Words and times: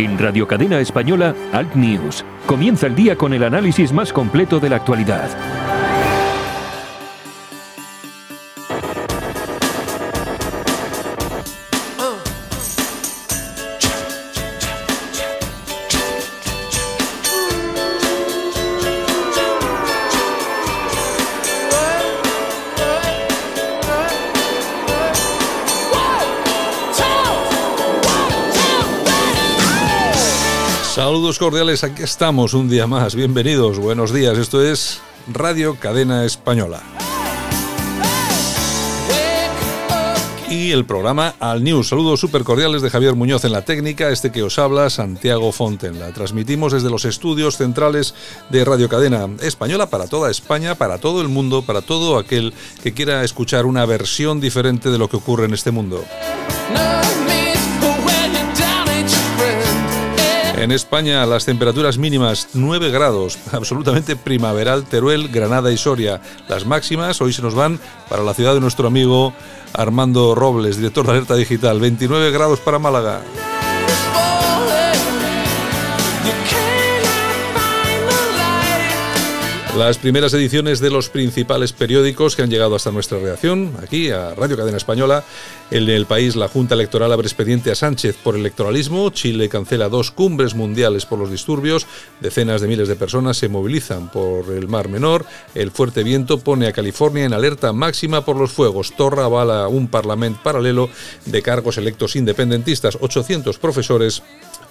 En 0.00 0.18
Radio 0.18 0.48
Cadena 0.48 0.80
Española, 0.80 1.34
Alt 1.52 1.74
News. 1.74 2.24
Comienza 2.46 2.86
el 2.86 2.94
día 2.94 3.16
con 3.16 3.34
el 3.34 3.44
análisis 3.44 3.92
más 3.92 4.14
completo 4.14 4.58
de 4.58 4.70
la 4.70 4.76
actualidad. 4.76 5.28
Cordiales, 31.38 31.84
aquí 31.84 32.02
estamos 32.02 32.54
un 32.54 32.68
día 32.68 32.86
más. 32.86 33.14
Bienvenidos, 33.14 33.78
buenos 33.78 34.12
días. 34.12 34.36
Esto 34.36 34.62
es 34.62 35.00
Radio 35.28 35.76
Cadena 35.78 36.24
Española. 36.24 36.82
Y 40.48 40.72
el 40.72 40.84
programa 40.84 41.34
Al 41.38 41.62
News. 41.62 41.88
Saludos 41.88 42.20
súper 42.20 42.42
cordiales 42.42 42.82
de 42.82 42.90
Javier 42.90 43.14
Muñoz 43.14 43.44
en 43.44 43.52
la 43.52 43.64
técnica, 43.64 44.10
este 44.10 44.32
que 44.32 44.42
os 44.42 44.58
habla, 44.58 44.90
Santiago 44.90 45.52
Fonten. 45.52 45.98
transmitimos 46.12 46.72
desde 46.72 46.90
los 46.90 47.04
estudios 47.04 47.56
centrales 47.56 48.14
de 48.48 48.64
Radio 48.64 48.88
Cadena 48.88 49.28
Española 49.40 49.88
para 49.88 50.08
toda 50.08 50.30
España, 50.30 50.74
para 50.74 50.98
todo 50.98 51.22
el 51.22 51.28
mundo, 51.28 51.62
para 51.62 51.82
todo 51.82 52.18
aquel 52.18 52.52
que 52.82 52.92
quiera 52.92 53.22
escuchar 53.22 53.66
una 53.66 53.86
versión 53.86 54.40
diferente 54.40 54.90
de 54.90 54.98
lo 54.98 55.08
que 55.08 55.16
ocurre 55.16 55.44
en 55.44 55.54
este 55.54 55.70
mundo. 55.70 56.04
En 60.60 60.72
España 60.72 61.24
las 61.24 61.46
temperaturas 61.46 61.96
mínimas 61.96 62.48
9 62.52 62.90
grados, 62.90 63.38
absolutamente 63.52 64.14
primaveral 64.14 64.84
Teruel, 64.84 65.28
Granada 65.28 65.72
y 65.72 65.78
Soria. 65.78 66.20
Las 66.50 66.66
máximas 66.66 67.22
hoy 67.22 67.32
se 67.32 67.40
nos 67.40 67.54
van 67.54 67.80
para 68.10 68.22
la 68.22 68.34
ciudad 68.34 68.52
de 68.52 68.60
nuestro 68.60 68.86
amigo 68.86 69.32
Armando 69.72 70.34
Robles, 70.34 70.76
director 70.76 71.06
de 71.06 71.12
Alerta 71.12 71.34
Digital, 71.34 71.80
29 71.80 72.30
grados 72.30 72.60
para 72.60 72.78
Málaga. 72.78 73.22
Las 79.80 79.96
primeras 79.96 80.34
ediciones 80.34 80.80
de 80.80 80.90
los 80.90 81.08
principales 81.08 81.72
periódicos 81.72 82.36
que 82.36 82.42
han 82.42 82.50
llegado 82.50 82.74
hasta 82.76 82.90
nuestra 82.90 83.18
redacción, 83.18 83.72
aquí 83.82 84.10
a 84.10 84.34
Radio 84.34 84.58
Cadena 84.58 84.76
Española. 84.76 85.24
En 85.70 85.88
el 85.88 86.04
país, 86.04 86.36
la 86.36 86.48
Junta 86.48 86.74
Electoral 86.74 87.10
abre 87.10 87.26
expediente 87.26 87.70
a 87.70 87.74
Sánchez 87.74 88.16
por 88.22 88.36
electoralismo. 88.36 89.08
Chile 89.08 89.48
cancela 89.48 89.88
dos 89.88 90.10
cumbres 90.10 90.54
mundiales 90.54 91.06
por 91.06 91.18
los 91.18 91.30
disturbios. 91.30 91.86
Decenas 92.20 92.60
de 92.60 92.68
miles 92.68 92.88
de 92.88 92.96
personas 92.96 93.38
se 93.38 93.48
movilizan 93.48 94.10
por 94.10 94.52
el 94.52 94.68
Mar 94.68 94.90
Menor. 94.90 95.24
El 95.54 95.70
fuerte 95.70 96.02
viento 96.02 96.40
pone 96.40 96.66
a 96.66 96.72
California 96.74 97.24
en 97.24 97.32
alerta 97.32 97.72
máxima 97.72 98.22
por 98.22 98.36
los 98.36 98.52
fuegos. 98.52 98.94
Torra 98.94 99.24
avala 99.24 99.66
un 99.68 99.88
parlamento 99.88 100.42
paralelo 100.44 100.90
de 101.24 101.40
cargos 101.40 101.78
electos 101.78 102.16
independentistas. 102.16 102.98
800 103.00 103.56
profesores 103.56 104.22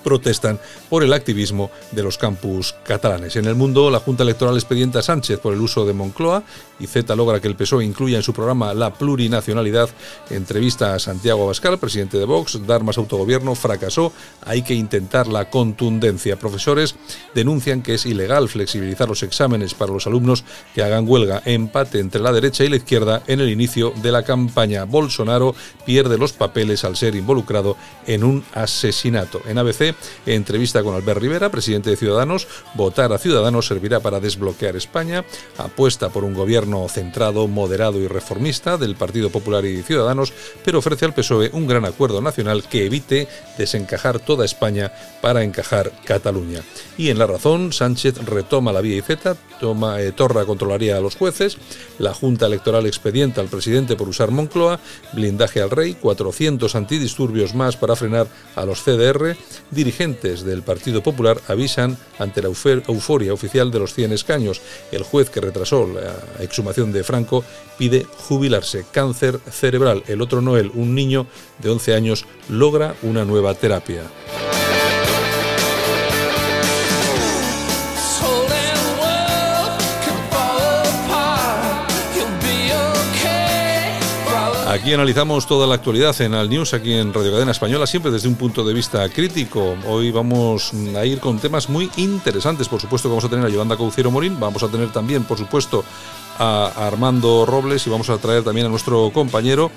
protestan 0.04 0.60
por 0.90 1.04
el 1.04 1.14
activismo 1.14 1.72
de 1.92 2.04
los 2.04 2.18
campus 2.18 2.76
catalanes. 2.84 3.36
En 3.36 3.46
el 3.46 3.56
mundo, 3.56 3.90
la 3.90 4.00
Junta 4.00 4.24
Electoral 4.24 4.56
expedienta 4.56 5.00
a 5.00 5.04
Sánchez 5.04 5.40
por 5.40 5.54
el 5.54 5.62
uso 5.62 5.86
de 5.86 5.94
Moncloa 5.94 6.44
y 6.80 6.88
Z 6.88 7.16
logra 7.16 7.40
que 7.40 7.48
el 7.48 7.56
PSOE 7.56 7.84
incluya 7.84 8.18
en 8.18 8.24
su 8.24 8.34
programa 8.34 8.74
la 8.74 8.94
plurinacionalidad. 8.94 9.90
Entrevista 10.30 10.96
a 10.96 11.00
Santiago 11.00 11.44
Abascal, 11.44 11.78
presidente 11.78 12.18
de 12.18 12.26
Vox, 12.26 12.66
dar 12.66 12.84
más 12.84 12.98
autogobierno 12.98 13.56
fracasó, 13.56 14.14
hay 14.46 14.62
que 14.62 14.74
intentar 14.74 15.28
la 15.28 15.50
contundencia. 15.50 16.40
Profesores 16.40 16.96
denuncian 17.34 17.82
que 17.82 17.96
es 17.96 18.06
ilegal 18.06 18.50
flexibilizar 18.50 19.10
los 19.10 19.24
exámenes 19.24 19.74
para 19.74 19.92
los 19.92 20.08
alumnos 20.08 20.44
que 20.74 20.84
hagan 20.84 21.08
huelga. 21.08 21.42
Empate 21.46 22.00
entre 22.00 22.22
la 22.22 22.32
derecha 22.32 22.64
y 22.64 22.70
la 22.70 22.78
izquierda 22.78 23.24
en 23.28 23.42
el 23.42 23.50
inicio 23.50 23.94
de 24.02 24.12
la 24.12 24.24
campaña. 24.24 24.86
Bolsonaro 24.86 25.56
pierde 25.86 26.18
los 26.18 26.34
papeles 26.34 26.84
al 26.84 26.96
ser 26.96 27.16
involucrado 27.16 27.76
en 28.08 28.24
un 28.24 28.44
asesinato. 28.54 29.42
En 29.48 29.58
ABC 29.58 29.89
entrevista 30.26 30.84
con 30.84 30.96
Albert 30.96 31.22
Rivera, 31.22 31.50
presidente 31.50 31.90
de 31.90 31.98
Ciudadanos. 31.98 32.48
Votar 32.76 33.14
a 33.14 33.18
Ciudadanos 33.18 33.68
servirá 33.68 34.00
para 34.00 34.20
desbloquear 34.20 34.76
España. 34.76 35.26
Apuesta 35.58 36.10
por 36.10 36.24
un 36.24 36.34
gobierno 36.34 36.88
centrado, 36.90 37.48
moderado 37.48 38.00
y 38.00 38.08
reformista 38.08 38.78
del 38.78 38.96
Partido 38.96 39.30
Popular 39.30 39.66
y 39.66 39.84
Ciudadanos, 39.84 40.34
pero 40.64 40.80
ofrece 40.80 41.06
al 41.06 41.14
PSOE 41.14 41.50
un 41.54 41.68
gran 41.68 41.86
acuerdo 41.86 42.22
nacional 42.22 42.64
que 42.64 42.86
evite 42.86 43.28
desencajar 43.58 44.20
toda 44.20 44.46
España 44.46 44.92
para 45.22 45.44
encajar 45.44 45.92
Cataluña. 46.06 46.62
Y 46.98 47.10
en 47.10 47.20
la 47.20 47.28
razón, 47.28 47.74
Sánchez 47.74 48.18
retoma 48.26 48.72
la 48.72 48.82
vía 48.82 48.98
y 48.98 49.02
Z, 49.02 49.36
toma, 49.60 50.02
eh, 50.02 50.12
Torra 50.12 50.46
controlaría 50.46 50.98
a 50.98 51.02
los 51.02 51.16
jueces, 51.16 51.58
la 51.98 52.14
Junta 52.14 52.46
Electoral 52.46 52.86
expedienta 52.86 53.42
al 53.42 53.48
presidente 53.48 53.96
por 53.96 54.10
usar 54.10 54.32
Moncloa, 54.32 54.80
blindaje 55.14 55.62
al 55.62 55.70
rey, 55.70 55.96
400 55.96 56.76
antidisturbios 56.76 57.54
más 57.56 57.78
para 57.78 57.96
frenar 57.96 58.28
a 58.56 58.66
los 58.66 58.84
CDR, 58.84 59.36
dirigentes 59.80 60.44
del 60.44 60.62
Partido 60.62 61.02
Popular 61.02 61.40
avisan 61.48 61.98
ante 62.18 62.42
la 62.42 62.50
euforia 62.50 63.34
oficial 63.34 63.72
de 63.72 63.80
los 63.80 63.94
100 63.94 64.12
escaños. 64.12 64.62
El 64.92 65.04
juez 65.04 65.30
que 65.30 65.40
retrasó 65.40 65.88
la 65.88 66.44
exhumación 66.44 66.92
de 66.92 67.06
Franco 67.06 67.46
pide 67.78 68.06
jubilarse. 68.28 68.86
Cáncer 68.92 69.40
cerebral. 69.50 70.04
El 70.08 70.22
otro 70.22 70.42
Noel, 70.42 70.70
un 70.74 70.96
niño 70.96 71.28
de 71.60 71.70
11 71.70 71.96
años, 71.96 72.26
logra 72.50 72.94
una 73.04 73.24
nueva 73.24 73.54
terapia. 73.54 74.02
Aquí 84.70 84.94
analizamos 84.94 85.48
toda 85.48 85.66
la 85.66 85.74
actualidad 85.74 86.22
en 86.22 86.36
Al 86.36 86.48
News, 86.48 86.76
aquí 86.76 86.94
en 86.94 87.12
Radio 87.12 87.32
Cadena 87.32 87.50
Española, 87.50 87.88
siempre 87.88 88.12
desde 88.12 88.28
un 88.28 88.36
punto 88.36 88.64
de 88.64 88.72
vista 88.72 89.10
crítico. 89.10 89.76
Hoy 89.88 90.12
vamos 90.12 90.74
a 90.96 91.04
ir 91.08 91.20
con 91.20 91.40
temas 91.40 91.70
muy 91.70 91.90
interesantes. 91.98 92.68
Por 92.68 92.80
supuesto 92.80 93.10
que 93.10 93.14
vamos 93.14 93.26
a 93.26 93.30
tener 93.30 93.44
a 93.44 93.50
Yolanda 93.50 93.76
Cauciero 93.76 94.12
Morín, 94.12 94.40
vamos 94.40 94.62
a 94.62 94.68
tener 94.68 94.92
también, 94.92 95.24
por 95.24 95.40
supuesto, 95.40 95.84
a 96.38 96.68
Armando 96.86 97.48
Robles 97.48 97.88
y 97.88 97.90
vamos 97.90 98.12
a 98.12 98.20
traer 98.20 98.44
también 98.44 98.68
a 98.68 98.70
nuestro 98.70 99.10
compañero 99.12 99.72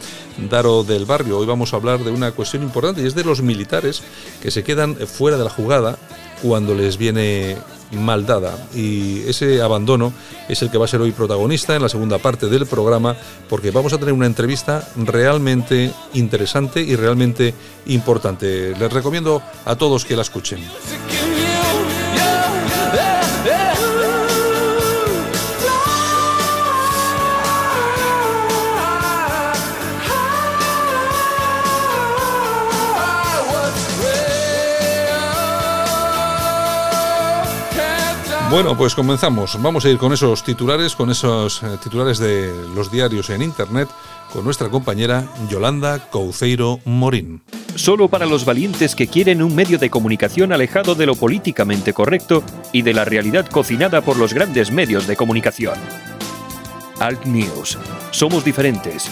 Daro 0.51 0.85
del 0.85 1.07
Barrio. 1.07 1.39
Hoy 1.39 1.47
vamos 1.47 1.73
a 1.73 1.77
hablar 1.77 2.05
de 2.05 2.11
una 2.11 2.33
cuestión 2.33 2.63
importante 2.63 3.01
y 3.01 3.07
es 3.07 3.15
de 3.15 3.25
los 3.25 3.41
militares 3.41 4.03
que 4.43 4.51
se 4.51 4.63
quedan 4.63 4.97
fuera 4.97 5.39
de 5.39 5.45
la 5.45 5.51
jugada 5.51 5.97
cuando 6.43 6.75
les 6.75 6.99
viene 6.99 7.57
mal 7.93 8.27
dada. 8.27 8.57
Y 8.75 9.21
ese 9.29 9.63
abandono 9.63 10.13
es 10.49 10.63
el 10.63 10.71
que 10.71 10.79
va 10.79 10.87
a 10.87 10.89
ser 10.89 11.01
hoy 11.01 11.13
protagonista 11.13 11.77
en 11.77 11.83
la 11.83 11.89
segunda 11.89 12.19
parte 12.19 12.49
del 12.49 12.67
programa, 12.67 13.17
porque 13.49 13.71
vamos 13.71 13.93
a 13.93 13.99
tener 13.99 14.15
una 14.15 14.27
entrevista 14.27 14.89
realmente 14.97 15.93
interesante 16.15 16.81
y 16.81 16.97
realmente 16.97 17.55
importante. 17.87 18.75
Les 18.79 18.93
recomiendo 18.93 19.43
a 19.65 19.77
todos 19.77 20.05
que 20.05 20.17
la 20.17 20.23
escuchen. 20.23 20.61
Bueno, 38.53 38.77
pues 38.77 38.95
comenzamos. 38.95 39.57
Vamos 39.63 39.87
a 39.87 39.89
ir 39.89 39.97
con 39.97 40.13
esos 40.13 40.45
titulares, 40.45 40.95
con 40.95 41.11
esos 41.11 41.63
eh, 41.63 41.79
titulares 41.83 42.19
de 42.19 42.53
los 42.75 42.93
diarios 42.93 43.31
en 43.31 43.41
Internet, 43.41 43.89
con 44.31 44.45
nuestra 44.45 44.69
compañera 44.69 45.25
Yolanda 45.49 46.11
Couceiro 46.11 46.79
Morín. 46.85 47.41
Solo 47.77 48.09
para 48.09 48.27
los 48.27 48.45
valientes 48.45 48.95
que 48.95 49.07
quieren 49.07 49.43
un 49.43 49.55
medio 49.55 49.79
de 49.79 49.89
comunicación 49.89 50.53
alejado 50.53 50.95
de 50.95 51.07
lo 51.07 51.15
políticamente 51.15 51.94
correcto 51.94 52.44
y 52.73 52.82
de 52.82 52.93
la 52.93 53.06
realidad 53.06 53.47
cocinada 53.47 54.03
por 54.03 54.19
los 54.19 54.35
grandes 54.35 54.71
medios 54.71 55.06
de 55.06 55.17
comunicación. 55.17 55.79
Alt 57.00 57.25
News. 57.25 57.79
Somos 58.11 58.44
diferentes. 58.44 59.11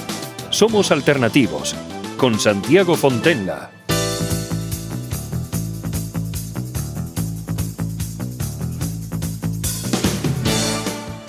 Somos 0.51 0.91
alternativos. 0.91 1.75
Con 2.19 2.39
Santiago 2.39 2.95
Fontenla. 2.95 3.80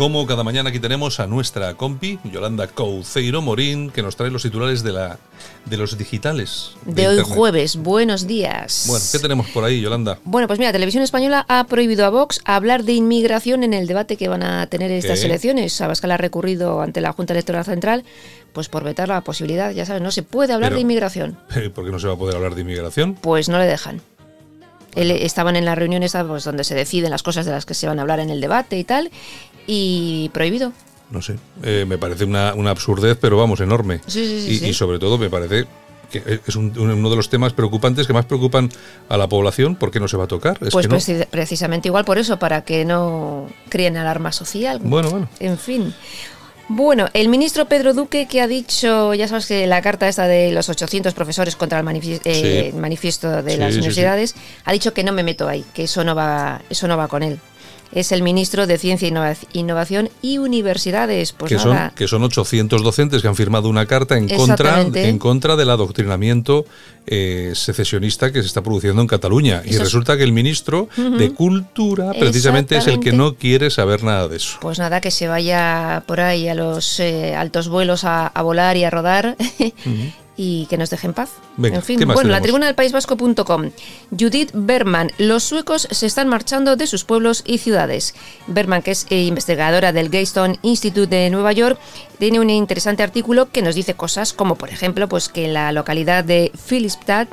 Como 0.00 0.26
cada 0.26 0.42
mañana 0.44 0.70
aquí 0.70 0.80
tenemos 0.80 1.20
a 1.20 1.26
nuestra 1.26 1.74
compi, 1.74 2.18
Yolanda 2.24 2.68
Couceiro 2.68 3.42
Morín, 3.42 3.90
que 3.90 4.00
nos 4.00 4.16
trae 4.16 4.30
los 4.30 4.40
titulares 4.40 4.82
de, 4.82 4.92
la, 4.92 5.18
de 5.66 5.76
los 5.76 5.98
digitales. 5.98 6.70
De, 6.86 7.06
hoy 7.06 7.18
jueves. 7.22 7.76
Buenos 7.76 8.26
días. 8.26 8.86
Bueno, 8.88 9.04
¿qué 9.12 9.18
tenemos 9.18 9.50
por 9.50 9.62
ahí, 9.62 9.82
Yolanda? 9.82 10.18
Bueno, 10.24 10.48
pues 10.48 10.58
mira, 10.58 10.72
Televisión 10.72 11.02
Española 11.02 11.44
ha 11.50 11.64
prohibido 11.64 12.06
a 12.06 12.08
Vox 12.08 12.40
hablar 12.46 12.84
de 12.84 12.94
inmigración 12.94 13.62
en 13.62 13.74
el 13.74 13.86
debate 13.86 14.16
que 14.16 14.28
van 14.28 14.42
a 14.42 14.66
tener 14.68 14.90
estas 14.90 15.22
elecciones. 15.22 15.78
Abascal 15.82 16.12
ha 16.12 16.16
recurrido 16.16 16.80
ante 16.80 17.02
la 17.02 17.12
Junta 17.12 17.34
Electoral 17.34 17.66
Central 17.66 18.04
pues 18.54 18.70
por 18.70 18.84
vetar 18.84 19.08
la 19.08 19.20
posibilidad, 19.20 19.70
ya 19.70 19.84
sabes, 19.84 20.00
no 20.00 20.10
se 20.12 20.22
puede 20.22 20.54
hablar 20.54 20.72
de 20.72 20.80
inmigración. 20.80 21.38
¿Por 21.74 21.84
qué 21.84 21.90
no 21.90 21.98
se 21.98 22.06
va 22.06 22.14
a 22.14 22.16
poder 22.16 22.36
hablar 22.36 22.54
de 22.54 22.62
inmigración? 22.62 23.16
Pues 23.16 23.50
no 23.50 23.58
le 23.58 23.66
dejan. 23.66 24.00
Él, 24.94 25.10
estaban 25.10 25.56
en 25.56 25.64
las 25.64 25.78
reuniones 25.78 26.16
pues, 26.26 26.44
donde 26.44 26.64
se 26.64 26.74
deciden 26.74 27.10
las 27.10 27.22
cosas 27.22 27.46
de 27.46 27.52
las 27.52 27.64
que 27.64 27.74
se 27.74 27.86
van 27.86 27.98
a 27.98 28.02
hablar 28.02 28.20
en 28.20 28.30
el 28.30 28.40
debate 28.40 28.78
y 28.78 28.84
tal, 28.84 29.10
y 29.66 30.30
prohibido. 30.32 30.72
No 31.10 31.22
sé, 31.22 31.36
eh, 31.62 31.84
me 31.88 31.98
parece 31.98 32.24
una, 32.24 32.50
absurdez, 32.50 33.18
pero 33.20 33.36
vamos, 33.36 33.60
enorme. 33.60 34.00
Sí, 34.06 34.24
sí, 34.24 34.60
y, 34.64 34.68
y, 34.68 34.74
sobre 34.74 34.98
todo 34.98 35.18
me 35.18 35.28
parece 35.28 35.66
que 36.10 36.40
es 36.46 36.56
uno 36.56 37.10
de 37.10 37.16
los 37.16 37.30
temas 37.30 37.52
preocupantes 37.52 38.06
que 38.06 38.12
más 38.12 38.26
preocupan 38.26 38.68
a 39.08 39.16
la 39.16 39.28
población, 39.28 39.76
¿por 39.76 39.90
qué 39.90 40.00
no 40.00 40.08
se 40.08 40.16
va 40.16 40.24
a 40.24 40.28
tocar? 40.28 40.58
pues 40.58 40.88
precisamente 41.30 41.88
igual 41.88 42.04
por 42.04 42.18
eso, 42.18 42.38
para 42.38 42.62
que 42.62 42.84
no 42.84 43.46
creen 43.68 43.96
alarma 43.96 44.32
social. 44.32 44.80
Bueno, 44.82 45.10
bueno. 45.10 45.28
En 45.38 45.56
fin. 45.56 45.94
Bueno, 46.68 47.08
el 47.14 47.28
ministro 47.28 47.64
Pedro 47.66 47.94
Duque 47.94 48.28
que 48.28 48.40
ha 48.40 48.46
dicho, 48.46 49.12
ya 49.14 49.26
sabes 49.26 49.46
que 49.46 49.66
la 49.66 49.82
carta 49.82 50.06
esta 50.08 50.28
de 50.28 50.52
los 50.52 50.68
800 50.68 51.14
profesores 51.14 51.56
contra 51.56 51.80
el 51.80 51.86
eh, 52.24 52.72
manifiesto, 52.76 53.42
de 53.42 53.56
las 53.56 53.74
universidades, 53.74 54.36
ha 54.64 54.72
dicho 54.72 54.92
que 54.92 55.02
no 55.02 55.12
me 55.12 55.24
meto 55.24 55.48
ahí, 55.48 55.64
que 55.74 55.84
eso 55.84 56.04
no 56.04 56.14
va, 56.14 56.62
eso 56.70 56.86
no 56.86 56.96
va 56.96 57.08
con 57.08 57.24
él 57.24 57.40
es 57.92 58.12
el 58.12 58.22
ministro 58.22 58.66
de 58.66 58.78
Ciencia, 58.78 59.08
Innovación 59.52 60.10
y 60.22 60.38
Universidades. 60.38 61.32
Pues 61.32 61.50
que, 61.50 61.58
son, 61.58 61.76
que 61.94 62.08
son 62.08 62.22
800 62.22 62.82
docentes 62.82 63.22
que 63.22 63.28
han 63.28 63.36
firmado 63.36 63.68
una 63.68 63.86
carta 63.86 64.16
en 64.16 64.28
contra, 64.28 64.80
en 64.82 65.18
contra 65.18 65.56
del 65.56 65.70
adoctrinamiento 65.70 66.64
eh, 67.06 67.52
secesionista 67.54 68.30
que 68.30 68.40
se 68.40 68.46
está 68.46 68.62
produciendo 68.62 69.02
en 69.02 69.08
Cataluña. 69.08 69.62
y 69.64 69.76
resulta 69.76 70.16
que 70.16 70.22
el 70.22 70.32
ministro 70.32 70.88
de 70.96 71.32
Cultura 71.32 72.12
precisamente 72.12 72.76
es 72.76 72.86
el 72.86 73.00
que 73.00 73.12
no 73.12 73.34
quiere 73.34 73.70
saber 73.70 74.04
nada 74.04 74.28
de 74.28 74.36
eso. 74.36 74.58
Pues 74.60 74.78
nada, 74.78 75.00
que 75.00 75.10
se 75.10 75.26
vaya 75.26 76.04
por 76.06 76.20
ahí 76.20 76.48
a 76.48 76.54
los 76.54 77.00
eh, 77.00 77.34
altos 77.34 77.68
vuelos 77.68 78.04
a, 78.04 78.30
volar 78.42 78.76
y 78.76 78.84
a 78.84 78.90
rodar 78.90 79.36
y 80.42 80.64
que 80.70 80.78
nos 80.78 80.88
deje 80.88 81.06
en 81.06 81.12
paz. 81.12 81.32
en 81.62 81.82
fin, 81.82 82.00
bueno, 82.06 82.30
la 82.30 82.40
tribuna 82.40 82.64
del 82.64 82.74
País 82.74 82.92
Vasco.com. 82.92 83.72
Judith 84.18 84.48
Berman, 84.54 85.10
los 85.18 85.44
suecos 85.44 85.86
se 85.90 86.06
están 86.06 86.28
marchando 86.28 86.76
de 86.76 86.86
sus 86.86 87.04
pueblos 87.04 87.42
y 87.46 87.58
ciudades. 87.58 88.14
Berman, 88.46 88.80
que 88.80 88.92
es 88.92 89.06
eh, 89.10 89.24
investigadora 89.24 89.92
del 89.92 90.08
Gaystone 90.08 90.58
Institute 90.62 91.14
de 91.14 91.28
Nueva 91.28 91.52
York, 91.52 91.78
tiene 92.18 92.40
un 92.40 92.48
interesante 92.48 93.02
artículo 93.02 93.50
que 93.50 93.60
nos 93.60 93.74
dice 93.74 93.92
cosas 93.92 94.32
como, 94.32 94.54
por 94.54 94.70
ejemplo, 94.70 95.10
pues 95.10 95.28
que 95.28 95.44
en 95.44 95.52
la 95.52 95.72
localidad 95.72 96.24
de 96.24 96.50
Filipstad 96.56 97.28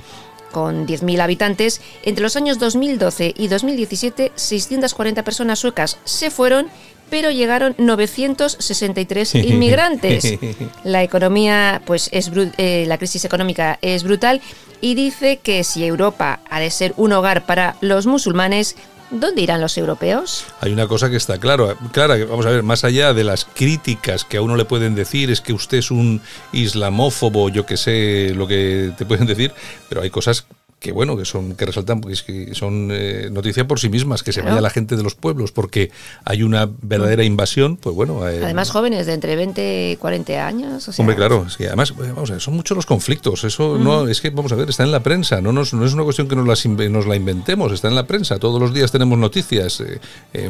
con 0.52 0.86
10.000 0.86 1.22
habitantes, 1.22 1.80
entre 2.04 2.24
los 2.24 2.36
años 2.36 2.60
2012 2.60 3.36
y 3.38 3.48
2017, 3.48 4.34
640 4.36 5.24
personas 5.24 5.60
suecas 5.60 5.98
se 6.04 6.30
fueron 6.30 6.68
pero 7.10 7.32
llegaron 7.32 7.76
963 7.78 9.36
inmigrantes. 9.36 10.38
La 10.84 11.04
economía, 11.04 11.82
pues 11.86 12.10
es 12.12 12.32
eh, 12.58 12.86
la 12.88 12.98
crisis 12.98 13.26
económica 13.26 13.80
es 13.82 14.04
brutal 14.04 14.42
y 14.82 14.96
dice 14.96 15.38
que 15.38 15.64
si 15.64 15.86
Europa 15.86 16.40
ha 16.50 16.60
de 16.60 16.70
ser 16.70 16.94
un 16.98 17.14
hogar 17.14 17.46
para 17.46 17.76
los 17.82 18.06
musulmanes, 18.06 18.76
¿Dónde 19.10 19.42
irán 19.42 19.62
los 19.62 19.78
europeos? 19.78 20.46
Hay 20.60 20.74
una 20.74 20.86
cosa 20.86 21.10
que 21.10 21.16
está 21.16 21.38
claro, 21.38 21.78
clara, 21.94 22.18
vamos 22.26 22.46
a 22.46 22.50
ver, 22.50 22.64
más 22.64 22.84
allá 22.84 23.14
de 23.14 23.24
las 23.24 23.46
críticas 23.46 24.26
que 24.26 24.36
a 24.36 24.42
uno 24.42 24.58
le 24.58 24.66
pueden 24.66 24.96
decir, 24.96 25.32
es 25.32 25.40
que 25.40 25.54
usted 25.54 25.78
es 25.78 25.92
un 25.92 26.22
islamófobo, 26.52 27.48
yo 27.48 27.66
que 27.66 27.78
sé 27.78 28.34
lo 28.36 28.48
que 28.48 28.92
te 28.98 29.06
pueden 29.06 29.26
decir, 29.26 29.54
pero 29.88 30.02
hay 30.02 30.10
cosas 30.10 30.46
que 30.80 30.92
bueno, 30.92 31.18
que 31.18 31.26
son 31.26 31.56
que 31.56 31.66
resaltan 31.66 32.02
pues, 32.02 32.22
que 32.22 32.54
son 32.54 32.90
eh, 32.92 33.30
noticia 33.32 33.68
por 33.68 33.80
sí 33.80 33.90
mismas, 33.90 34.22
que 34.22 34.32
se 34.32 34.42
vaya 34.42 34.62
la 34.62 34.70
gente 34.70 34.96
de 34.96 35.02
los 35.02 35.16
pueblos 35.16 35.52
porque 35.52 35.92
hay 36.24 36.44
una 36.44 36.70
verdadera 36.82 37.24
invasión, 37.24 37.78
pues 37.78 37.96
bueno. 37.96 38.28
Eh, 38.30 38.42
además 38.44 38.70
jóvenes 38.70 39.08
de 39.08 39.14
entre 39.14 39.36
20 39.36 39.92
y 39.92 39.96
40 39.96 40.46
años. 40.46 41.00
hombre, 41.00 41.16
claro, 41.16 41.46
es 41.48 41.58
que 41.58 41.68
además 41.68 41.92
eh, 41.92 42.12
vamos 42.14 42.30
a 42.30 42.34
ver, 42.34 42.42
son 42.42 42.56
muchos 42.56 42.76
los 42.76 42.86
conflictos, 42.86 43.44
eso 43.44 43.80
no 43.80 44.08
es 44.08 44.22
que 44.22 44.30
vamos 44.30 44.52
a 44.52 44.56
ver, 44.56 44.70
está 44.70 44.84
en 44.84 44.92
la 44.92 45.02
prensa, 45.02 45.42
no, 45.42 45.52
nos, 45.52 45.74
no 45.74 45.84
es 45.84 45.94
una 45.94 46.04
cuestión 46.04 46.28
que 46.28 46.36
nos, 46.36 46.66
nos 46.66 47.08
la 47.08 47.16
inventemos, 47.16 47.72
está 47.72 47.88
en 47.88 47.96
la 47.96 48.06
prensa, 48.06 48.38
todos 48.38 48.62
los 48.62 48.72
días 48.72 48.92
tenemos 48.92 49.18
noticias, 49.18 49.84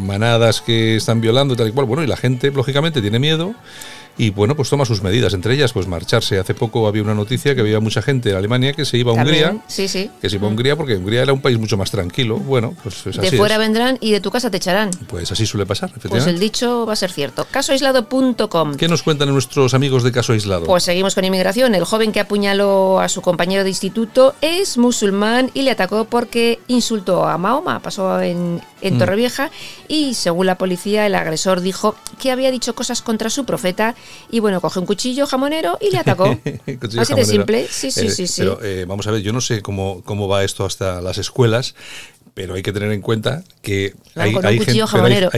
manadas 0.01 0.59
que 0.61 0.97
están 0.97 1.21
violando 1.21 1.55
tal 1.55 1.69
y 1.69 1.71
cual, 1.71 1.85
bueno, 1.85 2.03
y 2.03 2.07
la 2.07 2.17
gente 2.17 2.51
lógicamente 2.51 3.01
tiene 3.01 3.19
miedo 3.19 3.55
y 4.17 4.31
bueno, 4.31 4.55
pues 4.55 4.69
toma 4.69 4.85
sus 4.85 5.03
medidas, 5.03 5.33
entre 5.33 5.53
ellas 5.53 5.73
pues 5.73 5.87
marcharse. 5.87 6.39
Hace 6.39 6.53
poco 6.53 6.87
había 6.87 7.03
una 7.03 7.13
noticia 7.13 7.53
que 7.53 7.61
había 7.61 7.79
mucha 7.79 8.01
gente 8.01 8.31
en 8.31 8.35
Alemania 8.35 8.73
que 8.73 8.83
se 8.83 8.97
iba 8.97 9.11
a 9.11 9.15
Hungría, 9.15 9.57
sí, 9.67 9.87
sí. 9.87 10.09
que 10.19 10.29
se 10.29 10.37
iba 10.37 10.47
a 10.47 10.49
Hungría 10.49 10.75
porque 10.75 10.95
Hungría 10.95 11.21
era 11.21 11.33
un 11.33 11.41
país 11.41 11.59
mucho 11.59 11.77
más 11.77 11.91
tranquilo. 11.91 12.37
Bueno, 12.37 12.75
pues 12.81 13.05
es 13.05 13.19
así. 13.19 13.29
De 13.29 13.37
fuera 13.37 13.57
vendrán 13.57 13.97
y 14.01 14.11
de 14.11 14.19
tu 14.19 14.31
casa 14.31 14.49
te 14.49 14.57
echarán. 14.57 14.89
Pues 15.07 15.31
así 15.31 15.45
suele 15.45 15.65
pasar, 15.65 15.91
Pues 16.09 16.25
el 16.25 16.39
dicho 16.39 16.85
va 16.85 16.93
a 16.93 16.95
ser 16.95 17.11
cierto. 17.11 17.45
Casoaislado.com. 17.49 18.75
¿Qué 18.75 18.87
nos 18.87 19.03
cuentan 19.03 19.29
nuestros 19.29 19.73
amigos 19.73 20.03
de 20.03 20.11
Caso 20.11 20.33
Aislado? 20.33 20.65
Pues 20.65 20.83
seguimos 20.83 21.13
con 21.13 21.23
inmigración. 21.23 21.75
El 21.75 21.83
joven 21.83 22.11
que 22.11 22.19
apuñaló 22.19 22.99
a 22.99 23.09
su 23.09 23.21
compañero 23.21 23.63
de 23.63 23.69
instituto 23.69 24.33
es 24.41 24.77
musulmán 24.77 25.51
y 25.53 25.61
le 25.61 25.71
atacó 25.71 26.05
porque 26.05 26.59
insultó 26.67 27.25
a 27.25 27.37
Mahoma. 27.37 27.79
Pasó 27.81 28.19
en, 28.21 28.61
en 28.81 28.95
mm. 28.95 28.97
Torrevieja 28.97 29.51
y 29.87 30.15
según 30.15 30.47
la 30.47 30.57
policía 30.57 31.05
el 31.05 31.15
agresor 31.15 31.61
dijo 31.61 31.95
que 32.19 32.31
había 32.31 32.51
dicho 32.51 32.73
cosas 32.75 33.01
contra 33.01 33.29
su 33.29 33.45
profeta 33.45 33.95
y 34.29 34.39
bueno, 34.39 34.61
coge 34.61 34.79
un 34.79 34.85
cuchillo 34.85 35.25
jamonero 35.27 35.77
y 35.81 35.91
le 35.91 35.99
atacó. 35.99 36.25
Así 36.97 37.13
de 37.13 37.25
simple. 37.25 37.67
Sí, 37.69 37.91
sí, 37.91 38.07
eh, 38.07 38.09
sí, 38.11 38.27
sí. 38.27 38.41
Pero 38.41 38.59
eh, 38.63 38.85
vamos 38.87 39.07
a 39.07 39.11
ver, 39.11 39.21
yo 39.21 39.33
no 39.33 39.41
sé 39.41 39.61
cómo, 39.61 40.01
cómo 40.03 40.27
va 40.27 40.43
esto 40.43 40.65
hasta 40.65 41.01
las 41.01 41.17
escuelas, 41.17 41.75
pero 42.37 42.53
hay 42.53 42.61
que 42.61 42.71
tener 42.71 42.91
en 42.91 43.01
cuenta 43.01 43.41
que 43.63 43.95
hay, 44.13 44.31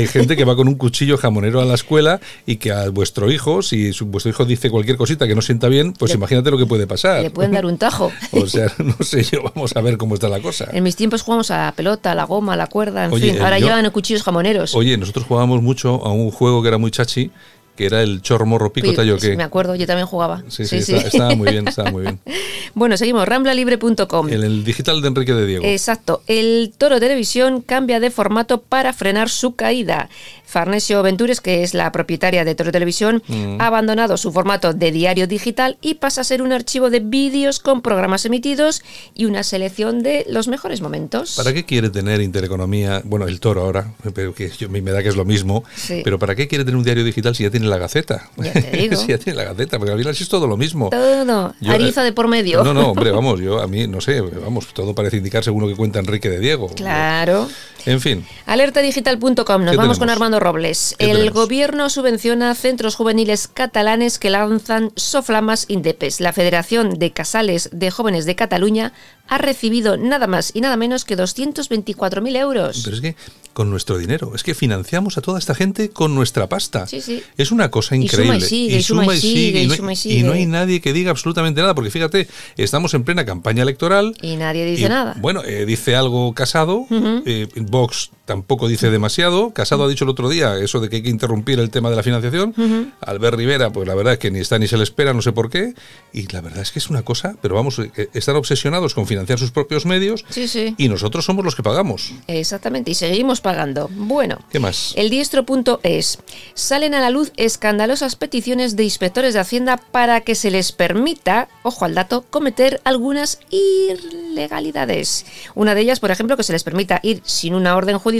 gente, 0.05 0.35
que 0.35 0.43
va 0.43 0.57
con 0.57 0.67
un 0.67 0.75
cuchillo 0.77 1.17
jamonero 1.17 1.61
a 1.61 1.65
la 1.65 1.75
escuela 1.75 2.19
y 2.45 2.57
que 2.57 2.73
a 2.73 2.89
vuestro 2.89 3.31
hijo, 3.31 3.61
si 3.61 3.91
vuestro 4.01 4.29
hijo 4.29 4.43
dice 4.43 4.69
cualquier 4.69 4.97
cosita 4.97 5.25
que 5.25 5.33
no 5.33 5.41
sienta 5.41 5.69
bien, 5.69 5.93
pues 5.93 6.13
imagínate 6.13 6.51
lo 6.51 6.57
que 6.57 6.65
puede 6.65 6.87
pasar. 6.87 7.21
Le 7.21 7.29
pueden 7.29 7.53
dar 7.53 7.65
un 7.65 7.77
tajo. 7.77 8.11
o 8.33 8.45
sea, 8.47 8.69
no 8.79 8.97
sé 8.99 9.23
yo, 9.23 9.43
vamos 9.43 9.73
a 9.77 9.79
ver 9.79 9.97
cómo 9.97 10.15
está 10.15 10.27
la 10.27 10.41
cosa. 10.41 10.67
En 10.73 10.83
mis 10.83 10.97
tiempos 10.97 11.21
jugamos 11.21 11.51
a 11.51 11.67
la 11.67 11.71
pelota, 11.71 12.11
a 12.11 12.15
la 12.15 12.25
goma, 12.25 12.55
a 12.55 12.57
la 12.57 12.67
cuerda, 12.67 13.05
en 13.05 13.13
fin. 13.13 13.41
Ahora 13.41 13.59
llevan 13.59 13.89
cuchillos 13.91 14.23
jamoneros. 14.23 14.75
Oye, 14.75 14.97
nosotros 14.97 15.23
jugábamos 15.25 15.61
mucho 15.61 16.05
a 16.05 16.11
un 16.11 16.31
juego 16.31 16.61
que 16.61 16.67
era 16.67 16.77
muy 16.77 16.91
chachi, 16.91 17.31
que 17.79 17.85
era 17.85 18.03
el 18.03 18.21
chorro 18.21 18.45
morro 18.45 18.73
pico 18.73 18.91
tallo 18.93 19.17
que. 19.17 19.37
me 19.37 19.43
acuerdo, 19.43 19.73
yo 19.73 19.87
también 19.87 20.05
jugaba. 20.05 20.43
Sí, 20.49 20.65
sí, 20.65 20.79
Estaba, 20.93 21.33
muy 21.35 21.49
bien, 21.49 21.65
estaba 21.65 21.89
muy 21.89 22.01
bien. 22.01 22.19
bueno, 22.75 22.97
seguimos, 22.97 23.25
ramblalibre.com. 23.25 24.27
El, 24.27 24.43
el 24.43 24.65
digital 24.65 25.01
de 25.01 25.07
Enrique 25.07 25.33
de 25.33 25.47
Diego. 25.47 25.63
Exacto. 25.65 26.21
El 26.27 26.73
Toro 26.77 26.99
Televisión 26.99 27.61
cambia 27.61 28.01
de 28.01 28.11
formato 28.11 28.59
para 28.59 28.91
frenar 28.91 29.29
su 29.29 29.55
caída. 29.55 30.09
Farnesio 30.49 31.03
Ventures, 31.03 31.41
que 31.41 31.61
es 31.61 31.75
la 31.75 31.91
propietaria 31.91 32.43
de 32.43 32.55
Toro 32.55 32.71
Televisión, 32.71 33.21
mm. 33.27 33.61
ha 33.61 33.67
abandonado 33.67 34.17
su 34.17 34.31
formato 34.31 34.73
de 34.73 34.91
diario 34.91 35.27
digital 35.27 35.77
y 35.79 35.93
pasa 35.95 36.21
a 36.21 36.23
ser 36.23 36.41
un 36.41 36.51
archivo 36.51 36.89
de 36.89 37.01
vídeos 37.01 37.59
con 37.59 37.83
programas 37.83 38.25
emitidos 38.25 38.81
y 39.13 39.25
una 39.25 39.43
selección 39.43 40.01
de 40.01 40.25
los 40.27 40.47
mejores 40.47 40.81
momentos. 40.81 41.35
¿Para 41.37 41.53
qué 41.53 41.65
quiere 41.65 41.91
tener 41.91 42.19
Intereconomía? 42.21 43.03
Bueno, 43.05 43.27
el 43.27 43.39
Toro 43.39 43.61
ahora, 43.61 43.93
pero 44.15 44.33
que 44.33 44.49
yo, 44.49 44.69
me 44.69 44.81
da 44.81 45.03
que 45.03 45.09
es 45.09 45.15
lo 45.15 45.23
mismo. 45.23 45.63
Pero 45.87 46.17
¿para 46.17 46.33
qué 46.35 46.47
quiere 46.47 46.65
tener 46.65 46.77
un 46.77 46.83
diario 46.83 47.03
digital 47.03 47.35
si 47.35 47.43
ya 47.43 47.51
tiene 47.51 47.67
la 47.69 47.77
Gaceta? 47.77 48.29
Ya 48.37 48.53
te 48.53 48.77
digo. 48.77 48.95
si 49.01 49.07
ya 49.07 49.17
tiene 49.17 49.37
la 49.37 49.45
Gaceta, 49.45 49.77
porque 49.77 49.93
al 49.93 49.99
final 49.99 50.13
es 50.13 50.29
todo 50.29 50.47
lo 50.47 50.57
mismo. 50.57 50.89
Todo, 50.89 51.53
ariza 51.67 52.03
de 52.03 52.11
por 52.11 52.27
medio. 52.27 52.63
No, 52.63 52.73
no, 52.73 52.89
hombre, 52.91 53.11
vamos, 53.19 53.39
yo 53.39 53.61
a 53.61 53.67
mí, 53.67 53.87
no 53.87 54.01
sé, 54.01 54.21
vamos, 54.21 54.67
todo 54.73 54.93
parece 54.93 55.17
indicar 55.17 55.43
según 55.43 55.63
lo 55.63 55.67
que 55.67 55.75
cuenta 55.75 55.99
Enrique 55.99 56.29
de 56.29 56.39
Diego. 56.39 56.69
Claro. 56.75 57.47
En 57.89 58.01
fin. 58.01 58.23
Alertadigital.com, 58.45 59.65
nos 59.65 59.75
vamos 59.75 59.97
con 59.97 60.11
Armando 60.11 60.39
Robles. 60.39 60.95
El 60.99 61.31
gobierno 61.31 61.89
subvenciona 61.89 62.53
centros 62.53 62.93
juveniles 62.93 63.47
catalanes 63.47 64.19
que 64.19 64.29
lanzan 64.29 64.91
Soflamas 64.95 65.65
Indepes. 65.69 66.19
La 66.21 66.31
Federación 66.31 66.99
de 66.99 67.11
Casales 67.13 67.71
de 67.73 67.89
Jóvenes 67.89 68.27
de 68.27 68.35
Cataluña 68.35 68.93
ha 69.27 69.39
recibido 69.39 69.97
nada 69.97 70.27
más 70.27 70.51
y 70.53 70.61
nada 70.61 70.77
menos 70.77 71.03
que 71.03 71.17
224.000 71.17 72.37
euros. 72.37 72.81
Pero 72.83 72.95
es 72.95 73.01
que 73.01 73.15
con 73.53 73.69
nuestro 73.69 73.97
dinero, 73.97 74.31
es 74.35 74.43
que 74.43 74.55
financiamos 74.55 75.17
a 75.17 75.21
toda 75.21 75.37
esta 75.37 75.53
gente 75.53 75.89
con 75.89 76.15
nuestra 76.15 76.47
pasta. 76.47 76.87
Sí, 76.87 77.01
sí. 77.01 77.21
Es 77.35 77.51
una 77.51 77.69
cosa 77.69 77.95
increíble. 77.95 78.47
Y 78.49 78.81
suma 78.81 79.13
y 79.13 79.19
sigue, 79.19 79.63
y, 79.63 80.23
no 80.23 80.31
hay 80.31 80.45
nadie 80.45 80.79
que 80.79 80.93
diga 80.93 81.11
absolutamente 81.11 81.59
nada, 81.59 81.75
porque 81.75 81.91
fíjate, 81.91 82.27
estamos 82.55 82.93
en 82.93 83.03
plena 83.03 83.25
campaña 83.25 83.63
electoral. 83.63 84.15
Y 84.21 84.37
nadie 84.37 84.63
dice 84.63 84.87
nada. 84.87 85.15
Bueno, 85.19 85.43
eh, 85.43 85.65
dice 85.65 85.95
algo 85.95 86.33
casado, 86.33 86.87
eh, 87.25 87.47
Vox 87.79 88.11
tampoco 88.29 88.67
dice 88.67 88.91
demasiado. 88.91 89.55
Casado 89.55 89.85
ha 89.85 89.87
dicho 89.87 90.03
el 90.03 90.11
otro 90.11 90.29
día 90.29 90.55
eso 90.59 90.79
de 90.79 90.87
que 90.87 90.97
hay 90.97 91.01
que 91.01 91.09
interrumpir 91.09 91.59
el 91.59 91.71
tema 91.71 91.89
de 91.89 91.95
la 91.95 92.03
financiación. 92.03 92.53
Albert 93.01 93.35
Rivera, 93.35 93.71
pues 93.71 93.87
la 93.87 93.95
verdad 93.95 94.13
es 94.13 94.19
que 94.19 94.29
ni 94.29 94.37
está 94.37 94.59
ni 94.59 94.67
se 94.67 94.77
le 94.77 94.83
espera, 94.83 95.15
no 95.15 95.23
sé 95.23 95.31
por 95.31 95.49
qué. 95.49 95.73
Y 96.13 96.31
la 96.31 96.41
verdad 96.41 96.61
es 96.61 96.69
que 96.69 96.77
es 96.77 96.91
una 96.91 97.01
cosa, 97.01 97.35
pero 97.41 97.55
vamos, 97.55 97.79
eh, 97.79 98.09
están 98.13 98.35
obsesionados 98.35 98.93
con 98.93 99.07
financiar 99.07 99.39
sus 99.39 99.49
propios 99.49 99.87
medios 99.87 100.25
sí, 100.29 100.47
sí. 100.47 100.75
y 100.77 100.89
nosotros 100.89 101.25
somos 101.25 101.43
los 101.43 101.55
que 101.55 101.63
pagamos. 101.63 102.13
Exactamente, 102.27 102.91
y 102.91 102.93
seguimos 102.93 103.41
pagando. 103.41 103.89
Bueno, 103.95 104.37
¿qué 104.51 104.59
más? 104.59 104.93
El 104.95 105.09
diestro 105.09 105.43
punto 105.43 105.79
es, 105.81 106.19
salen 106.53 106.93
a 106.93 106.99
la 106.99 107.09
luz 107.09 107.31
escandalosas 107.35 108.15
peticiones 108.15 108.75
de 108.75 108.83
inspectores 108.83 109.33
de 109.33 109.39
Hacienda 109.39 109.77
para 109.77 110.21
que 110.21 110.35
se 110.35 110.51
les 110.51 110.71
permita, 110.71 111.47
ojo 111.63 111.83
al 111.83 111.95
dato, 111.95 112.25
cometer 112.29 112.79
algunas 112.83 113.39
ilegalidades. 113.49 115.25
Una 115.55 115.73
de 115.73 115.81
ellas, 115.81 115.99
por 115.99 116.11
ejemplo, 116.11 116.37
que 116.37 116.43
se 116.43 116.53
les 116.53 116.63
permita 116.63 116.99
ir 117.01 117.23
sin 117.25 117.55
una 117.55 117.75
orden 117.75 117.97
judicial, 117.97 118.18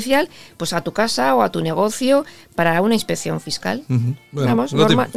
pues 0.57 0.73
a 0.73 0.81
tu 0.81 0.91
casa 0.91 1.35
o 1.35 1.41
a 1.41 1.51
tu 1.51 1.61
negocio 1.61 2.25
para 2.55 2.81
una 2.81 2.93
inspección 2.93 3.39
fiscal. 3.39 3.83
Vamos, 4.31 4.73
normal, 4.73 5.09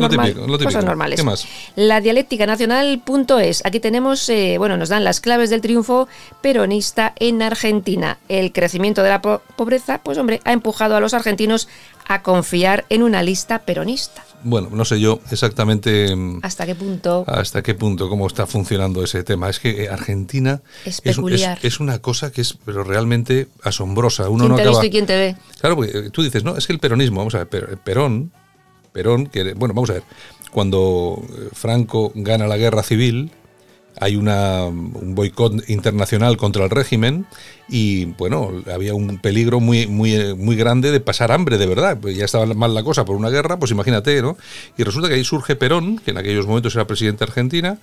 cosas 0.63 0.85
normales. 0.85 1.21
¿Qué 1.21 1.25
más? 1.25 1.47
La 1.77 2.01
dialéctica 2.01 2.47
nacional 2.47 3.01
punto 3.05 3.39
es, 3.39 3.65
aquí 3.65 3.81
tenemos, 3.81 4.29
eh, 4.29 4.57
bueno, 4.59 4.77
nos 4.77 4.89
dan 4.89 5.05
las 5.05 5.21
claves 5.21 5.51
del 5.51 5.61
triunfo 5.61 6.09
peronista 6.41 7.13
en 7.17 7.43
Argentina. 7.43 8.19
El 8.29 8.53
crecimiento 8.53 9.03
de 9.03 9.09
la 9.11 9.23
pobreza, 9.23 9.99
pues 9.99 10.19
hombre, 10.19 10.41
ha 10.45 10.53
empujado 10.53 10.97
a 10.97 11.01
los 11.01 11.15
argentinos 11.15 11.69
a 12.07 12.23
confiar 12.23 12.85
en 12.89 13.03
una 13.03 13.23
lista 13.23 13.61
peronista. 13.61 14.25
Bueno, 14.45 14.69
no 14.73 14.85
sé 14.85 15.01
yo 15.01 15.21
exactamente 15.31 16.15
mm, 16.15 16.41
hasta 16.43 16.67
qué 16.67 16.75
punto 16.75 17.25
hasta 17.27 17.63
qué 17.63 17.75
punto 17.75 18.09
cómo 18.09 18.27
está 18.27 18.47
funcionando 18.47 19.03
ese 19.03 19.25
tema. 19.25 19.49
Es 19.49 19.61
que 19.61 19.89
Argentina 19.89 20.63
es, 20.85 21.01
es, 21.05 21.81
una 21.81 22.01
cosa 22.01 22.33
que 22.33 22.41
es 22.41 22.57
pero 22.65 22.85
realmente 22.85 23.49
asombrosa. 23.63 24.29
Uno 24.29 24.45
¿Quién 24.45 24.51
no 24.51 24.57
te 24.57 24.63
acaba... 24.63 24.87
y 24.87 24.91
quién 24.91 25.07
te 25.07 25.17
ve? 25.17 25.37
Claro, 25.61 25.77
porque 25.77 25.99
eh, 25.99 26.11
tú 26.11 26.23
dices, 26.23 26.45
no, 26.45 26.57
es 26.57 26.67
que 26.67 26.73
el 26.73 26.79
peronismo, 26.79 27.19
vamos 27.19 27.35
a 27.35 27.45
ver, 27.45 27.79
Perón, 27.79 28.33
Perón, 28.93 29.27
que 29.27 29.55
bueno, 29.55 29.75
vamos 29.75 29.91
a 29.91 29.95
ver, 29.95 30.03
cuando 30.53 31.23
eh, 31.23 31.49
Franco 31.53 32.13
gana 32.15 32.47
la 32.47 32.57
guerra 32.57 32.83
civil, 32.83 33.31
hay 34.01 34.17
una, 34.17 34.65
un 34.65 35.15
boicot 35.15 35.69
internacional 35.69 36.37
contra 36.37 36.65
el 36.65 36.71
régimen 36.71 37.27
y 37.69 38.07
bueno, 38.07 38.51
había 38.73 38.95
un 38.95 39.19
peligro 39.19 39.61
muy, 39.61 39.87
muy, 39.87 40.35
muy 40.35 40.57
grande 40.57 40.91
de 40.91 41.01
pasar 41.01 41.33
hambre 41.33 41.59
de 41.59 41.67
verdad. 41.67 41.99
Pues 42.01 42.17
ya 42.17 42.25
estaba 42.25 42.47
mal 42.47 42.75
la 42.75 42.83
cosa 42.83 43.05
por 43.05 43.17
una 43.17 43.31
guerra, 43.31 43.59
pues 43.59 43.71
imagínate, 43.71 44.21
¿no? 44.21 44.37
Y 44.77 44.83
resulta 44.83 45.09
que 45.09 45.15
ahí 45.15 45.25
surge 45.25 45.57
Perón, 45.57 45.99
que 45.99 46.11
en 46.11 46.19
aquellos 46.19 46.47
momentos 46.47 46.75
era 46.75 46.87
presidente 46.87 47.25
de 47.25 47.31
Argentina, 47.31 47.79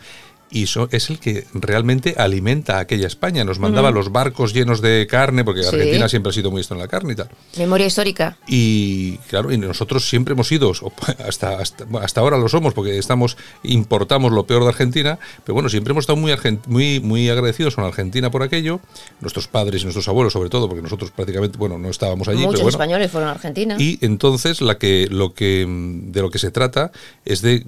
y 0.51 0.63
es 0.63 1.09
el 1.09 1.19
que 1.19 1.45
realmente 1.53 2.15
alimenta 2.17 2.77
a 2.77 2.79
aquella 2.81 3.07
España. 3.07 3.43
Nos 3.43 3.59
mandaba 3.59 3.91
los 3.91 4.11
barcos 4.11 4.53
llenos 4.53 4.81
de 4.81 5.07
carne, 5.07 5.43
porque 5.43 5.65
Argentina 5.65 6.09
siempre 6.09 6.31
ha 6.31 6.33
sido 6.33 6.49
muy 6.49 6.61
esto 6.61 6.73
en 6.73 6.79
la 6.79 6.87
carne 6.87 7.13
y 7.13 7.15
tal. 7.15 7.29
Memoria 7.57 7.85
histórica. 7.85 8.37
Y 8.47 9.17
claro, 9.29 9.51
y 9.51 9.57
nosotros 9.57 10.09
siempre 10.09 10.33
hemos 10.33 10.51
ido, 10.51 10.71
hasta, 11.27 11.59
hasta, 11.59 12.21
ahora 12.21 12.37
lo 12.37 12.49
somos, 12.49 12.73
porque 12.73 12.97
estamos 12.97 13.37
importamos 13.63 14.31
lo 14.31 14.45
peor 14.45 14.63
de 14.63 14.69
Argentina, 14.69 15.19
pero 15.45 15.53
bueno, 15.53 15.69
siempre 15.69 15.91
hemos 15.91 16.03
estado 16.03 16.17
muy, 16.17 16.33
muy, 16.67 16.99
muy 16.99 17.29
agradecidos 17.29 17.75
con 17.75 17.83
Argentina 17.83 18.31
por 18.31 18.41
aquello, 18.41 18.79
nuestros 19.21 19.47
padres 19.47 19.81
y 19.81 19.85
nuestros 19.85 20.07
abuelos 20.07 20.33
sobre 20.33 20.49
todo, 20.49 20.67
porque 20.67 20.81
nosotros 20.81 21.11
prácticamente, 21.11 21.57
bueno, 21.57 21.77
no 21.77 21.89
estábamos 21.89 22.27
allí. 22.27 22.39
Muchos 22.39 22.61
pero 22.61 22.69
españoles 22.69 23.11
fueron 23.11 23.29
a 23.29 23.33
Argentina. 23.33 23.75
Y 23.77 23.99
entonces 24.01 24.61
la 24.61 24.77
que, 24.77 25.07
lo 25.11 25.33
que, 25.33 25.65
de 25.67 26.21
lo 26.21 26.31
que 26.31 26.39
se 26.39 26.51
trata 26.51 26.91
es 27.25 27.41
de 27.41 27.65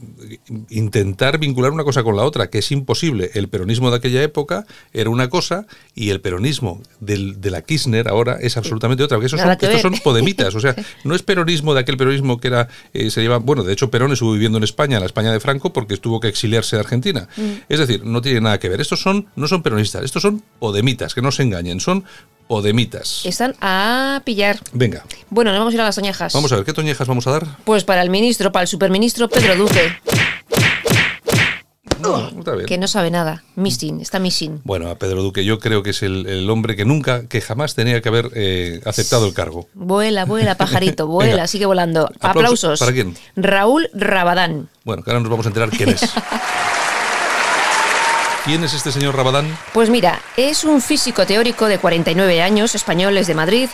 intentar 0.69 1.37
vincular 1.37 1.71
una 1.71 1.83
cosa 1.83 2.03
con 2.03 2.15
la 2.15 2.23
otra, 2.23 2.49
que 2.49 2.59
es 2.59 2.70
imposible. 2.71 3.31
El 3.33 3.49
peronismo 3.49 3.89
de 3.91 3.97
aquella 3.97 4.21
época 4.23 4.65
era 4.93 5.09
una 5.09 5.29
cosa 5.29 5.65
y 5.95 6.09
el 6.09 6.21
peronismo 6.21 6.81
del, 6.99 7.41
de 7.41 7.51
la 7.51 7.61
Kirchner 7.61 8.07
ahora 8.07 8.37
es 8.41 8.57
absolutamente 8.57 9.03
otra. 9.03 9.17
Porque 9.17 9.27
esos 9.27 9.39
son, 9.39 9.51
estos 9.51 9.81
son 9.81 9.93
podemitas. 9.99 10.55
O 10.55 10.59
sea, 10.59 10.75
no 11.03 11.15
es 11.15 11.23
peronismo 11.23 11.73
de 11.73 11.81
aquel 11.81 11.97
peronismo 11.97 12.39
que 12.39 12.47
era 12.47 12.67
eh, 12.93 13.09
se 13.09 13.21
lleva. 13.21 13.37
Bueno, 13.37 13.63
de 13.63 13.73
hecho, 13.73 13.91
Perón 13.91 14.11
estuvo 14.11 14.33
viviendo 14.33 14.57
en 14.57 14.63
España, 14.63 14.97
en 14.97 15.01
la 15.01 15.07
España 15.07 15.31
de 15.31 15.39
Franco, 15.39 15.73
porque 15.73 15.97
tuvo 15.97 16.19
que 16.19 16.27
exiliarse 16.27 16.75
de 16.75 16.81
Argentina. 16.81 17.27
Mm. 17.35 17.51
Es 17.69 17.79
decir, 17.79 18.05
no 18.05 18.21
tiene 18.21 18.41
nada 18.41 18.59
que 18.59 18.69
ver. 18.69 18.81
Estos 18.81 19.01
son, 19.01 19.27
no 19.35 19.47
son 19.47 19.63
peronistas, 19.63 20.03
estos 20.03 20.21
son 20.21 20.43
podemitas, 20.59 21.13
que 21.13 21.21
no 21.21 21.31
se 21.31 21.43
engañen. 21.43 21.79
Son 21.79 22.03
podemitas. 22.51 23.25
Están 23.25 23.55
a 23.61 24.21
pillar. 24.25 24.59
Venga. 24.73 25.05
Bueno, 25.29 25.51
nos 25.51 25.59
vamos 25.59 25.73
a 25.73 25.75
ir 25.75 25.81
a 25.81 25.85
las 25.85 25.95
toñejas. 25.95 26.33
Vamos 26.33 26.51
a 26.51 26.57
ver, 26.57 26.65
¿qué 26.65 26.73
toñejas 26.73 27.07
vamos 27.07 27.25
a 27.27 27.31
dar? 27.31 27.47
Pues 27.63 27.85
para 27.85 28.01
el 28.01 28.09
ministro, 28.09 28.51
para 28.51 28.63
el 28.63 28.67
superministro 28.67 29.29
Pedro 29.29 29.55
Duque. 29.55 29.93
Que 32.67 32.77
no 32.77 32.87
sabe 32.87 33.11
nada. 33.11 33.43
Missing, 33.55 34.01
está 34.01 34.19
missing. 34.19 34.61
Bueno, 34.63 34.89
a 34.89 34.95
Pedro 34.95 35.21
Duque 35.23 35.45
yo 35.45 35.59
creo 35.59 35.83
que 35.83 35.91
es 35.91 36.03
el, 36.03 36.49
hombre 36.49 36.75
que 36.75 36.85
nunca, 36.85 37.27
que 37.27 37.41
jamás 37.41 37.75
tenía 37.75 38.01
que 38.01 38.09
haber 38.09 38.31
eh, 38.33 38.81
aceptado 38.85 39.25
el 39.27 39.33
cargo. 39.33 39.67
Vuela, 39.73 40.25
vuela, 40.25 40.55
pajarito, 40.55 41.07
vuela, 41.07 41.47
sigue 41.47 41.65
volando. 41.65 42.09
Aplausos. 42.19 42.79
¿Para 42.79 42.91
quién? 42.91 43.15
Raúl 43.35 43.89
Rabadán. 43.93 44.69
Bueno, 44.83 45.03
que 45.03 45.11
ahora 45.11 45.21
nos 45.21 45.29
vamos 45.29 45.45
a 45.45 45.49
enterar 45.49 45.69
quién 45.69 45.89
es. 45.89 46.01
¿Quién 48.43 48.63
es 48.63 48.73
este 48.73 48.91
señor 48.91 49.15
Rabadán? 49.15 49.55
Pues 49.71 49.91
mira, 49.91 50.19
es 50.35 50.63
un 50.63 50.81
físico 50.81 51.27
teórico 51.27 51.67
de 51.67 51.77
49 51.77 52.41
años, 52.41 52.73
español, 52.73 53.15
es 53.17 53.27
de 53.27 53.35
Madrid, 53.35 53.69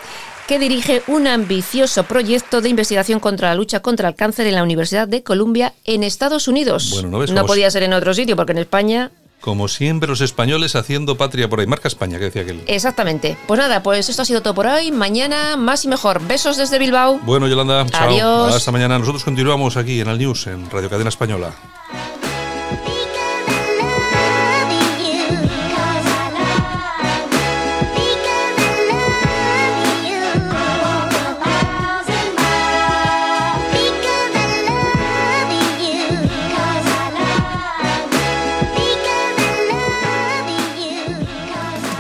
que 0.48 0.60
dirige 0.60 1.04
un 1.08 1.28
ambicioso 1.28 2.04
proyecto 2.04 2.62
de 2.62 2.70
investigación 2.70 3.20
contra 3.20 3.50
la 3.50 3.56
lucha 3.56 3.82
contra 3.82 4.10
el 4.10 4.16
cáncer 4.16 4.48
en 4.48 4.56
la 4.56 4.64
Universidad 4.64 5.08
de 5.08 5.22
Columbia 5.22 5.74
en 5.84 6.04
Estados 6.04 6.48
Unidos. 6.48 6.90
Bueno, 6.92 7.10
no, 7.10 7.20
ves, 7.20 7.32
no 7.32 7.46
podía 7.46 7.70
ser 7.70 7.84
en 7.84 7.94
otro 7.94 8.14
sitio 8.14 8.36
porque 8.36 8.54
en 8.54 8.60
España 8.60 9.12
como 9.40 9.68
siempre, 9.68 10.10
los 10.10 10.22
españoles 10.22 10.76
haciendo 10.76 11.16
patria 11.16 11.48
por 11.48 11.60
ahí. 11.60 11.68
Marca 11.68 11.88
España, 11.88 12.18
que 12.18 12.26
decía 12.26 12.42
aquel. 12.42 12.64
Exactamente. 12.66 13.38
Pues 13.46 13.60
nada, 13.60 13.84
pues 13.84 14.10
esto 14.10 14.24
ha 14.24 14.26
sido 14.26 14.42
todo 14.42 14.56
por 14.56 14.66
hoy. 14.66 14.92
Mañana 14.92 15.56
más 15.56 15.86
y 15.86 15.88
mejor. 15.88 16.26
Besos 16.28 16.58
desde 16.58 16.80
Bilbao. 16.80 17.20
Bueno, 17.24 17.48
Yolanda. 17.48 17.86
Adiós. 17.94 18.56
Hasta 18.56 18.72
mañana. 18.72 18.98
Nosotros 18.98 19.24
continuamos 19.24 19.78
aquí 19.78 20.02
en 20.02 20.10
el 20.10 20.18
News, 20.18 20.48
en 20.48 20.70
Radio 20.72 20.90
Cadena 20.90 21.10
Española. 21.10 21.54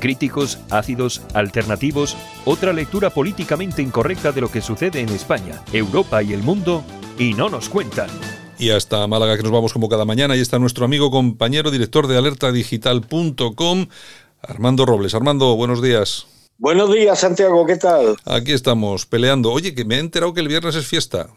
críticos, 0.00 0.58
ácidos, 0.70 1.22
alternativos, 1.34 2.16
otra 2.44 2.72
lectura 2.72 3.10
políticamente 3.10 3.82
incorrecta 3.82 4.32
de 4.32 4.40
lo 4.40 4.50
que 4.50 4.60
sucede 4.60 5.00
en 5.00 5.10
España, 5.10 5.62
Europa 5.72 6.22
y 6.22 6.32
el 6.32 6.42
mundo, 6.42 6.82
y 7.18 7.34
no 7.34 7.48
nos 7.48 7.68
cuentan. 7.68 8.10
Y 8.58 8.70
hasta 8.70 9.06
Málaga 9.06 9.36
que 9.36 9.42
nos 9.42 9.52
vamos 9.52 9.72
como 9.72 9.88
cada 9.88 10.04
mañana, 10.04 10.36
y 10.36 10.40
está 10.40 10.58
nuestro 10.58 10.84
amigo, 10.84 11.10
compañero, 11.10 11.70
director 11.70 12.08
de 12.08 12.18
alertadigital.com, 12.18 13.86
Armando 14.42 14.86
Robles. 14.86 15.14
Armando, 15.14 15.54
buenos 15.54 15.80
días. 15.80 16.26
Buenos 16.58 16.92
días, 16.92 17.18
Santiago, 17.18 17.64
¿qué 17.64 17.76
tal? 17.76 18.16
Aquí 18.24 18.52
estamos, 18.52 19.06
peleando. 19.06 19.50
Oye, 19.50 19.74
que 19.74 19.84
me 19.84 19.96
he 19.96 19.98
enterado 19.98 20.34
que 20.34 20.40
el 20.40 20.48
viernes 20.48 20.74
es 20.74 20.86
fiesta. 20.86 21.28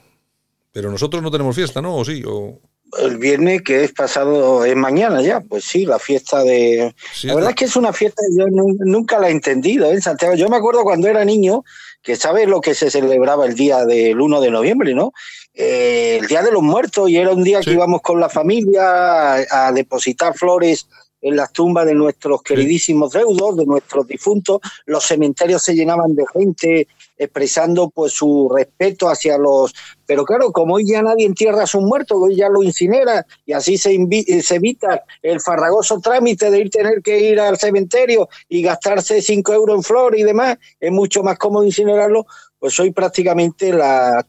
Pero 0.73 0.91
nosotros 0.91 1.21
no 1.23 1.31
tenemos 1.31 1.55
fiesta, 1.55 1.81
¿no? 1.81 1.95
¿O 1.95 2.03
sí? 2.03 2.23
¿O 2.27 2.59
el 2.99 3.17
viernes 3.17 3.61
que 3.61 3.83
es 3.83 3.91
pasado, 3.91 4.65
es 4.65 4.75
mañana 4.75 5.21
ya, 5.21 5.41
pues 5.41 5.65
sí, 5.65 5.85
la 5.85 5.99
fiesta 5.99 6.43
de... 6.43 6.93
la 7.23 7.35
verdad 7.35 7.51
es 7.51 7.55
que 7.55 7.65
es 7.65 7.75
una 7.75 7.93
fiesta, 7.93 8.21
yo 8.37 8.45
nunca 8.49 9.19
la 9.19 9.29
he 9.29 9.31
entendido 9.31 9.89
en 9.91 9.97
¿eh, 9.97 10.01
Santiago. 10.01 10.35
Yo 10.35 10.49
me 10.49 10.57
acuerdo 10.57 10.83
cuando 10.83 11.07
era 11.07 11.25
niño, 11.25 11.63
que 12.01 12.15
sabes 12.15 12.47
lo 12.47 12.61
que 12.61 12.75
se 12.75 12.91
celebraba 12.91 13.45
el 13.45 13.55
día 13.55 13.85
del 13.85 14.19
1 14.19 14.41
de 14.41 14.51
noviembre, 14.51 14.93
¿no? 14.93 15.13
Eh, 15.53 16.17
el 16.19 16.27
Día 16.27 16.41
de 16.41 16.51
los 16.51 16.63
Muertos, 16.63 17.09
y 17.09 17.17
era 17.17 17.31
un 17.31 17.43
día 17.43 17.61
que 17.61 17.71
íbamos 17.71 18.01
con 18.01 18.19
la 18.19 18.29
familia 18.29 19.35
a, 19.49 19.71
depositar 19.71 20.35
flores 20.35 20.87
en 21.21 21.37
las 21.37 21.53
tumbas 21.53 21.85
de 21.85 21.93
nuestros 21.93 22.41
queridísimos 22.41 23.13
deudos, 23.13 23.55
de 23.55 23.65
nuestros 23.65 24.05
difuntos, 24.05 24.59
los 24.85 25.05
cementerios 25.05 25.63
se 25.63 25.73
llenaban 25.73 26.15
de 26.15 26.25
gente 26.33 26.87
expresando 27.17 27.89
pues 27.89 28.13
su 28.13 28.51
respeto 28.53 29.07
hacia 29.07 29.37
los 29.37 29.73
pero 30.05 30.25
claro 30.25 30.51
como 30.51 30.75
hoy 30.75 30.87
ya 30.87 31.01
nadie 31.01 31.25
entierra 31.25 31.63
a 31.63 31.67
sus 31.67 31.81
muertos 31.81 32.17
hoy 32.19 32.35
ya 32.35 32.49
lo 32.49 32.63
incinera 32.63 33.25
y 33.45 33.53
así 33.53 33.77
se, 33.77 33.97
se 34.41 34.55
evita 34.55 35.03
el 35.21 35.39
farragoso 35.39 35.99
trámite 35.99 36.49
de 36.49 36.59
ir 36.59 36.69
tener 36.69 37.01
que 37.01 37.19
ir 37.19 37.39
al 37.39 37.57
cementerio 37.57 38.27
y 38.49 38.61
gastarse 38.61 39.21
cinco 39.21 39.53
euros 39.53 39.77
en 39.77 39.83
flor 39.83 40.17
y 40.17 40.23
demás 40.23 40.57
es 40.79 40.91
mucho 40.91 41.23
más 41.23 41.37
cómodo 41.37 41.63
incinerarlo 41.63 42.25
pues 42.63 42.79
hoy 42.79 42.91
prácticamente 42.91 43.73
la, 43.73 44.25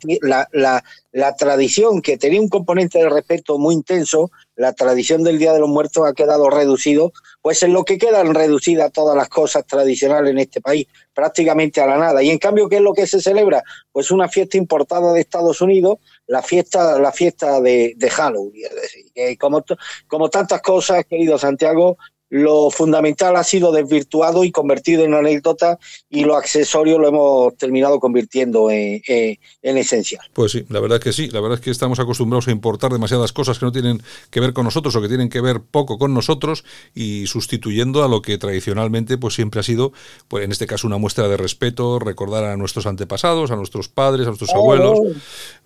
la, 0.50 1.36
tradición 1.36 2.02
que 2.02 2.18
tenía 2.18 2.40
un 2.40 2.48
componente 2.48 2.98
de 2.98 3.08
respeto 3.08 3.60
muy 3.60 3.74
intenso, 3.74 4.32
la 4.56 4.73
tradición 4.73 5.23
del 5.23 5.38
Día 5.38 5.52
de 5.52 5.61
los 5.61 5.68
Muertos 5.68 6.06
ha 6.06 6.12
quedado 6.12 6.49
reducido, 6.50 7.12
pues 7.42 7.62
en 7.62 7.73
lo 7.73 7.84
que 7.84 7.99
quedan 7.99 8.34
reducidas 8.34 8.92
todas 8.92 9.16
las 9.16 9.28
cosas 9.28 9.66
tradicionales 9.66 10.30
en 10.30 10.38
este 10.38 10.61
país, 10.61 10.87
prácticamente 11.12 11.80
a 11.80 11.87
la 11.87 11.99
nada. 11.99 12.23
Y 12.23 12.30
en 12.30 12.38
cambio, 12.38 12.68
¿qué 12.68 12.76
es 12.76 12.82
lo 12.82 12.94
que 12.94 13.06
se 13.06 13.20
celebra? 13.20 13.62
Pues 13.92 14.11
una 14.11 14.28
fiesta 14.28 14.56
importada 14.56 15.12
de 15.12 15.20
Estados 15.20 15.61
Unidos, 15.61 15.99
la 16.26 16.42
fiesta, 16.42 16.99
la 16.99 17.12
fiesta 17.12 17.61
de, 17.61 17.96
Halloween. 18.11 18.64
Es 18.64 18.75
decir, 18.75 19.38
como, 19.38 19.64
como 20.06 20.30
tantas 20.30 20.62
cosas, 20.62 21.04
querido 21.06 21.38
Santiago, 21.38 21.99
lo 22.34 22.68
fundamental 22.68 23.36
ha 23.36 23.44
sido 23.44 23.70
desvirtuado 23.70 24.42
y 24.42 24.50
convertido 24.50 25.04
en 25.04 25.14
anécdota 25.14 25.78
y 26.10 26.24
lo 26.24 26.36
accesorio 26.36 26.98
lo 26.98 27.06
hemos 27.06 27.56
terminado 27.56 28.00
convirtiendo 28.00 28.72
en, 28.72 29.38
esencial. 29.62 30.26
Pues 30.32 30.50
sí, 30.50 30.66
la 30.68 30.80
verdad 30.80 30.98
es 30.98 31.04
que 31.04 31.12
sí, 31.12 31.28
la 31.30 31.40
verdad 31.40 31.60
es 31.60 31.64
que 31.64 31.70
estamos 31.70 32.00
acostumbrados 32.00 32.48
a 32.48 32.50
importar 32.50 32.90
demasiadas 32.90 33.32
cosas 33.32 33.60
que 33.60 33.66
no 33.66 33.70
tienen 33.70 34.02
que 34.30 34.40
ver 34.40 34.52
con 34.52 34.64
nosotros 34.64 34.96
o 34.96 35.00
que 35.00 35.06
tienen 35.06 35.28
que 35.28 35.40
ver 35.40 35.60
poco 35.60 35.96
con 35.96 36.12
nosotros 36.12 36.64
y 36.92 37.28
sustituyendo 37.28 38.02
a 38.02 38.08
lo 38.08 38.20
que 38.20 38.36
tradicionalmente 38.36 39.16
pues 39.16 39.34
siempre 39.34 39.60
ha 39.60 39.62
sido, 39.62 39.92
pues 40.26 40.44
en 40.44 40.50
este 40.50 40.66
caso 40.66 40.88
una 40.88 40.98
muestra 40.98 41.28
de 41.28 41.36
respeto, 41.36 42.00
recordar 42.00 42.42
a 42.42 42.56
nuestros 42.56 42.86
antepasados, 42.86 43.52
a 43.52 43.56
nuestros 43.56 43.88
padres, 43.88 44.26
a 44.26 44.30
nuestros 44.30 44.50
abuelos, 44.50 44.98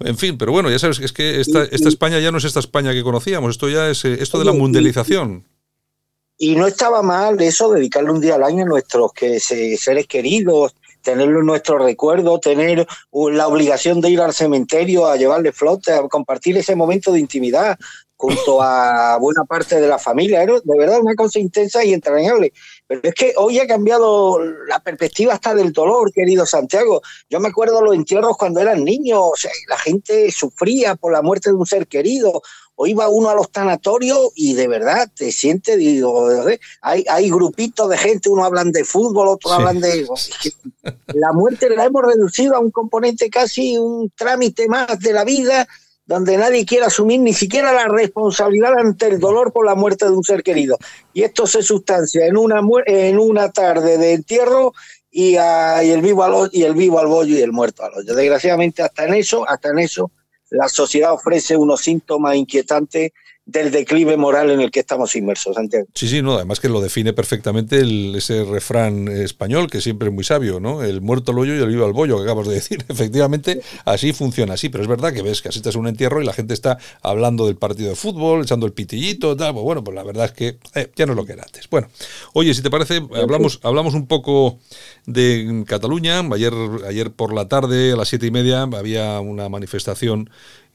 en 0.01 0.19
fin, 0.19 0.37
pero 0.37 0.53
bueno, 0.53 0.69
ya 0.69 0.79
sabes 0.79 0.99
que 0.99 1.07
es 1.07 1.13
que 1.15 1.41
esta, 1.41 1.65
esta 1.65 1.89
España 1.89 2.21
ya 2.21 2.31
no 2.31 2.37
es 2.37 2.45
esta 2.45 2.61
España 2.61 2.93
que 2.93 3.03
conocíamos, 3.03 3.53
esto 3.53 3.71
ya 3.71 3.89
es 3.89 4.05
eh, 4.05 4.19
esto 4.21 4.39
de 4.39 4.45
la 4.45 4.53
mundialización. 4.53 5.47
Y 6.39 6.55
no 6.55 6.69
estaba 6.69 7.03
mal 7.03 7.41
eso, 7.43 7.73
dedicarle 7.73 8.13
un 8.13 8.21
día 8.21 8.37
al 8.37 8.45
año 8.45 8.63
a 8.63 8.69
nuestros 8.69 9.13
que, 9.13 9.41
seres 9.41 10.07
queridos, 10.07 10.75
tenerlo 11.03 11.41
en 11.41 11.47
nuestro 11.47 11.79
recuerdo, 11.79 12.39
tener 12.39 12.87
la 13.13 13.49
obligación 13.49 14.01
de 14.01 14.11
ir 14.11 14.21
al 14.21 14.33
cementerio 14.33 15.07
a 15.07 15.17
llevarle 15.17 15.53
flota, 15.53 15.99
a 15.99 16.09
compartir 16.09 16.57
ese 16.57 16.77
momento 16.77 17.13
de 17.13 17.21
intimidad 17.21 17.77
junto 18.17 18.61
a 18.61 19.17
buena 19.21 19.45
parte 19.45 19.81
de 19.81 19.89
la 19.89 19.99
familia. 19.99 20.43
Era 20.43 20.55
de 20.63 20.79
verdad 20.79 21.01
una 21.01 21.15
cosa 21.15 21.39
intensa 21.39 21.85
y 21.85 21.93
entrañable. 21.93 22.53
Pero 22.87 23.01
es 23.03 23.15
que 23.15 23.33
hoy 23.37 23.59
ha 23.59 23.67
cambiado 23.67 24.39
la 24.69 24.81
perspectiva 24.81 25.35
hasta 25.35 25.55
del 25.55 25.73
dolor, 25.73 26.13
querido 26.13 26.47
Santiago. 26.47 27.01
Yo 27.31 27.41
me 27.41 27.49
acuerdo 27.49 27.81
los 27.81 27.95
entierros 27.95 28.37
cuando 28.37 28.61
eran 28.61 28.85
niños, 28.85 29.21
o 29.21 29.37
sea, 29.37 29.51
la 29.69 29.79
gente 29.79 30.31
sufría 30.31 30.95
por 30.95 31.13
la 31.13 31.23
muerte 31.23 31.51
de 31.51 31.57
un 31.57 31.67
ser 31.67 31.87
querido, 31.87 32.43
o 32.81 32.87
iba 32.87 33.09
uno 33.09 33.29
a 33.29 33.35
los 33.35 33.51
tanatorios 33.51 34.31
y 34.37 34.55
de 34.55 34.69
verdad 34.69 35.11
te 35.13 35.33
sientes, 35.33 35.77
digo, 35.77 36.29
hay, 36.81 37.05
hay 37.09 37.29
grupitos 37.29 37.89
de 37.91 37.99
gente, 37.99 38.29
uno 38.29 38.45
hablan 38.45 38.71
de 38.71 38.85
fútbol, 38.85 39.27
otros 39.27 39.53
hablan 39.53 39.81
de... 39.81 40.07
La 41.09 41.33
muerte 41.33 41.69
la 41.71 41.85
hemos 41.85 42.05
reducido 42.05 42.55
a 42.55 42.61
un 42.61 42.71
componente 42.71 43.29
casi, 43.31 43.77
un 43.77 44.13
trámite 44.17 44.69
más 44.69 45.01
de 45.01 45.13
la 45.13 45.25
vida, 45.25 45.67
donde 46.07 46.37
nadie 46.37 46.65
quiere 46.65 46.87
asumir 46.87 47.19
ni 47.19 47.35
siquiera 47.35 47.73
la 47.73 47.89
responsabilidad 47.89 48.79
ante 48.79 49.09
el 49.09 49.19
dolor 49.19 49.53
por 49.53 49.67
la 49.67 49.75
muerte 49.75 50.05
de 50.05 50.13
un 50.13 50.23
ser 50.23 50.45
querido. 50.45 50.79
Y 51.13 51.25
esto 51.25 51.49
se 51.49 51.63
sustancia 51.63 52.27
en 52.27 52.37
una, 52.37 52.61
en 52.87 53.19
una 53.19 53.51
tarde 53.51 53.99
de 53.99 54.13
entierro 54.13 54.73
y, 55.11 55.35
el 55.35 56.01
vivo 56.01 56.23
al, 56.23 56.49
y 56.53 56.63
el 56.63 56.75
vivo 56.75 57.01
al 57.01 57.09
bollo 57.09 57.37
y 57.37 57.43
el 57.43 57.51
muerto 57.51 57.83
al 57.83 57.95
hoyo. 57.95 58.15
Desgraciadamente 58.15 58.83
hasta 58.83 59.05
en 59.05 59.15
eso, 59.15 59.47
hasta 59.49 59.71
en 59.71 59.81
eso 59.81 60.13
la 60.51 60.69
sociedad 60.69 61.13
ofrece 61.13 61.57
unos 61.57 61.81
síntomas 61.81 62.37
inquietantes 62.37 63.13
del 63.49 63.71
declive 63.71 64.19
moral 64.19 64.51
en 64.51 64.61
el 64.61 64.71
que 64.71 64.81
estamos 64.81 65.17
inmersos, 65.17 65.55
Santiago. 65.55 65.87
Sí, 65.95 66.07
sí, 66.07 66.21
no, 66.21 66.35
además 66.35 66.61
que 66.61 66.69
lo 66.69 66.83
define 66.83 67.15
perfectamente 67.15 67.83
ese 68.15 68.45
refrán 68.45 69.09
español 69.09 69.71
que 69.71 69.81
siempre 69.81 70.09
es 70.09 70.15
muy 70.15 70.23
sabio, 70.23 70.61
¿no? 70.61 70.83
El 70.83 71.01
muerto 71.01 71.33
al 71.33 71.39
hoyo 71.39 71.55
y 71.55 71.59
el 71.59 71.69
vivo 71.69 71.87
al 71.87 71.95
bollo, 71.95 72.19
que 72.19 72.25
acabas 72.25 72.47
de 72.47 72.55
decir. 72.55 72.85
Efectivamente, 72.89 73.63
así 73.87 74.13
funciona, 74.13 74.53
así, 74.53 74.69
pero 74.69 74.85
es 74.85 74.89
verdad 74.89 75.15
que 75.15 75.23
ves 75.23 75.41
que 75.41 75.49
asistes 75.49 75.75
a 75.75 75.79
un 75.79 75.89
entierro 75.89 76.21
y 76.21 76.27
la 76.27 76.35
gente 76.35 76.53
está 76.53 76.77
hablando 77.01 77.47
del 77.47 77.57
partido 77.57 77.89
de 77.89 77.97
fútbol, 77.97 78.43
echando 78.43 78.67
el 78.67 78.75
pitillito, 78.75 79.35
tal, 79.35 79.55
pues 79.55 79.65
bueno, 79.65 79.83
pues 79.83 79.95
la 79.95 80.03
verdad 80.03 80.27
es 80.27 80.33
que 80.33 80.59
eh, 80.75 80.93
ya 80.95 81.07
no 81.07 81.13
es 81.13 81.17
lo 81.17 81.25
que 81.25 81.33
era 81.33 81.45
antes. 81.45 81.71
Bueno, 81.71 81.89
oye, 82.35 82.53
si 82.53 82.61
te 82.61 82.69
parece, 82.69 83.01
hablamos, 83.15 83.61
hablamos 83.63 83.95
un 83.95 84.07
poco 84.07 84.59
de 85.07 85.65
Cataluña. 85.67 86.19
Ayer, 86.19 86.53
ayer 86.87 87.13
por 87.13 87.33
la 87.33 87.49
tarde, 87.49 87.93
a 87.93 87.97
las 87.97 88.09
siete 88.09 88.27
y 88.27 88.31
media, 88.31 88.63
había 88.63 89.21
una 89.21 89.49
manifestación 89.49 90.29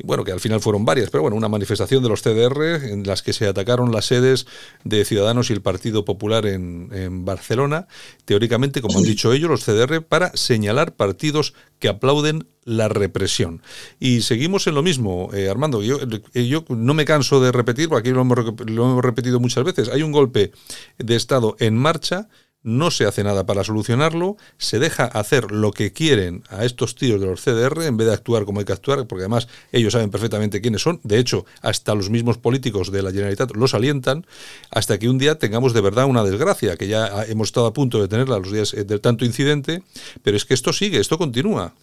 bueno, 0.03 0.23
que 0.23 0.31
al 0.31 0.39
final 0.39 0.59
fueron 0.59 0.85
varias, 0.85 1.09
pero 1.09 1.21
bueno, 1.21 1.37
una 1.37 1.49
manifestación 1.49 2.01
de 2.01 2.09
los 2.09 2.21
CDR 2.21 2.89
en 2.89 3.05
las 3.05 3.21
que 3.21 3.33
se 3.33 3.47
atacaron 3.47 3.91
las 3.91 4.05
sedes 4.05 4.47
de 4.83 5.05
Ciudadanos 5.05 5.49
y 5.49 5.53
el 5.53 5.61
Partido 5.61 6.03
Popular 6.05 6.45
en, 6.45 7.25
Barcelona, 7.25 7.87
teóricamente, 8.25 8.81
como 8.81 8.99
han 8.99 9.05
dicho 9.05 9.33
ellos, 9.33 9.49
los 9.49 9.63
CDR, 9.63 10.01
para 10.01 10.35
señalar 10.35 10.95
partidos 10.95 11.53
que 11.79 11.87
aplauden 11.87 12.47
la 12.65 12.87
represión. 12.87 13.61
Y 13.99 14.21
seguimos 14.21 14.67
en 14.67 14.75
lo 14.75 14.83
mismo, 14.83 15.29
eh, 15.33 15.49
Armando. 15.49 15.81
Yo, 15.81 15.97
eh, 16.33 16.47
yo 16.47 16.65
no 16.69 16.93
me 16.93 17.05
canso 17.05 17.41
de 17.41 17.51
repetir, 17.51 17.89
porque 17.89 18.09
aquí 18.09 18.15
lo 18.15 18.21
hemos, 18.21 18.37
lo 18.37 18.83
hemos 18.85 19.03
repetido 19.03 19.39
muchas 19.39 19.63
veces. 19.63 19.89
Hay 19.89 20.01
un 20.01 20.11
golpe 20.11 20.51
de 20.97 21.15
Estado 21.15 21.55
en 21.59 21.77
marcha 21.77 22.29
no 22.63 22.91
se 22.91 23.05
hace 23.05 23.23
nada 23.23 23.45
para 23.45 23.63
solucionarlo, 23.63 24.37
se 24.57 24.79
deja 24.79 25.05
hacer 25.05 25.51
lo 25.51 25.71
que 25.71 25.93
quieren 25.93 26.43
a 26.49 26.65
estos 26.65 26.95
tíos 26.95 27.19
de 27.19 27.27
los 27.27 27.41
CDR 27.41 27.83
en 27.83 27.97
vez 27.97 28.07
de 28.07 28.13
actuar 28.13 28.45
como 28.45 28.59
hay 28.59 28.65
que 28.65 28.73
actuar, 28.73 29.05
porque 29.05 29.23
además 29.23 29.47
ellos 29.71 29.93
saben 29.93 30.09
perfectamente 30.09 30.61
quiénes 30.61 30.81
son, 30.81 30.99
de 31.03 31.19
hecho, 31.19 31.45
hasta 31.61 31.93
los 31.93 32.09
mismos 32.09 32.37
políticos 32.37 32.91
de 32.91 33.03
la 33.03 33.11
Generalitat 33.11 33.55
los 33.55 33.73
alientan, 33.73 34.25
hasta 34.71 34.97
que 34.97 35.09
un 35.09 35.17
día 35.17 35.37
tengamos 35.37 35.73
de 35.73 35.81
verdad 35.81 36.05
una 36.05 36.23
desgracia, 36.23 36.77
que 36.77 36.87
ya 36.87 37.23
hemos 37.25 37.49
estado 37.49 37.67
a 37.67 37.73
punto 37.73 38.01
de 38.01 38.07
tenerla 38.07 38.39
los 38.39 38.51
días 38.51 38.71
del 38.71 39.01
tanto 39.01 39.25
incidente, 39.25 39.83
pero 40.23 40.37
es 40.37 40.45
que 40.45 40.53
esto 40.53 40.73
sigue, 40.73 40.99
esto 40.99 41.17
continúa. 41.17 41.73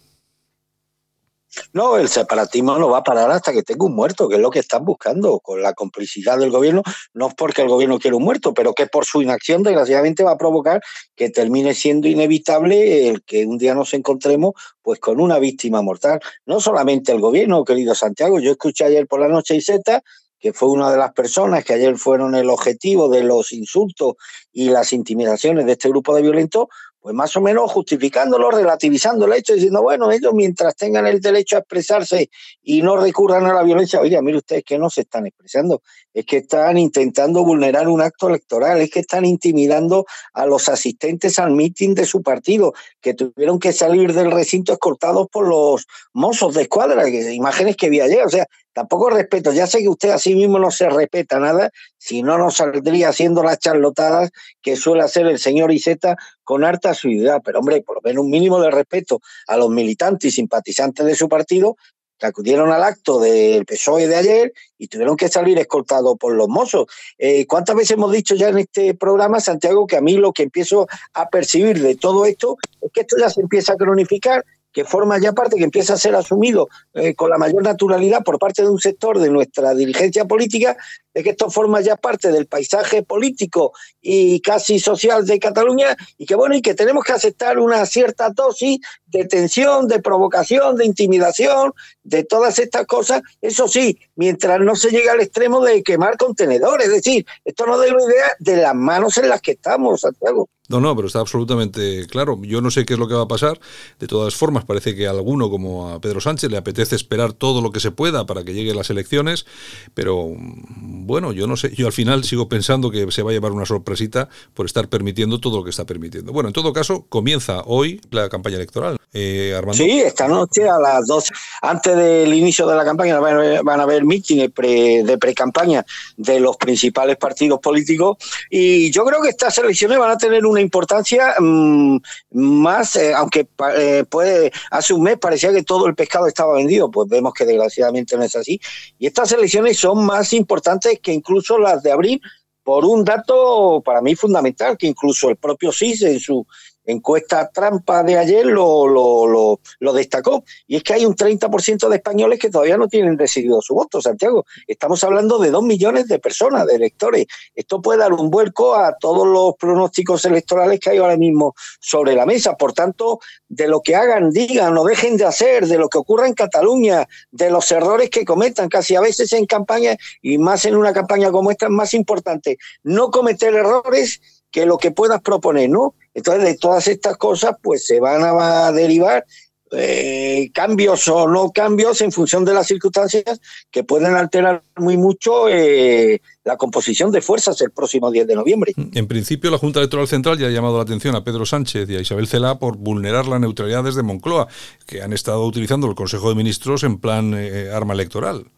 No, 1.73 1.97
el 1.97 2.07
separatismo 2.07 2.77
no 2.77 2.89
va 2.89 2.99
a 2.99 3.03
parar 3.03 3.31
hasta 3.31 3.51
que 3.51 3.63
tenga 3.63 3.85
un 3.85 3.95
muerto, 3.95 4.29
que 4.29 4.35
es 4.35 4.41
lo 4.41 4.49
que 4.49 4.59
están 4.59 4.85
buscando, 4.85 5.39
con 5.39 5.61
la 5.61 5.73
complicidad 5.73 6.37
del 6.37 6.51
gobierno, 6.51 6.83
no 7.13 7.27
es 7.27 7.33
porque 7.33 7.61
el 7.61 7.67
gobierno 7.67 7.99
quiera 7.99 8.17
un 8.17 8.23
muerto, 8.23 8.53
pero 8.53 8.73
que 8.73 8.87
por 8.87 9.05
su 9.05 9.21
inacción 9.21 9.63
desgraciadamente 9.63 10.23
va 10.23 10.31
a 10.31 10.37
provocar 10.37 10.81
que 11.15 11.29
termine 11.29 11.73
siendo 11.73 12.07
inevitable 12.07 13.09
el 13.09 13.23
que 13.23 13.45
un 13.45 13.57
día 13.57 13.75
nos 13.75 13.93
encontremos 13.93 14.53
pues 14.81 14.99
con 14.99 15.19
una 15.19 15.39
víctima 15.39 15.81
mortal. 15.81 16.19
No 16.45 16.59
solamente 16.59 17.11
el 17.11 17.19
gobierno, 17.19 17.63
querido 17.63 17.95
Santiago, 17.95 18.39
yo 18.39 18.51
escuché 18.51 18.85
ayer 18.85 19.07
por 19.07 19.19
la 19.19 19.27
noche 19.27 19.55
y 19.55 19.61
Z 19.61 20.01
que 20.41 20.53
fue 20.53 20.69
una 20.69 20.91
de 20.91 20.97
las 20.97 21.13
personas 21.13 21.63
que 21.63 21.73
ayer 21.73 21.95
fueron 21.97 22.33
el 22.33 22.49
objetivo 22.49 23.07
de 23.09 23.23
los 23.23 23.53
insultos 23.53 24.15
y 24.51 24.69
las 24.69 24.91
intimidaciones 24.91 25.67
de 25.67 25.73
este 25.73 25.87
grupo 25.87 26.15
de 26.15 26.23
violentos, 26.23 26.65
pues 27.01 27.15
más 27.15 27.35
o 27.35 27.41
menos 27.41 27.71
justificándolo, 27.71 28.51
relativizando 28.51 29.25
el 29.25 29.33
hecho, 29.33 29.53
diciendo, 29.53 29.81
bueno, 29.81 30.11
ellos 30.11 30.33
mientras 30.35 30.75
tengan 30.75 31.07
el 31.07 31.19
derecho 31.19 31.55
a 31.55 31.59
expresarse 31.59 32.29
y 32.61 32.83
no 32.83 32.95
recurran 32.95 33.47
a 33.47 33.53
la 33.53 33.63
violencia, 33.63 33.99
oiga, 33.99 34.21
mire 34.21 34.37
ustedes 34.37 34.63
que 34.63 34.77
no 34.77 34.87
se 34.89 35.01
están 35.01 35.25
expresando, 35.25 35.81
es 36.13 36.25
que 36.25 36.37
están 36.37 36.77
intentando 36.77 37.43
vulnerar 37.43 37.87
un 37.87 38.01
acto 38.01 38.29
electoral, 38.29 38.81
es 38.81 38.91
que 38.91 38.99
están 38.99 39.25
intimidando 39.25 40.05
a 40.33 40.45
los 40.45 40.69
asistentes 40.69 41.39
al 41.39 41.51
mitin 41.51 41.95
de 41.95 42.05
su 42.05 42.21
partido, 42.21 42.73
que 43.01 43.15
tuvieron 43.15 43.57
que 43.57 43.73
salir 43.73 44.13
del 44.13 44.31
recinto 44.31 44.73
escoltados 44.73 45.27
por 45.31 45.47
los 45.47 45.87
mozos 46.13 46.53
de 46.53 46.63
escuadra, 46.63 47.09
imágenes 47.09 47.77
que 47.77 47.89
vi 47.89 47.99
ayer, 47.99 48.23
o 48.23 48.29
sea, 48.29 48.45
tampoco 48.73 49.09
respeto, 49.09 49.51
ya 49.51 49.67
sé 49.67 49.79
que 49.79 49.89
usted 49.89 50.09
a 50.09 50.17
sí 50.17 50.35
mismo 50.35 50.59
no 50.59 50.71
se 50.71 50.89
respeta 50.89 51.39
nada, 51.39 51.71
si 51.97 52.23
no 52.23 52.37
nos 52.37 52.57
saldría 52.57 53.09
haciendo 53.09 53.43
las 53.43 53.59
charlotadas 53.59 54.31
que 54.61 54.75
suele 54.75 55.03
hacer 55.03 55.27
el 55.27 55.39
señor 55.39 55.71
Iseta 55.71 56.15
con 56.43 56.63
harta 56.63 56.93
suidad, 56.93 57.41
pero 57.43 57.59
hombre, 57.59 57.81
por 57.81 57.95
lo 57.97 58.01
menos 58.03 58.23
un 58.23 58.31
mínimo 58.31 58.59
de 58.61 58.71
respeto 58.71 59.21
a 59.47 59.57
los 59.57 59.69
militantes 59.69 60.33
y 60.33 60.35
simpatizantes 60.35 61.05
de 61.05 61.15
su 61.15 61.29
partido 61.29 61.75
que 62.21 62.27
acudieron 62.27 62.71
al 62.71 62.83
acto 62.83 63.19
del 63.19 63.65
PSOE 63.65 64.07
de 64.07 64.15
ayer 64.15 64.53
y 64.77 64.87
tuvieron 64.87 65.17
que 65.17 65.27
salir 65.27 65.57
escoltados 65.57 66.17
por 66.19 66.33
los 66.33 66.47
mozos. 66.47 66.85
Eh, 67.17 67.47
¿Cuántas 67.47 67.75
veces 67.75 67.91
hemos 67.91 68.11
dicho 68.11 68.35
ya 68.35 68.49
en 68.49 68.59
este 68.59 68.93
programa, 68.93 69.39
Santiago, 69.39 69.87
que 69.87 69.97
a 69.97 70.01
mí 70.01 70.17
lo 70.17 70.31
que 70.31 70.43
empiezo 70.43 70.87
a 71.13 71.29
percibir 71.29 71.81
de 71.81 71.95
todo 71.95 72.25
esto 72.25 72.57
es 72.79 72.91
que 72.91 73.01
esto 73.01 73.17
ya 73.19 73.29
se 73.31 73.41
empieza 73.41 73.73
a 73.73 73.75
cronificar 73.75 74.45
que 74.71 74.85
forma 74.85 75.19
ya 75.19 75.33
parte, 75.33 75.57
que 75.57 75.63
empieza 75.63 75.93
a 75.93 75.97
ser 75.97 76.15
asumido 76.15 76.69
eh, 76.93 77.13
con 77.15 77.29
la 77.29 77.37
mayor 77.37 77.63
naturalidad 77.63 78.23
por 78.23 78.39
parte 78.39 78.61
de 78.61 78.69
un 78.69 78.79
sector 78.79 79.19
de 79.19 79.29
nuestra 79.29 79.73
dirigencia 79.73 80.25
política, 80.25 80.77
de 81.13 81.23
que 81.23 81.31
esto 81.31 81.49
forma 81.49 81.81
ya 81.81 81.97
parte 81.97 82.31
del 82.31 82.47
paisaje 82.47 83.03
político 83.03 83.73
y 84.01 84.39
casi 84.39 84.79
social 84.79 85.25
de 85.25 85.39
Cataluña, 85.39 85.95
y 86.17 86.25
que 86.25 86.35
bueno, 86.35 86.55
y 86.55 86.61
que 86.61 86.73
tenemos 86.73 87.03
que 87.03 87.11
aceptar 87.11 87.59
una 87.59 87.85
cierta 87.85 88.29
dosis 88.29 88.79
de 89.07 89.25
tensión, 89.25 89.87
de 89.87 89.99
provocación, 89.99 90.77
de 90.77 90.85
intimidación, 90.85 91.73
de 92.03 92.23
todas 92.23 92.59
estas 92.59 92.85
cosas, 92.85 93.21
eso 93.41 93.67
sí, 93.67 93.99
mientras 94.15 94.59
no 94.61 94.75
se 94.75 94.89
llegue 94.89 95.09
al 95.09 95.21
extremo 95.21 95.61
de 95.61 95.83
quemar 95.83 96.17
contenedores, 96.17 96.87
es 96.87 96.93
decir, 96.93 97.25
esto 97.43 97.65
no 97.65 97.77
da 97.77 97.93
una 97.93 98.03
idea 98.03 98.35
de 98.39 98.57
las 98.57 98.75
manos 98.75 99.17
en 99.17 99.29
las 99.29 99.41
que 99.41 99.51
estamos, 99.51 100.01
Santiago. 100.01 100.49
No, 100.71 100.79
no, 100.79 100.95
pero 100.95 101.07
está 101.07 101.19
absolutamente 101.19 102.07
claro. 102.07 102.39
Yo 102.43 102.61
no 102.61 102.71
sé 102.71 102.85
qué 102.85 102.93
es 102.93 102.99
lo 102.99 103.07
que 103.07 103.13
va 103.13 103.23
a 103.23 103.27
pasar. 103.27 103.59
De 103.99 104.07
todas 104.07 104.35
formas, 104.35 104.65
parece 104.65 104.95
que 104.95 105.07
a 105.07 105.11
alguno, 105.11 105.49
como 105.49 105.89
a 105.89 105.99
Pedro 105.99 106.21
Sánchez, 106.21 106.49
le 106.49 106.57
apetece 106.57 106.95
esperar 106.95 107.33
todo 107.33 107.61
lo 107.61 107.71
que 107.71 107.79
se 107.79 107.91
pueda 107.91 108.25
para 108.25 108.43
que 108.43 108.53
lleguen 108.53 108.77
las 108.77 108.89
elecciones. 108.89 109.45
Pero 109.93 110.29
mm, 110.29 111.05
bueno, 111.05 111.33
yo 111.33 111.47
no 111.47 111.57
sé. 111.57 111.73
Yo 111.75 111.87
al 111.87 111.93
final 111.93 112.23
sigo 112.23 112.47
pensando 112.47 112.89
que 112.89 113.11
se 113.11 113.21
va 113.21 113.31
a 113.31 113.33
llevar 113.33 113.51
una 113.51 113.65
sorpresita 113.65 114.29
por 114.53 114.65
estar 114.65 114.87
permitiendo 114.87 115.39
todo 115.39 115.57
lo 115.57 115.63
que 115.63 115.71
está 115.71 115.85
permitiendo. 115.85 116.31
Bueno, 116.31 116.49
en 116.49 116.53
todo 116.53 116.73
caso, 116.73 117.05
comienza 117.09 117.61
hoy 117.65 118.01
la 118.11 118.29
campaña 118.29 118.55
electoral. 118.55 118.97
Eh, 119.13 119.53
Armando. 119.57 119.83
Sí, 119.83 119.99
esta 119.99 120.27
noche 120.27 120.69
a 120.69 120.79
las 120.79 121.05
12, 121.05 121.33
antes 121.63 121.97
del 121.97 122.33
inicio 122.33 122.65
de 122.65 122.75
la 122.77 122.85
campaña, 122.85 123.19
van 123.19 123.79
a 123.79 123.83
haber 123.83 124.05
mítines 124.05 124.49
de 124.55 125.17
pre-campaña 125.19 125.85
de 126.15 126.39
los 126.39 126.55
principales 126.55 127.17
partidos 127.17 127.59
políticos. 127.59 128.17
Y 128.49 128.89
yo 128.91 129.03
creo 129.03 129.21
que 129.21 129.29
estas 129.29 129.57
elecciones 129.57 129.97
van 129.97 130.11
a 130.11 130.17
tener 130.17 130.45
importancia 130.61 131.35
mm, 131.39 131.97
más, 132.31 132.95
eh, 132.95 133.13
aunque 133.13 133.47
eh, 133.75 134.05
puede, 134.09 134.51
hace 134.69 134.93
un 134.93 135.03
mes 135.03 135.17
parecía 135.17 135.51
que 135.51 135.63
todo 135.63 135.87
el 135.87 135.95
pescado 135.95 136.27
estaba 136.27 136.55
vendido, 136.55 136.89
pues 136.89 137.09
vemos 137.09 137.33
que 137.33 137.45
desgraciadamente 137.45 138.15
no 138.15 138.23
es 138.23 138.35
así. 138.35 138.59
Y 138.97 139.07
estas 139.07 139.31
elecciones 139.31 139.77
son 139.77 140.05
más 140.05 140.33
importantes 140.33 140.99
que 141.01 141.13
incluso 141.13 141.57
las 141.57 141.83
de 141.83 141.91
abril, 141.91 142.21
por 142.63 142.85
un 142.85 143.03
dato 143.03 143.81
para 143.83 144.01
mí 144.01 144.15
fundamental, 144.15 144.77
que 144.77 144.87
incluso 144.87 145.29
el 145.29 145.35
propio 145.35 145.71
CIS 145.71 146.03
en 146.03 146.19
su 146.19 146.45
encuesta 146.85 147.49
trampa 147.49 148.03
de 148.03 148.17
ayer 148.17 148.45
lo, 148.45 148.87
lo, 148.87 149.59
lo, 149.79 149.93
destacó. 149.93 150.43
Y 150.67 150.77
es 150.77 150.83
que 150.83 150.93
hay 150.93 151.05
un 151.05 151.15
30% 151.15 151.89
de 151.89 151.95
españoles 151.95 152.39
que 152.39 152.49
todavía 152.49 152.77
no 152.77 152.87
tienen 152.87 153.17
decidido 153.17 153.61
su 153.61 153.73
voto, 153.75 154.01
Santiago. 154.01 154.45
Estamos 154.67 155.03
hablando 155.03 155.37
de 155.39 155.51
dos 155.51 155.63
millones 155.63 156.07
de 156.07 156.19
personas, 156.19 156.65
de 156.65 156.75
electores. 156.75 157.27
Esto 157.55 157.81
puede 157.81 157.99
dar 157.99 158.13
un 158.13 158.29
vuelco 158.29 158.75
a 158.75 158.95
todos 158.97 159.27
los 159.27 159.55
pronósticos 159.55 160.25
electorales 160.25 160.79
que 160.79 160.91
hay 160.91 160.97
ahora 160.97 161.17
mismo 161.17 161.53
sobre 161.79 162.15
la 162.15 162.25
mesa. 162.25 162.55
Por 162.55 162.73
tanto, 162.73 163.19
de 163.47 163.67
lo 163.67 163.81
que 163.81 163.95
hagan, 163.95 164.31
digan 164.31 164.77
o 164.77 164.83
dejen 164.83 165.17
de 165.17 165.25
hacer, 165.25 165.67
de 165.67 165.77
lo 165.77 165.89
que 165.89 165.97
ocurra 165.97 166.27
en 166.27 166.33
Cataluña, 166.33 167.07
de 167.31 167.49
los 167.49 167.71
errores 167.71 168.09
que 168.09 168.25
cometan, 168.25 168.69
casi 168.69 168.95
a 168.95 169.01
veces 169.01 169.33
en 169.33 169.45
campaña 169.45 169.95
y 170.21 170.37
más 170.37 170.65
en 170.65 170.75
una 170.75 170.93
campaña 170.93 171.31
como 171.31 171.51
esta, 171.51 171.65
es 171.65 171.71
más 171.71 171.93
importante 171.93 172.57
no 172.83 173.11
cometer 173.11 173.53
errores 173.53 174.21
que 174.51 174.65
lo 174.65 174.77
que 174.77 174.91
puedas 174.91 175.21
proponer, 175.21 175.69
¿no? 175.69 175.95
Entonces, 176.13 176.43
de 176.43 176.57
todas 176.57 176.87
estas 176.87 177.17
cosas, 177.17 177.55
pues 177.61 177.85
se 177.85 177.99
van 177.99 178.21
a 178.23 178.71
derivar 178.71 179.25
eh, 179.73 180.51
cambios 180.53 181.07
o 181.07 181.29
no 181.29 181.51
cambios 181.51 182.01
en 182.01 182.11
función 182.11 182.43
de 182.43 182.53
las 182.53 182.67
circunstancias 182.67 183.39
que 183.71 183.85
pueden 183.85 184.15
alterar 184.15 184.63
muy 184.75 184.97
mucho 184.97 185.47
eh, 185.47 186.21
la 186.43 186.57
composición 186.57 187.09
de 187.09 187.21
fuerzas 187.21 187.61
el 187.61 187.71
próximo 187.71 188.11
10 188.11 188.27
de 188.27 188.35
noviembre. 188.35 188.73
En 188.75 189.07
principio, 189.07 189.49
la 189.49 189.57
Junta 189.57 189.79
Electoral 189.79 190.09
Central 190.09 190.37
ya 190.37 190.47
ha 190.47 190.51
llamado 190.51 190.75
la 190.75 190.83
atención 190.83 191.15
a 191.15 191.23
Pedro 191.23 191.45
Sánchez 191.45 191.89
y 191.89 191.95
a 191.95 192.01
Isabel 192.01 192.27
Cela 192.27 192.59
por 192.59 192.75
vulnerar 192.75 193.27
la 193.27 193.39
neutralidad 193.39 193.85
desde 193.85 194.03
Moncloa, 194.03 194.49
que 194.85 195.01
han 195.01 195.13
estado 195.13 195.45
utilizando 195.45 195.87
el 195.87 195.95
Consejo 195.95 196.27
de 196.27 196.35
Ministros 196.35 196.83
en 196.83 196.99
plan 196.99 197.33
eh, 197.33 197.71
arma 197.71 197.93
electoral. 197.93 198.51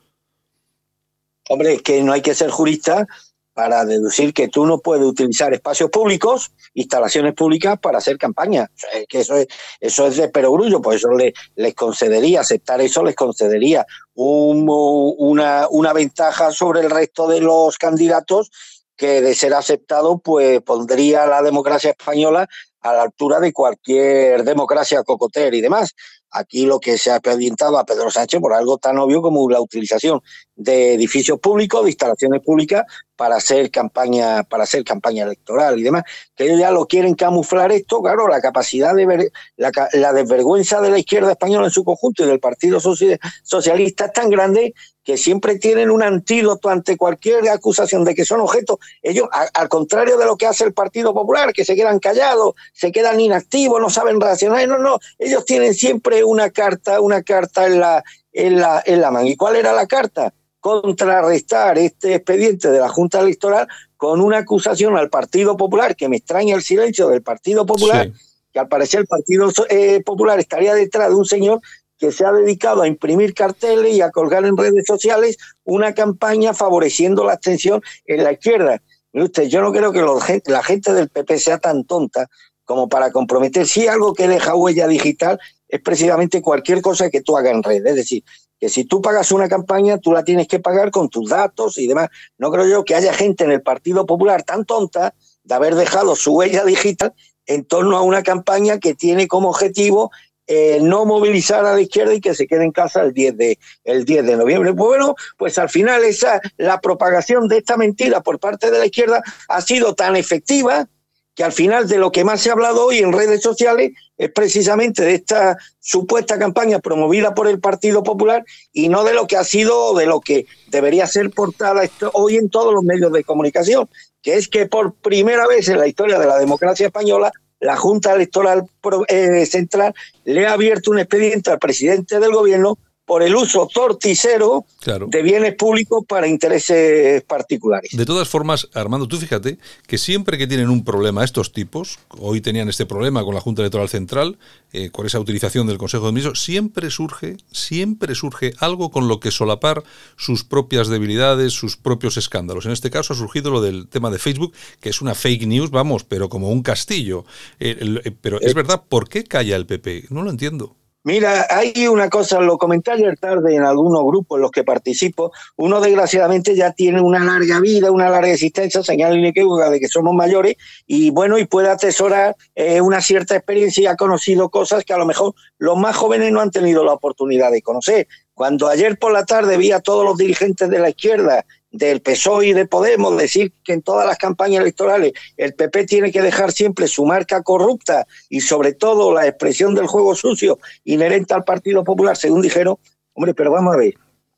Hombre, 1.47 1.75
es 1.75 1.81
que 1.83 2.01
no 2.01 2.13
hay 2.13 2.21
que 2.21 2.33
ser 2.33 2.49
jurista 2.49 3.05
para 3.53 3.85
deducir 3.85 4.33
que 4.33 4.47
tú 4.47 4.65
no 4.65 4.79
puedes 4.79 5.05
utilizar 5.05 5.53
espacios 5.53 5.89
públicos, 5.89 6.51
instalaciones 6.73 7.33
públicas 7.33 7.77
para 7.79 7.99
hacer 7.99 8.17
campaña. 8.17 8.69
que 9.07 9.19
eso 9.19 9.35
es, 9.35 9.47
eso 9.79 10.07
es 10.07 10.17
de 10.17 10.29
perogrullo, 10.29 10.81
pues 10.81 10.97
eso 10.97 11.11
le, 11.11 11.33
les 11.55 11.75
concedería, 11.75 12.41
aceptar 12.41 12.81
eso 12.81 13.03
les 13.03 13.15
concedería 13.15 13.85
una, 14.15 15.67
una 15.69 15.93
ventaja 15.93 16.51
sobre 16.51 16.81
el 16.81 16.89
resto 16.89 17.27
de 17.27 17.41
los 17.41 17.77
candidatos 17.77 18.51
que 18.95 19.21
de 19.21 19.35
ser 19.35 19.53
aceptado, 19.53 20.19
pues 20.19 20.61
pondría 20.61 21.25
la 21.25 21.41
democracia 21.41 21.91
española 21.91 22.47
a 22.81 22.93
la 22.93 23.03
altura 23.03 23.39
de 23.39 23.53
cualquier 23.53 24.43
democracia 24.43 25.03
cocotera 25.03 25.55
y 25.55 25.61
demás. 25.61 25.95
Aquí 26.29 26.65
lo 26.65 26.79
que 26.79 26.97
se 26.97 27.11
ha 27.11 27.19
pedido 27.19 27.77
a 27.77 27.85
Pedro 27.85 28.11
Sánchez 28.11 28.41
por 28.41 28.53
algo 28.53 28.77
tan 28.77 28.97
obvio 28.97 29.21
como 29.21 29.49
la 29.49 29.61
utilización 29.61 30.19
de 30.55 30.95
edificios 30.95 31.39
públicos, 31.39 31.83
de 31.83 31.91
instalaciones 31.91 32.41
públicas 32.41 32.83
para 33.15 33.35
hacer 33.35 33.69
campaña, 33.71 34.43
para 34.43 34.63
hacer 34.63 34.83
campaña 34.83 35.23
electoral 35.23 35.79
y 35.79 35.83
demás, 35.83 36.03
que 36.35 36.45
ellos 36.45 36.59
ya 36.59 36.71
lo 36.71 36.87
quieren 36.87 37.13
camuflar 37.15 37.71
esto, 37.71 38.01
claro, 38.01 38.27
la 38.27 38.41
capacidad 38.41 38.95
de 38.95 39.05
ver, 39.05 39.31
la, 39.55 39.71
la 39.93 40.13
desvergüenza 40.13 40.81
de 40.81 40.89
la 40.89 40.99
izquierda 40.99 41.31
española 41.31 41.67
en 41.67 41.71
su 41.71 41.83
conjunto 41.83 42.23
y 42.23 42.27
del 42.27 42.39
Partido 42.39 42.79
Socialista 42.79 44.05
es 44.05 44.13
tan 44.13 44.29
grande 44.29 44.73
que 45.03 45.17
siempre 45.17 45.59
tienen 45.59 45.91
un 45.91 46.01
antídoto 46.01 46.69
ante 46.69 46.97
cualquier 46.97 47.47
acusación 47.49 48.05
de 48.05 48.15
que 48.15 48.25
son 48.25 48.39
objetos. 48.39 48.77
Ellos, 49.01 49.27
al 49.53 49.67
contrario 49.67 50.17
de 50.17 50.25
lo 50.25 50.37
que 50.37 50.47
hace 50.47 50.63
el 50.63 50.73
Partido 50.73 51.13
Popular, 51.13 51.51
que 51.51 51.65
se 51.65 51.75
quedan 51.75 51.99
callados, 51.99 52.55
se 52.71 52.91
quedan 52.91 53.19
inactivos, 53.19 53.81
no 53.81 53.89
saben 53.89 54.21
reaccionar, 54.21 54.67
no, 54.67 54.79
no, 54.79 54.99
ellos 55.19 55.45
tienen 55.45 55.73
siempre 55.73 56.23
una 56.23 56.49
carta, 56.51 57.01
una 57.01 57.21
carta 57.21 57.65
en 57.65 57.79
la, 57.79 58.03
en 58.31 58.59
la, 58.59 58.81
en 58.85 59.01
la 59.01 59.11
mano. 59.11 59.27
¿Y 59.27 59.35
cuál 59.35 59.57
era 59.57 59.73
la 59.73 59.87
carta? 59.87 60.33
Contrarrestar 60.63 61.77
este 61.77 62.15
expediente 62.15 62.71
de 62.71 62.79
la 62.79 62.87
Junta 62.87 63.19
Electoral 63.19 63.67
con 63.97 64.21
una 64.21 64.37
acusación 64.37 64.95
al 64.95 65.09
Partido 65.09 65.57
Popular, 65.57 65.93
que 65.93 66.07
me 66.07 66.15
extraña 66.15 66.55
el 66.55 66.61
silencio 66.61 67.09
del 67.09 67.21
Partido 67.21 67.65
Popular, 67.65 68.09
que 68.49 68.59
al 68.59 68.69
parecer 68.69 69.01
el 69.01 69.07
Partido 69.07 69.51
eh, 69.69 70.01
Popular 70.05 70.39
estaría 70.39 70.73
detrás 70.73 71.09
de 71.09 71.15
un 71.15 71.25
señor 71.25 71.59
que 71.97 72.13
se 72.13 72.25
ha 72.25 72.31
dedicado 72.31 72.81
a 72.81 72.87
imprimir 72.87 73.33
carteles 73.33 73.93
y 73.93 73.99
a 73.99 74.09
colgar 74.09 74.45
en 74.45 74.55
redes 74.55 74.85
sociales 74.87 75.35
una 75.65 75.93
campaña 75.93 76.53
favoreciendo 76.53 77.25
la 77.25 77.33
abstención 77.33 77.81
en 78.05 78.23
la 78.23 78.31
izquierda. 78.31 78.81
usted, 79.11 79.49
yo 79.49 79.61
no 79.61 79.73
creo 79.73 79.91
que 79.91 80.41
la 80.45 80.63
gente 80.63 80.93
del 80.93 81.09
PP 81.09 81.39
sea 81.39 81.57
tan 81.57 81.83
tonta 81.83 82.29
como 82.63 82.87
para 82.87 83.11
comprometer. 83.11 83.67
Si 83.67 83.85
algo 83.85 84.13
que 84.13 84.29
deja 84.29 84.55
huella 84.55 84.87
digital 84.87 85.37
es 85.67 85.81
precisamente 85.81 86.41
cualquier 86.41 86.81
cosa 86.81 87.09
que 87.09 87.21
tú 87.21 87.35
hagas 87.35 87.51
en 87.51 87.63
red. 87.63 87.85
Es 87.85 87.95
decir, 87.95 88.23
que 88.63 88.69
si 88.69 88.85
tú 88.85 89.01
pagas 89.01 89.33
una 89.33 89.49
campaña, 89.49 89.97
tú 89.97 90.13
la 90.13 90.23
tienes 90.23 90.47
que 90.47 90.57
pagar 90.57 90.89
con 90.89 91.09
tus 91.09 91.29
datos 91.29 91.77
y 91.77 91.85
demás. 91.85 92.07
No 92.37 92.49
creo 92.49 92.65
yo 92.65 92.85
que 92.85 92.95
haya 92.95 93.13
gente 93.13 93.43
en 93.43 93.51
el 93.51 93.61
Partido 93.61 94.05
Popular 94.05 94.43
tan 94.43 94.63
tonta 94.63 95.13
de 95.43 95.53
haber 95.53 95.75
dejado 95.75 96.15
su 96.15 96.31
huella 96.31 96.63
digital 96.63 97.13
en 97.45 97.65
torno 97.65 97.97
a 97.97 98.03
una 98.03 98.23
campaña 98.23 98.79
que 98.79 98.93
tiene 98.93 99.27
como 99.27 99.49
objetivo 99.49 100.11
eh, 100.47 100.79
no 100.81 101.03
movilizar 101.03 101.65
a 101.65 101.73
la 101.73 101.81
izquierda 101.81 102.13
y 102.13 102.21
que 102.21 102.33
se 102.33 102.47
quede 102.47 102.63
en 102.63 102.71
casa 102.71 103.01
el 103.01 103.11
10 103.11 103.35
de, 103.35 103.59
el 103.83 104.05
10 104.05 104.27
de 104.27 104.37
noviembre. 104.37 104.71
Bueno, 104.71 105.15
pues 105.37 105.57
al 105.57 105.67
final 105.67 106.05
esa, 106.05 106.39
la 106.55 106.79
propagación 106.79 107.49
de 107.49 107.57
esta 107.57 107.75
mentira 107.75 108.21
por 108.23 108.39
parte 108.39 108.71
de 108.71 108.79
la 108.79 108.85
izquierda 108.85 109.21
ha 109.49 109.59
sido 109.59 109.93
tan 109.93 110.15
efectiva 110.15 110.87
que 111.35 111.43
al 111.43 111.51
final 111.51 111.87
de 111.87 111.97
lo 111.97 112.11
que 112.11 112.23
más 112.23 112.41
se 112.41 112.49
ha 112.49 112.53
hablado 112.53 112.85
hoy 112.85 112.99
en 112.99 113.11
redes 113.11 113.41
sociales 113.41 113.91
es 114.17 114.31
precisamente 114.31 115.03
de 115.03 115.15
esta 115.15 115.57
supuesta 115.79 116.37
campaña 116.37 116.79
promovida 116.79 117.33
por 117.33 117.47
el 117.47 117.59
Partido 117.59 118.03
Popular 118.03 118.45
y 118.71 118.89
no 118.89 119.03
de 119.03 119.13
lo 119.13 119.25
que 119.25 119.37
ha 119.37 119.43
sido, 119.43 119.95
de 119.95 120.05
lo 120.05 120.21
que 120.21 120.45
debería 120.67 121.07
ser 121.07 121.31
portada 121.31 121.81
hoy 122.13 122.37
en 122.37 122.49
todos 122.49 122.73
los 122.73 122.83
medios 122.83 123.11
de 123.11 123.23
comunicación, 123.23 123.89
que 124.21 124.35
es 124.35 124.47
que 124.47 124.67
por 124.67 124.93
primera 124.93 125.47
vez 125.47 125.67
en 125.69 125.79
la 125.79 125.87
historia 125.87 126.19
de 126.19 126.27
la 126.27 126.37
democracia 126.37 126.87
española, 126.87 127.31
la 127.59 127.77
Junta 127.77 128.13
Electoral 128.13 128.67
eh, 129.07 129.45
Central 129.45 129.93
le 130.25 130.45
ha 130.45 130.53
abierto 130.53 130.91
un 130.91 130.99
expediente 130.99 131.49
al 131.49 131.59
presidente 131.59 132.19
del 132.19 132.33
gobierno 132.33 132.77
por 133.05 133.21
el 133.21 133.35
uso 133.35 133.67
torticero 133.73 134.65
de 135.07 135.21
bienes 135.21 135.55
públicos 135.55 136.03
para 136.07 136.27
intereses 136.27 137.21
particulares. 137.23 137.91
De 137.91 138.05
todas 138.05 138.29
formas, 138.29 138.69
Armando, 138.73 139.07
tú 139.07 139.17
fíjate 139.17 139.57
que 139.87 139.97
siempre 139.97 140.37
que 140.37 140.47
tienen 140.47 140.69
un 140.69 140.83
problema 140.85 141.23
estos 141.23 141.51
tipos, 141.51 141.99
hoy 142.09 142.39
tenían 142.39 142.69
este 142.69 142.85
problema 142.85 143.23
con 143.23 143.35
la 143.35 143.41
Junta 143.41 143.61
Electoral 143.61 143.89
Central, 143.89 144.37
eh, 144.71 144.89
con 144.89 145.05
esa 145.05 145.19
utilización 145.19 145.67
del 145.67 145.77
Consejo 145.77 146.05
de 146.05 146.13
Ministros, 146.13 146.43
siempre 146.43 146.89
surge, 146.89 147.37
siempre 147.51 148.15
surge 148.15 148.53
algo 148.59 148.89
con 148.89 149.07
lo 149.07 149.19
que 149.19 149.31
solapar 149.31 149.83
sus 150.15 150.43
propias 150.43 150.87
debilidades, 150.87 151.53
sus 151.53 151.75
propios 151.75 152.17
escándalos. 152.17 152.65
En 152.65 152.71
este 152.71 152.89
caso 152.89 153.13
ha 153.13 153.17
surgido 153.17 153.51
lo 153.51 153.61
del 153.61 153.87
tema 153.87 154.11
de 154.11 154.19
Facebook, 154.19 154.53
que 154.79 154.89
es 154.89 155.01
una 155.01 155.13
fake 155.13 155.45
news, 155.45 155.71
vamos, 155.71 156.05
pero 156.05 156.29
como 156.29 156.49
un 156.49 156.63
castillo. 156.63 157.25
Eh, 157.59 157.77
eh, 158.03 158.11
pero 158.21 158.39
es 158.39 158.53
verdad, 158.53 158.83
¿por 158.87 159.09
qué 159.09 159.23
calla 159.23 159.55
el 159.57 159.65
PP? 159.65 160.05
No 160.09 160.23
lo 160.23 160.29
entiendo. 160.29 160.77
Mira, 161.05 161.47
hay 161.49 161.85
una 161.87 162.09
cosa, 162.09 162.39
lo 162.39 162.57
comenté 162.57 162.91
ayer 162.91 163.17
tarde 163.17 163.53
en 163.55 163.63
algunos 163.63 164.05
grupos 164.05 164.37
en 164.37 164.43
los 164.43 164.51
que 164.51 164.63
participo. 164.63 165.33
Uno, 165.57 165.81
desgraciadamente, 165.81 166.55
ya 166.55 166.71
tiene 166.71 167.01
una 167.01 167.19
larga 167.19 167.59
vida, 167.59 167.91
una 167.91 168.09
larga 168.09 168.31
existencia, 168.31 168.81
señal 168.83 169.17
inequívoca 169.17 169.69
de 169.69 169.81
que 169.81 169.89
somos 169.89 170.15
mayores 170.15 170.55
y 170.87 171.09
bueno, 171.09 171.37
y 171.37 171.45
puede 171.45 171.69
atesorar 171.69 172.37
eh, 172.55 172.79
una 172.79 173.01
cierta 173.01 173.35
experiencia 173.35 173.83
y 173.83 173.85
ha 173.87 173.97
conocido 173.97 174.47
cosas 174.49 174.85
que 174.85 174.93
a 174.93 174.97
lo 174.97 175.05
mejor 175.05 175.33
los 175.57 175.77
más 175.77 175.93
jóvenes 175.93 176.31
no 176.31 176.39
han 176.39 176.51
tenido 176.51 176.85
la 176.85 176.93
oportunidad 176.93 177.51
de 177.51 177.61
conocer. 177.61 178.07
Cuando 178.33 178.69
ayer 178.69 178.97
por 178.97 179.11
la 179.11 179.25
tarde 179.25 179.57
vi 179.57 179.73
a 179.73 179.81
todos 179.81 180.05
los 180.05 180.17
dirigentes 180.17 180.69
de 180.69 180.79
la 180.79 180.89
izquierda 180.89 181.45
del 181.73 182.01
PSOE 182.01 182.47
y 182.47 182.53
de 182.53 182.65
Podemos 182.65 183.17
decir 183.17 183.51
que 183.63 183.73
en 183.73 183.81
todas 183.81 184.07
las 184.07 184.17
campañas 184.17 184.61
electorales 184.61 185.11
el 185.35 185.53
PP 185.53 185.85
tiene 185.85 186.11
que 186.11 186.21
dejar 186.21 186.53
siempre 186.53 186.87
su 186.87 187.03
marca 187.05 187.43
corrupta 187.43 188.07
y 188.29 188.39
sobre 188.39 188.73
todo 188.73 189.13
la 189.13 189.27
expresión 189.27 189.75
del 189.75 189.87
juego 189.87 190.15
sucio 190.15 190.59
inherente 190.85 191.33
al 191.33 191.43
Partido 191.43 191.83
Popular, 191.83 192.15
según 192.15 192.41
dijeron, 192.41 192.77
hombre, 193.13 193.33
pero 193.33 193.51
vamos 193.51 193.73
a 193.73 193.77
ver, 193.77 193.95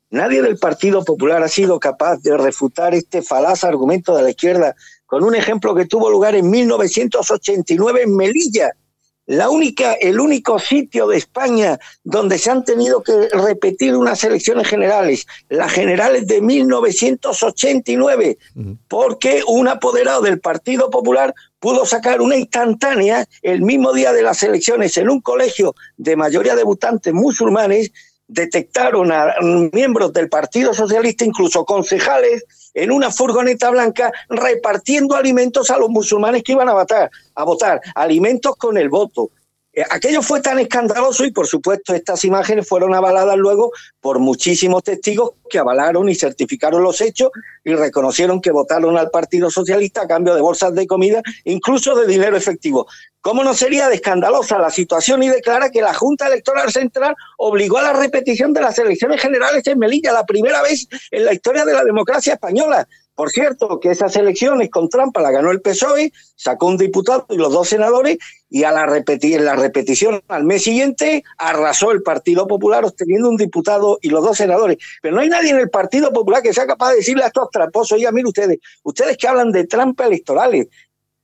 Nadie 0.08 0.40
del 0.40 0.56
Partido 0.56 1.04
Popular 1.04 1.42
ha 1.42 1.48
sido 1.48 1.80
capaz 1.80 2.18
de 2.22 2.36
refutar 2.36 2.94
este 2.94 3.22
falaz 3.22 3.64
argumento 3.64 4.16
de 4.16 4.22
la 4.22 4.30
izquierda 4.30 4.76
con 5.04 5.24
un 5.24 5.34
ejemplo 5.34 5.74
que 5.74 5.86
tuvo 5.86 6.10
lugar 6.10 6.36
en 6.36 6.48
1989 6.48 8.02
en 8.02 8.16
Melilla, 8.16 8.70
la 9.26 9.50
única, 9.50 9.94
el 9.94 10.20
único 10.20 10.58
sitio 10.58 11.08
de 11.08 11.18
España 11.18 11.78
donde 12.04 12.38
se 12.38 12.50
han 12.50 12.64
tenido 12.64 13.02
que 13.02 13.28
repetir 13.32 13.96
unas 13.96 14.22
elecciones 14.24 14.68
generales, 14.68 15.26
las 15.48 15.72
generales 15.72 16.26
de 16.26 16.40
1989, 16.40 18.38
porque 18.88 19.42
un 19.46 19.68
apoderado 19.68 20.22
del 20.22 20.40
Partido 20.40 20.90
Popular 20.90 21.34
pudo 21.58 21.84
sacar 21.84 22.20
una 22.20 22.36
instantánea 22.36 23.26
el 23.42 23.62
mismo 23.62 23.92
día 23.92 24.12
de 24.12 24.22
las 24.22 24.42
elecciones 24.42 24.96
en 24.96 25.10
un 25.10 25.20
colegio 25.20 25.74
de 25.96 26.14
mayoría 26.14 26.54
de 26.54 26.62
votantes 26.62 27.12
musulmanes 27.12 27.90
detectaron 28.28 29.12
a 29.12 29.34
miembros 29.72 30.12
del 30.12 30.28
Partido 30.28 30.74
Socialista, 30.74 31.24
incluso 31.24 31.64
concejales, 31.64 32.44
en 32.74 32.92
una 32.92 33.10
furgoneta 33.10 33.70
blanca 33.70 34.12
repartiendo 34.28 35.16
alimentos 35.16 35.70
a 35.70 35.78
los 35.78 35.88
musulmanes 35.88 36.42
que 36.42 36.52
iban 36.52 36.68
a 36.68 36.74
votar, 36.74 37.10
a 37.34 37.44
votar 37.44 37.80
alimentos 37.94 38.56
con 38.56 38.76
el 38.76 38.88
voto. 38.88 39.30
Eh, 39.76 39.84
aquello 39.90 40.22
fue 40.22 40.40
tan 40.40 40.58
escandaloso 40.58 41.26
y 41.26 41.32
por 41.32 41.46
supuesto 41.46 41.94
estas 41.94 42.24
imágenes 42.24 42.66
fueron 42.66 42.94
avaladas 42.94 43.36
luego 43.36 43.72
por 44.00 44.18
muchísimos 44.18 44.82
testigos 44.82 45.32
que 45.50 45.58
avalaron 45.58 46.08
y 46.08 46.14
certificaron 46.14 46.82
los 46.82 47.02
hechos 47.02 47.28
y 47.62 47.74
reconocieron 47.74 48.40
que 48.40 48.52
votaron 48.52 48.96
al 48.96 49.10
Partido 49.10 49.50
Socialista 49.50 50.00
a 50.00 50.08
cambio 50.08 50.34
de 50.34 50.40
bolsas 50.40 50.74
de 50.74 50.86
comida, 50.86 51.20
incluso 51.44 51.94
de 51.94 52.06
dinero 52.06 52.38
efectivo. 52.38 52.86
¿Cómo 53.20 53.44
no 53.44 53.52
sería 53.52 53.90
de 53.90 53.96
escandalosa 53.96 54.58
la 54.58 54.70
situación 54.70 55.22
y 55.22 55.28
declara 55.28 55.68
que 55.68 55.82
la 55.82 55.92
Junta 55.92 56.28
Electoral 56.28 56.72
Central 56.72 57.14
obligó 57.36 57.76
a 57.76 57.82
la 57.82 57.92
repetición 57.92 58.54
de 58.54 58.62
las 58.62 58.78
elecciones 58.78 59.20
generales 59.20 59.66
en 59.66 59.78
Melilla, 59.78 60.10
la 60.12 60.24
primera 60.24 60.62
vez 60.62 60.88
en 61.10 61.26
la 61.26 61.34
historia 61.34 61.66
de 61.66 61.74
la 61.74 61.84
democracia 61.84 62.32
española? 62.32 62.88
Por 63.16 63.30
cierto, 63.30 63.80
que 63.80 63.90
esas 63.90 64.14
elecciones 64.16 64.68
con 64.68 64.90
trampa 64.90 65.22
la 65.22 65.30
ganó 65.30 65.50
el 65.50 65.62
PSOE, 65.62 66.12
sacó 66.36 66.66
un 66.66 66.76
diputado 66.76 67.24
y 67.30 67.36
los 67.36 67.50
dos 67.50 67.66
senadores, 67.66 68.18
y 68.50 68.64
a 68.64 68.70
la 68.72 68.84
repetir, 68.84 69.38
en 69.38 69.46
la 69.46 69.56
repetición 69.56 70.22
al 70.28 70.44
mes 70.44 70.64
siguiente 70.64 71.24
arrasó 71.38 71.92
el 71.92 72.02
Partido 72.02 72.46
Popular 72.46 72.84
obteniendo 72.84 73.30
un 73.30 73.38
diputado 73.38 73.98
y 74.02 74.10
los 74.10 74.22
dos 74.22 74.36
senadores. 74.36 74.76
Pero 75.00 75.14
no 75.16 75.22
hay 75.22 75.30
nadie 75.30 75.50
en 75.50 75.58
el 75.58 75.70
Partido 75.70 76.12
Popular 76.12 76.42
que 76.42 76.52
sea 76.52 76.66
capaz 76.66 76.90
de 76.90 76.96
decirle 76.96 77.24
a 77.24 77.28
estos 77.28 77.50
tramposos, 77.50 77.98
ya 77.98 78.12
miren 78.12 78.26
ustedes, 78.26 78.58
ustedes 78.82 79.16
que 79.16 79.26
hablan 79.26 79.50
de 79.50 79.66
trampa 79.66 80.06
electorales, 80.06 80.68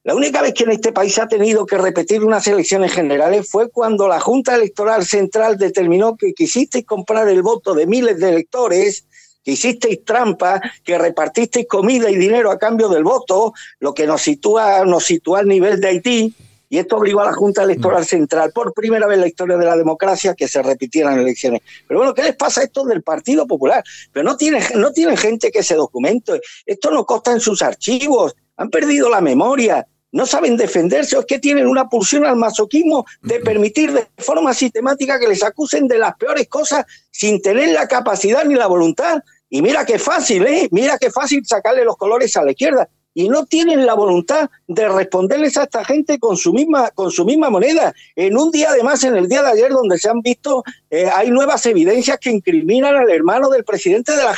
la 0.05 0.17
única 0.17 0.43
vez 0.43 0.55
que 0.55 0.65
en 0.65 0.73
este 0.73 0.93
país 0.93 1.17
ha 1.19 1.29
tenido 1.29 1.65
que 1.65 1.79
repetir 1.79 2.25
unas 2.25 2.45
elecciones 2.49 2.93
generales 2.93 3.49
fue 3.49 3.71
cuando 3.71 4.09
la 4.09 4.19
Junta 4.19 4.57
Electoral 4.57 5.05
Central 5.07 5.59
determinó 5.59 6.17
que 6.17 6.33
quisiste 6.33 6.85
comprar 6.85 7.29
el 7.29 7.43
voto 7.43 7.73
de 7.75 7.87
miles 7.87 8.19
de 8.19 8.31
electores 8.31 9.07
que 9.45 9.53
hicisteis 9.53 10.05
trampa, 10.05 10.61
que 10.85 10.99
repartisteis 10.99 11.67
comida 11.67 12.11
y 12.11 12.17
dinero 12.17 12.51
a 12.51 12.59
cambio 12.59 12.89
del 12.89 13.05
voto, 13.05 13.53
lo 13.81 13.93
que 13.95 14.07
nos 14.07 14.23
sitúa, 14.23 14.85
nos 14.85 15.05
sitúa 15.05 15.41
al 15.41 15.49
nivel 15.49 15.81
de 15.81 15.89
Haití, 15.89 16.35
y 16.73 16.79
esto 16.79 16.97
obligó 16.97 17.21
a 17.21 17.27
la 17.27 17.35
Junta 17.35 17.65
Electoral 17.65 18.07
Central, 18.07 18.51
por 18.55 18.73
primera 18.73 19.07
vez 19.07 19.17
en 19.17 19.21
la 19.21 19.27
historia 19.27 19.59
de 19.59 19.67
la 19.67 19.77
democracia, 19.77 20.35
que 20.35 20.49
se 20.49 20.63
repitieran 20.63 21.19
elecciones. 21.19 21.61
Pero 21.87 22.01
bueno, 22.01 22.15
¿qué 22.15 22.23
les 22.23 22.35
pasa 22.35 22.63
a 22.63 22.65
esto 22.65 22.87
del 22.87 23.03
Partido 23.03 23.47
Popular? 23.47 23.85
Pero 24.11 24.25
no 24.25 24.39
tienen, 24.39 24.63
no 24.77 24.91
tienen 24.91 25.19
gente 25.19 25.51
que 25.51 25.63
se 25.63 25.75
documente. 25.75 26.41
Esto 26.65 26.91
no 26.91 27.05
consta 27.05 27.33
en 27.33 27.41
sus 27.41 27.61
archivos. 27.61 28.35
Han 28.57 28.71
perdido 28.71 29.11
la 29.11 29.21
memoria. 29.21 29.87
No 30.13 30.27
saben 30.27 30.59
defenderse 30.59 31.17
o 31.17 31.21
es 31.21 31.27
que 31.27 31.39
tienen 31.39 31.67
una 31.67 31.89
pulsión 31.89 32.27
al 32.27 32.37
masoquismo 32.37 33.07
de 33.23 33.41
permitir 33.41 33.93
de 33.93 34.07
forma 34.19 34.53
sistemática 34.53 35.19
que 35.19 35.27
les 35.27 35.43
acusen 35.43 35.89
de 35.89 35.99
las 35.99 36.15
peores 36.17 36.49
cosas 36.49 36.85
sin 37.11 37.41
tener 37.41 37.71
la 37.71 37.89
capacidad 37.89 38.45
ni 38.45 38.55
la 38.55 38.67
voluntad. 38.67 39.23
Y 39.49 39.63
mira 39.63 39.87
qué 39.87 39.99
fácil, 39.99 40.47
¿eh? 40.47 40.69
Mira 40.71 40.99
qué 40.99 41.11
fácil 41.11 41.45
sacarle 41.47 41.85
los 41.85 41.97
colores 41.97 42.37
a 42.37 42.45
la 42.45 42.51
izquierda. 42.51 42.89
Y 43.15 43.29
no 43.29 43.47
tienen 43.47 43.85
la 43.85 43.95
voluntad 43.95 44.51
de 44.67 44.89
responderles 44.89 45.57
a 45.57 45.65
esta 45.65 45.85
gente 45.85 46.19
con 46.19 46.37
su 46.37 46.53
misma, 46.53 46.91
con 46.91 47.11
su 47.11 47.25
misma 47.25 47.49
moneda. 47.51 47.95
En 48.15 48.37
un 48.37 48.51
día, 48.51 48.71
además, 48.71 49.05
en 49.05 49.17
el 49.17 49.29
día 49.29 49.43
de 49.43 49.51
ayer, 49.51 49.71
donde 49.71 49.99
se 49.99 50.09
han 50.09 50.21
visto, 50.21 50.63
eh, 50.91 51.09
hay 51.15 51.31
nuevas 51.31 51.65
evidencias 51.67 52.19
que 52.19 52.31
incriminan 52.31 52.97
al 52.97 53.11
hermano 53.11 53.51
del 53.51 53.65
presidente 53.65 54.13
de 54.13 54.25
la, 54.25 54.35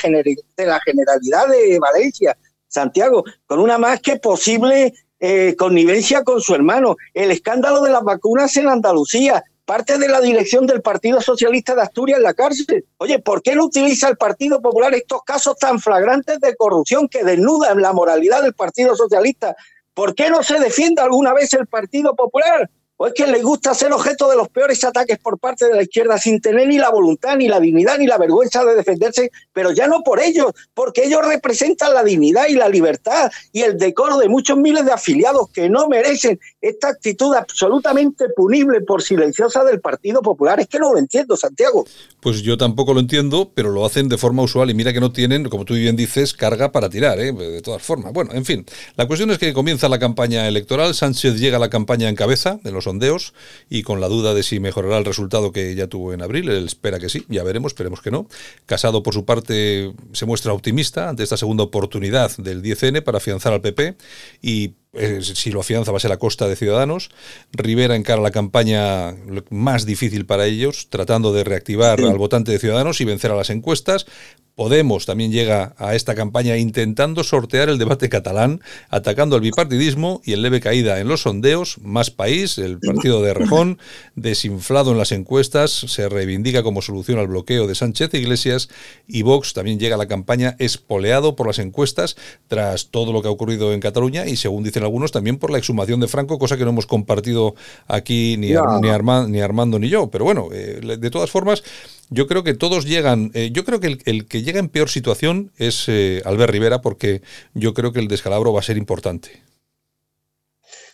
de 0.57 0.67
la 0.67 0.81
Generalidad 0.81 1.49
de 1.49 1.79
Valencia, 1.79 2.37
Santiago, 2.67 3.25
con 3.47 3.61
una 3.61 3.79
más 3.79 4.01
que 4.01 4.17
posible 4.17 4.93
eh, 5.27 5.57
connivencia 5.57 6.23
con 6.23 6.43
su 6.43 6.55
hermano. 6.55 6.97
El 7.15 7.31
escándalo 7.31 7.81
de 7.81 7.91
las 7.91 8.03
vacunas 8.03 8.55
en 8.59 8.69
Andalucía, 8.69 9.43
parte 9.65 9.97
de 9.97 10.07
la 10.07 10.21
dirección 10.21 10.67
del 10.67 10.83
Partido 10.83 11.19
Socialista 11.23 11.75
de 11.75 11.81
Asturias 11.81 12.19
en 12.19 12.25
la 12.25 12.35
cárcel. 12.35 12.85
Oye, 12.99 13.19
¿por 13.21 13.43
qué 13.43 13.55
no 13.55 13.65
utiliza 13.65 14.09
el 14.11 14.19
Partido 14.19 14.61
Popular 14.61 14.93
estos 14.93 15.23
casos 15.23 15.57
tan 15.57 15.81
flagrantes 15.81 16.41
de 16.41 16.55
corrupción 16.57 17.09
que 17.09 17.25
desnudan 17.25 17.81
la 17.81 17.95
moralidad 17.95 18.43
del 18.43 18.53
Partido 18.53 18.95
Socialista? 18.97 19.57
¿Por 19.95 20.15
qué 20.15 20.29
no 20.29 20.43
se 20.43 20.61
defiende 20.61 21.01
alguna 21.01 21.33
vez 21.33 21.55
el 21.55 21.67
Partido 21.67 22.15
Popular? 22.15 22.69
¿O 22.97 23.09
es 23.09 23.13
que 23.13 23.27
le 23.27 23.43
gusta 23.43 23.75
ser 23.75 23.93
objeto 23.93 24.31
de 24.31 24.37
los 24.37 24.49
peores 24.49 24.85
ataques 24.85 25.19
por 25.19 25.39
parte 25.39 25.67
de 25.67 25.75
la 25.75 25.83
izquierda 25.83 26.17
sin 26.17 26.41
tener 26.41 26.69
ni 26.69 26.79
la 26.79 26.91
voluntad, 26.91 27.37
ni 27.37 27.49
la 27.49 27.59
dignidad, 27.59 27.99
ni 27.99 28.07
la 28.07 28.19
vergüenza 28.19 28.65
de 28.65 28.77
defenderse? 28.77 29.33
Pero 29.53 29.73
ya 29.73 29.89
no 29.89 30.03
por 30.03 30.21
ellos, 30.21 30.53
porque 30.75 31.05
ellos 31.05 31.27
representan 31.27 31.93
la 31.93 32.05
dignidad 32.05 32.47
y 32.49 32.55
la 32.55 32.69
libertad 32.69 33.33
y 33.53 33.63
el 33.63 33.79
decoro 33.79 34.17
de 34.19 34.29
muchos 34.29 34.57
miles 34.57 34.85
de 34.85 34.93
afiliados 34.93 35.51
que 35.51 35.69
no 35.69 35.89
merecen 35.89 36.39
esta 36.61 36.89
actitud 36.89 37.35
absolutamente 37.35 38.27
punible 38.29 38.81
por 38.83 39.03
silenciosa 39.03 39.65
del 39.65 39.81
Partido 39.81 40.23
Popular. 40.23 40.61
Es 40.61 40.69
que 40.69 40.79
no 40.79 40.93
lo 40.93 40.99
entiendo, 40.99 41.37
Santiago. 41.37 41.85
Pues 42.21 42.43
yo 42.43 42.57
tampoco 42.57 42.95
lo 42.95 43.01
entiendo, 43.01 43.51
pero 43.55 43.71
lo 43.71 43.85
hacen 43.85 44.09
de 44.09 44.19
forma 44.19 44.43
usual 44.43 44.71
y 44.71 44.75
mira 44.75 44.93
que 44.93 45.01
no 45.01 45.13
tienen, 45.13 45.49
como 45.49 45.65
tú 45.65 45.75
bien 45.75 45.97
dices, 45.97 46.33
carga 46.33 46.71
para 46.71 46.89
tirar, 46.89 47.19
¿eh? 47.19 47.33
de 47.33 47.61
todas 47.61 47.83
formas. 47.83 48.13
Bueno, 48.13 48.33
en 48.35 48.45
fin, 48.45 48.65
la 48.97 49.09
cuestión 49.09 49.33
es 49.33 49.39
que 49.39 49.53
comienza 49.53 49.89
la 49.89 49.99
campaña 49.99 50.47
electoral, 50.47 50.95
Sánchez 50.95 51.41
llega 51.41 51.57
a 51.57 51.61
la 51.61 51.71
campaña 51.71 52.09
en 52.09 52.15
cabeza 52.15 52.61
de 52.63 52.71
los 52.71 52.85
sondeos 52.95 53.35
y 53.69 53.83
con 53.83 54.01
la 54.01 54.09
duda 54.09 54.35
de 54.35 54.43
si 54.43 54.61
mejorará 54.61 54.99
el 54.99 55.05
resultado 55.05 55.53
que 55.53 55.75
ya 55.75 55.89
tuvo 55.89 56.13
en 56.13 56.23
abril. 56.23 56.49
Él 56.49 56.67
espera 56.67 56.99
que 56.99 57.09
sí, 57.09 57.25
ya 57.29 57.43
veremos, 57.43 57.71
esperemos 57.71 58.01
que 58.01 58.11
no. 58.11 58.29
Casado, 58.67 59.03
por 59.03 59.15
su 59.15 59.25
parte, 59.25 59.93
se 60.13 60.27
muestra 60.27 60.53
optimista 60.53 61.09
ante 61.09 61.23
esta 61.23 61.37
segunda 61.37 61.65
oportunidad 61.65 62.37
del 62.37 62.63
10N 62.63 63.03
para 63.03 63.19
afianzar 63.19 63.53
al 63.53 63.61
PP 63.61 63.97
y 64.43 64.75
si 65.21 65.51
lo 65.51 65.61
afianza 65.61 65.91
va 65.91 65.99
a 65.99 66.01
ser 66.01 66.13
a 66.13 66.19
costa 66.19 66.49
de 66.49 66.57
Ciudadanos. 66.57 67.11
Rivera 67.53 67.97
encara 67.97 68.23
la 68.23 68.31
campaña 68.31 69.15
más 69.51 69.87
difícil 69.87 70.27
para 70.27 70.47
ellos, 70.47 70.89
tratando 70.91 71.33
de 71.33 71.45
reactivar 71.45 72.01
al 72.01 72.19
votante 72.19 72.53
de 72.53 72.59
Ciudadanos 72.59 73.01
y 73.01 73.05
vencer 73.05 73.31
a 73.31 73.37
las 73.37 73.51
encuestas. 73.51 74.07
Podemos 74.55 75.05
también 75.05 75.33
llega 75.33 75.75
a 75.79 75.97
esta 75.97 76.15
campaña 76.15 76.57
intentando 76.57 77.25
sortear 77.25 77.69
el 77.69 77.79
debate 77.79 78.09
catalán, 78.09 78.61
atacando 78.89 79.35
al 79.35 79.43
bipartidismo 79.43 80.23
y 80.25 80.33
el 80.33 80.43
leve 80.43 80.61
caída 80.61 81.01
en 81.01 81.09
los 81.09 81.23
sondeos. 81.23 81.79
Más 81.83 82.13
país, 82.13 82.59
el 82.59 82.79
partido 82.79 83.21
de 83.21 83.35
Rejón, 83.35 83.79
desinflado 84.15 84.93
en 84.93 84.99
las 84.99 85.11
encuestas, 85.11 85.73
se 85.73 86.09
reivindica 86.09 86.63
como 86.63 86.83
solución 86.83 87.19
al 87.19 87.27
bloqueo 87.27 87.67
de 87.67 87.75
Sánchez 87.75 88.15
Iglesias 88.15 88.69
y 89.09 89.23
Vox 89.23 89.55
también 89.55 89.81
llega 89.81 89.97
a 89.97 89.99
la 89.99 90.07
campaña 90.07 90.55
espoleado 90.61 91.35
por 91.35 91.49
las 91.49 91.59
encuestas 91.59 92.15
tras 92.47 92.91
todo 92.91 93.13
lo 93.13 93.23
que 93.23 93.29
ha 93.29 93.33
ocurrido 93.33 93.73
en 93.73 93.81
Cataluña 93.81 94.25
y 94.27 94.37
según 94.37 94.63
dicen 94.63 94.84
algunos 94.85 95.13
también 95.13 95.39
por 95.39 95.51
la 95.51 95.59
exhumación 95.59 96.01
de 96.01 96.09
Franco, 96.09 96.39
cosa 96.39 96.57
que 96.57 96.65
no 96.65 96.71
hemos 96.71 96.87
compartido 96.87 97.55
aquí 97.89 98.37
ni, 98.37 98.49
ni, 98.49 99.41
Armando 99.41 99.79
ni 99.79 99.89
yo. 99.89 100.09
Pero 100.09 100.25
bueno, 100.25 100.49
eh, 100.53 100.81
de 100.99 101.11
todas 101.11 101.31
formas, 101.31 101.63
yo 102.11 102.27
creo 102.27 102.45
que 102.45 102.55
todos 102.55 102.85
llegan, 102.85 103.31
eh, 103.35 103.51
yo 103.53 103.65
creo 103.65 103.81
que 103.81 103.99
el, 104.05 104.27
que 104.27 104.43
llega 104.43 104.61
en 104.61 104.69
peor 104.69 104.89
situación 104.89 105.51
es 105.57 105.85
eh, 105.89 106.23
Albert 106.25 106.53
Rivera 106.53 106.81
porque 106.81 107.23
yo 107.55 107.75
creo 107.75 107.93
que 107.93 108.01
el 108.01 108.09
descalabro 108.09 108.53
va 108.53 108.61
a 108.61 108.65
ser 108.65 108.77
importante. 108.77 109.43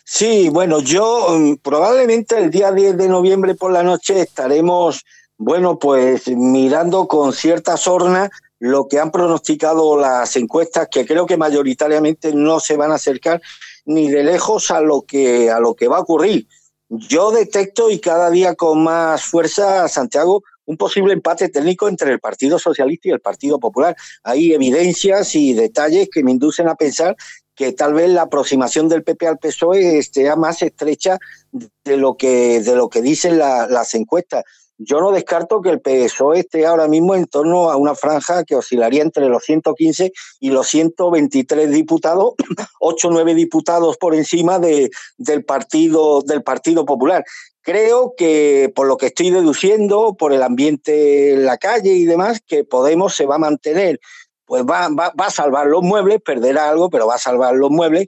Sí, 0.03 0.49
bueno, 0.49 0.79
yo 0.81 1.37
mm, 1.37 1.55
probablemente 1.57 2.37
el 2.37 2.49
día 2.49 2.71
10 2.71 2.97
de 2.97 3.07
noviembre 3.07 3.55
por 3.55 3.71
la 3.71 3.83
noche 3.83 4.21
estaremos, 4.21 5.05
bueno, 5.37 5.79
pues 5.79 6.27
mirando 6.27 7.07
con 7.07 7.33
cierta 7.33 7.77
sorna 7.77 8.29
lo 8.59 8.87
que 8.87 8.99
han 8.99 9.09
pronosticado 9.09 9.99
las 9.99 10.35
encuestas, 10.35 10.87
que 10.91 11.05
creo 11.05 11.25
que 11.25 11.37
mayoritariamente 11.37 12.33
no 12.33 12.59
se 12.59 12.77
van 12.77 12.91
a 12.91 12.95
acercar 12.95 13.41
ni 13.85 14.09
de 14.09 14.23
lejos 14.23 14.71
a 14.71 14.81
lo 14.81 15.01
que, 15.03 15.49
a 15.49 15.59
lo 15.59 15.75
que 15.75 15.87
va 15.87 15.97
a 15.97 16.01
ocurrir. 16.01 16.47
Yo 16.89 17.31
detecto 17.31 17.89
y 17.89 17.99
cada 17.99 18.29
día 18.29 18.55
con 18.55 18.83
más 18.83 19.23
fuerza, 19.23 19.87
Santiago, 19.87 20.43
un 20.65 20.77
posible 20.77 21.13
empate 21.13 21.49
técnico 21.49 21.87
entre 21.87 22.11
el 22.11 22.19
Partido 22.19 22.59
Socialista 22.59 23.09
y 23.09 23.11
el 23.11 23.19
Partido 23.19 23.59
Popular. 23.59 23.95
Hay 24.23 24.53
evidencias 24.53 25.35
y 25.35 25.53
detalles 25.53 26.09
que 26.11 26.23
me 26.23 26.31
inducen 26.31 26.67
a 26.67 26.75
pensar 26.75 27.15
que 27.55 27.73
tal 27.73 27.93
vez 27.93 28.09
la 28.09 28.23
aproximación 28.23 28.89
del 28.89 29.03
PP 29.03 29.27
al 29.27 29.37
PSOE 29.37 29.97
esté 29.97 30.33
más 30.35 30.61
estrecha 30.61 31.19
de 31.51 31.97
lo 31.97 32.15
que, 32.15 32.61
de 32.61 32.75
lo 32.75 32.89
que 32.89 33.01
dicen 33.01 33.37
las 33.37 33.93
encuestas. 33.95 34.43
Yo 34.83 34.99
no 34.99 35.11
descarto 35.11 35.61
que 35.61 35.69
el 35.69 35.79
PSOE 35.79 36.39
esté 36.39 36.65
ahora 36.65 36.87
mismo 36.87 37.13
en 37.13 37.25
torno 37.25 37.69
a 37.69 37.75
una 37.75 37.93
franja 37.93 38.43
que 38.43 38.55
oscilaría 38.55 39.03
entre 39.03 39.27
los 39.29 39.43
115 39.43 40.11
y 40.39 40.49
los 40.49 40.67
123 40.67 41.69
diputados, 41.71 42.33
8 42.79 43.07
o 43.07 43.11
9 43.11 43.35
diputados 43.35 43.97
por 43.97 44.15
encima 44.15 44.57
de, 44.57 44.89
del, 45.17 45.45
partido, 45.45 46.21
del 46.21 46.41
Partido 46.41 46.85
Popular. 46.85 47.23
Creo 47.61 48.15
que 48.17 48.71
por 48.75 48.87
lo 48.87 48.97
que 48.97 49.07
estoy 49.07 49.29
deduciendo, 49.29 50.15
por 50.17 50.33
el 50.33 50.41
ambiente 50.41 51.33
en 51.33 51.45
la 51.45 51.57
calle 51.57 51.93
y 51.93 52.05
demás, 52.05 52.41
que 52.45 52.63
Podemos 52.63 53.15
se 53.15 53.27
va 53.27 53.35
a 53.35 53.39
mantener, 53.39 53.99
pues 54.45 54.63
va, 54.63 54.89
va, 54.89 55.13
va 55.19 55.27
a 55.27 55.31
salvar 55.31 55.67
los 55.67 55.83
muebles, 55.83 56.21
perderá 56.25 56.69
algo, 56.69 56.89
pero 56.89 57.05
va 57.05 57.15
a 57.15 57.19
salvar 57.19 57.53
los 57.53 57.69
muebles 57.69 58.07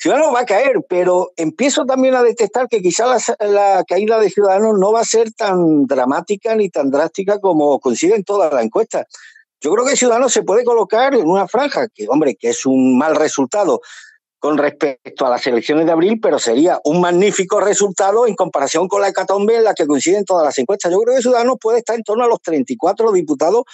Ciudadanos 0.00 0.32
va 0.32 0.40
a 0.40 0.46
caer, 0.46 0.76
pero 0.88 1.32
empiezo 1.36 1.84
también 1.84 2.14
a 2.14 2.22
detectar 2.22 2.68
que 2.68 2.80
quizá 2.80 3.16
la, 3.40 3.84
caída 3.84 4.20
de 4.20 4.30
Ciudadanos 4.30 4.78
no 4.78 4.92
va 4.92 5.00
a 5.00 5.04
ser 5.04 5.32
tan 5.32 5.86
dramática 5.86 6.54
ni 6.54 6.70
tan 6.70 6.90
drástica 6.90 7.40
como 7.40 7.80
coinciden 7.80 8.22
todas 8.22 8.52
las 8.52 8.64
encuestas. 8.64 9.06
Yo 9.60 9.72
creo 9.72 9.84
que 9.84 9.96
Ciudadanos 9.96 10.32
se 10.32 10.44
puede 10.44 10.62
colocar 10.62 11.14
en 11.16 11.26
una 11.26 11.48
franja, 11.48 11.88
que 11.88 12.06
hombre, 12.08 12.36
que 12.36 12.50
es 12.50 12.64
un 12.64 12.96
mal 12.96 13.16
resultado 13.16 13.80
con 14.38 14.56
respecto 14.56 15.26
a 15.26 15.30
las 15.30 15.44
elecciones 15.48 15.84
de 15.86 15.90
abril, 15.90 16.20
pero 16.22 16.38
sería 16.38 16.78
un 16.84 17.00
magnífico 17.00 17.58
resultado 17.58 18.24
en 18.28 18.36
comparación 18.36 18.86
con 18.86 19.00
la 19.00 19.08
hecatombe 19.08 19.56
en 19.56 19.64
la 19.64 19.74
que 19.74 19.84
coinciden 19.84 20.24
todas 20.24 20.44
las 20.44 20.56
encuestas. 20.58 20.92
Yo 20.92 21.00
creo 21.00 21.16
que 21.16 21.22
Ciudadanos 21.22 21.56
puede 21.60 21.78
estar 21.78 21.96
en 21.96 22.04
torno 22.04 22.22
a 22.22 22.28
los 22.28 22.40
34 22.40 23.10
diputados 23.10 23.64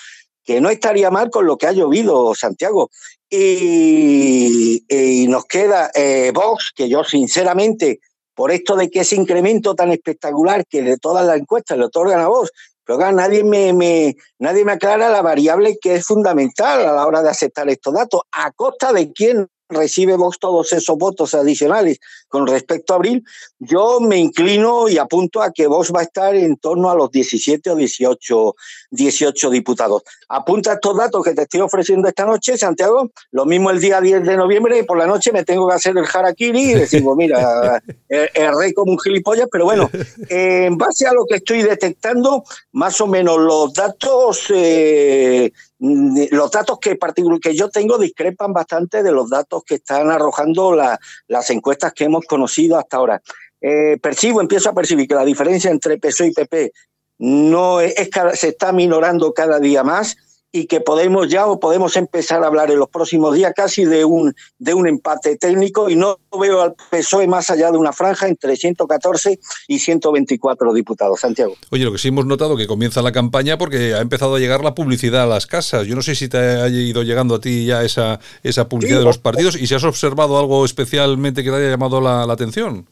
que 0.44 0.60
no 0.60 0.70
estaría 0.70 1.10
mal 1.10 1.30
con 1.30 1.46
lo 1.46 1.56
que 1.56 1.66
ha 1.66 1.72
llovido, 1.72 2.34
Santiago. 2.34 2.90
Y, 3.30 4.84
nos 5.28 5.46
queda 5.46 5.90
eh, 5.94 6.30
Vox, 6.32 6.72
que 6.74 6.88
yo 6.88 7.02
sinceramente, 7.02 8.00
por 8.34 8.52
esto 8.52 8.76
de 8.76 8.90
que 8.90 9.00
ese 9.00 9.16
incremento 9.16 9.74
tan 9.74 9.90
espectacular 9.90 10.64
que 10.66 10.82
de 10.82 10.98
todas 10.98 11.26
las 11.26 11.38
encuestas 11.38 11.78
le 11.78 11.86
otorgan 11.86 12.20
a 12.20 12.28
Vox, 12.28 12.50
pero 12.84 13.10
nadie 13.12 13.42
me, 13.42 13.72
me, 13.72 14.14
nadie 14.38 14.64
me 14.64 14.72
aclara 14.72 15.08
la 15.08 15.22
variable 15.22 15.78
que 15.80 15.94
es 15.94 16.06
fundamental 16.06 16.86
a 16.86 16.92
la 16.92 17.06
hora 17.06 17.22
de 17.22 17.30
aceptar 17.30 17.68
estos 17.70 17.94
datos. 17.94 18.20
¿A 18.30 18.52
costa 18.52 18.92
de 18.92 19.10
quién 19.12 19.48
recibe 19.68 20.16
Vox 20.16 20.38
todos 20.38 20.72
esos 20.72 20.96
votos 20.98 21.34
adicionales 21.34 21.98
con 22.28 22.46
respecto 22.46 22.92
a 22.92 22.96
abril, 22.96 23.24
yo 23.58 24.00
me 24.00 24.18
inclino 24.18 24.88
y 24.88 24.98
apunto 24.98 25.40
a 25.40 25.52
que 25.52 25.66
Vox 25.66 25.92
va 25.94 26.00
a 26.00 26.02
estar 26.04 26.34
en 26.34 26.56
torno 26.56 26.90
a 26.90 26.94
los 26.94 27.10
17 27.10 27.70
o 27.70 27.76
18, 27.76 28.56
18 28.90 29.50
diputados. 29.50 30.02
Apunta 30.28 30.72
estos 30.72 30.96
datos 30.96 31.24
que 31.24 31.32
te 31.32 31.42
estoy 31.42 31.60
ofreciendo 31.60 32.08
esta 32.08 32.24
noche, 32.24 32.58
Santiago. 32.58 33.10
Lo 33.30 33.46
mismo 33.46 33.70
el 33.70 33.80
día 33.80 34.00
10 34.00 34.24
de 34.24 34.36
noviembre, 34.36 34.84
por 34.84 34.98
la 34.98 35.06
noche 35.06 35.32
me 35.32 35.44
tengo 35.44 35.68
que 35.68 35.74
hacer 35.74 35.96
el 35.96 36.06
harakiri 36.12 36.72
y 36.72 36.74
decir, 36.74 37.04
pues 37.04 37.16
mira, 37.16 37.82
el, 38.08 38.58
rey 38.58 38.72
como 38.72 38.92
un 38.92 38.98
gilipollas, 38.98 39.48
pero 39.50 39.64
bueno, 39.64 39.90
en 40.28 40.76
base 40.76 41.06
a 41.06 41.12
lo 41.12 41.24
que 41.26 41.36
estoy 41.36 41.62
detectando, 41.62 42.44
más 42.72 43.00
o 43.00 43.06
menos 43.06 43.38
los 43.38 43.72
datos 43.72 44.46
eh, 44.50 45.52
los 45.78 46.50
datos 46.50 46.78
que, 46.78 46.98
que 47.42 47.54
yo 47.54 47.68
tengo 47.68 47.98
discrepan 47.98 48.52
bastante 48.52 49.02
de 49.02 49.12
los 49.12 49.28
datos 49.28 49.64
que 49.64 49.76
están 49.76 50.10
arrojando 50.10 50.74
las 50.74 51.50
encuestas 51.50 51.92
que 51.92 52.04
hemos 52.04 52.24
conocido 52.26 52.78
hasta 52.78 52.96
ahora. 52.96 53.22
Eh, 53.60 53.98
percibo, 54.00 54.40
empiezo 54.40 54.68
a 54.70 54.74
percibir 54.74 55.08
que 55.08 55.14
la 55.14 55.24
diferencia 55.24 55.70
entre 55.70 55.98
PSOE 55.98 56.28
y 56.28 56.32
PP 56.32 56.72
no 57.18 57.80
es, 57.80 57.94
se 58.34 58.48
está 58.48 58.72
minorando 58.72 59.32
cada 59.32 59.58
día 59.58 59.82
más 59.82 60.16
y 60.54 60.66
que 60.66 60.80
podemos 60.80 61.28
ya 61.28 61.46
o 61.48 61.58
podemos 61.58 61.96
empezar 61.96 62.44
a 62.44 62.46
hablar 62.46 62.70
en 62.70 62.78
los 62.78 62.88
próximos 62.88 63.34
días 63.34 63.52
casi 63.56 63.84
de 63.84 64.04
un, 64.04 64.36
de 64.56 64.72
un 64.72 64.86
empate 64.86 65.36
técnico 65.36 65.90
y 65.90 65.96
no 65.96 66.20
veo 66.38 66.62
al 66.62 66.76
PSOE 66.92 67.26
más 67.26 67.50
allá 67.50 67.72
de 67.72 67.76
una 67.76 67.92
franja 67.92 68.28
entre 68.28 68.54
114 68.54 69.40
y 69.66 69.78
124 69.80 70.72
diputados. 70.72 71.18
Santiago. 71.18 71.56
Oye, 71.70 71.84
lo 71.84 71.90
que 71.90 71.98
sí 71.98 72.06
hemos 72.06 72.26
notado 72.26 72.56
que 72.56 72.68
comienza 72.68 73.02
la 73.02 73.10
campaña 73.10 73.58
porque 73.58 73.94
ha 73.94 74.00
empezado 74.00 74.36
a 74.36 74.38
llegar 74.38 74.62
la 74.62 74.76
publicidad 74.76 75.24
a 75.24 75.26
las 75.26 75.48
casas. 75.48 75.88
Yo 75.88 75.96
no 75.96 76.02
sé 76.02 76.14
si 76.14 76.28
te 76.28 76.38
ha 76.38 76.68
ido 76.68 77.02
llegando 77.02 77.34
a 77.34 77.40
ti 77.40 77.66
ya 77.66 77.82
esa, 77.82 78.20
esa 78.44 78.68
publicidad 78.68 79.00
de 79.00 79.06
los 79.06 79.18
partidos 79.18 79.56
y 79.60 79.66
si 79.66 79.74
has 79.74 79.82
observado 79.82 80.38
algo 80.38 80.64
especialmente 80.64 81.42
que 81.42 81.50
te 81.50 81.56
haya 81.56 81.70
llamado 81.70 82.00
la 82.00 82.32
atención. 82.32 82.86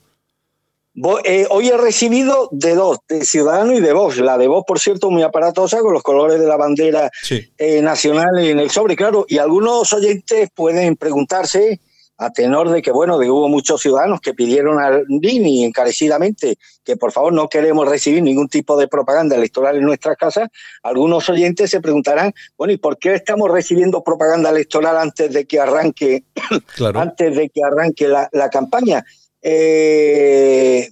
Eh, 1.25 1.47
hoy 1.49 1.69
he 1.69 1.77
recibido 1.77 2.49
de 2.53 2.75
dos, 2.75 2.99
de 3.09 3.25
Ciudadano 3.25 3.73
y 3.73 3.81
de 3.81 3.93
Vox. 3.93 4.19
La 4.19 4.37
de 4.37 4.47
Vox, 4.47 4.65
por 4.67 4.79
cierto, 4.79 5.11
muy 5.11 5.23
aparatosa, 5.23 5.81
con 5.81 5.95
los 5.95 6.03
colores 6.03 6.39
de 6.39 6.47
la 6.47 6.57
bandera 6.57 7.11
eh, 7.59 7.81
nacional 7.81 8.39
en 8.39 8.59
el 8.59 8.71
sobre, 8.71 8.95
claro. 8.95 9.25
Y 9.29 9.39
algunos 9.39 9.93
oyentes 9.93 10.51
pueden 10.55 10.97
preguntarse, 10.97 11.81
a 12.19 12.31
tenor 12.31 12.71
de 12.71 12.83
que, 12.83 12.93
bueno, 12.93 13.19
de 13.19 13.31
hubo 13.31 13.49
muchos 13.49 13.81
ciudadanos 13.81 14.21
que 14.21 14.35
pidieron 14.35 14.81
al 14.81 15.05
DINI 15.09 15.65
encarecidamente 15.65 16.57
que 16.85 16.97
por 16.97 17.13
favor 17.13 17.33
no 17.33 17.49
queremos 17.49 17.89
recibir 17.89 18.23
ningún 18.23 18.49
tipo 18.49 18.77
de 18.77 18.89
propaganda 18.89 19.37
electoral 19.37 19.77
en 19.77 19.85
nuestras 19.85 20.17
casas, 20.17 20.49
algunos 20.83 21.29
oyentes 21.29 21.71
se 21.71 21.81
preguntarán, 21.81 22.33
bueno, 22.57 22.73
¿y 22.73 22.77
por 22.77 22.99
qué 22.99 23.15
estamos 23.15 23.51
recibiendo 23.51 24.03
propaganda 24.03 24.51
electoral 24.51 24.97
antes 24.97 25.33
de 25.33 25.45
que 25.47 25.61
arranque, 25.61 26.25
antes 26.95 27.37
de 27.37 27.49
que 27.49 27.61
arranque 27.65 28.09
la, 28.09 28.29
la 28.33 28.51
campaña? 28.51 29.05
Eh, 29.43 30.89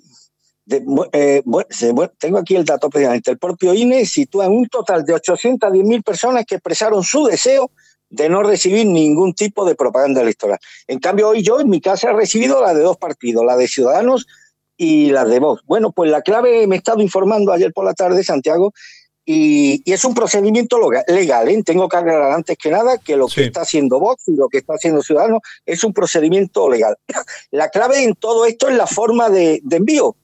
eh, 1.12 1.42
tengo 2.18 2.38
aquí 2.38 2.56
el 2.56 2.64
dato 2.64 2.90
precisamente. 2.90 3.30
El 3.30 3.38
propio 3.38 3.74
INE 3.74 4.04
sitúa 4.06 4.48
un 4.48 4.68
total 4.68 5.04
de 5.04 5.14
810 5.14 5.84
mil 5.84 6.02
personas 6.02 6.44
que 6.44 6.56
expresaron 6.56 7.02
su 7.02 7.24
deseo 7.24 7.70
de 8.08 8.28
no 8.28 8.42
recibir 8.42 8.86
ningún 8.86 9.34
tipo 9.34 9.64
de 9.64 9.74
propaganda 9.74 10.20
electoral. 10.20 10.58
En 10.88 10.98
cambio, 10.98 11.28
hoy 11.28 11.42
yo 11.42 11.60
en 11.60 11.70
mi 11.70 11.80
casa 11.80 12.10
he 12.10 12.12
recibido 12.12 12.60
la 12.60 12.74
de 12.74 12.82
dos 12.82 12.96
partidos, 12.96 13.44
la 13.44 13.56
de 13.56 13.68
Ciudadanos 13.68 14.26
y 14.76 15.10
la 15.10 15.24
de 15.24 15.38
Vox. 15.38 15.62
Bueno, 15.64 15.92
pues 15.92 16.10
la 16.10 16.22
clave, 16.22 16.66
me 16.66 16.76
he 16.76 16.78
estado 16.78 17.02
informando 17.02 17.52
ayer 17.52 17.72
por 17.72 17.84
la 17.84 17.94
tarde, 17.94 18.24
Santiago, 18.24 18.72
y, 19.24 19.82
es 19.90 20.04
un 20.04 20.14
procedimiento 20.14 20.78
legal. 21.08 21.48
¿eh? 21.48 21.62
Tengo 21.64 21.88
que 21.88 21.96
aclarar 21.96 22.32
antes 22.32 22.56
que 22.56 22.70
nada 22.70 22.98
que 22.98 23.16
lo 23.16 23.26
que 23.28 23.44
está 23.44 23.62
haciendo 23.62 24.00
Vox 24.00 24.28
y 24.28 24.36
lo 24.36 24.48
que 24.48 24.58
está 24.58 24.74
haciendo 24.74 25.02
Ciudadanos 25.02 25.40
es 25.66 25.84
un 25.84 25.92
procedimiento 25.92 26.68
legal. 26.68 26.96
La 27.50 27.68
clave 27.68 28.02
en 28.02 28.14
todo 28.14 28.46
esto 28.46 28.68
es 28.68 28.76
la 28.76 28.86
forma 28.86 29.28
de, 29.28 29.62
envío. 29.70 30.16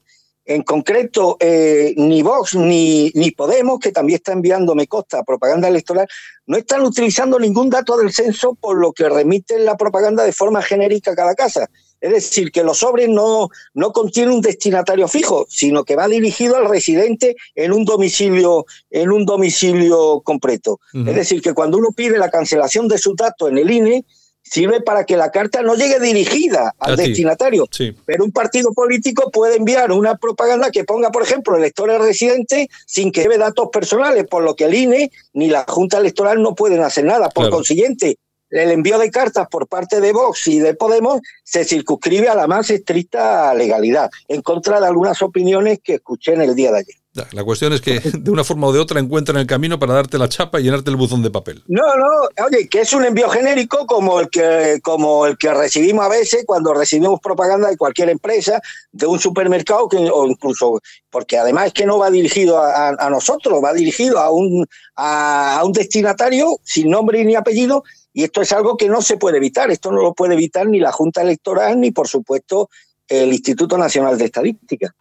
En 0.46 0.62
concreto, 0.62 1.36
eh, 1.40 1.92
ni 1.96 2.22
Vox 2.22 2.54
ni, 2.54 3.10
ni 3.14 3.32
Podemos, 3.32 3.80
que 3.80 3.90
también 3.90 4.18
está 4.18 4.32
enviando, 4.32 4.76
me 4.76 4.86
consta, 4.86 5.24
propaganda 5.24 5.66
electoral, 5.66 6.06
no 6.46 6.56
están 6.56 6.82
utilizando 6.82 7.40
ningún 7.40 7.68
dato 7.68 7.96
del 7.96 8.12
censo 8.12 8.54
por 8.54 8.78
lo 8.78 8.92
que 8.92 9.08
remiten 9.08 9.64
la 9.64 9.76
propaganda 9.76 10.22
de 10.22 10.32
forma 10.32 10.62
genérica 10.62 11.10
a 11.10 11.16
cada 11.16 11.34
casa. 11.34 11.68
Es 12.00 12.12
decir, 12.12 12.52
que 12.52 12.62
los 12.62 12.78
sobres 12.78 13.08
no, 13.08 13.48
no 13.74 13.92
contienen 13.92 14.34
un 14.34 14.40
destinatario 14.40 15.08
fijo, 15.08 15.46
sino 15.48 15.84
que 15.84 15.96
va 15.96 16.06
dirigido 16.06 16.56
al 16.56 16.68
residente 16.68 17.34
en 17.56 17.72
un 17.72 17.84
domicilio, 17.84 18.66
en 18.90 19.10
un 19.10 19.24
domicilio 19.24 20.20
completo. 20.20 20.78
Es 20.92 21.14
decir, 21.16 21.42
que 21.42 21.54
cuando 21.54 21.78
uno 21.78 21.88
pide 21.90 22.18
la 22.18 22.30
cancelación 22.30 22.86
de 22.86 22.98
su 22.98 23.16
dato 23.16 23.48
en 23.48 23.58
el 23.58 23.70
INE, 23.70 24.04
sirve 24.50 24.80
para 24.80 25.04
que 25.04 25.16
la 25.16 25.30
carta 25.30 25.62
no 25.62 25.74
llegue 25.74 26.00
dirigida 26.00 26.74
al 26.78 26.96
destinatario. 26.96 27.66
Pero 28.04 28.24
un 28.24 28.32
partido 28.32 28.72
político 28.72 29.30
puede 29.30 29.56
enviar 29.56 29.92
una 29.92 30.16
propaganda 30.16 30.70
que 30.70 30.84
ponga, 30.84 31.10
por 31.10 31.22
ejemplo, 31.22 31.56
electores 31.56 32.00
residentes 32.00 32.68
sin 32.86 33.12
que 33.12 33.22
lleve 33.22 33.38
datos 33.38 33.68
personales, 33.72 34.26
por 34.28 34.42
lo 34.42 34.54
que 34.54 34.64
el 34.64 34.74
INE 34.74 35.10
ni 35.32 35.48
la 35.48 35.64
Junta 35.66 35.98
Electoral 35.98 36.42
no 36.42 36.54
pueden 36.54 36.82
hacer 36.82 37.04
nada. 37.04 37.28
Por 37.28 37.50
consiguiente, 37.50 38.18
el 38.50 38.70
envío 38.70 38.98
de 38.98 39.10
cartas 39.10 39.48
por 39.50 39.66
parte 39.66 40.00
de 40.00 40.12
Vox 40.12 40.46
y 40.48 40.60
de 40.60 40.74
Podemos 40.74 41.20
se 41.42 41.64
circunscribe 41.64 42.28
a 42.28 42.34
la 42.34 42.46
más 42.46 42.70
estricta 42.70 43.52
legalidad, 43.54 44.10
en 44.28 44.42
contra 44.42 44.80
de 44.80 44.86
algunas 44.86 45.20
opiniones 45.22 45.80
que 45.82 45.94
escuché 45.94 46.34
en 46.34 46.42
el 46.42 46.54
día 46.54 46.70
de 46.70 46.78
ayer. 46.78 46.96
La 47.32 47.44
cuestión 47.44 47.72
es 47.72 47.80
que 47.80 48.00
de 48.18 48.30
una 48.30 48.44
forma 48.44 48.66
o 48.66 48.72
de 48.72 48.80
otra 48.80 49.00
encuentran 49.00 49.38
el 49.38 49.46
camino 49.46 49.78
para 49.78 49.94
darte 49.94 50.18
la 50.18 50.28
chapa 50.28 50.60
y 50.60 50.64
llenarte 50.64 50.90
el 50.90 50.96
buzón 50.96 51.22
de 51.22 51.30
papel. 51.30 51.62
No, 51.66 51.82
no, 51.96 52.44
oye, 52.46 52.68
que 52.68 52.80
es 52.80 52.92
un 52.92 53.04
envío 53.04 53.28
genérico 53.28 53.86
como 53.86 54.20
el 54.20 54.28
que, 54.28 54.80
como 54.82 55.26
el 55.26 55.36
que 55.38 55.52
recibimos 55.52 56.04
a 56.04 56.08
veces 56.08 56.44
cuando 56.46 56.74
recibimos 56.74 57.20
propaganda 57.20 57.68
de 57.68 57.76
cualquier 57.76 58.10
empresa, 58.10 58.60
de 58.92 59.06
un 59.06 59.18
supermercado, 59.18 59.88
que, 59.88 59.96
o 59.96 60.26
incluso, 60.26 60.80
porque 61.10 61.38
además 61.38 61.68
es 61.68 61.72
que 61.72 61.86
no 61.86 61.98
va 61.98 62.10
dirigido 62.10 62.60
a, 62.60 63.10
nosotros, 63.10 63.62
va 63.62 63.72
dirigido 63.72 64.18
a 64.18 64.30
un, 64.30 64.66
a 64.96 65.62
un 65.64 65.72
destinatario 65.72 66.58
sin 66.62 66.90
nombre 66.90 67.24
ni 67.24 67.34
apellido 67.34 67.82
y 68.16 68.24
esto 68.24 68.40
es 68.40 68.50
algo 68.52 68.78
que 68.78 68.88
no 68.88 69.02
se 69.02 69.18
puede 69.18 69.36
evitar, 69.36 69.70
esto 69.70 69.92
no 69.92 70.00
lo 70.00 70.14
puede 70.14 70.32
evitar 70.32 70.66
ni 70.66 70.80
la 70.80 70.90
Junta 70.90 71.20
Electoral 71.20 71.78
ni, 71.78 71.90
por 71.90 72.08
supuesto, 72.08 72.70
el 73.08 73.32
Instituto 73.32 73.78
Nacional 73.78 74.18
de 74.18 74.24
Estadística. 74.24 74.94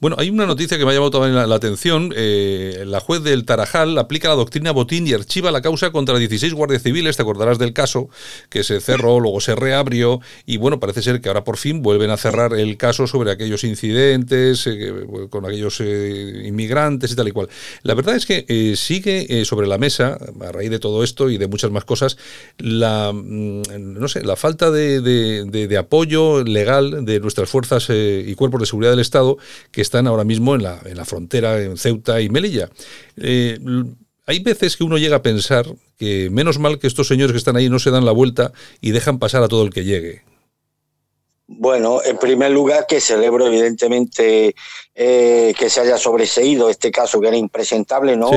Bueno, 0.00 0.16
hay 0.18 0.30
una 0.30 0.46
noticia 0.46 0.78
que 0.78 0.84
me 0.84 0.92
ha 0.92 0.94
llamado 0.94 1.10
también 1.10 1.34
la, 1.34 1.54
atención. 1.54 2.12
Eh, 2.14 2.84
la 2.86 3.00
juez 3.00 3.22
del 3.22 3.44
Tarajal 3.44 3.98
aplica 3.98 4.28
la 4.28 4.34
doctrina 4.34 4.70
Botín 4.70 5.06
y 5.06 5.12
archiva 5.12 5.50
la 5.50 5.60
causa 5.60 5.90
contra 5.90 6.18
16 6.18 6.54
guardias 6.54 6.82
civiles. 6.82 7.16
Te 7.16 7.22
acordarás 7.22 7.58
del 7.58 7.72
caso 7.72 8.08
que 8.48 8.62
se 8.62 8.80
cerró, 8.80 9.18
luego 9.18 9.40
se 9.40 9.56
reabrió 9.56 10.20
y 10.44 10.58
bueno, 10.58 10.78
parece 10.78 11.02
ser 11.02 11.20
que 11.20 11.28
ahora 11.28 11.42
por 11.42 11.56
fin 11.56 11.82
vuelven 11.82 12.10
a 12.10 12.16
cerrar 12.16 12.54
el 12.54 12.76
caso 12.76 13.06
sobre 13.08 13.32
aquellos 13.32 13.64
incidentes 13.64 14.66
eh, 14.66 14.92
con 15.28 15.44
aquellos 15.46 15.80
eh, 15.80 16.44
inmigrantes 16.46 17.10
y 17.10 17.16
tal 17.16 17.28
y 17.28 17.32
cual. 17.32 17.48
La 17.82 17.94
verdad 17.94 18.14
es 18.14 18.26
que 18.26 18.74
sigue 18.76 19.44
sobre 19.44 19.66
la 19.66 19.78
mesa, 19.78 20.18
a 20.40 20.52
raíz 20.52 20.70
de 20.70 20.78
todo 20.78 21.02
esto 21.02 21.28
y 21.30 21.38
de 21.38 21.48
muchas 21.48 21.70
más 21.70 21.84
cosas, 21.84 22.16
la, 22.58 23.12
mm, 23.12 23.62
no 23.98 24.08
sé, 24.08 24.22
la 24.22 24.36
falta 24.36 24.70
de, 24.70 25.00
de 25.00 25.78
apoyo 25.78 26.44
legal 26.44 27.04
de 27.04 27.15
de 27.16 27.20
nuestras 27.20 27.48
fuerzas 27.48 27.86
eh, 27.88 28.24
y 28.26 28.34
cuerpos 28.34 28.60
de 28.60 28.66
seguridad 28.66 28.92
del 28.92 29.00
Estado 29.00 29.36
que 29.70 29.80
están 29.80 30.06
ahora 30.06 30.24
mismo 30.24 30.54
en 30.54 30.62
la, 30.62 30.80
en 30.84 30.96
la 30.96 31.04
frontera 31.04 31.62
en 31.62 31.76
Ceuta 31.76 32.20
y 32.20 32.28
Melilla. 32.28 32.68
Eh, 33.16 33.58
hay 34.26 34.40
veces 34.40 34.76
que 34.76 34.84
uno 34.84 34.98
llega 34.98 35.16
a 35.16 35.22
pensar 35.22 35.66
que 35.98 36.28
menos 36.30 36.58
mal 36.58 36.78
que 36.78 36.86
estos 36.86 37.08
señores 37.08 37.32
que 37.32 37.38
están 37.38 37.56
ahí 37.56 37.68
no 37.68 37.78
se 37.78 37.90
dan 37.90 38.04
la 38.04 38.12
vuelta 38.12 38.52
y 38.80 38.90
dejan 38.90 39.18
pasar 39.18 39.42
a 39.42 39.48
todo 39.48 39.62
el 39.62 39.70
que 39.70 39.84
llegue. 39.84 40.22
Bueno, 41.48 42.00
en 42.04 42.18
primer 42.18 42.50
lugar 42.50 42.86
que 42.88 43.00
celebro 43.00 43.46
evidentemente 43.46 44.56
eh, 44.96 45.54
que 45.56 45.70
se 45.70 45.80
haya 45.80 45.96
sobreseído 45.96 46.68
este 46.68 46.90
caso 46.90 47.20
que 47.20 47.28
era 47.28 47.36
impresentable, 47.36 48.16
¿no? 48.16 48.30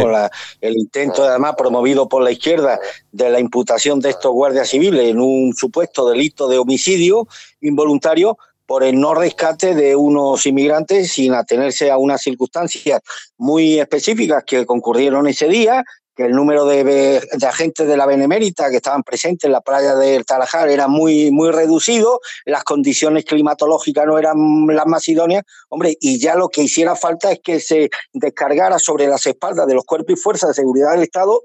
el 0.61 0.77
intento 0.77 1.23
además 1.23 1.55
promovido 1.57 2.07
por 2.07 2.21
la 2.21 2.31
izquierda 2.31 2.79
de 3.11 3.31
la 3.31 3.39
imputación 3.39 3.99
de 3.99 4.11
estos 4.11 4.31
guardias 4.31 4.69
civiles 4.69 5.09
en 5.09 5.19
un 5.19 5.55
supuesto 5.55 6.07
delito 6.07 6.47
de 6.47 6.59
homicidio 6.59 7.27
involuntario 7.61 8.37
por 8.69 8.83
el 8.83 8.99
no 8.99 9.15
rescate 9.15 9.73
de 9.73 9.95
unos 9.95 10.45
inmigrantes 10.45 11.13
sin 11.13 11.33
atenerse 11.33 11.89
a 11.89 11.97
unas 11.97 12.21
circunstancias 12.21 13.01
muy 13.35 13.79
específicas 13.79 14.43
que 14.45 14.63
concurrieron 14.67 15.25
ese 15.25 15.47
día, 15.47 15.83
que 16.15 16.25
el 16.25 16.33
número 16.33 16.65
de, 16.65 17.19
agentes 17.47 17.87
de 17.87 17.97
la 17.97 18.05
Benemérita 18.05 18.69
que 18.69 18.75
estaban 18.75 19.01
presentes 19.01 19.47
en 19.47 19.53
la 19.53 19.61
playa 19.61 19.95
del 19.95 20.23
Tarajar 20.23 20.69
era 20.69 20.87
muy, 20.87 21.31
muy 21.31 21.49
reducido, 21.49 22.19
las 22.45 22.63
condiciones 22.63 23.25
climatológicas 23.25 24.05
no 24.05 24.19
eran 24.19 24.37
las 24.67 24.85
más 24.85 25.07
idóneas, 25.07 25.45
hombre, 25.69 25.97
y 25.99 26.19
ya 26.19 26.35
lo 26.35 26.49
que 26.49 26.61
hiciera 26.61 26.95
falta 26.95 27.31
es 27.31 27.39
que 27.43 27.59
se 27.59 27.89
descargara 28.13 28.77
sobre 28.77 29.07
las 29.07 29.25
espaldas 29.25 29.65
de 29.65 29.73
los 29.73 29.83
cuerpos 29.83 30.13
y 30.13 30.21
fuerzas 30.21 30.49
de 30.49 30.61
seguridad 30.61 30.91
del 30.91 31.01
Estado 31.01 31.41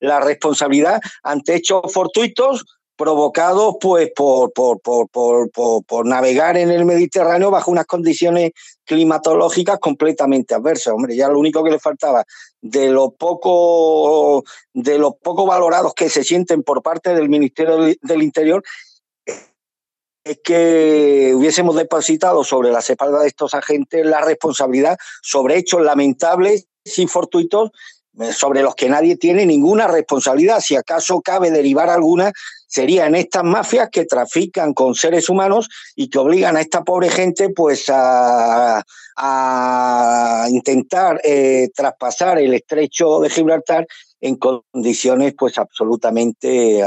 la 0.00 0.18
responsabilidad 0.18 1.00
ante 1.22 1.54
hechos 1.54 1.92
fortuitos 1.92 2.64
provocados 2.96 3.76
pues 3.80 4.10
por, 4.14 4.52
por, 4.52 4.80
por, 4.80 5.08
por, 5.10 6.06
navegar 6.06 6.56
en 6.56 6.70
el 6.70 6.84
Mediterráneo 6.84 7.50
bajo 7.50 7.70
unas 7.70 7.86
condiciones 7.86 8.52
climatológicas 8.84 9.78
completamente 9.78 10.54
adversas. 10.54 10.94
Hombre, 10.94 11.14
ya 11.14 11.28
lo 11.28 11.38
único 11.38 11.62
que 11.62 11.70
le 11.70 11.78
faltaba 11.78 12.24
de 12.60 12.88
lo 12.88 13.10
poco, 13.10 14.44
de 14.72 14.98
los 14.98 15.14
poco 15.22 15.46
valorados 15.46 15.94
que 15.94 16.08
se 16.08 16.24
sienten 16.24 16.62
por 16.62 16.82
parte 16.82 17.14
del 17.14 17.28
Ministerio 17.28 17.76
del 18.00 18.22
Interior 18.22 18.62
es 20.24 20.40
que 20.42 21.32
hubiésemos 21.36 21.76
depositado 21.76 22.42
sobre 22.42 22.72
las 22.72 22.90
espaldas 22.90 23.22
de 23.22 23.28
estos 23.28 23.54
agentes 23.54 24.04
la 24.04 24.20
responsabilidad 24.22 24.98
sobre 25.22 25.56
hechos 25.56 25.82
lamentables 25.82 26.66
y 26.84 27.06
fortuitos 27.06 27.70
eh, 28.18 28.32
sobre 28.32 28.62
los 28.62 28.74
que 28.74 28.88
nadie 28.88 29.16
tiene 29.16 29.44
ninguna 29.44 29.86
responsabilidad. 29.86 30.60
Si 30.60 30.74
acaso 30.74 31.20
cabe 31.20 31.50
derivar 31.50 31.90
alguna, 31.90 32.32
serían 32.66 33.14
estas 33.14 33.44
mafias 33.44 33.88
que 33.90 34.04
trafican 34.04 34.74
con 34.74 34.94
seres 34.94 35.28
humanos 35.28 35.68
y 35.94 36.08
que 36.08 36.18
obligan 36.18 36.56
a 36.56 36.60
esta 36.60 36.84
pobre 36.84 37.08
gente 37.08 37.50
pues 37.50 37.86
a, 37.88 38.84
intentar 40.50 41.20
eh, 41.24 41.70
traspasar 41.74 42.38
el 42.38 42.52
estrecho 42.52 43.20
de 43.20 43.30
Gibraltar 43.30 43.86
en 44.20 44.36
condiciones 44.36 45.34
pues 45.36 45.58
absolutamente, 45.58 46.82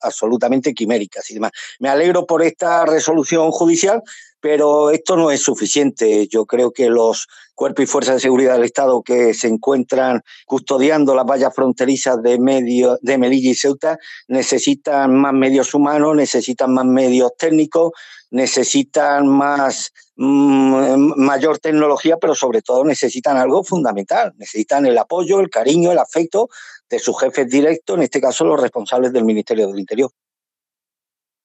absolutamente 0.00 0.74
quiméricas 0.74 1.30
y 1.30 1.34
demás. 1.34 1.52
Me 1.80 1.88
alegro 1.88 2.26
por 2.26 2.42
esta 2.42 2.84
resolución 2.86 3.50
judicial, 3.50 4.02
pero 4.42 4.90
esto 4.90 5.16
no 5.16 5.30
es 5.30 5.40
suficiente. 5.40 6.26
Yo 6.26 6.46
creo 6.46 6.72
que 6.72 6.90
los 6.90 7.28
cuerpos 7.54 7.84
y 7.84 7.86
fuerzas 7.86 8.16
de 8.16 8.20
seguridad 8.20 8.54
del 8.54 8.64
Estado 8.64 9.00
que 9.02 9.34
se 9.34 9.46
encuentran 9.46 10.20
custodiando 10.46 11.14
las 11.14 11.24
vallas 11.24 11.54
fronterizas 11.54 12.20
de, 12.22 12.40
medio, 12.40 12.98
de 13.02 13.18
Melilla 13.18 13.50
y 13.50 13.54
Ceuta 13.54 13.98
necesitan 14.26 15.14
más 15.14 15.32
medios 15.32 15.72
humanos, 15.74 16.16
necesitan 16.16 16.74
más 16.74 16.84
medios 16.84 17.30
técnicos, 17.38 17.92
necesitan 18.30 19.28
más 19.28 19.92
mm, 20.16 21.20
mayor 21.22 21.60
tecnología, 21.60 22.16
pero 22.16 22.34
sobre 22.34 22.62
todo 22.62 22.84
necesitan 22.84 23.36
algo 23.36 23.62
fundamental, 23.62 24.32
necesitan 24.38 24.86
el 24.86 24.98
apoyo, 24.98 25.38
el 25.38 25.50
cariño, 25.50 25.92
el 25.92 25.98
afecto 25.98 26.48
de 26.90 26.98
sus 26.98 27.16
jefes 27.20 27.48
directos, 27.48 27.96
en 27.96 28.02
este 28.02 28.20
caso 28.20 28.44
los 28.44 28.60
responsables 28.60 29.12
del 29.12 29.24
Ministerio 29.24 29.68
del 29.68 29.78
Interior. 29.78 30.10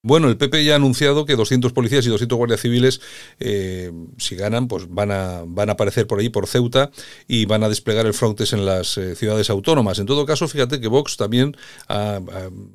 Bueno, 0.08 0.30
el 0.30 0.38
PP 0.38 0.64
ya 0.64 0.72
ha 0.72 0.76
anunciado 0.78 1.26
que 1.26 1.36
200 1.36 1.74
policías 1.74 2.05
y 2.05 2.10
200 2.10 2.38
guardias 2.38 2.62
civiles, 2.62 3.01
eh, 3.41 3.91
si 4.18 4.38
ganan, 4.38 4.70
pues 4.70 4.86
van 4.88 5.12
a, 5.12 5.43
van 5.45 5.68
a 5.68 5.74
aparecer 5.74 6.08
por 6.08 6.20
ahí, 6.20 6.30
por 6.30 6.47
Ceuta, 6.47 6.91
y 7.28 7.43
van 7.43 7.62
a 7.66 7.68
desplegar 7.68 8.05
el 8.05 8.14
Frontex 8.14 8.53
en 8.53 8.66
las 8.66 8.97
eh, 8.97 9.16
ciudades 9.16 9.49
autónomas. 9.49 9.99
En 9.99 10.05
todo 10.05 10.26
caso, 10.26 10.47
fíjate 10.47 10.80
que 10.80 10.88
Vox 10.88 11.18
también, 11.18 11.58
ha, 11.89 12.22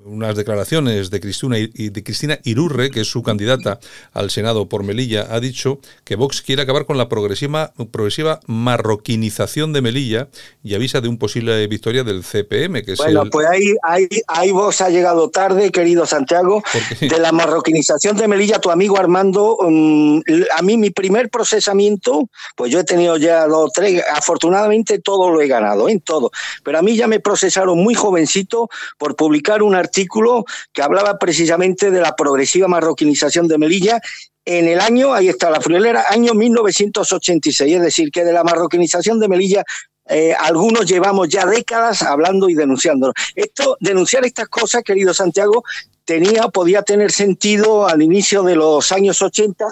unas 0.05 0.37
declaraciones 0.37 1.09
de 1.09 1.21
Cristina, 1.21 1.57
de 1.57 2.03
Cristina 2.05 2.39
Irurre, 2.45 2.91
que 2.91 3.01
es 3.01 3.11
su 3.11 3.23
candidata 3.23 3.81
al 4.13 4.29
Senado 4.29 4.69
por 4.69 4.83
Melilla, 4.83 5.29
ha 5.31 5.41
dicho 5.41 5.81
que 6.05 6.17
Vox 6.17 6.43
quiere 6.43 6.61
acabar 6.61 6.85
con 6.85 6.99
la 6.99 7.09
progresiva, 7.09 7.73
progresiva 7.91 8.41
marroquinización 8.47 9.73
de 9.73 9.81
Melilla 9.81 10.29
y 10.63 10.75
avisa 10.75 11.01
de 11.01 11.09
un 11.09 11.17
posible 11.17 11.67
victoria 11.67 12.05
del 12.05 12.25
CPM. 12.25 12.83
Que 12.83 12.93
es 12.93 12.99
bueno, 12.99 13.25
pues 13.31 13.47
ahí, 13.47 13.75
ahí, 13.83 14.07
ahí 14.29 14.51
Vox 14.51 14.83
ha 14.83 14.91
llegado 14.91 15.31
tarde, 15.31 15.73
querido 15.73 16.05
Santiago 16.05 16.63
de 17.01 17.22
la 17.23 17.33
marroquinización 17.33 18.17
de 18.17 18.29
Melilla, 18.29 18.59
tu 18.59 18.71
amigo 18.71 18.99
Armando, 18.99 19.57
mm, 19.61 20.21
a 20.59 20.63
mí 20.63 20.77
mi 20.77 20.91
primer 20.91 21.31
procesamiento, 21.31 22.29
pues 22.57 22.71
yo 22.71 22.81
he 22.81 22.85
tenido 22.85 23.17
ya 23.17 23.47
dos, 23.47 23.73
tres, 23.73 24.03
afortunadamente 24.13 24.99
todo 24.99 25.31
lo 25.31 25.41
he 25.41 25.49
ganado, 25.49 25.89
en 25.89 26.01
todo, 26.01 26.31
pero 26.63 26.79
a 26.79 26.83
mí 26.83 26.97
ya 26.97 27.07
me 27.07 27.21
procesaron 27.21 27.79
muy 27.79 27.95
jovencito 27.95 28.69
por 28.99 29.17
publicar 29.17 29.63
un 29.63 29.75
artículo 29.75 30.45
que 30.73 30.83
hablaba 30.83 31.19
precisamente 31.19 31.91
de 31.91 32.01
la 32.01 32.15
progresiva 32.15 32.69
marroquinización 32.69 33.49
de 33.49 33.59
Melilla 33.59 34.01
en 34.45 34.67
el 34.67 34.81
año, 34.81 35.15
ahí 35.15 35.29
está 35.29 35.51
la 35.51 35.61
friolera, 35.61 36.07
año 36.09 36.35
1986, 36.35 37.77
es 37.77 37.83
decir, 37.83 38.11
que 38.11 38.25
de 38.25 38.33
la 38.33 38.43
marroquinización 38.43 39.21
de 39.21 39.29
Melilla 39.29 39.65
eh, 40.09 40.35
algunos 40.37 40.85
llevamos 40.85 41.29
ya 41.29 41.47
décadas 41.47 42.03
hablando 42.03 42.49
y 42.49 42.55
denunciando. 42.55 43.13
Esto, 43.37 43.77
denunciar 43.81 44.25
estas 44.25 44.49
cosas, 44.49 44.83
querido 44.83 45.15
Santiago, 45.15 45.63
tenía, 46.05 46.49
podía 46.49 46.83
tener 46.83 47.13
sentido 47.13 47.87
al 47.87 48.03
inicio 48.03 48.43
de 48.43 48.57
los 48.57 48.93
años 48.93 49.23
80, 49.23 49.67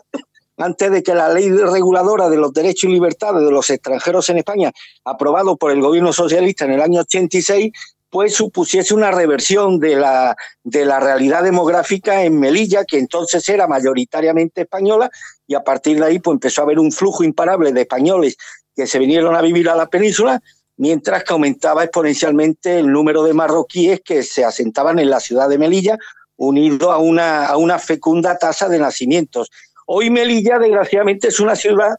antes 0.58 0.90
de 0.90 1.02
que 1.02 1.14
la 1.14 1.32
ley 1.32 1.50
reguladora 1.50 2.28
de 2.28 2.36
los 2.36 2.52
derechos 2.52 2.84
y 2.84 2.92
libertades 2.92 3.44
de 3.44 3.50
los 3.50 3.70
extranjeros 3.70 4.28
en 4.28 4.38
España, 4.38 4.72
aprobado 5.04 5.56
por 5.56 5.70
el 5.70 5.80
gobierno 5.80 6.12
socialista 6.12 6.64
en 6.66 6.72
el 6.72 6.82
año 6.82 7.00
86, 7.00 7.72
pues 8.10 8.34
supusiese 8.34 8.92
una 8.92 9.10
reversión 9.12 9.78
de 9.78 9.96
la, 9.96 10.36
de 10.64 10.84
la 10.84 10.98
realidad 11.00 11.44
demográfica 11.44 12.24
en 12.24 12.38
Melilla, 12.38 12.84
que 12.84 12.98
entonces 12.98 13.48
era 13.48 13.68
mayoritariamente 13.68 14.62
española, 14.62 15.10
y 15.46 15.54
a 15.54 15.62
partir 15.62 15.98
de 15.98 16.06
ahí 16.06 16.18
pues 16.18 16.34
empezó 16.34 16.60
a 16.60 16.64
haber 16.64 16.78
un 16.78 16.92
flujo 16.92 17.22
imparable 17.22 17.72
de 17.72 17.82
españoles 17.82 18.36
que 18.74 18.86
se 18.86 18.98
vinieron 18.98 19.36
a 19.36 19.42
vivir 19.42 19.68
a 19.68 19.76
la 19.76 19.86
península, 19.86 20.42
mientras 20.76 21.22
que 21.24 21.32
aumentaba 21.32 21.84
exponencialmente 21.84 22.78
el 22.78 22.90
número 22.90 23.22
de 23.22 23.34
marroquíes 23.34 24.00
que 24.04 24.22
se 24.22 24.44
asentaban 24.44 24.98
en 24.98 25.10
la 25.10 25.20
ciudad 25.20 25.48
de 25.48 25.58
Melilla, 25.58 25.98
unido 26.40 26.90
a 26.90 26.98
una, 26.98 27.46
a 27.46 27.56
una 27.58 27.78
fecunda 27.78 28.38
tasa 28.38 28.68
de 28.68 28.78
nacimientos. 28.78 29.50
Hoy 29.86 30.08
Melilla, 30.08 30.58
desgraciadamente, 30.58 31.28
es 31.28 31.38
una 31.38 31.54
ciudad 31.54 31.96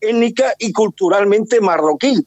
étnica 0.00 0.54
y 0.58 0.72
culturalmente 0.72 1.60
marroquí. 1.60 2.26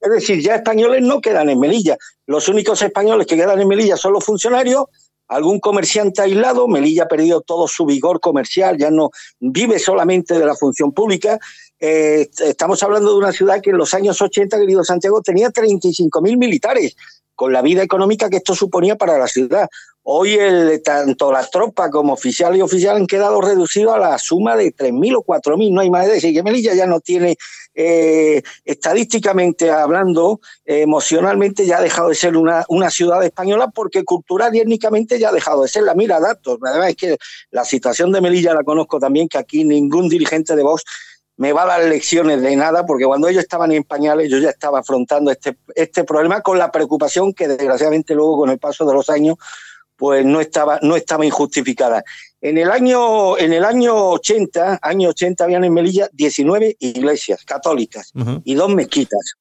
Es 0.00 0.10
decir, 0.10 0.40
ya 0.40 0.56
españoles 0.56 1.02
no 1.02 1.20
quedan 1.20 1.48
en 1.48 1.58
Melilla. 1.58 1.96
Los 2.26 2.48
únicos 2.48 2.80
españoles 2.82 3.26
que 3.26 3.36
quedan 3.36 3.60
en 3.60 3.68
Melilla 3.68 3.96
son 3.96 4.12
los 4.12 4.24
funcionarios, 4.24 4.84
algún 5.26 5.58
comerciante 5.58 6.22
aislado. 6.22 6.68
Melilla 6.68 7.04
ha 7.04 7.08
perdido 7.08 7.40
todo 7.40 7.66
su 7.66 7.84
vigor 7.84 8.20
comercial, 8.20 8.78
ya 8.78 8.90
no 8.90 9.10
vive 9.40 9.80
solamente 9.80 10.38
de 10.38 10.46
la 10.46 10.54
función 10.54 10.92
pública. 10.92 11.40
Eh, 11.80 12.28
estamos 12.46 12.80
hablando 12.84 13.10
de 13.10 13.18
una 13.18 13.32
ciudad 13.32 13.60
que 13.60 13.70
en 13.70 13.78
los 13.78 13.92
años 13.92 14.22
80, 14.22 14.56
querido 14.56 14.84
Santiago, 14.84 15.20
tenía 15.20 15.50
35.000 15.50 16.38
militares, 16.38 16.94
con 17.42 17.52
la 17.52 17.60
vida 17.60 17.82
económica 17.82 18.30
que 18.30 18.36
esto 18.36 18.54
suponía 18.54 18.94
para 18.94 19.18
la 19.18 19.26
ciudad. 19.26 19.68
Hoy 20.04 20.38
tanto 20.84 21.32
la 21.32 21.44
tropa 21.44 21.90
como 21.90 22.12
oficial 22.12 22.54
y 22.54 22.60
oficial 22.60 22.94
han 22.94 23.08
quedado 23.08 23.40
reducidos 23.40 23.96
a 23.96 23.98
la 23.98 24.16
suma 24.18 24.56
de 24.56 24.72
3.000 24.72 25.16
o 25.16 25.24
4.000, 25.24 25.72
no 25.72 25.80
hay 25.80 25.90
más 25.90 26.06
de 26.06 26.12
decir 26.12 26.32
que 26.32 26.44
Melilla 26.44 26.72
ya 26.72 26.86
no 26.86 27.00
tiene, 27.00 27.36
eh, 27.74 28.42
estadísticamente 28.64 29.72
hablando, 29.72 30.38
emocionalmente 30.64 31.66
ya 31.66 31.78
ha 31.78 31.82
dejado 31.82 32.10
de 32.10 32.14
ser 32.14 32.36
una, 32.36 32.64
una 32.68 32.90
ciudad 32.90 33.24
española 33.24 33.72
porque 33.74 34.04
cultural 34.04 34.54
y 34.54 34.60
étnicamente 34.60 35.18
ya 35.18 35.30
ha 35.30 35.32
dejado 35.32 35.62
de 35.62 35.68
ser. 35.68 35.82
La 35.82 35.94
mira 35.94 36.20
datos, 36.20 36.60
además 36.64 36.90
es 36.90 36.96
que 36.96 37.16
la 37.50 37.64
situación 37.64 38.12
de 38.12 38.20
Melilla 38.20 38.54
la 38.54 38.62
conozco 38.62 39.00
también, 39.00 39.26
que 39.26 39.38
aquí 39.38 39.64
ningún 39.64 40.08
dirigente 40.08 40.54
de 40.54 40.62
Vox 40.62 40.84
me 41.42 41.52
va 41.52 41.64
a 41.64 41.66
dar 41.66 41.84
lecciones 41.86 42.40
de 42.40 42.54
nada, 42.54 42.86
porque 42.86 43.04
cuando 43.04 43.26
ellos 43.26 43.42
estaban 43.42 43.72
en 43.72 43.82
pañales 43.82 44.30
yo 44.30 44.38
ya 44.38 44.50
estaba 44.50 44.78
afrontando 44.78 45.32
este, 45.32 45.56
este 45.74 46.04
problema 46.04 46.40
con 46.40 46.56
la 46.56 46.70
preocupación 46.70 47.34
que 47.34 47.48
desgraciadamente 47.48 48.14
luego 48.14 48.36
con 48.36 48.50
el 48.50 48.60
paso 48.60 48.86
de 48.86 48.94
los 48.94 49.10
años 49.10 49.38
pues 49.96 50.24
no 50.24 50.40
estaba, 50.40 50.78
no 50.82 50.94
estaba 50.94 51.26
injustificada. 51.26 52.04
En 52.40 52.58
el 52.58 52.70
año, 52.70 53.36
en 53.36 53.52
el 53.52 53.64
año 53.64 54.10
80, 54.10 54.78
año 54.82 55.08
80 55.08 55.42
habían 55.42 55.64
en 55.64 55.74
Melilla 55.74 56.08
19 56.12 56.76
iglesias 56.78 57.44
católicas 57.44 58.12
y 58.44 58.54
dos 58.54 58.72
mezquitas. 58.72 59.34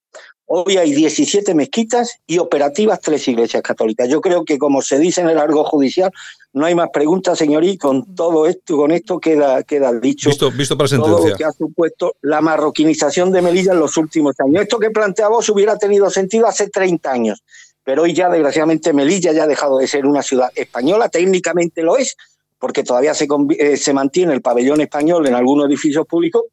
Hoy 0.54 0.76
hay 0.76 0.94
17 0.94 1.56
mezquitas 1.56 2.20
y 2.28 2.38
operativas 2.38 3.00
tres 3.00 3.26
iglesias 3.30 3.64
católicas. 3.64 4.10
Yo 4.10 4.20
creo 4.20 4.44
que, 4.44 4.58
como 4.58 4.82
se 4.82 5.00
dice 5.00 5.22
en 5.22 5.30
el 5.30 5.38
argo 5.38 5.64
judicial, 5.64 6.12
no 6.52 6.66
hay 6.66 6.76
más 6.76 6.90
preguntas, 6.92 7.38
señor, 7.38 7.64
y 7.64 7.78
con 7.78 8.16
todo 8.16 8.46
esto, 8.46 8.76
con 8.76 8.92
esto 8.92 9.18
queda, 9.18 9.64
queda 9.64 9.94
dicho 9.94 10.30
visto, 10.30 10.52
visto 10.52 10.76
para 10.76 10.90
sentencia. 10.90 11.16
todo 11.16 11.30
lo 11.30 11.36
que 11.38 11.46
ha 11.46 11.54
supuesto 11.54 12.16
la 12.22 12.42
marroquinización 12.42 13.32
de 13.32 13.42
Melilla 13.42 13.72
en 13.72 13.80
los 13.80 13.96
últimos 13.96 14.38
años. 14.42 14.64
Esto 14.64 14.78
que 14.78 14.92
planteaba 14.92 15.38
vos 15.38 15.48
hubiera 15.48 15.78
tenido 15.78 16.10
sentido 16.10 16.48
hace 16.48 16.70
30 16.70 17.10
años, 17.10 17.42
pero 17.86 18.02
hoy 18.02 18.14
ya, 18.14 18.30
desgraciadamente, 18.30 18.92
Melilla 18.92 19.32
ya 19.32 19.44
ha 19.44 19.48
dejado 19.48 19.78
de 19.78 19.88
ser 19.88 20.06
una 20.06 20.22
ciudad 20.22 20.50
española, 20.54 21.08
técnicamente 21.08 21.82
lo 21.82 21.96
es, 21.96 22.18
porque 22.60 22.84
todavía 22.84 23.14
se, 23.14 23.26
eh, 23.58 23.78
se 23.78 23.94
mantiene 23.94 24.34
el 24.34 24.42
pabellón 24.42 24.82
español 24.82 25.26
en 25.28 25.34
algunos 25.34 25.68
edificios 25.68 26.06
públicos, 26.06 26.44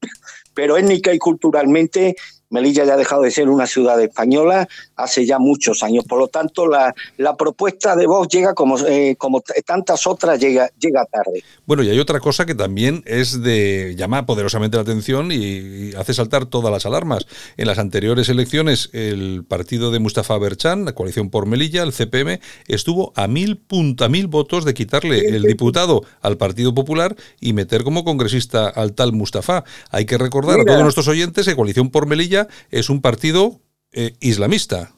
pero 0.54 0.76
étnica 0.76 1.12
y 1.12 1.18
culturalmente 1.18 2.14
Melilla 2.50 2.84
ya 2.84 2.94
ha 2.94 2.96
dejado 2.96 3.22
de 3.22 3.30
ser 3.30 3.48
una 3.48 3.66
ciudad 3.66 4.00
española 4.00 4.68
hace 4.98 5.24
ya 5.24 5.38
muchos 5.38 5.82
años. 5.82 6.04
Por 6.04 6.18
lo 6.18 6.28
tanto, 6.28 6.66
la, 6.66 6.94
la 7.16 7.36
propuesta 7.36 7.96
de 7.96 8.06
Vox 8.06 8.28
llega 8.28 8.54
como, 8.54 8.78
eh, 8.80 9.14
como 9.16 9.42
tantas 9.64 10.06
otras, 10.06 10.38
llega, 10.38 10.70
llega 10.78 11.06
tarde. 11.06 11.42
Bueno, 11.64 11.82
y 11.82 11.90
hay 11.90 11.98
otra 11.98 12.20
cosa 12.20 12.44
que 12.44 12.54
también 12.54 13.02
es 13.06 13.40
de 13.42 13.94
llamar 13.96 14.26
poderosamente 14.26 14.76
la 14.76 14.82
atención 14.82 15.30
y, 15.32 15.92
hace 15.96 16.14
saltar 16.14 16.46
todas 16.46 16.72
las 16.72 16.84
alarmas. 16.84 17.26
En 17.56 17.66
las 17.66 17.78
anteriores 17.78 18.28
elecciones, 18.28 18.90
el 18.92 19.44
partido 19.48 19.90
de 19.90 20.00
Mustafa 20.00 20.36
Berchan, 20.38 20.84
la 20.84 20.92
coalición 20.92 21.30
por 21.30 21.46
Melilla, 21.46 21.82
el 21.82 21.92
CPM, 21.92 22.40
estuvo 22.66 23.12
a 23.16 23.28
mil, 23.28 23.56
punta, 23.56 24.08
mil 24.08 24.26
votos 24.26 24.64
de 24.64 24.74
quitarle 24.74 25.28
el 25.28 25.42
diputado 25.42 26.02
al 26.20 26.36
Partido 26.36 26.74
Popular 26.74 27.16
y 27.40 27.52
meter 27.52 27.84
como 27.84 28.04
congresista 28.04 28.68
al 28.68 28.94
tal 28.94 29.12
Mustafa. 29.12 29.64
Hay 29.90 30.06
que 30.06 30.18
recordar 30.18 30.60
a 30.60 30.64
todos 30.64 30.82
nuestros 30.82 31.08
oyentes 31.08 31.46
que 31.46 31.56
Coalición 31.56 31.90
por 31.90 32.06
Melilla 32.06 32.48
es 32.70 32.90
un 32.90 33.00
partido 33.00 33.60
eh, 33.92 34.14
islamista. 34.20 34.92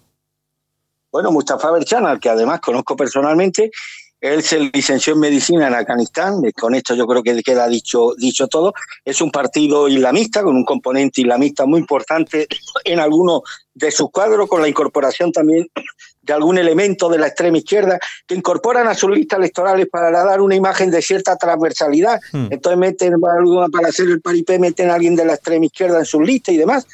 Bueno, 1.11 1.33
Mustafa 1.33 1.71
Berchan, 1.71 2.07
al 2.07 2.21
que 2.21 2.29
además 2.29 2.61
conozco 2.61 2.97
personalmente, 2.97 3.71
él 4.21 4.43
se 4.43 4.61
licenció 4.61 5.15
en 5.15 5.21
medicina 5.21 5.67
en 5.67 5.75
Afganistán, 5.75 6.43
con 6.53 6.75
esto 6.75 6.95
yo 6.95 7.07
creo 7.07 7.23
que 7.23 7.43
queda 7.43 7.67
dicho, 7.69 8.15
dicho 8.19 8.49
todo. 8.49 8.75
Es 9.03 9.23
un 9.23 9.31
partido 9.31 9.89
islamista 9.89 10.43
con 10.43 10.57
un 10.57 10.65
componente 10.65 11.23
islamista 11.23 11.65
muy 11.65 11.81
importante 11.81 12.47
en 12.85 13.01
algunos 13.01 13.43
de 13.73 13.91
sus 13.91 14.11
cuadros, 14.11 14.47
con 14.47 14.61
la 14.61 14.69
incorporación 14.69 15.33
también 15.33 15.69
de 16.21 16.33
algún 16.35 16.59
elemento 16.59 17.09
de 17.09 17.19
la 17.19 17.29
extrema 17.29 17.57
izquierda, 17.57 17.99
que 18.27 18.35
incorporan 18.35 18.89
a 18.89 18.95
sus 18.95 19.11
listas 19.11 19.39
electorales 19.39 19.89
para 19.91 20.11
dar 20.11 20.43
una 20.43 20.55
imagen 20.55 20.91
de 20.91 21.01
cierta 21.01 21.37
transversalidad. 21.37 22.21
Hmm. 22.33 22.49
Entonces 22.51 22.79
meten 22.79 23.15
para 23.21 23.89
hacer 23.89 24.07
el 24.07 24.21
paripé, 24.21 24.59
meten 24.59 24.91
a 24.91 24.95
alguien 24.95 25.17
de 25.17 25.25
la 25.25 25.35
extrema 25.35 25.65
izquierda 25.65 25.99
en 25.99 26.05
sus 26.05 26.21
listas 26.21 26.55
y 26.55 26.59
demás. 26.59 26.87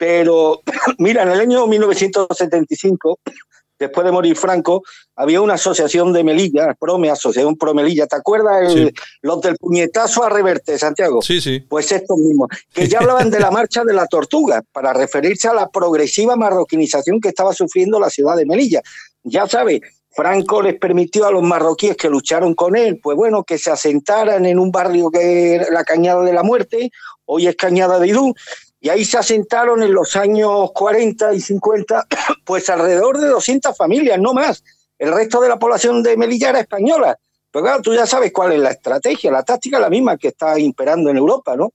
Pero 0.00 0.62
mira, 0.98 1.24
en 1.24 1.28
el 1.28 1.40
año 1.40 1.66
1975, 1.66 3.18
después 3.78 4.04
de 4.06 4.10
morir 4.10 4.34
Franco, 4.34 4.82
había 5.14 5.42
una 5.42 5.54
asociación 5.54 6.14
de 6.14 6.24
Melilla, 6.24 6.74
Prome, 6.80 7.10
Asociación 7.10 7.56
Pro 7.56 7.74
Melilla, 7.74 8.06
¿te 8.06 8.16
acuerdas? 8.16 8.74
Los 9.20 9.42
del 9.42 9.56
puñetazo 9.56 10.24
a 10.24 10.30
reverte, 10.30 10.78
Santiago. 10.78 11.20
Sí, 11.20 11.42
sí. 11.42 11.60
Pues 11.60 11.92
estos 11.92 12.16
mismos, 12.16 12.48
que 12.72 12.88
ya 12.88 13.00
hablaban 13.00 13.30
de 13.30 13.40
la 13.40 13.50
marcha 13.50 13.84
de 13.84 13.92
la 13.92 14.06
tortuga, 14.06 14.62
para 14.72 14.94
referirse 14.94 15.48
a 15.48 15.54
la 15.54 15.68
progresiva 15.68 16.34
marroquinización 16.34 17.20
que 17.20 17.28
estaba 17.28 17.52
sufriendo 17.52 18.00
la 18.00 18.08
ciudad 18.08 18.36
de 18.36 18.46
Melilla. 18.46 18.80
Ya 19.22 19.46
sabes, 19.46 19.82
Franco 20.12 20.62
les 20.62 20.78
permitió 20.78 21.26
a 21.26 21.30
los 21.30 21.42
marroquíes 21.42 21.94
que 21.98 22.08
lucharon 22.08 22.54
con 22.54 22.74
él, 22.74 22.98
pues 23.02 23.18
bueno, 23.18 23.44
que 23.44 23.58
se 23.58 23.70
asentaran 23.70 24.46
en 24.46 24.58
un 24.58 24.72
barrio 24.72 25.10
que 25.10 25.56
era 25.56 25.70
la 25.70 25.84
Cañada 25.84 26.22
de 26.24 26.32
la 26.32 26.42
Muerte, 26.42 26.90
hoy 27.26 27.46
es 27.46 27.54
Cañada 27.54 27.98
de 27.98 28.08
Idú, 28.08 28.34
y 28.80 28.88
ahí 28.88 29.04
se 29.04 29.18
asentaron 29.18 29.82
en 29.82 29.92
los 29.92 30.16
años 30.16 30.70
40 30.74 31.34
y 31.34 31.40
50, 31.40 32.06
pues 32.44 32.68
alrededor 32.70 33.18
de 33.18 33.28
200 33.28 33.76
familias, 33.76 34.18
no 34.18 34.32
más. 34.32 34.64
El 34.98 35.12
resto 35.12 35.40
de 35.40 35.48
la 35.48 35.58
población 35.58 36.02
de 36.02 36.16
Melilla 36.16 36.50
era 36.50 36.60
española. 36.60 37.18
Pero 37.50 37.64
claro, 37.64 37.82
tú 37.82 37.94
ya 37.94 38.06
sabes 38.06 38.32
cuál 38.32 38.52
es 38.52 38.60
la 38.60 38.70
estrategia, 38.70 39.30
la 39.30 39.42
táctica 39.42 39.76
es 39.76 39.82
la 39.82 39.90
misma 39.90 40.16
que 40.16 40.28
está 40.28 40.58
imperando 40.58 41.10
en 41.10 41.16
Europa, 41.16 41.56
¿no? 41.56 41.72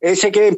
Ese 0.00 0.32
que, 0.32 0.56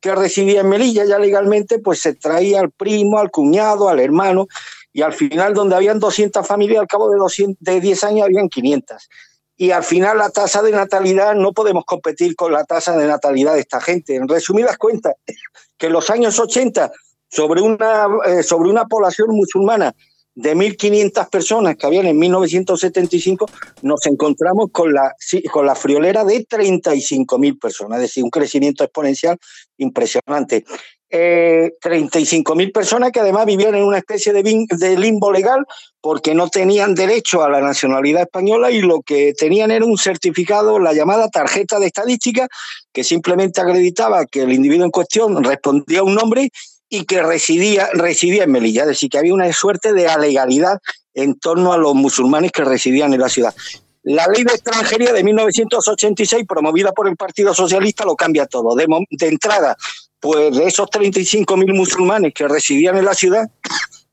que, 0.00 0.14
residía 0.14 0.60
en 0.60 0.68
Melilla 0.68 1.04
ya 1.04 1.18
legalmente, 1.18 1.78
pues 1.78 2.00
se 2.00 2.14
traía 2.14 2.60
al 2.60 2.70
primo, 2.70 3.18
al 3.18 3.30
cuñado, 3.30 3.88
al 3.88 4.00
hermano, 4.00 4.46
y 4.92 5.02
al 5.02 5.12
final, 5.12 5.54
donde 5.54 5.76
habían 5.76 5.98
200 5.98 6.46
familias, 6.46 6.80
al 6.80 6.86
cabo 6.86 7.10
de, 7.10 7.18
200, 7.18 7.56
de 7.60 7.80
10 7.80 8.04
años 8.04 8.24
habían 8.24 8.48
500 8.48 9.08
y 9.56 9.70
al 9.70 9.84
final 9.84 10.18
la 10.18 10.30
tasa 10.30 10.62
de 10.62 10.70
natalidad 10.70 11.34
no 11.34 11.52
podemos 11.52 11.84
competir 11.84 12.36
con 12.36 12.52
la 12.52 12.64
tasa 12.64 12.96
de 12.96 13.06
natalidad 13.06 13.54
de 13.54 13.60
esta 13.60 13.80
gente. 13.80 14.14
En 14.14 14.28
resumidas 14.28 14.76
cuentas, 14.76 15.14
que 15.78 15.86
en 15.86 15.92
los 15.92 16.10
años 16.10 16.38
80, 16.38 16.92
sobre 17.28 17.62
una, 17.62 18.06
eh, 18.26 18.42
sobre 18.42 18.70
una 18.70 18.84
población 18.84 19.28
musulmana 19.30 19.94
de 20.34 20.54
1.500 20.54 21.30
personas 21.30 21.76
que 21.76 21.86
habían 21.86 22.06
en 22.06 22.18
1975, 22.18 23.46
nos 23.80 24.04
encontramos 24.04 24.68
con 24.70 24.92
la, 24.92 25.14
con 25.50 25.64
la 25.64 25.74
friolera 25.74 26.24
de 26.24 26.46
35.000 26.46 27.58
personas, 27.58 27.96
es 27.98 28.02
decir, 28.02 28.22
un 28.22 28.28
crecimiento 28.28 28.84
exponencial 28.84 29.38
impresionante 29.78 30.66
eh, 31.08 31.72
35 31.80 32.56
mil 32.56 32.72
personas 32.72 33.12
que 33.12 33.20
además 33.20 33.46
vivían 33.46 33.76
en 33.76 33.84
una 33.84 33.98
especie 33.98 34.32
de, 34.32 34.96
limbo 34.96 35.30
legal 35.30 35.64
porque 36.00 36.34
no 36.34 36.48
tenían 36.48 36.94
derecho 36.94 37.44
a 37.44 37.48
la 37.48 37.60
nacionalidad 37.60 38.22
española 38.22 38.70
y 38.72 38.80
lo 38.80 39.02
que 39.02 39.32
tenían 39.34 39.70
era 39.70 39.84
un 39.84 39.98
certificado, 39.98 40.78
la 40.78 40.92
llamada 40.92 41.28
tarjeta 41.28 41.78
de 41.78 41.86
estadística, 41.86 42.48
que 42.92 43.04
simplemente 43.04 43.60
acreditaba 43.60 44.26
que 44.26 44.42
el 44.42 44.52
individuo 44.52 44.84
en 44.84 44.90
cuestión 44.90 45.44
respondía 45.44 46.00
a 46.00 46.04
un 46.04 46.14
nombre 46.14 46.50
y 46.88 47.04
que 47.04 47.22
residía, 47.22 47.88
residía 47.92 48.44
en 48.44 48.52
Melilla. 48.52 48.82
Es 48.82 48.88
decir, 48.88 49.08
que 49.08 49.18
había 49.18 49.34
una 49.34 49.52
suerte 49.52 49.92
de 49.92 50.08
alegalidad 50.08 50.80
en 51.14 51.38
torno 51.38 51.72
a 51.72 51.78
los 51.78 51.94
musulmanes 51.94 52.52
que 52.52 52.64
residían 52.64 53.14
en 53.14 53.20
la 53.20 53.28
ciudad. 53.28 53.54
La 54.02 54.26
ley 54.28 54.44
de 54.44 54.54
extranjería 54.54 55.12
de 55.12 55.24
1986, 55.24 56.44
promovida 56.46 56.92
por 56.92 57.08
el 57.08 57.16
Partido 57.16 57.52
Socialista, 57.52 58.04
lo 58.04 58.14
cambia 58.14 58.46
todo. 58.46 58.76
De 58.76 59.26
entrada, 59.26 59.76
pues 60.20 60.56
de 60.56 60.64
esos 60.64 60.88
35.000 60.88 61.74
musulmanes 61.74 62.32
que 62.34 62.48
residían 62.48 62.96
en 62.96 63.04
la 63.04 63.14
ciudad, 63.14 63.48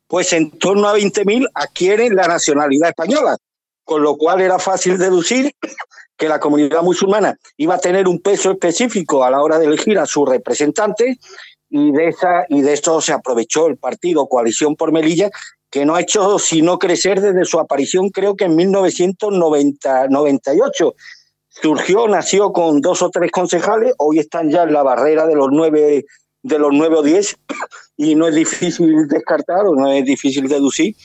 pues 0.08 0.34
en 0.34 0.52
torno 0.52 0.88
a 0.88 0.98
20.000 0.98 1.50
adquieren 1.54 2.16
la 2.16 2.28
nacionalidad 2.28 2.90
española, 2.90 3.38
con 3.84 4.04
lo 4.04 4.18
cual 4.18 4.42
era 4.42 4.60
fácil 4.60 4.98
deducir 4.98 5.54
que 6.18 6.30
la 6.30 6.40
comunidad 6.40 6.84
musulmana 6.84 7.38
iba 7.58 7.76
a 7.76 7.80
tener 7.80 8.08
un 8.08 8.22
peso 8.22 8.52
específico 8.52 9.24
a 9.24 9.32
la 9.32 9.42
hora 9.42 9.60
de 9.60 9.66
elegir 9.66 9.98
a 10.00 10.06
sus 10.06 10.30
representantes 10.30 11.18
y 11.70 11.92
de 11.92 12.10
esa 12.10 12.46
y 12.50 12.62
de 12.62 12.74
esto 12.74 13.02
se 13.02 13.14
aprovechó 13.14 13.68
el 13.68 13.78
partido 13.78 14.28
Coalición 14.28 14.76
por 14.76 14.92
Melilla 14.92 15.32
que 15.72 15.86
no 15.86 15.96
ha 15.96 16.02
hecho 16.02 16.38
sino 16.38 16.78
crecer 16.78 17.20
desde 17.20 17.46
su 17.46 17.60
aparición 17.60 18.10
creo 18.10 18.36
que 18.36 18.46
en 18.46 18.56
1998 18.56 20.94
surgió, 21.62 22.08
nació 22.08 22.52
con 22.52 22.82
dos 22.82 23.02
o 23.02 23.10
tres 23.10 23.32
concejales, 23.32 23.94
hoy 23.98 24.20
están 24.20 24.50
ya 24.50 24.64
en 24.64 24.74
la 24.74 24.84
barrera 24.84 25.26
de 25.28 25.36
los 25.36 25.50
nueve, 25.52 26.06
de 26.42 26.60
los 26.60 26.72
nueve 26.74 26.98
o 26.98 27.04
diez, 27.04 27.36
y 27.98 28.16
no 28.16 28.28
es 28.28 28.36
difícil 28.36 29.08
descartar 29.08 29.66
o 29.68 29.76
no 29.76 29.92
es 29.92 30.04
difícil 30.06 30.48
deducir 30.48 30.96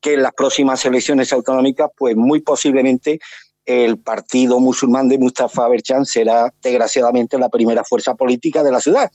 que 0.00 0.14
en 0.14 0.22
las 0.22 0.32
próximas 0.34 0.84
elecciones 0.84 1.32
autonómicas, 1.32 1.90
pues 1.96 2.14
muy 2.14 2.40
posiblemente 2.40 3.18
el 3.64 3.98
partido 3.98 4.60
musulmán 4.60 5.08
de 5.08 5.16
Mustafa 5.16 5.66
Berchan 5.68 6.04
será 6.04 6.52
desgraciadamente 6.62 7.38
la 7.38 7.48
primera 7.48 7.82
fuerza 7.82 8.14
política 8.14 8.62
de 8.62 8.70
la 8.70 8.80
ciudad 8.80 9.10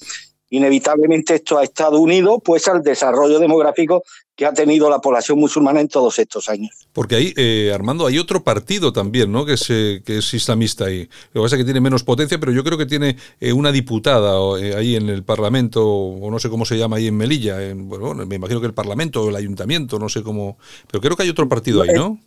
inevitablemente 0.49 1.35
esto 1.35 1.57
ha 1.57 1.63
estado 1.63 1.99
unido 1.99 2.39
pues 2.39 2.67
al 2.67 2.81
desarrollo 2.81 3.39
demográfico 3.39 4.03
que 4.35 4.45
ha 4.45 4.53
tenido 4.53 4.89
la 4.89 4.99
población 4.99 5.37
musulmana 5.37 5.81
en 5.81 5.89
todos 5.89 6.17
estos 6.17 6.47
años. 6.47 6.87
Porque 6.93 7.15
ahí, 7.15 7.33
eh, 7.35 7.73
Armando, 7.75 8.07
hay 8.07 8.17
otro 8.19 8.41
partido 8.41 8.93
también, 8.93 9.33
¿no? 9.33 9.45
Que 9.45 9.55
es, 9.55 9.65
eh, 9.69 10.01
que 10.05 10.19
es 10.19 10.33
islamista 10.33 10.85
ahí. 10.85 11.09
Lo 11.33 11.41
que 11.41 11.45
pasa 11.45 11.55
es 11.55 11.59
que 11.59 11.65
tiene 11.65 11.81
menos 11.81 12.05
potencia, 12.05 12.39
pero 12.39 12.53
yo 12.53 12.63
creo 12.63 12.77
que 12.77 12.85
tiene 12.85 13.17
eh, 13.41 13.51
una 13.51 13.73
diputada 13.73 14.37
ahí 14.77 14.95
en 14.95 15.09
el 15.09 15.23
Parlamento, 15.25 15.85
o 15.85 16.31
no 16.31 16.39
sé 16.39 16.49
cómo 16.49 16.63
se 16.63 16.77
llama 16.77 16.95
ahí 16.95 17.07
en 17.07 17.17
Melilla. 17.17 17.61
En, 17.61 17.89
bueno, 17.89 18.25
me 18.25 18.35
imagino 18.35 18.61
que 18.61 18.67
el 18.67 18.73
Parlamento 18.73 19.23
o 19.23 19.29
el 19.29 19.35
Ayuntamiento, 19.35 19.99
no 19.99 20.07
sé 20.07 20.23
cómo. 20.23 20.57
Pero 20.89 21.01
creo 21.01 21.17
que 21.17 21.23
hay 21.23 21.29
otro 21.29 21.49
partido 21.49 21.81
ahí, 21.81 21.89
¿no? 21.93 22.17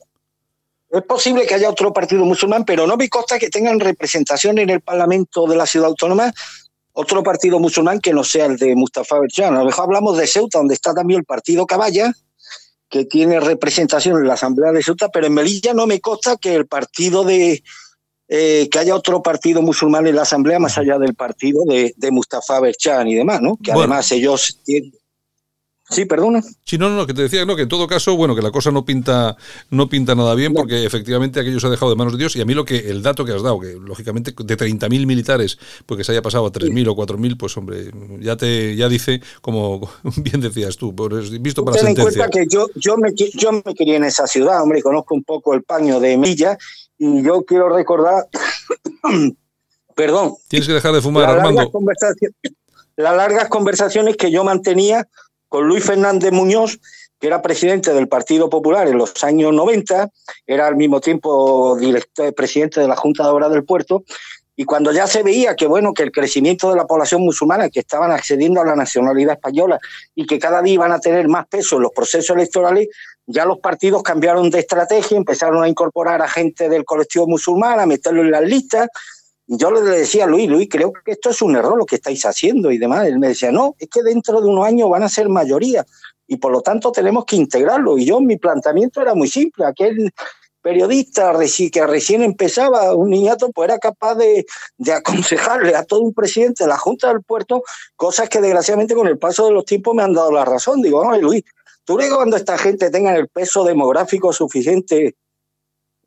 Es 0.91 1.03
posible 1.05 1.47
que 1.47 1.55
haya 1.55 1.71
otro 1.71 1.91
partido 1.95 2.23
musulmán, 2.27 2.67
pero 2.67 2.87
no 2.87 2.99
me 2.99 3.09
consta 3.09 3.39
que 3.39 3.49
tengan 3.49 3.81
representación 3.81 4.59
en 4.59 4.69
el 4.69 4.83
Parlamento 4.83 5.47
de 5.47 5.57
la 5.57 5.65
ciudad 5.65 5.89
autónoma 5.89 6.31
otro 6.93 7.23
partido 7.23 7.59
musulmán 7.59 8.01
que 8.01 8.13
no 8.13 8.25
sea 8.25 8.47
el 8.47 8.57
de 8.57 8.75
Mustafa 8.75 9.19
Berchan. 9.19 9.55
A 9.55 9.61
lo 9.61 9.67
mejor 9.67 9.85
hablamos 9.85 10.17
de 10.19 10.27
Ceuta, 10.27 10.59
donde 10.59 10.75
está 10.75 10.95
también 10.95 11.21
el 11.21 11.25
partido 11.25 11.67
Caballa, 11.67 12.13
que 12.89 13.07
tiene 13.07 13.41
representación 13.41 14.19
en 14.19 14.29
la 14.29 14.35
Asamblea 14.35 14.73
de 14.73 14.83
Ceuta, 14.83 15.09
pero 15.09 15.27
en 15.27 15.35
Melilla 15.35 15.73
no 15.73 15.87
me 15.87 16.01
consta 16.01 16.37
que 16.37 16.55
el 16.55 16.67
partido 16.67 17.25
de 17.25 17.63
eh, 18.29 18.69
que 18.71 18.79
haya 18.79 18.95
otro 18.95 19.23
partido 19.23 19.61
musulmán 19.61 20.07
en 20.07 20.17
la 20.17 20.23
Asamblea 20.23 20.59
más 20.59 20.79
allá 20.79 20.99
del 20.99 21.15
partido 21.15 21.65
de, 21.67 22.11
Mustafa 22.11 22.61
Berchan 22.61 23.09
y 23.09 23.15
demás, 23.15 23.43
¿no? 23.43 23.59
Que 23.63 23.73
además 23.73 24.11
ellos 24.13 24.61
tienen 24.65 24.93
Sí, 25.93 26.07
perdona. 26.07 26.43
Sí, 26.65 26.79
no, 26.79 26.89
no, 26.89 27.07
que 27.07 27.13
te 27.13 27.23
decía, 27.23 27.45
no, 27.45 27.55
que 27.55 27.63
en 27.63 27.69
todo 27.69 27.87
caso, 27.87 28.17
bueno, 28.17 28.35
que 28.35 28.41
la 28.41 28.51
cosa 28.51 28.71
no 28.71 28.85
pinta, 28.85 29.37
no 29.71 29.89
pinta 29.91 30.15
nada 30.15 30.35
bien, 30.35 30.55
porque 30.55 30.87
efectivamente 30.87 31.39
aquello 31.39 31.61
se 31.61 31.67
ha 31.67 31.71
dejado 31.71 31.91
de 31.91 31.97
manos 31.97 32.15
de 32.15 32.19
Dios. 32.19 32.35
Y 32.35 32.41
a 32.41 32.47
mí 32.47 32.55
lo 32.55 32.65
que, 32.65 32.91
el 32.91 33.03
dato 33.03 33.27
que 33.27 33.33
has 33.33 33.43
dado, 33.43 33.61
que 33.61 33.75
lógicamente 33.75 34.33
de 34.33 34.57
30.000 34.57 35.07
militares, 35.07 35.59
porque 35.85 36.03
se 36.03 36.13
haya 36.13 36.23
pasado 36.23 36.47
a 36.47 36.53
3.000 36.53 36.89
o 36.89 36.97
4.000, 36.97 37.37
pues 37.37 37.57
hombre, 37.59 37.91
ya 38.21 38.37
te, 38.37 38.75
ya 38.75 38.89
dice, 38.89 39.21
como 39.43 39.91
bien 40.17 40.41
decías 40.41 40.79
tú, 40.79 40.95
visto 41.41 41.63
para 41.65 41.77
Ten 41.77 41.89
en 41.89 41.95
cuenta 41.97 42.29
que 42.29 42.47
yo, 42.49 42.69
yo 42.75 42.97
me, 42.97 43.13
yo 43.15 43.53
me 43.53 43.75
crié 43.75 43.97
en 43.97 44.05
esa 44.05 44.27
ciudad, 44.27 44.63
hombre, 44.63 44.83
conozco 44.83 45.15
un 45.15 45.25
poco 45.25 45.53
el 45.53 45.63
paño 45.63 46.01
de 46.01 46.17
Milla, 46.17 46.57
y 46.99 47.23
yo 47.23 47.43
quiero 47.43 47.69
recordar, 47.69 48.29
perdón. 49.95 50.35
Tienes 50.49 50.69
que 50.69 50.75
dejar 50.75 50.95
de 50.95 51.03
fumar, 51.03 51.29
Armando. 51.29 51.71
Las 52.97 53.17
largas 53.17 53.49
conversaciones 53.49 54.17
que 54.17 54.31
yo 54.31 54.45
mantenía 54.45 55.09
con 55.53 55.69
Luis 55.69 55.85
Fernández 55.85 56.33
Muñoz, 56.33 56.81
que 57.21 57.27
era 57.27 57.43
presidente 57.43 57.93
del 57.93 58.09
Partido 58.09 58.49
Popular 58.49 58.89
en 58.89 58.97
los 58.97 59.23
años 59.23 59.53
90, 59.53 60.09
era 60.47 60.67
al 60.67 60.77
mismo 60.77 60.99
tiempo 60.99 61.77
presidente 62.35 62.81
de 62.81 62.89
la 62.89 62.97
Junta 62.97 63.25
de 63.25 63.29
Obras 63.29 63.51
del 63.51 63.63
Puerto, 63.63 64.03
y 64.57 64.65
cuando 64.65 64.93
ya 64.93 65.07
se 65.07 65.23
veía 65.23 65.55
que 65.55 65.67
bueno 65.67 65.93
que 65.93 66.05
el 66.05 66.11
crecimiento 66.11 66.71
de 66.71 66.77
la 66.77 66.87
población 66.87 67.21
musulmana 67.21 67.69
que 67.69 67.81
estaban 67.81 68.13
accediendo 68.13 68.63
a 68.63 68.65
la 68.65 68.75
nacionalidad 68.75 69.35
española 69.35 69.79
y 70.15 70.25
que 70.25 70.39
cada 70.39 70.63
día 70.63 70.73
iban 70.73 70.91
a 70.91 71.01
tener 71.01 71.29
más 71.29 71.47
peso 71.49 71.77
en 71.77 71.83
los 71.83 71.93
procesos 71.93 72.35
electorales, 72.35 72.89
ya 73.27 73.45
los 73.45 73.59
partidos 73.59 74.03
cambiaron 74.03 74.49
de 74.49 74.61
estrategia, 74.61 75.19
empezaron 75.19 75.63
a 75.63 75.69
incorporar 75.69 76.23
a 76.23 76.29
gente 76.29 76.71
del 76.71 76.87
colectivo 76.87 77.27
musulmán, 77.27 77.79
a 77.79 77.85
meterlo 77.85 78.23
en 78.23 78.31
las 78.31 78.43
listas, 78.43 78.89
yo 79.47 79.71
le 79.71 79.81
decía 79.83 80.25
a 80.25 80.27
Luis, 80.27 80.49
Luis, 80.49 80.69
creo 80.71 80.93
que 80.93 81.13
esto 81.13 81.31
es 81.31 81.43
un 81.43 81.57
error 81.57 81.77
lo 81.77 81.87
que 81.87 81.97
estáis 81.97 82.25
haciendo 82.25 82.71
y 82.71 82.79
demás. 82.79 83.07
Él 83.07 83.19
me 83.19 83.29
decía, 83.29 83.53
no, 83.53 83.75
es 83.79 83.89
que 83.89 84.03
dentro 84.03 84.41
de 84.41 84.49
unos 84.49 84.65
años 84.65 84.89
van 84.89 85.03
a 85.03 85.09
ser 85.09 85.29
mayoría 85.29 85.85
y 86.27 86.37
por 86.37 86.53
lo 86.53 86.63
tanto 86.63 86.93
tenemos 86.93 87.25
que 87.25 87.37
integrarlo. 87.37 87.99
Y 87.99 88.07
yo, 88.07 88.21
mi 88.21 88.39
planteamiento 88.39 89.03
era 89.03 89.15
muy 89.15 89.29
simple. 89.29 89.67
Aquel 89.67 90.13
periodista 90.63 91.35
que 91.73 91.87
recién 91.87 92.23
empezaba, 92.23 92.95
un 92.95 93.11
niñato, 93.11 93.51
pues 93.51 93.69
era 93.69 93.79
capaz 93.79 94.15
de, 94.15 94.47
aconsejarle 94.95 95.75
a 95.75 95.85
todo 95.85 96.01
un 96.01 96.15
presidente 96.15 96.65
de 96.65 96.69
la 96.69 96.79
Junta 96.79 97.09
del 97.09 97.23
Puerto 97.23 97.63
cosas 97.97 98.29
que 98.29 98.41
desgraciadamente 98.41 98.95
con 98.95 99.09
el 99.09 99.19
paso 99.19 99.47
de 99.47 99.53
los 99.53 99.65
tiempos 99.65 99.95
me 99.95 100.03
han 100.03 100.15
dado 100.15 100.31
la 100.31 100.45
razón. 100.45 100.81
Digo, 100.81 101.05
no, 101.05 101.19
Luis, 101.19 101.43
¿tú 101.85 101.97
crees 101.97 102.11
que 102.11 102.17
cuando 102.17 102.37
esta 102.37 102.57
gente 102.57 102.91
tenga 102.91 103.15
el 103.17 103.29
peso 103.29 103.65
demográfico 103.65 104.33
suficiente 104.33 105.17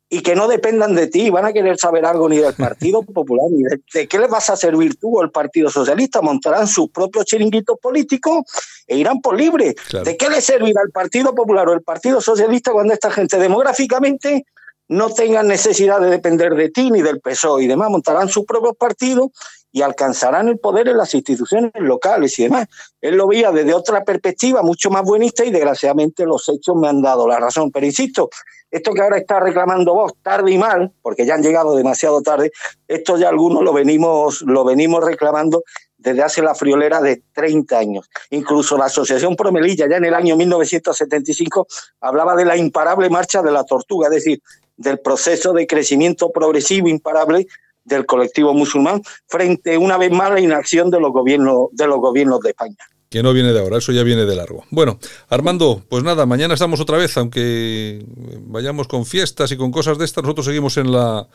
y 0.08 0.20
que 0.20 0.36
no 0.36 0.46
dependan 0.46 0.94
de 0.94 1.08
ti, 1.08 1.30
van 1.30 1.46
a 1.46 1.52
querer 1.52 1.78
saber 1.78 2.04
algo 2.04 2.28
ni 2.28 2.38
del 2.38 2.54
Partido 2.54 3.02
Popular, 3.14 3.46
ni 3.50 3.64
de, 3.64 4.06
qué 4.06 4.18
les 4.18 4.30
vas 4.30 4.48
a 4.50 4.56
servir 4.56 4.96
tú 4.96 5.18
o 5.18 5.22
el 5.22 5.30
Partido 5.30 5.68
Socialista, 5.68 6.22
montarán 6.22 6.66
sus 6.66 6.90
propios 6.90 7.24
chiringuitos 7.24 7.78
políticos 7.80 8.44
e 8.86 8.96
irán 8.96 9.20
por 9.20 9.36
libre. 9.36 9.74
¿De 10.04 10.16
qué 10.16 10.28
les 10.28 10.44
servirá 10.44 10.82
el 10.84 10.92
Partido 10.92 11.34
Popular 11.34 11.68
o 11.68 11.72
el 11.72 11.82
Partido 11.82 12.20
Socialista 12.20 12.72
cuando 12.72 12.92
esta 12.92 13.10
gente 13.10 13.38
demográficamente 13.38 14.46
no 14.88 15.10
tenga 15.10 15.42
necesidad 15.42 16.00
de 16.00 16.10
depender 16.10 16.54
de 16.54 16.70
ti 16.70 16.90
ni 16.90 17.02
del 17.02 17.20
PSOE 17.20 17.64
y 17.64 17.66
demás? 17.66 17.90
Montarán 17.90 18.28
sus 18.28 18.44
propios 18.44 18.76
partidos 18.76 19.30
y 19.72 19.82
alcanzarán 19.82 20.48
el 20.48 20.58
poder 20.58 20.88
en 20.88 20.96
las 20.96 21.14
instituciones 21.14 21.70
locales 21.74 22.38
y 22.38 22.44
demás. 22.44 22.66
Él 23.00 23.16
lo 23.16 23.26
veía 23.26 23.50
desde 23.52 23.74
otra 23.74 24.04
perspectiva 24.04 24.62
mucho 24.62 24.90
más 24.90 25.02
buenista 25.02 25.44
y 25.44 25.50
desgraciadamente 25.50 26.24
los 26.24 26.48
hechos 26.48 26.76
me 26.76 26.88
han 26.88 27.02
dado 27.02 27.28
la 27.28 27.38
razón. 27.38 27.70
Pero 27.70 27.84
insisto, 27.84 28.30
esto 28.70 28.92
que 28.92 29.02
ahora 29.02 29.18
está 29.18 29.38
reclamando 29.38 29.92
vos 29.92 30.12
tarde 30.22 30.52
y 30.52 30.58
mal, 30.58 30.92
porque 31.02 31.26
ya 31.26 31.34
han 31.34 31.42
llegado 31.42 31.76
demasiado 31.76 32.22
tarde, 32.22 32.52
esto 32.88 33.18
ya 33.18 33.28
algunos 33.28 33.62
lo 33.62 33.72
venimos, 33.72 34.42
lo 34.42 34.64
venimos 34.64 35.04
reclamando 35.04 35.62
desde 35.98 36.22
hace 36.22 36.42
la 36.42 36.54
friolera 36.54 37.00
de 37.00 37.22
30 37.32 37.78
años. 37.78 38.08
Incluso 38.30 38.78
la 38.78 38.86
Asociación 38.86 39.36
Promelilla, 39.36 39.88
ya 39.88 39.96
en 39.96 40.04
el 40.04 40.14
año 40.14 40.36
1975, 40.36 41.66
hablaba 42.00 42.34
de 42.34 42.44
la 42.44 42.56
imparable 42.56 43.10
marcha 43.10 43.42
de 43.42 43.52
la 43.52 43.64
tortuga, 43.64 44.08
es 44.08 44.14
decir, 44.14 44.40
del 44.76 44.98
proceso 44.98 45.52
de 45.52 45.66
crecimiento 45.66 46.30
progresivo 46.30 46.88
imparable 46.88 47.46
del 47.84 48.04
colectivo 48.04 48.52
musulmán 48.52 49.02
frente 49.26 49.78
una 49.78 49.96
vez 49.96 50.10
más 50.10 50.30
a 50.30 50.34
la 50.34 50.40
inacción 50.40 50.90
de 50.90 51.00
los 51.00 51.12
gobiernos 51.12 51.68
de 51.72 51.86
los 51.86 51.98
gobiernos 51.98 52.40
de 52.40 52.50
España 52.50 52.76
que 53.08 53.22
no 53.22 53.32
viene 53.32 53.52
de 53.52 53.60
ahora, 53.60 53.78
eso 53.78 53.92
ya 53.92 54.02
viene 54.02 54.24
de 54.24 54.34
largo. 54.34 54.64
Bueno, 54.70 54.98
Armando, 55.28 55.82
pues 55.88 56.02
nada, 56.02 56.26
mañana 56.26 56.54
estamos 56.54 56.80
otra 56.80 56.98
vez, 56.98 57.16
aunque 57.16 58.04
vayamos 58.40 58.88
con 58.88 59.06
fiestas 59.06 59.52
y 59.52 59.56
con 59.56 59.70
cosas 59.70 59.98
de 59.98 60.04
estas, 60.04 60.24
nosotros 60.24 60.46
seguimos 60.46 60.76
en 60.76 60.92
la, 60.92 61.28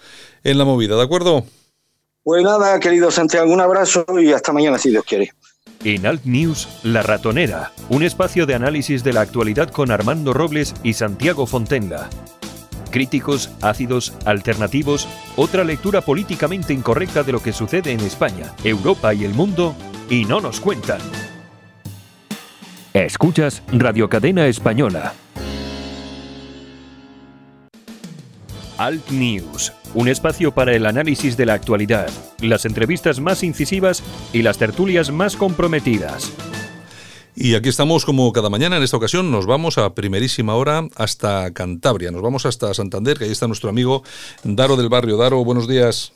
en 0.44 0.58
la 0.58 0.66
movida, 0.66 0.96
¿de 0.96 1.04
acuerdo? 1.04 1.46
Pues 2.24 2.44
nada, 2.44 2.80
querido 2.80 3.10
Santiago, 3.10 3.52
un 3.52 3.62
abrazo 3.62 4.06
y 4.20 4.32
hasta 4.32 4.54
mañana, 4.54 4.78
si 4.78 4.90
Dios 4.90 5.04
quiere. 5.06 5.32
En 5.84 6.06
Alt 6.06 6.26
News, 6.26 6.68
La 6.84 7.02
Ratonera, 7.02 7.72
un 7.90 8.04
espacio 8.04 8.46
de 8.46 8.54
análisis 8.54 9.04
de 9.04 9.14
la 9.14 9.22
actualidad 9.22 9.72
con 9.72 9.90
Armando 9.90 10.34
Robles 10.34 10.76
y 10.84 10.94
Santiago 10.94 11.48
Fontenla. 11.48 12.10
Críticos, 12.92 13.50
ácidos, 13.62 14.14
alternativos, 14.26 15.08
otra 15.38 15.64
lectura 15.64 16.02
políticamente 16.02 16.74
incorrecta 16.74 17.24
de 17.24 17.32
lo 17.32 17.42
que 17.42 17.54
sucede 17.54 17.92
en 17.94 18.02
España, 18.02 18.54
Europa 18.64 19.14
y 19.14 19.24
el 19.24 19.34
mundo, 19.34 19.76
y 20.10 20.26
no 20.26 20.42
nos 20.42 20.60
cuentan. 20.60 21.00
Escuchas 22.94 23.64
Radio 23.72 24.10
Cadena 24.10 24.46
Española. 24.48 25.14
Alt 28.78 29.10
News, 29.12 29.72
un 29.94 30.08
espacio 30.10 30.52
para 30.54 30.74
el 30.74 30.86
análisis 30.86 31.38
de 31.38 31.46
la 31.46 31.54
actualidad, 31.54 32.10
las 32.40 32.66
entrevistas 32.66 33.20
más 33.20 33.44
incisivas 33.44 34.04
y 34.34 34.42
las 34.42 34.58
tertulias 34.58 35.12
más 35.12 35.38
comprometidas. 35.38 36.34
Y 37.44 37.56
aquí 37.56 37.70
estamos 37.70 38.06
como 38.06 38.32
cada 38.34 38.52
mañana, 38.52 38.78
en 38.78 38.84
esta 38.84 38.98
ocasión 38.98 39.32
nos 39.32 39.48
vamos 39.48 39.80
a 39.80 39.96
primerísima 39.96 40.54
hora 40.54 40.88
hasta 40.96 41.52
Cantabria, 41.54 42.12
nos 42.12 42.22
vamos 42.22 42.46
hasta 42.46 42.72
Santander, 42.72 43.18
que 43.18 43.26
ahí 43.26 43.32
está 43.32 43.48
nuestro 43.48 43.72
amigo 43.72 44.04
Daro 44.44 44.76
del 44.76 44.90
Barrio. 44.90 45.18
Daro, 45.18 45.44
buenos 45.44 45.68
días. 45.68 46.14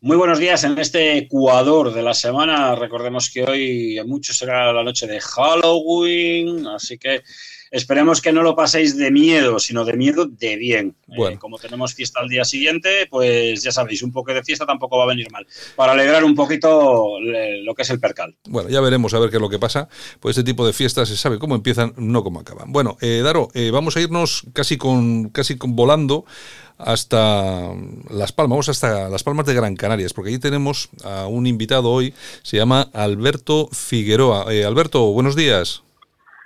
Muy 0.00 0.16
buenos 0.16 0.38
días 0.38 0.64
en 0.64 0.78
este 0.78 1.18
Ecuador 1.18 1.92
de 1.92 2.00
la 2.00 2.14
semana. 2.14 2.74
Recordemos 2.74 3.28
que 3.28 3.44
hoy 3.44 4.00
mucho 4.06 4.32
será 4.32 4.72
la 4.72 4.82
noche 4.82 5.06
de 5.06 5.20
Halloween, 5.20 6.68
así 6.68 6.96
que 6.96 7.22
esperemos 7.74 8.20
que 8.20 8.32
no 8.32 8.42
lo 8.42 8.54
paséis 8.54 8.96
de 8.96 9.10
miedo, 9.10 9.58
sino 9.58 9.84
de 9.84 9.94
miedo 9.94 10.26
de 10.26 10.56
bien. 10.56 10.94
Eh, 11.08 11.14
bueno. 11.16 11.38
como 11.40 11.58
tenemos 11.58 11.92
fiesta 11.92 12.20
al 12.20 12.28
día 12.28 12.44
siguiente, 12.44 13.08
pues 13.10 13.62
ya 13.62 13.72
sabéis, 13.72 14.02
un 14.02 14.12
poco 14.12 14.32
de 14.32 14.44
fiesta 14.44 14.64
tampoco 14.64 14.96
va 14.96 15.04
a 15.04 15.08
venir 15.08 15.30
mal. 15.32 15.44
Para 15.74 15.92
alegrar 15.92 16.24
un 16.24 16.36
poquito 16.36 17.18
lo 17.20 17.74
que 17.74 17.82
es 17.82 17.90
el 17.90 17.98
percal. 17.98 18.36
Bueno, 18.44 18.68
ya 18.68 18.80
veremos 18.80 19.12
a 19.14 19.18
ver 19.18 19.30
qué 19.30 19.36
es 19.36 19.42
lo 19.42 19.50
que 19.50 19.58
pasa. 19.58 19.88
Pues 20.20 20.38
este 20.38 20.48
tipo 20.48 20.64
de 20.64 20.72
fiestas 20.72 21.08
se 21.08 21.16
sabe 21.16 21.38
cómo 21.38 21.56
empiezan, 21.56 21.92
no 21.96 22.22
cómo 22.22 22.40
acaban. 22.40 22.72
Bueno, 22.72 22.96
eh, 23.00 23.22
Daro, 23.24 23.48
eh, 23.54 23.70
vamos 23.72 23.96
a 23.96 24.00
irnos 24.00 24.44
casi 24.52 24.76
con 24.76 25.30
casi 25.30 25.56
con 25.56 25.74
volando 25.74 26.24
hasta 26.78 27.72
Las 28.10 28.32
Palmas, 28.32 28.50
vamos 28.50 28.68
hasta 28.68 29.08
Las 29.08 29.22
Palmas 29.22 29.46
de 29.46 29.54
Gran 29.54 29.76
Canarias, 29.76 30.12
porque 30.12 30.30
allí 30.30 30.38
tenemos 30.38 30.90
a 31.04 31.26
un 31.26 31.46
invitado 31.46 31.90
hoy, 31.90 32.14
se 32.42 32.56
llama 32.56 32.88
Alberto 32.92 33.68
Figueroa. 33.72 34.52
Eh, 34.52 34.64
Alberto, 34.64 35.12
buenos 35.12 35.36
días. 35.36 35.83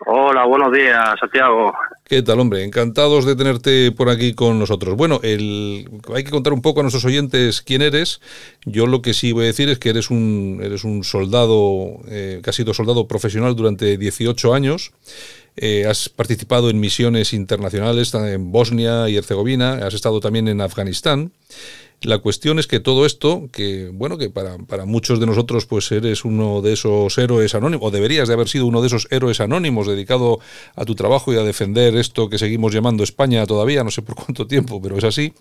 Hola, 0.06 0.46
buenos 0.46 0.72
días, 0.72 1.14
Santiago. 1.18 1.72
¿Qué 2.04 2.22
tal, 2.22 2.38
hombre? 2.38 2.62
Encantados 2.62 3.26
de 3.26 3.34
tenerte 3.34 3.90
por 3.92 4.08
aquí 4.08 4.32
con 4.32 4.58
nosotros. 4.58 4.96
Bueno, 4.96 5.18
el, 5.22 5.88
hay 6.14 6.24
que 6.24 6.30
contar 6.30 6.52
un 6.52 6.62
poco 6.62 6.80
a 6.80 6.82
nuestros 6.84 7.04
oyentes 7.04 7.62
quién 7.62 7.82
eres. 7.82 8.20
Yo 8.64 8.86
lo 8.86 9.02
que 9.02 9.12
sí 9.12 9.32
voy 9.32 9.44
a 9.44 9.46
decir 9.48 9.68
es 9.68 9.78
que 9.78 9.90
eres 9.90 10.10
un, 10.10 10.60
eres 10.62 10.84
un 10.84 11.02
soldado, 11.02 11.98
eh, 12.08 12.40
que 12.42 12.48
has 12.48 12.56
sido 12.56 12.72
soldado 12.74 13.08
profesional 13.08 13.56
durante 13.56 13.98
18 13.98 14.54
años. 14.54 14.92
Eh, 15.56 15.86
has 15.86 16.08
participado 16.08 16.70
en 16.70 16.78
misiones 16.78 17.32
internacionales 17.32 18.14
en 18.14 18.52
Bosnia 18.52 19.08
y 19.08 19.16
Herzegovina, 19.16 19.84
has 19.84 19.94
estado 19.94 20.20
también 20.20 20.46
en 20.46 20.60
Afganistán. 20.60 21.32
La 22.02 22.18
cuestión 22.18 22.60
es 22.60 22.68
que 22.68 22.78
todo 22.78 23.06
esto, 23.06 23.48
que 23.52 23.90
bueno, 23.92 24.18
que 24.18 24.30
para, 24.30 24.56
para, 24.58 24.84
muchos 24.84 25.18
de 25.18 25.26
nosotros 25.26 25.66
pues 25.66 25.90
eres 25.90 26.24
uno 26.24 26.62
de 26.62 26.74
esos 26.74 27.18
héroes 27.18 27.56
anónimos, 27.56 27.88
o 27.88 27.90
deberías 27.90 28.28
de 28.28 28.34
haber 28.34 28.48
sido 28.48 28.66
uno 28.66 28.80
de 28.80 28.86
esos 28.86 29.08
héroes 29.10 29.40
anónimos 29.40 29.88
dedicado 29.88 30.38
a 30.76 30.84
tu 30.84 30.94
trabajo 30.94 31.32
y 31.32 31.36
a 31.36 31.42
defender 31.42 31.96
esto 31.96 32.30
que 32.30 32.38
seguimos 32.38 32.72
llamando 32.72 33.02
España 33.02 33.44
todavía, 33.46 33.82
no 33.82 33.90
sé 33.90 34.02
por 34.02 34.14
cuánto 34.14 34.46
tiempo, 34.46 34.80
pero 34.80 34.96
es 34.96 35.02
así. 35.02 35.32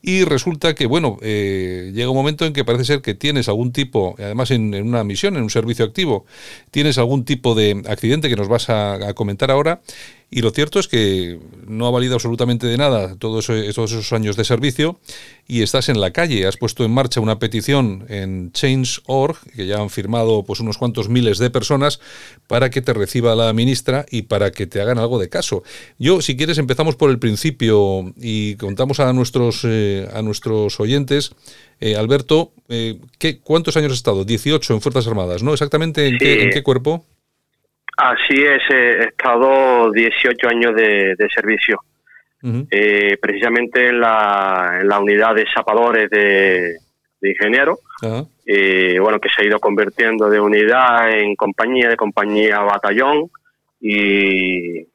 Y 0.00 0.24
resulta 0.24 0.74
que, 0.74 0.86
bueno, 0.86 1.18
eh, 1.20 1.92
llega 1.94 2.08
un 2.08 2.16
momento 2.16 2.46
en 2.46 2.54
que 2.54 2.64
parece 2.64 2.86
ser 2.86 3.02
que 3.02 3.12
tienes 3.14 3.48
algún 3.48 3.72
tipo, 3.72 4.14
además 4.18 4.50
en, 4.50 4.74
una 4.74 5.04
misión, 5.04 5.36
en 5.36 5.42
un 5.42 5.50
servicio 5.50 5.84
activo, 5.84 6.24
tienes 6.70 6.96
algún 6.96 7.26
tipo 7.26 7.54
de 7.54 7.82
accidente 7.86 8.30
que 8.30 8.36
nos 8.36 8.48
vas 8.48 8.70
a 8.70 9.12
comentar 9.14 9.50
ahora 9.50 9.82
y 10.30 10.42
lo 10.42 10.50
cierto 10.50 10.78
es 10.78 10.88
que 10.88 11.38
no 11.66 11.86
ha 11.86 11.90
valido 11.90 12.14
absolutamente 12.14 12.66
de 12.66 12.76
nada 12.76 13.16
todos 13.18 13.48
esos 13.48 14.12
años 14.12 14.36
de 14.36 14.44
servicio 14.44 15.00
y 15.46 15.62
estás 15.62 15.88
en 15.88 16.00
la 16.00 16.10
calle. 16.10 16.46
Has 16.46 16.58
puesto 16.58 16.84
en 16.84 16.90
marcha 16.90 17.20
una 17.20 17.38
petición 17.38 18.04
en 18.10 18.52
Change.org, 18.52 19.38
que 19.56 19.66
ya 19.66 19.80
han 19.80 19.88
firmado 19.88 20.44
pues, 20.44 20.60
unos 20.60 20.76
cuantos 20.76 21.08
miles 21.08 21.38
de 21.38 21.48
personas, 21.48 21.98
para 22.46 22.68
que 22.68 22.82
te 22.82 22.92
reciba 22.92 23.34
la 23.34 23.52
ministra 23.54 24.04
y 24.10 24.22
para 24.22 24.50
que 24.50 24.66
te 24.66 24.82
hagan 24.82 24.98
algo 24.98 25.18
de 25.18 25.30
caso. 25.30 25.62
Yo, 25.98 26.20
si 26.20 26.36
quieres, 26.36 26.58
empezamos 26.58 26.94
por 26.96 27.08
el 27.08 27.18
principio 27.18 28.12
y 28.16 28.56
contamos 28.56 29.00
a 29.00 29.10
nuestros, 29.14 29.62
eh, 29.64 30.08
a 30.12 30.20
nuestros 30.20 30.78
oyentes. 30.78 31.32
Eh, 31.80 31.96
Alberto, 31.96 32.52
eh, 32.68 33.00
¿qué, 33.18 33.38
¿cuántos 33.38 33.78
años 33.78 33.92
has 33.92 33.98
estado? 33.98 34.26
18 34.26 34.74
en 34.74 34.80
Fuerzas 34.82 35.06
Armadas, 35.06 35.42
¿no? 35.42 35.54
¿Exactamente 35.54 36.06
en, 36.06 36.18
qué, 36.18 36.42
en 36.42 36.50
qué 36.50 36.62
cuerpo? 36.62 37.06
Así 37.98 38.44
es, 38.44 38.62
he 38.70 39.08
estado 39.08 39.90
18 39.90 40.48
años 40.48 40.72
de, 40.76 41.16
servicio, 41.34 41.80
eh, 42.70 43.18
precisamente 43.20 43.88
en 43.88 44.00
la, 44.00 44.78
en 44.80 44.88
la, 44.88 45.00
unidad 45.00 45.34
de 45.34 45.44
zapadores 45.52 46.08
de, 46.08 46.76
de 47.20 47.28
ingeniero, 47.28 47.80
eh, 48.46 49.00
bueno, 49.00 49.18
que 49.18 49.28
se 49.28 49.42
ha 49.42 49.46
ido 49.46 49.58
convirtiendo 49.58 50.30
de 50.30 50.38
unidad 50.38 51.10
en 51.10 51.34
compañía, 51.34 51.88
de 51.88 51.96
compañía 51.96 52.58
a 52.58 52.62
batallón, 52.66 53.32
y, 53.80 54.86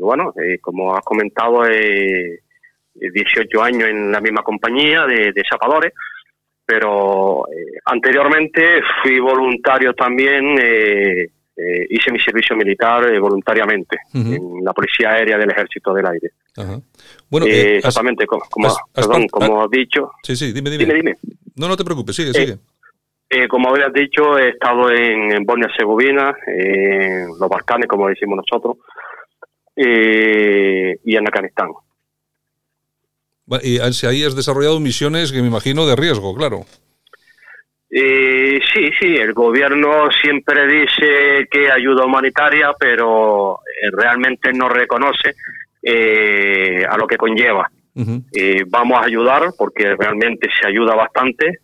bueno, 0.00 0.32
eh, 0.42 0.60
como 0.62 0.96
has 0.96 1.04
comentado, 1.04 1.64
18 2.94 3.62
años 3.62 3.86
en 3.86 4.10
la 4.10 4.22
misma 4.22 4.42
compañía 4.42 5.04
de, 5.04 5.30
de 5.34 5.42
zapadores, 5.46 5.92
pero 6.64 7.44
anteriormente 7.84 8.80
fui 9.02 9.20
voluntario 9.20 9.92
también 9.92 10.56
eh, 11.60 11.86
hice 11.90 12.12
mi 12.12 12.20
servicio 12.20 12.54
militar 12.54 13.12
eh, 13.12 13.18
voluntariamente 13.18 13.98
en 14.14 14.64
la 14.64 14.72
Policía 14.72 15.10
Aérea 15.10 15.36
del 15.36 15.50
Ejército 15.50 15.92
del 15.92 16.06
Aire. 16.06 16.30
Bueno, 17.28 17.48
eh, 17.48 17.78
exactamente, 17.78 18.26
como, 18.26 18.44
perdón, 18.92 19.26
como 19.26 19.64
has 19.64 19.70
dicho. 19.70 20.12
Sí, 20.22 20.36
sí, 20.36 20.52
dime, 20.52 20.70
dime. 20.70 21.16
No, 21.56 21.66
no 21.66 21.76
te 21.76 21.84
preocupes, 21.84 22.14
sigue, 22.14 22.32
sigue. 22.32 22.58
como 23.48 23.70
habías 23.70 23.92
dicho, 23.92 24.38
he 24.38 24.50
estado 24.50 24.88
en, 24.92 25.44
Bosnia-Herzegovina, 25.44 26.32
en 26.46 27.26
los 27.26 27.48
Balcanes, 27.48 27.88
como 27.88 28.06
decimos 28.06 28.36
nosotros, 28.36 28.76
y 29.74 31.16
en 31.16 31.26
Afganistán. 31.26 31.70
Y 33.64 33.80
ahí 33.80 34.22
has 34.22 34.36
desarrollado 34.36 34.78
misiones 34.78 35.32
que 35.32 35.40
me 35.40 35.48
imagino 35.48 35.88
de 35.88 35.96
riesgo, 35.96 36.36
claro. 36.36 36.66
Eh, 37.90 38.60
sí, 38.72 38.90
sí, 39.00 39.16
el 39.16 39.32
gobierno 39.32 40.10
siempre 40.22 40.66
dice 40.66 41.48
que 41.50 41.70
ayuda 41.70 42.04
humanitaria, 42.04 42.72
pero 42.78 43.60
eh, 43.60 43.90
realmente 43.92 44.52
no 44.52 44.68
reconoce 44.68 45.34
eh, 45.82 46.84
a 46.88 46.96
lo 46.96 47.06
que 47.06 47.16
conlleva. 47.16 47.70
Eh, 48.32 48.62
vamos 48.68 49.00
a 49.00 49.06
ayudar 49.06 49.48
porque 49.58 49.96
realmente 49.96 50.48
se 50.60 50.68
ayuda 50.68 50.94
bastante, 50.94 51.62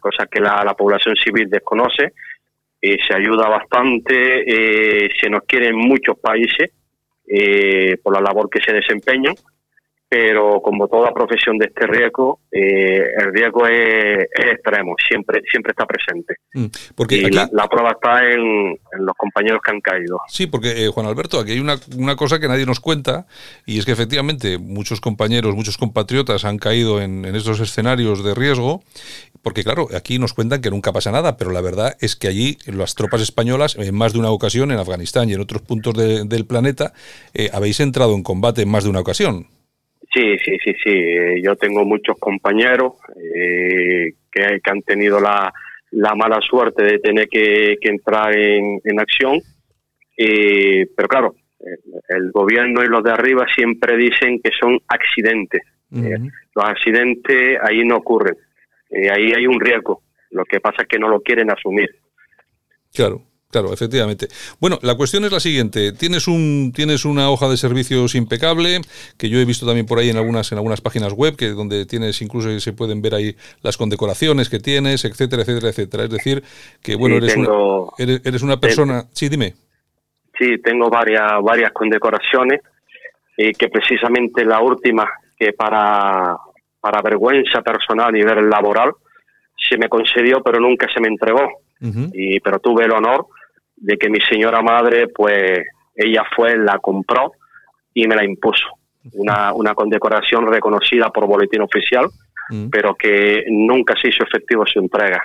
cosa 0.00 0.26
que 0.26 0.40
la, 0.40 0.74
población 0.74 1.14
civil 1.14 1.48
desconoce. 1.48 2.12
se 2.80 3.14
ayuda 3.14 3.48
bastante, 3.48 4.44
se 5.20 5.30
nos 5.30 5.42
quiere 5.42 5.68
en 5.68 5.76
muchos 5.76 6.18
países 6.18 6.72
por 8.02 8.14
la 8.14 8.20
labor 8.20 8.50
que 8.50 8.60
se 8.60 8.72
desempeñan 8.72 9.34
pero 10.08 10.60
como 10.62 10.86
toda 10.86 11.12
profesión 11.12 11.58
de 11.58 11.66
este 11.66 11.86
riesgo, 11.86 12.40
eh, 12.52 13.04
el 13.18 13.32
riesgo 13.32 13.66
es, 13.66 14.26
extremo, 14.36 14.94
siempre 15.08 15.42
siempre 15.50 15.72
está 15.72 15.84
presente. 15.84 16.36
Mm, 16.54 16.66
porque 16.94 17.16
y 17.16 17.30
la, 17.30 17.48
prueba 17.68 17.90
está 17.90 18.24
en, 18.24 18.78
los 18.98 19.16
compañeros 19.16 19.60
que 19.64 19.72
han 19.72 19.80
caído. 19.80 20.20
Sí, 20.28 20.46
porque 20.46 20.84
eh, 20.84 20.88
Juan 20.88 21.06
Alberto, 21.06 21.40
aquí 21.40 21.52
hay 21.52 21.60
una, 21.60 21.76
una, 21.96 22.14
cosa 22.14 22.38
que 22.38 22.46
nadie 22.46 22.66
nos 22.66 22.78
cuenta, 22.78 23.26
y 23.66 23.78
es 23.78 23.84
que 23.84 23.92
efectivamente 23.92 24.58
muchos 24.58 25.00
compañeros, 25.00 25.56
muchos 25.56 25.76
compatriotas 25.76 26.44
han 26.44 26.58
caído 26.58 27.02
en, 27.02 27.24
en 27.24 27.34
estos 27.34 27.58
escenarios 27.60 28.22
de 28.24 28.34
riesgo, 28.34 28.82
porque 29.42 29.64
claro, 29.64 29.88
aquí 29.94 30.18
nos 30.18 30.34
cuentan 30.34 30.60
que 30.60 30.70
nunca 30.70 30.92
pasa 30.92 31.10
nada, 31.10 31.36
pero 31.36 31.50
la 31.50 31.60
verdad 31.60 31.96
es 32.00 32.16
que 32.16 32.28
allí 32.28 32.58
las 32.66 32.94
tropas 32.94 33.20
españolas, 33.20 33.76
en 33.76 33.94
más 33.94 34.12
de 34.12 34.18
una 34.20 34.30
ocasión, 34.30 34.70
en 34.70 34.78
Afganistán 34.78 35.28
y 35.28 35.34
en 35.34 35.40
otros 35.40 35.62
puntos 35.62 35.94
del 35.94 36.46
planeta, 36.46 36.92
eh, 37.34 37.50
habéis 37.52 37.80
entrado 37.80 38.14
en 38.14 38.22
combate 38.22 38.62
en 38.62 38.68
más 38.68 38.84
de 38.84 38.90
una 38.90 39.00
ocasión. 39.00 39.48
Sí, 40.16 40.38
sí, 40.42 40.56
sí, 40.64 40.72
sí. 40.82 40.90
Eh, 40.90 41.42
yo 41.42 41.56
tengo 41.56 41.84
muchos 41.84 42.16
compañeros 42.18 42.94
eh, 43.34 44.14
que, 44.32 44.60
han 44.64 44.80
tenido 44.80 45.20
la, 45.20 45.52
mala 46.16 46.38
suerte 46.40 46.82
de 46.82 46.98
tener 47.00 47.28
que, 47.28 47.76
entrar 47.82 48.34
en, 48.34 48.80
acción. 48.98 49.38
Eh, 50.16 50.86
pero 50.96 51.06
claro, 51.06 51.34
el 52.08 52.30
gobierno 52.30 52.82
y 52.82 52.88
los 52.88 53.04
de 53.04 53.12
arriba 53.12 53.44
siempre 53.54 53.98
dicen 53.98 54.40
que 54.42 54.50
son 54.58 54.78
accidentes. 54.88 55.60
los 55.90 56.64
accidentes 56.64 57.58
ahí 57.60 57.84
no 57.84 57.96
ocurren. 57.96 58.36
ahí 59.12 59.34
hay 59.34 59.46
un 59.46 59.60
riesgo. 59.60 60.00
Lo 60.30 60.46
que 60.46 60.60
pasa 60.60 60.82
es 60.82 60.88
que 60.88 60.98
no 60.98 61.08
lo 61.08 61.20
quieren 61.20 61.50
asumir. 61.50 61.90
Claro. 62.94 63.20
Claro, 63.56 63.72
efectivamente. 63.72 64.28
Bueno, 64.60 64.78
la 64.82 64.96
cuestión 64.96 65.24
es 65.24 65.32
la 65.32 65.40
siguiente. 65.40 65.92
Tienes 65.92 66.28
un 66.28 66.72
tienes 66.74 67.06
una 67.06 67.30
hoja 67.30 67.48
de 67.48 67.56
servicios 67.56 68.14
impecable 68.14 68.82
que 69.16 69.30
yo 69.30 69.38
he 69.38 69.46
visto 69.46 69.64
también 69.64 69.86
por 69.86 69.98
ahí 69.98 70.10
en 70.10 70.18
algunas 70.18 70.52
en 70.52 70.58
algunas 70.58 70.82
páginas 70.82 71.14
web 71.14 71.36
que 71.38 71.48
donde 71.52 71.86
tienes 71.86 72.20
incluso 72.20 72.60
se 72.60 72.72
pueden 72.74 73.00
ver 73.00 73.14
ahí 73.14 73.34
las 73.62 73.78
condecoraciones 73.78 74.50
que 74.50 74.58
tienes, 74.58 75.06
etcétera, 75.06 75.40
etcétera, 75.40 75.70
etcétera. 75.70 76.04
Es 76.04 76.10
decir, 76.10 76.42
que 76.82 76.96
bueno, 76.96 77.16
eres, 77.16 77.34
una, 77.34 77.48
eres, 77.96 78.42
una 78.42 78.60
persona. 78.60 79.04
sí, 79.14 79.30
dime. 79.30 79.54
Sí, 80.38 80.58
tengo 80.62 80.90
varias 80.90 81.32
varias 81.42 81.72
condecoraciones 81.72 82.60
y 83.38 83.52
que 83.52 83.68
precisamente 83.70 84.44
la 84.44 84.60
última 84.60 85.08
que 85.38 85.54
para 85.54 86.36
para 86.78 87.00
vergüenza 87.00 87.62
personal 87.62 88.08
a 88.08 88.12
nivel 88.12 88.50
laboral 88.50 88.90
se 89.56 89.78
me 89.78 89.88
concedió, 89.88 90.42
pero 90.42 90.60
nunca 90.60 90.86
se 90.92 91.00
me 91.00 91.08
entregó. 91.08 91.62
y 92.12 92.38
pero 92.40 92.58
tuve 92.58 92.84
el 92.84 92.92
honor 92.92 93.28
de 93.76 93.96
que 93.96 94.08
mi 94.08 94.20
señora 94.20 94.62
madre, 94.62 95.08
pues 95.08 95.60
ella 95.94 96.24
fue, 96.34 96.56
la 96.56 96.78
compró 96.78 97.32
y 97.94 98.06
me 98.06 98.16
la 98.16 98.24
impuso. 98.24 98.66
Una, 99.12 99.52
una 99.52 99.74
condecoración 99.74 100.46
reconocida 100.46 101.10
por 101.10 101.26
boletín 101.26 101.62
oficial, 101.62 102.06
mm. 102.50 102.68
pero 102.70 102.94
que 102.94 103.44
nunca 103.48 103.94
se 104.00 104.08
hizo 104.08 104.24
efectivo 104.24 104.64
su 104.66 104.80
entrega. 104.80 105.22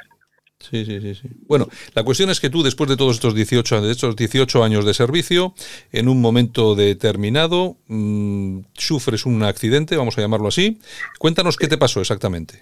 Sí, 0.60 0.86
sí, 0.86 1.02
sí, 1.02 1.16
sí. 1.16 1.28
Bueno, 1.48 1.68
la 1.96 2.04
cuestión 2.04 2.30
es 2.30 2.40
que 2.40 2.52
tú, 2.52 2.62
después 2.62 2.88
de 2.88 2.96
todos 2.96 3.16
estos 3.16 3.34
18, 3.34 3.82
de 3.82 3.92
estos 3.92 4.16
18 4.16 4.64
años 4.64 4.86
de 4.86 4.94
servicio, 4.94 5.54
en 5.92 6.08
un 6.08 6.22
momento 6.22 6.76
determinado, 6.76 7.78
mm, 7.88 8.60
sufres 8.74 9.26
un 9.26 9.42
accidente, 9.42 9.98
vamos 9.98 10.18
a 10.18 10.22
llamarlo 10.22 10.50
así. 10.50 10.78
Cuéntanos 11.18 11.58
qué 11.58 11.68
te 11.68 11.80
pasó 11.80 12.00
exactamente. 12.00 12.62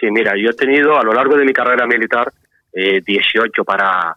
Sí, 0.00 0.10
mira, 0.10 0.34
yo 0.36 0.50
he 0.50 0.54
tenido 0.54 0.98
a 0.98 1.04
lo 1.04 1.12
largo 1.12 1.36
de 1.36 1.44
mi 1.44 1.52
carrera 1.52 1.86
militar 1.86 2.32
eh, 2.72 3.00
18 3.06 3.64
para, 3.64 4.16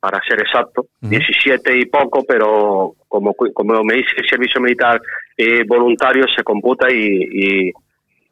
para 0.00 0.20
ser 0.26 0.40
exacto, 0.40 0.86
17 1.00 1.76
y 1.76 1.86
poco, 1.86 2.24
pero 2.26 2.94
como, 3.08 3.34
como 3.34 3.82
me 3.84 3.94
dice 3.94 4.12
el 4.16 4.28
servicio 4.28 4.60
militar 4.60 5.00
eh, 5.36 5.64
voluntario, 5.66 6.24
se 6.34 6.42
computa 6.42 6.90
y, 6.90 7.72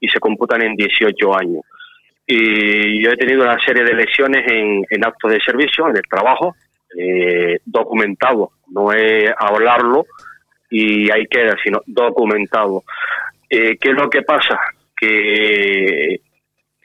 y, 0.00 0.08
se 0.08 0.20
computan 0.20 0.62
en 0.62 0.76
18 0.76 1.36
años. 1.36 1.62
Y 2.26 3.02
yo 3.02 3.10
he 3.10 3.16
tenido 3.16 3.42
una 3.42 3.58
serie 3.58 3.82
de 3.82 3.94
lesiones 3.94 4.46
en, 4.48 4.84
en 4.88 5.04
actos 5.04 5.32
de 5.32 5.40
servicio, 5.40 5.88
en 5.88 5.96
el 5.96 6.02
trabajo, 6.08 6.54
eh, 6.96 7.58
documentado, 7.64 8.52
no 8.68 8.92
es 8.92 9.30
hablarlo 9.36 10.06
y 10.70 11.10
ahí 11.10 11.26
queda, 11.26 11.56
sino 11.62 11.80
documentado. 11.86 12.84
Eh, 13.50 13.76
¿Qué 13.80 13.90
es 13.90 13.94
lo 13.94 14.08
que 14.08 14.22
pasa? 14.22 14.58
Que 14.96 16.20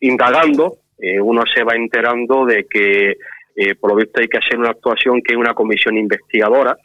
indagando, 0.02 0.78
eh, 0.98 1.20
uno 1.20 1.44
se 1.54 1.64
va 1.64 1.76
enterando 1.76 2.46
de 2.46 2.66
que 2.70 3.16
eh, 3.56 3.76
por 3.76 3.92
lo 3.92 3.98
visto 3.98 4.22
hay 4.22 4.28
que 4.28 4.38
hacer 4.38 4.58
una 4.58 4.70
actuación 4.70 5.22
que 5.22 5.34
es 5.34 5.38
una 5.40 5.54
comisión 5.54 5.98
investigadora 5.98 6.76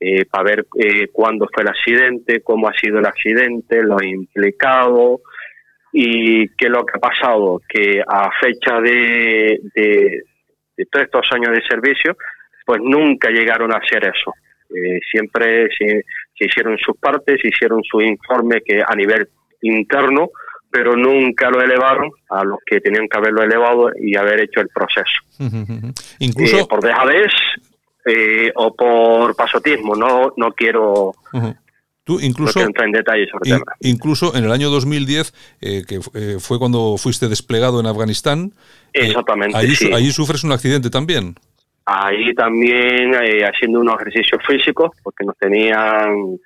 eh, 0.00 0.24
para 0.26 0.44
ver 0.44 0.66
eh, 0.78 1.08
cuándo 1.12 1.48
fue 1.52 1.62
el 1.62 1.70
accidente, 1.70 2.40
cómo 2.42 2.68
ha 2.68 2.72
sido 2.72 2.98
el 2.98 3.06
accidente, 3.06 3.82
los 3.82 4.02
implicados 4.02 5.20
y 5.92 6.48
qué 6.56 6.66
es 6.66 6.70
lo 6.70 6.84
que 6.84 6.96
ha 6.96 7.00
pasado, 7.00 7.60
que 7.68 8.02
a 8.06 8.30
fecha 8.40 8.80
de, 8.80 9.60
de, 9.74 10.22
todos 10.90 11.04
estos 11.06 11.28
años 11.32 11.50
de 11.50 11.62
servicio, 11.68 12.16
pues 12.64 12.80
nunca 12.82 13.30
llegaron 13.30 13.72
a 13.72 13.78
hacer 13.78 14.04
eso. 14.04 14.32
siempre 15.10 15.68
se, 15.76 16.04
se, 16.36 16.44
hicieron 16.44 16.76
sus 16.78 16.96
partes, 16.98 17.40
se 17.40 17.48
hicieron 17.48 17.82
su 17.82 18.00
informe 18.00 18.60
que 18.64 18.80
a 18.86 18.94
nivel 18.94 19.28
interno 19.62 20.28
pero 20.70 20.96
nunca 20.96 21.50
lo 21.50 21.62
elevaron 21.62 22.10
a 22.30 22.44
los 22.44 22.58
que 22.64 22.80
tenían 22.80 23.08
que 23.08 23.18
haberlo 23.18 23.42
elevado 23.42 23.90
y 23.98 24.16
haber 24.16 24.40
hecho 24.40 24.60
el 24.60 24.68
proceso. 24.68 25.22
Incluso 26.18 26.58
eh, 26.58 26.66
por 26.68 26.82
dejadez 26.82 27.32
eh, 28.04 28.52
o 28.54 28.74
por 28.74 29.34
pasotismo, 29.34 29.94
no 29.94 30.32
no 30.36 30.52
quiero 30.52 31.12
Tú 32.04 32.18
incluso, 32.20 32.60
entrar 32.60 32.86
en 32.86 32.92
detalles 32.92 33.28
sobre 33.30 33.50
tema. 33.50 33.64
Incluso 33.80 34.34
en 34.34 34.44
el 34.44 34.52
año 34.52 34.70
2010, 34.70 35.34
eh, 35.60 35.82
que 35.86 36.00
fue 36.40 36.58
cuando 36.58 36.96
fuiste 36.96 37.28
desplegado 37.28 37.80
en 37.80 37.86
Afganistán, 37.86 38.52
Exactamente, 38.94 39.56
ahí, 39.56 39.74
ahí 39.92 40.10
sufres 40.10 40.42
un 40.42 40.52
accidente 40.52 40.88
también. 40.88 41.34
Ahí 41.84 42.34
también 42.34 43.14
haciendo 43.44 43.80
unos 43.80 44.00
ejercicios 44.00 44.40
físicos, 44.46 44.90
porque 45.02 45.24
nos 45.24 45.36
tenían 45.36 46.38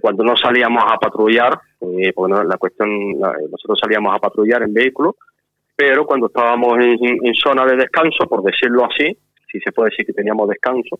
cuando 0.00 0.24
no 0.24 0.36
salíamos 0.36 0.82
a 0.86 0.96
patrullar, 0.96 1.58
eh, 1.80 2.12
porque 2.14 2.44
la 2.44 2.56
cuestión, 2.56 3.18
nosotros 3.18 3.78
salíamos 3.80 4.14
a 4.14 4.18
patrullar 4.18 4.62
en 4.62 4.74
vehículo, 4.74 5.16
pero 5.76 6.04
cuando 6.04 6.26
estábamos 6.26 6.78
en, 6.80 7.34
zona 7.34 7.64
de 7.64 7.76
descanso, 7.76 8.26
por 8.28 8.42
decirlo 8.42 8.84
así, 8.84 9.16
si 9.50 9.60
se 9.60 9.72
puede 9.72 9.90
decir 9.90 10.06
que 10.06 10.12
teníamos 10.12 10.48
descanso, 10.48 10.98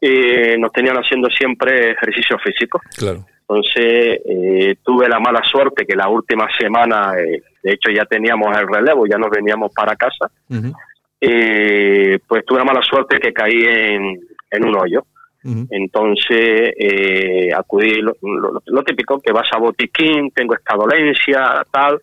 eh, 0.00 0.56
nos 0.58 0.72
tenían 0.72 0.96
haciendo 0.96 1.28
siempre 1.30 1.92
ejercicio 1.92 2.36
físico. 2.38 2.80
Claro. 2.96 3.24
Entonces 3.40 4.20
eh, 4.24 4.76
tuve 4.82 5.08
la 5.08 5.18
mala 5.18 5.42
suerte 5.44 5.86
que 5.86 5.96
la 5.96 6.08
última 6.08 6.48
semana, 6.58 7.12
de 7.12 7.72
hecho 7.72 7.90
ya 7.90 8.04
teníamos 8.04 8.56
el 8.56 8.68
relevo, 8.68 9.06
ya 9.06 9.18
nos 9.18 9.30
veníamos 9.30 9.72
para 9.72 9.96
casa, 9.96 10.30
pues 10.48 12.44
tuve 12.46 12.58
la 12.58 12.64
mala 12.64 12.82
suerte 12.82 13.18
que 13.18 13.32
caí 13.32 13.62
en, 13.64 14.20
en 14.50 14.64
un 14.64 14.76
hoyo 14.76 15.04
Entonces 15.42 16.74
eh, 16.76 17.48
acudí 17.56 18.02
lo, 18.02 18.82
típico, 18.84 19.20
que 19.20 19.32
vas 19.32 19.48
a 19.52 19.58
botiquín, 19.58 20.30
tengo 20.32 20.54
esta 20.54 20.76
dolencia, 20.76 21.64
tal, 21.70 21.98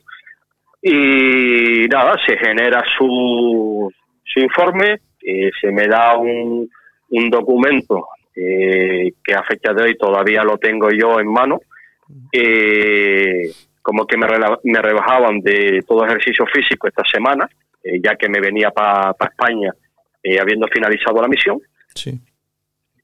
y 0.81 1.87
nada, 1.87 2.15
se 2.25 2.37
genera 2.37 2.83
su, 2.97 3.91
su 4.23 4.39
informe, 4.39 4.99
eh, 5.21 5.51
se 5.59 5.71
me 5.71 5.87
da 5.87 6.17
un, 6.17 6.69
un 7.09 7.29
documento 7.29 8.07
eh, 8.35 9.11
que 9.23 9.33
a 9.33 9.43
fecha 9.43 9.73
de 9.73 9.83
hoy 9.83 9.97
todavía 9.97 10.43
lo 10.43 10.57
tengo 10.57 10.89
yo 10.89 11.19
en 11.19 11.27
mano, 11.27 11.59
eh, 12.31 13.51
como 13.81 14.05
que 14.05 14.17
me, 14.17 14.27
me 14.63 14.81
rebajaban 14.81 15.39
de 15.41 15.83
todo 15.87 16.05
ejercicio 16.05 16.45
físico 16.45 16.87
esta 16.87 17.03
semana, 17.11 17.49
ya 18.03 18.15
que 18.15 18.27
me 18.27 18.41
venía 18.41 18.69
para 18.71 19.15
España 19.19 19.71
habiendo 20.41 20.67
finalizado 20.67 21.21
la 21.21 21.29
misión. 21.29 21.61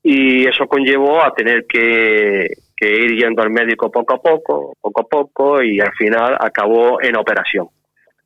Y 0.04 0.46
eso 0.46 0.68
conllevó 0.68 1.24
a 1.24 1.34
tener 1.34 1.66
que, 1.66 2.48
que 2.76 2.90
ir 2.90 3.18
yendo 3.18 3.42
al 3.42 3.50
médico 3.50 3.90
poco 3.90 4.16
a 4.16 4.22
poco, 4.22 4.76
poco 4.82 5.02
a 5.02 5.08
poco, 5.08 5.64
y 5.64 5.80
al 5.80 5.94
final 5.94 6.36
acabó 6.40 7.02
en 7.02 7.16
operación. 7.16 7.68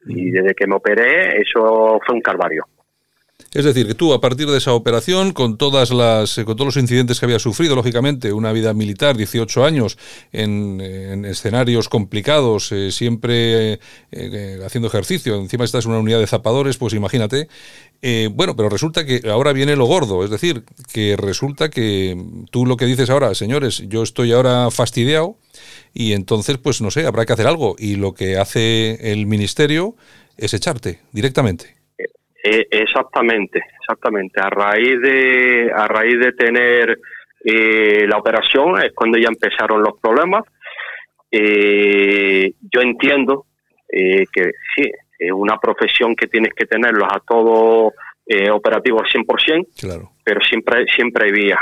Y 0.08 0.32
desde 0.32 0.56
que 0.56 0.68
me 0.68 0.76
operé, 0.76 1.40
eso 1.42 2.00
fue 2.06 2.16
un 2.16 2.22
calvario. 2.22 2.66
Es 3.58 3.66
decir, 3.66 3.88
que 3.88 3.96
tú 3.96 4.14
a 4.14 4.22
partir 4.22 4.48
de 4.48 4.60
esa 4.60 4.74
operación, 4.74 5.34
con 5.34 5.58
todas 5.58 5.90
las, 5.90 6.38
eh, 6.38 6.46
con 6.46 6.56
todos 6.56 6.76
los 6.76 6.78
incidentes 6.78 7.20
que 7.20 7.26
había 7.26 7.40
sufrido, 7.40 7.76
lógicamente, 7.76 8.32
una 8.32 8.52
vida 8.52 8.72
militar, 8.76 9.18
18 9.18 9.66
años, 9.66 9.98
en, 10.32 11.26
escenarios 11.26 11.90
complicados, 11.90 12.72
eh, 12.72 12.92
siempre 12.92 13.80
eh, 14.12 14.60
haciendo 14.64 14.90
ejercicio, 14.90 15.38
encima 15.38 15.66
estás 15.66 15.86
en 15.86 15.92
una 15.94 16.02
unidad 16.02 16.20
de 16.20 16.28
zapadores, 16.28 16.78
pues 16.78 16.94
imagínate. 16.94 17.48
bueno, 18.32 18.56
pero 18.56 18.70
resulta 18.70 19.08
que 19.08 19.28
ahora 19.28 19.54
viene 19.54 19.76
lo 19.76 19.88
gordo, 19.88 20.24
es 20.24 20.30
decir, 20.30 20.64
que 20.94 21.18
resulta 21.18 21.72
que 21.72 22.16
tú 22.52 22.68
lo 22.68 22.78
que 22.78 22.86
dices 22.86 23.10
ahora, 23.10 23.34
señores, 23.34 23.82
yo 23.88 24.04
estoy 24.04 24.34
ahora 24.34 24.70
fastidiado 24.70 25.36
y 25.96 26.14
entonces, 26.14 26.60
pues 26.60 26.80
no 26.80 26.92
sé, 26.92 27.08
habrá 27.08 27.26
que 27.26 27.34
hacer 27.34 27.48
algo. 27.48 27.76
Y 27.80 27.96
lo 27.96 28.14
que 28.14 28.38
hace 28.38 29.12
el 29.12 29.26
ministerio 29.26 29.96
es 30.38 30.54
echarte 30.54 31.00
directamente. 31.12 31.77
Eh, 32.44 32.68
exactamente, 32.70 33.62
exactamente. 33.80 34.40
A 34.40 34.50
raíz 34.50 35.02
de, 35.02 35.72
a 35.74 35.88
raíz 35.88 36.20
de 36.20 36.32
tener 36.34 37.00
eh, 37.44 38.06
la 38.08 38.18
operación 38.18 38.82
es 38.84 38.94
cuando 38.94 39.18
ya 39.18 39.28
empezaron 39.28 39.82
los 39.82 40.00
problemas. 40.00 40.44
Eh, 41.32 42.54
yo 42.62 42.82
entiendo 42.82 43.46
que 43.90 44.52
sí, 44.76 44.84
es 45.18 45.32
una 45.32 45.58
profesión 45.58 46.16
que 46.16 46.28
tienes 46.28 46.54
que 46.54 46.66
tenerlos 46.66 47.08
a 47.10 47.22
todo 47.22 47.94
operativo 48.52 49.00
al 49.00 49.10
100%, 49.10 49.68
claro. 49.80 50.12
pero 50.24 50.42
siempre, 50.42 50.86
siempre 50.94 51.26
hay 51.26 51.32
vías, 51.32 51.60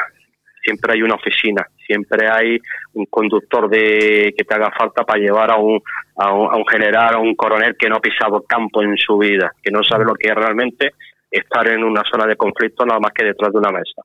siempre 0.66 0.94
hay 0.94 1.04
una 1.04 1.16
oficina, 1.16 1.66
siempre 1.86 2.28
hay 2.28 2.60
un 2.94 3.06
conductor 3.06 3.70
de 3.70 4.34
que 4.36 4.44
te 4.44 4.56
haga 4.56 4.72
falta 4.72 5.04
para 5.04 5.20
llevar 5.20 5.52
a 5.52 5.58
un, 5.58 5.80
a 6.18 6.34
un, 6.34 6.66
general, 6.68 7.16
a 7.16 7.20
un 7.20 7.36
coronel 7.36 7.76
que 7.78 7.88
no 7.88 7.98
ha 7.98 8.02
pisado 8.02 8.42
campo 8.42 8.82
en 8.82 8.98
su 8.98 9.18
vida, 9.18 9.52
que 9.62 9.72
no 9.72 9.84
sabe 9.84 10.06
lo 10.06 10.16
que 10.16 10.30
es 10.30 10.36
realmente 10.36 10.94
estar 11.30 11.68
en 11.68 11.84
una 11.84 12.04
zona 12.10 12.26
de 12.26 12.36
conflicto 12.36 12.86
nada 12.86 13.00
más 13.00 13.12
que 13.12 13.26
detrás 13.26 13.54
de 13.54 13.60
una 13.60 13.72
mesa. 13.72 14.02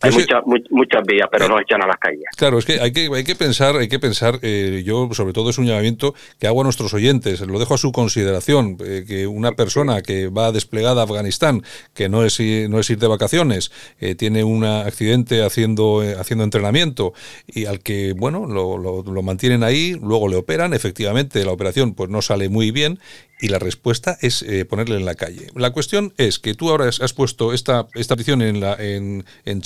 Hay 0.00 0.12
muchas 0.12 0.42
muchas 0.70 1.02
vías, 1.06 1.28
pero 1.30 1.48
no 1.48 1.60
echan 1.60 1.82
a 1.82 1.86
las 1.86 1.96
calles. 1.98 2.24
Claro, 2.36 2.58
es 2.58 2.64
que 2.64 2.80
hay 2.80 2.92
que, 2.92 3.08
hay 3.14 3.24
que 3.24 3.34
pensar, 3.34 3.76
hay 3.76 3.88
que 3.88 3.98
pensar, 3.98 4.38
eh, 4.42 4.82
yo 4.84 5.08
sobre 5.12 5.32
todo 5.32 5.50
es 5.50 5.58
un 5.58 5.66
llamamiento 5.66 6.14
que 6.38 6.46
hago 6.46 6.60
a 6.60 6.64
nuestros 6.64 6.94
oyentes, 6.94 7.40
lo 7.40 7.58
dejo 7.58 7.74
a 7.74 7.78
su 7.78 7.92
consideración, 7.92 8.76
eh, 8.84 9.04
que 9.06 9.26
una 9.26 9.52
persona 9.52 10.02
que 10.02 10.28
va 10.28 10.52
desplegada 10.52 11.02
a 11.02 11.04
Afganistán, 11.04 11.62
que 11.94 12.08
no 12.08 12.24
es, 12.24 12.38
no 12.68 12.78
es 12.78 12.90
ir 12.90 12.98
de 12.98 13.06
vacaciones, 13.06 13.70
eh, 14.00 14.14
tiene 14.14 14.44
un 14.44 14.64
accidente 14.64 15.42
haciendo, 15.42 16.02
haciendo 16.18 16.44
entrenamiento 16.44 17.12
y 17.46 17.66
al 17.66 17.80
que, 17.80 18.12
bueno, 18.12 18.46
lo, 18.46 18.78
lo, 18.78 19.02
lo 19.02 19.22
mantienen 19.22 19.62
ahí, 19.62 19.96
luego 20.00 20.28
le 20.28 20.36
operan, 20.36 20.74
efectivamente 20.74 21.44
la 21.44 21.52
operación 21.52 21.94
pues 21.94 22.10
no 22.10 22.22
sale 22.22 22.48
muy 22.48 22.70
bien 22.70 22.98
y 23.40 23.48
la 23.48 23.58
respuesta 23.58 24.16
es 24.22 24.42
eh, 24.42 24.64
ponerle 24.64 24.96
en 24.96 25.04
la 25.04 25.14
calle. 25.14 25.48
La 25.54 25.70
cuestión 25.70 26.12
es 26.16 26.38
que 26.38 26.54
tú 26.54 26.70
ahora 26.70 26.86
has, 26.86 27.12
puesto 27.12 27.52
esta, 27.52 27.86
esta 27.94 28.16
petición 28.16 28.40
en, 28.40 28.60
la, 28.60 28.74
en, 28.78 29.24
en 29.44 29.60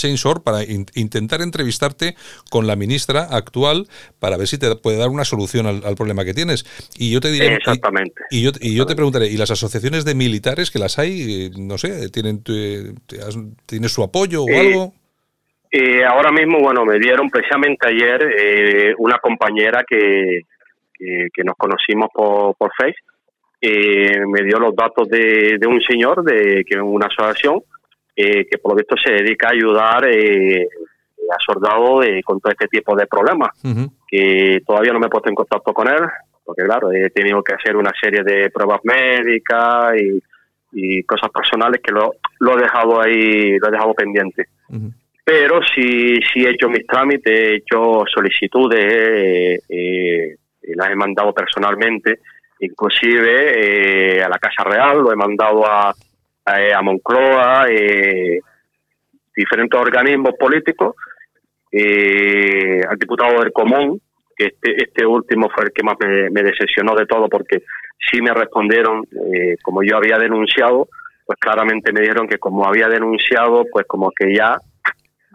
para 0.45 0.63
intentar 0.65 1.41
entrevistarte 1.41 2.17
con 2.51 2.67
la 2.67 2.75
ministra 2.75 3.29
actual 3.31 3.87
para 4.19 4.37
ver 4.37 4.49
si 4.49 4.59
te 4.59 4.75
puede 4.77 4.99
dar 4.99 5.09
una 5.09 5.25
solución 5.25 5.67
al, 5.67 5.95
problema 5.95 6.25
que 6.25 6.35
tienes. 6.35 6.65
Y 6.99 7.13
yo 7.13 7.21
te 7.21 7.31
diré... 7.31 7.55
Exactamente. 7.55 8.23
Y, 8.31 8.43
yo, 8.43 8.51
y 8.61 8.75
yo 8.75 8.87
te 8.87 8.97
preguntaré, 8.97 9.29
¿y 9.29 9.37
las 9.37 9.51
asociaciones 9.51 10.05
de 10.05 10.15
militares 10.15 10.71
que 10.71 10.79
las 10.79 10.99
hay, 10.99 11.47
eh, 11.47 11.51
no 11.57 11.79
sé, 11.79 12.09
tienen, 12.11 12.43
¿tienes 12.43 13.93
su 13.93 14.03
apoyo 14.03 14.43
o 14.43 14.49
eh, 14.49 14.59
algo? 14.59 14.95
ahora 16.09 16.33
mismo, 16.33 16.59
bueno, 16.59 16.85
me 16.85 16.99
dieron 16.99 17.31
precisamente 17.31 17.87
ayer 17.87 18.95
una 18.99 19.19
compañera 19.19 19.85
que, 19.89 20.41
que, 20.99 21.45
nos 21.45 21.55
conocimos 21.57 22.09
por, 22.13 22.57
por 22.57 22.73
Facebook 22.77 23.11
eh, 23.61 24.21
me 24.27 24.43
dio 24.43 24.59
los 24.59 24.75
datos 24.75 25.09
de, 25.09 25.59
un 25.67 25.81
señor 25.83 26.25
de 26.25 26.65
que 26.65 26.77
es 26.77 26.83
una 26.83 27.07
asociación 27.07 27.61
eh, 28.17 28.47
que 28.47 28.59
por 28.59 28.73
lo 28.73 28.77
visto 28.77 28.97
se 28.97 29.13
dedica 29.13 29.49
a 29.49 29.53
ayudar 29.53 30.09
eh, 30.09 30.67
a 31.31 31.37
soldados 31.45 32.07
con 32.25 32.41
todo 32.41 32.53
este 32.53 32.69
tipo 32.69 32.97
de 32.97 33.07
problemas, 33.07 33.51
que 34.09 34.61
todavía 34.67 34.93
no 34.93 34.99
me 34.99 35.07
he 35.07 35.11
puesto 35.11 35.29
en 35.29 35.37
contacto 35.37 35.73
con 35.73 35.89
él, 35.89 36.01
porque 36.45 36.65
claro, 36.65 36.91
he 36.91 37.11
tenido 37.11 37.43
que 37.43 37.55
hacer 37.55 37.77
una 37.77 37.93
serie 38.01 38.25
de 38.25 38.51
pruebas 38.51 38.81
médicas 38.83 39.95
y, 40.73 41.03
cosas 41.03 41.31
personales 41.31 41.81
que 41.83 41.93
lo, 41.93 42.15
lo, 42.39 42.57
he 42.57 42.63
dejado 42.63 43.01
ahí, 43.01 43.59
lo 43.59 43.69
he 43.69 43.71
dejado 43.73 43.95
pendiente. 43.95 44.47
Pero 45.25 45.61
sí, 45.63 46.15
sí 46.33 46.45
he 46.45 46.51
hecho 46.51 46.69
mis 46.69 46.87
trámites, 46.87 47.33
he 47.33 47.55
hecho 47.57 48.05
solicitudes, 48.13 49.63
eh, 49.69 50.37
las 50.75 50.91
he 50.91 50.97
mandado 50.97 51.33
personalmente 51.33 52.21
inclusive 52.61 54.19
eh, 54.19 54.23
a 54.23 54.29
la 54.29 54.39
Casa 54.39 54.65
Real, 54.65 54.99
lo 54.99 55.13
he 55.13 55.17
mandado 55.17 55.67
a, 55.67 55.95
a, 56.45 56.63
eh, 56.63 56.75
Moncloa, 56.83 57.67
eh, 57.71 58.41
diferentes 59.35 59.81
organismos 59.81 60.35
políticos, 60.39 60.95
al 61.73 62.99
diputado 62.99 63.41
del 63.41 63.53
Común, 63.53 64.01
que 64.37 64.47
este, 64.47 64.83
este 64.83 65.07
último 65.07 65.49
fue 65.55 65.65
el 65.65 65.73
que 65.73 65.83
más 65.83 65.97
me, 66.01 66.43
decepcionó 66.43 66.95
de 66.95 67.07
todo, 67.07 67.29
porque 67.29 67.63
sí 68.11 68.21
me 68.21 68.35
respondieron, 68.35 69.05
como 69.63 69.83
yo 69.83 69.97
había 69.97 70.19
denunciado, 70.19 70.89
pues 71.25 71.39
claramente 71.39 71.93
me 71.93 72.01
dijeron 72.01 72.27
que 72.27 72.39
como 72.39 72.67
había 72.67 72.89
denunciado, 72.89 73.65
pues 73.71 73.87
como 73.87 74.11
que 74.11 74.35
ya 74.35 74.57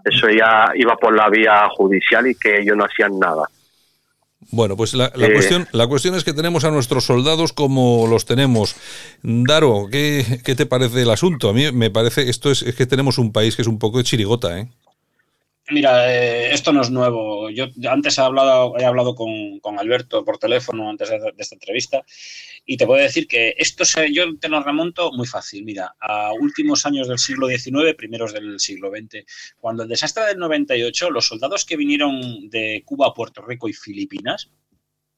eso 0.04 0.30
ya 0.30 0.66
iba 0.76 0.98
por 0.98 1.16
la 1.16 1.30
vía 1.30 1.68
judicial 1.70 2.28
y 2.28 2.36
que 2.36 2.60
ellos 2.60 2.76
no 2.76 2.84
hacían 2.84 3.18
nada. 3.18 3.48
Bueno, 4.52 4.78
pues 4.78 4.94
la, 4.94 5.12
la 5.16 5.32
cuestión, 5.32 5.68
la 5.72 5.88
cuestión 5.88 6.16
es 6.16 6.24
que 6.24 6.34
tenemos 6.34 6.64
a 6.64 6.72
nuestros 6.72 7.06
soldados 7.06 7.52
como 7.52 8.08
los 8.08 8.26
tenemos. 8.26 8.76
Daro, 9.24 9.88
¿qué, 9.92 10.42
¿qué, 10.44 10.56
te 10.56 10.66
parece 10.66 11.02
el 11.02 11.10
asunto? 11.10 11.50
A 11.50 11.54
mí 11.54 11.72
me 11.72 11.90
parece, 11.90 12.30
esto 12.30 12.52
es, 12.52 12.62
es 12.62 12.76
que 12.76 12.86
tenemos 12.86 13.18
un 13.18 13.32
país 13.32 13.56
que 13.56 13.64
es 13.64 13.68
un 13.68 13.80
poco 13.80 13.98
de 13.98 14.04
chirigota, 14.04 14.60
¿eh? 14.60 14.68
Mira, 15.72 16.14
eh, 16.14 16.54
esto 16.54 16.72
no 16.72 16.82
es 16.82 16.92
nuevo. 16.92 17.50
Yo 17.50 17.66
antes 17.90 18.18
he 18.18 18.22
hablado, 18.22 18.78
he 18.78 18.86
hablado 18.86 19.16
con, 19.16 19.60
con 19.62 19.80
Alberto 19.80 20.24
por 20.24 20.38
teléfono 20.38 20.90
antes 20.90 21.10
de, 21.10 21.18
esta 21.38 21.56
entrevista 21.56 22.04
y 22.66 22.78
te 22.78 22.86
puedo 22.86 23.02
decir 23.02 23.28
que 23.28 23.54
esto 23.58 23.86
se, 23.86 24.12
yo 24.12 24.38
te 24.40 24.50
lo 24.50 24.62
remonto 24.62 25.12
muy 25.12 25.28
fácil. 25.28 25.64
Mira, 25.64 25.96
a 26.00 26.34
últimos 26.34 26.86
años 26.86 27.08
del 27.08 27.20
siglo 27.20 27.48
XIX, 27.48 27.94
primeros 27.96 28.34
del 28.34 28.60
siglo 28.60 28.90
XX, 28.90 29.24
cuando 29.58 29.84
el 29.84 29.90
desastre 29.90 30.26
del 30.26 30.40
98, 30.40 31.12
los 31.12 31.28
soldados 31.28 31.66
que 31.66 31.78
vinieron 31.78 32.50
de 32.50 32.82
Cuba, 32.86 33.14
Puerto 33.14 33.42
Rico 33.44 33.70
y 33.70 33.74
Filipinas, 33.74 34.50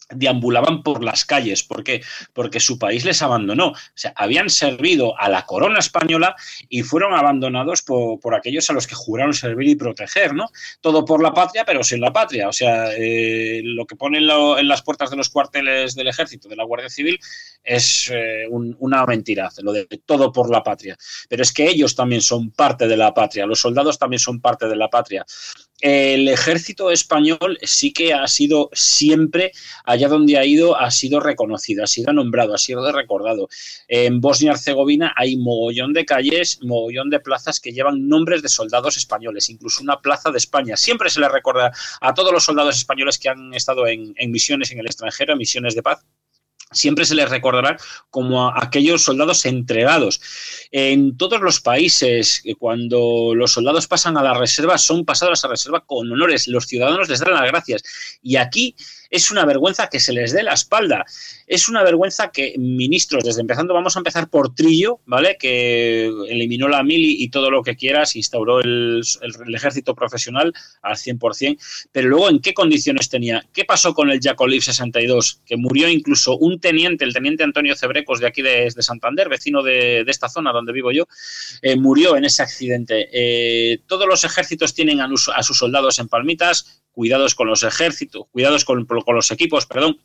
deambulaban 0.10 0.84
por 0.84 1.04
las 1.04 1.26
calles. 1.26 1.64
¿Por 1.64 1.84
qué? 1.84 2.02
Porque 2.34 2.60
su 2.60 2.80
país 2.80 3.06
les 3.06 3.22
abandonó. 3.22 3.68
O 3.70 3.76
sea, 3.94 4.14
habían 4.16 4.50
servido 4.50 5.20
a 5.20 5.30
la 5.30 5.46
corona 5.46 5.80
española 5.80 6.36
y 6.70 6.84
fueron 6.84 7.14
abandonados 7.14 7.82
por, 7.82 8.36
aquellos 8.36 8.70
a 8.70 8.74
los 8.74 8.88
que 8.88 8.96
juraron 8.96 9.34
servir 9.34 9.70
y 9.70 9.76
proteger, 9.76 10.34
¿no? 10.34 10.50
Todo 10.82 11.06
por 11.06 11.22
la 11.22 11.34
patria, 11.34 11.66
pero 11.66 11.84
sin 11.84 12.02
la 12.02 12.14
patria. 12.14 12.48
O 12.50 12.54
sea, 12.54 12.92
eh, 12.94 13.62
lo 13.64 13.86
que 13.86 13.96
ponen 13.96 14.24
en 14.30 14.68
las 14.68 14.82
puertas 14.82 15.10
de 15.10 15.18
los 15.18 15.30
cuarteles 15.30 15.96
del 15.96 16.08
ejército, 16.08 16.48
de 16.48 16.56
la 16.56 16.64
Guardia 16.64 16.90
Civil, 16.90 17.20
es 17.64 18.12
eh, 18.14 18.46
una 18.50 19.06
mentira, 19.06 19.50
lo 19.62 19.74
de 19.74 19.88
todo 20.06 20.32
por 20.32 20.50
la 20.50 20.64
patria. 20.64 20.98
Pero 21.28 21.44
es 21.44 21.52
que 21.52 21.68
ellos 21.68 21.96
también 21.96 22.22
son 22.22 22.52
parte 22.52 22.88
de 22.88 22.98
la 22.98 23.14
patria, 23.14 23.46
los 23.46 23.60
soldados 23.60 23.98
también 23.98 24.20
son 24.20 24.40
parte 24.40 24.68
de 24.68 24.76
la 24.76 24.90
patria 24.90 25.26
el 25.80 26.28
ejército 26.28 26.92
español 26.92 27.60
sí 27.62 27.94
que 27.94 28.14
ha 28.14 28.28
sido 28.28 28.70
siempre, 28.74 29.52
allá 29.86 30.08
donde 30.08 30.38
ha 30.38 30.46
ido, 30.46 30.76
ha 30.76 30.90
sido 30.92 31.20
reconocido, 31.20 31.84
ha 31.84 31.88
sido 31.88 32.14
nombrado, 32.14 32.54
ha 32.54 32.58
sido 32.58 32.92
recordado. 32.92 33.48
En 33.88 34.20
Bosnia 34.20 34.50
y 34.50 34.52
Herzegovina 34.52 35.14
hay 35.16 35.38
mogollón 35.38 35.94
de 35.94 36.06
calles, 36.06 36.60
mogollón 36.64 37.10
de 37.10 37.20
plazas 37.20 37.60
que 37.60 37.72
llevan 37.72 38.08
nombres 38.08 38.42
de 38.42 38.50
soldados 38.50 38.98
españoles, 38.98 39.50
incluso 39.50 39.84
una 39.84 40.02
plaza 40.02 40.32
de 40.32 40.38
España. 40.38 40.78
Siempre 40.78 41.10
se 41.10 41.20
le 41.20 41.30
recuerda 41.30 41.72
a 42.02 42.14
todos 42.14 42.34
los 42.34 42.44
soldados 42.44 42.78
españoles 42.78 43.18
que 43.20 43.30
han 43.30 43.54
estado 43.54 43.88
en, 43.88 44.14
en 44.18 44.32
misiones 44.32 44.72
en 44.72 44.80
el 44.80 44.88
extranjero, 44.88 45.34
en 45.34 45.40
misiones 45.40 45.76
de 45.76 45.84
paz, 45.84 46.04
siempre 46.72 47.06
se 47.06 47.16
les 47.16 47.30
recordará 47.30 47.78
como 48.10 48.50
aquellos 48.56 49.04
soldados 49.04 49.46
entregados. 49.46 50.22
En 50.72 51.18
todos 51.18 51.42
los 51.42 51.62
países, 51.62 52.42
eh, 52.44 52.56
cuando 52.56 53.34
los 53.36 53.54
soldados 53.54 53.88
pasan 53.88 54.18
a 54.18 54.24
la 54.24 54.34
reserva, 54.34 54.78
son 54.78 55.06
pasados 55.06 55.44
a 55.44 55.48
la 55.48 55.54
reserva 55.54 55.86
con 55.86 56.12
honores. 56.12 56.48
Los 56.48 56.66
ciudadanos 56.66 57.10
les 57.10 57.20
dan 57.20 57.34
las 57.34 57.48
gracias. 57.48 57.84
Y 58.22 58.36
aquí 58.36 58.76
es 59.10 59.32
una 59.32 59.46
vergüenza 59.46 59.90
que 59.90 60.00
se 60.00 60.14
les 60.14 60.32
dé 60.32 60.44
la 60.44 60.54
espalda. 60.54 61.06
Es 61.46 61.70
una 61.70 61.84
vergüenza 61.84 62.32
que 62.32 62.56
ministros, 62.58 63.24
desde 63.24 63.42
empezando, 63.42 63.74
vamos 63.74 63.96
a 63.96 64.00
empezar 64.00 64.30
por 64.30 64.54
Trillo, 64.54 65.00
¿vale? 65.06 65.38
Que 65.40 66.06
eliminó 66.30 66.68
la 66.68 66.84
mili 66.84 67.24
y 67.24 67.30
todo 67.30 67.50
lo 67.50 67.64
que 67.64 67.76
quieras, 67.76 68.16
instauró 68.16 68.60
el, 68.60 69.02
ejército 69.54 69.96
profesional 69.96 70.54
al 70.82 70.96
100%, 70.96 71.58
pero 71.92 72.10
luego, 72.10 72.30
¿en 72.30 72.40
qué 72.40 72.54
condiciones 72.54 73.10
tenía? 73.10 73.46
¿Ququé 73.54 73.66
pasó 73.66 73.94
con 73.94 74.12
el 74.12 74.20
Jacolif 74.22 74.64
62? 74.64 75.42
Que 75.46 75.58
murió 75.58 75.90
incluso 75.90 76.38
un 76.38 76.60
teniente, 76.60 77.06
el 77.06 77.14
teniente 77.14 77.44
Antonio 77.44 77.76
Cebrecos 77.76 78.20
de 78.20 78.28
aquí 78.28 78.42
de, 78.42 78.72
Santander, 78.78 79.30
vecino 79.30 79.64
de, 79.64 80.02
esta 80.08 80.30
zona 80.30 80.52
donde 80.52 80.74
vivo 80.74 80.92
yo, 80.92 81.08
eh, 81.62 81.76
murió 81.76 82.16
en 82.16 82.26
ese 82.26 82.44
accidente. 82.44 83.10
Eh, 83.12 83.80
todos 83.88 84.08
los 84.08 84.24
ejércitos 84.24 84.74
tienen 84.74 85.02
a 85.02 85.08
sus 85.44 85.58
soldados 85.58 86.00
en 86.00 86.08
palmitas, 86.08 86.84
cuidados 86.98 87.36
con 87.36 87.48
los 87.48 87.62
ejércitos, 87.62 88.26
cuidados 88.32 88.66
con, 88.66 88.88
los 89.14 89.30
equipos, 89.30 89.68
perdón, 89.68 90.00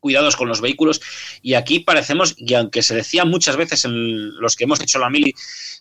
cuidados 0.00 0.36
con 0.36 0.48
los 0.48 0.62
vehículos. 0.62 1.02
Y 1.42 1.52
aquí 1.52 1.80
parecemos, 1.80 2.34
y 2.38 2.54
aunque 2.54 2.82
se 2.82 2.94
decía 2.94 3.26
muchas 3.26 3.58
veces 3.58 3.84
en 3.84 4.40
los 4.40 4.56
que 4.56 4.64
hemos 4.64 4.80
hecho 4.80 4.98
la 4.98 5.10
mili, 5.10 5.34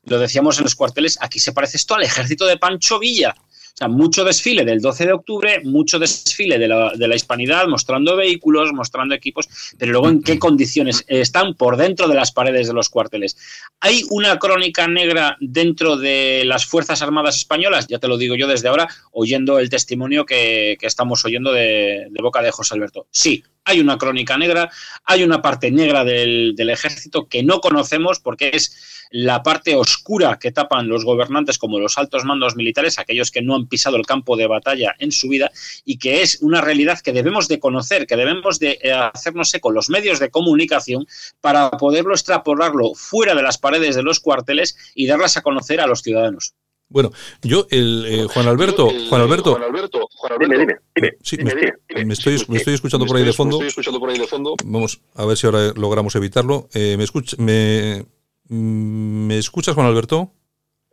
lo 0.04 0.20
decíamos 0.20 0.58
en 0.58 0.66
los 0.66 0.76
cuarteles, 0.76 1.18
aquí 1.22 1.40
se 1.40 1.54
parece 1.54 1.78
esto 1.78 1.96
al 1.96 2.04
ejército 2.04 2.46
de 2.46 2.58
Pancho 2.58 3.00
Villa. 3.00 3.36
O 3.78 3.82
sea, 3.86 3.90
mucho 3.90 4.24
desfile 4.24 4.66
del 4.66 4.82
12 4.82 5.06
de 5.06 5.14
octubre, 5.14 5.62
mucho 5.64 6.00
desfile 6.00 6.58
de 6.58 6.68
la, 6.68 6.94
de 6.96 7.08
la, 7.08 7.16
hispanidad, 7.16 7.68
mostrando 7.68 8.16
vehículos, 8.16 8.74
mostrando 8.74 9.14
equipos, 9.14 9.48
pero 9.78 9.92
luego 9.92 10.10
en 10.10 10.24
qué 10.24 10.40
condiciones 10.40 11.06
están 11.08 11.54
por 11.54 11.78
dentro 11.78 12.08
de 12.08 12.16
las 12.16 12.32
paredes 12.32 12.66
de 12.66 12.74
los 12.74 12.90
cuarteles. 12.90 13.38
¿Hay 13.80 14.02
una 14.10 14.40
crónica 14.40 14.88
negra 14.88 15.38
dentro 15.40 15.96
de 15.96 16.42
las 16.46 16.66
Fuerzas 16.66 17.04
Armadas 17.04 17.36
Españolas? 17.36 17.86
Ya 17.88 18.00
te 18.00 18.08
lo 18.08 18.18
digo 18.18 18.34
yo 18.34 18.48
desde 18.48 18.68
ahora, 18.68 18.88
oyendo 19.12 19.60
el 19.60 19.70
testimonio 19.70 20.26
que, 20.26 20.76
estamos 20.82 21.24
oyendo 21.24 21.52
de, 21.52 22.08
de 22.10 22.22
boca 22.24 22.42
de 22.42 22.50
José 22.50 22.74
Alberto. 22.74 23.06
Sí, 23.12 23.44
hay 23.68 23.82
una 23.82 23.98
crónica 23.98 24.38
negra, 24.38 24.72
hay 25.04 25.24
una 25.24 25.42
parte 25.42 25.72
negra 25.72 26.06
del, 26.06 26.56
ejército 26.58 27.28
que 27.28 27.44
no 27.44 27.60
conocemos 27.60 28.20
porque 28.20 28.52
es 28.54 29.06
la 29.12 29.44
parte 29.44 29.76
oscura 29.76 30.40
que 30.40 30.52
tapan 30.52 30.88
los 30.88 31.06
gobernantes 31.06 31.58
como 31.58 31.80
los 31.80 31.98
altos 31.98 32.24
mandos 32.24 32.56
militares, 32.56 32.98
aquellos 32.98 33.30
que 33.30 33.42
no 33.42 33.56
han 33.56 33.68
pisado 33.68 33.98
el 33.98 34.06
campo 34.06 34.38
de 34.38 34.48
batalla 34.48 34.96
en 35.00 35.12
su 35.12 35.30
vida 35.30 35.52
y 35.86 35.98
que 35.98 36.22
es 36.22 36.42
una 36.42 36.62
realidad 36.62 37.00
que 37.00 37.14
debemos 37.14 37.48
de 37.48 37.60
conocer, 37.60 38.08
que 38.08 38.16
debemos 38.16 38.60
de 38.60 38.80
eh, 38.82 38.92
hacernos 38.92 39.54
eco 39.54 39.72
los 39.72 39.90
medios 39.90 40.20
de 40.20 40.30
comunicación 40.30 41.06
para 41.42 41.70
poderlo 41.72 42.14
extrapolarlo 42.14 42.96
fuera 42.96 43.36
de 43.36 43.44
las 43.44 43.58
paredes 43.58 43.96
de 43.96 44.04
los 44.04 44.20
cuarteles 44.20 44.78
y 44.96 45.08
darlas 45.08 45.36
a 45.38 45.42
conocer 45.42 45.82
a 45.82 45.88
los 45.88 46.02
ciudadanos. 46.02 46.54
Bueno, 46.90 47.12
yo, 47.42 47.68
el 47.70 48.06
eh, 48.08 48.28
Juan 48.34 48.48
Alberto, 48.48 48.90
Juan 49.10 49.22
Alberto, 49.22 49.52
Juan 49.54 49.64
Alberto, 49.64 50.08
dime, 50.40 50.58
dime, 50.58 50.76
dime, 50.96 51.12
sí, 51.22 51.38
me, 51.38 52.14
estoy, 52.14 52.38
me 52.48 52.58
estoy 52.58 52.76
escuchando 52.76 53.06
por 53.06 53.18
ahí 53.18 53.26
de 53.26 53.34
fondo. 53.34 53.58
Estoy 53.58 53.68
escuchando 53.68 54.00
por 54.00 54.10
ahí 54.10 54.18
de 54.18 54.28
fondo. 54.28 54.56
Vamos 54.64 55.02
a 55.16 55.26
ver 55.26 55.36
si 55.36 55.48
ahora 55.48 55.74
logramos 55.76 56.16
evitarlo. 56.16 56.70
Eh, 56.74 56.96
¿me, 56.98 57.04
escucha, 57.04 57.36
me, 57.40 58.06
¿Me 58.50 59.38
escuchas, 59.38 59.76
Juan 59.76 59.88
Alberto? 59.88 60.32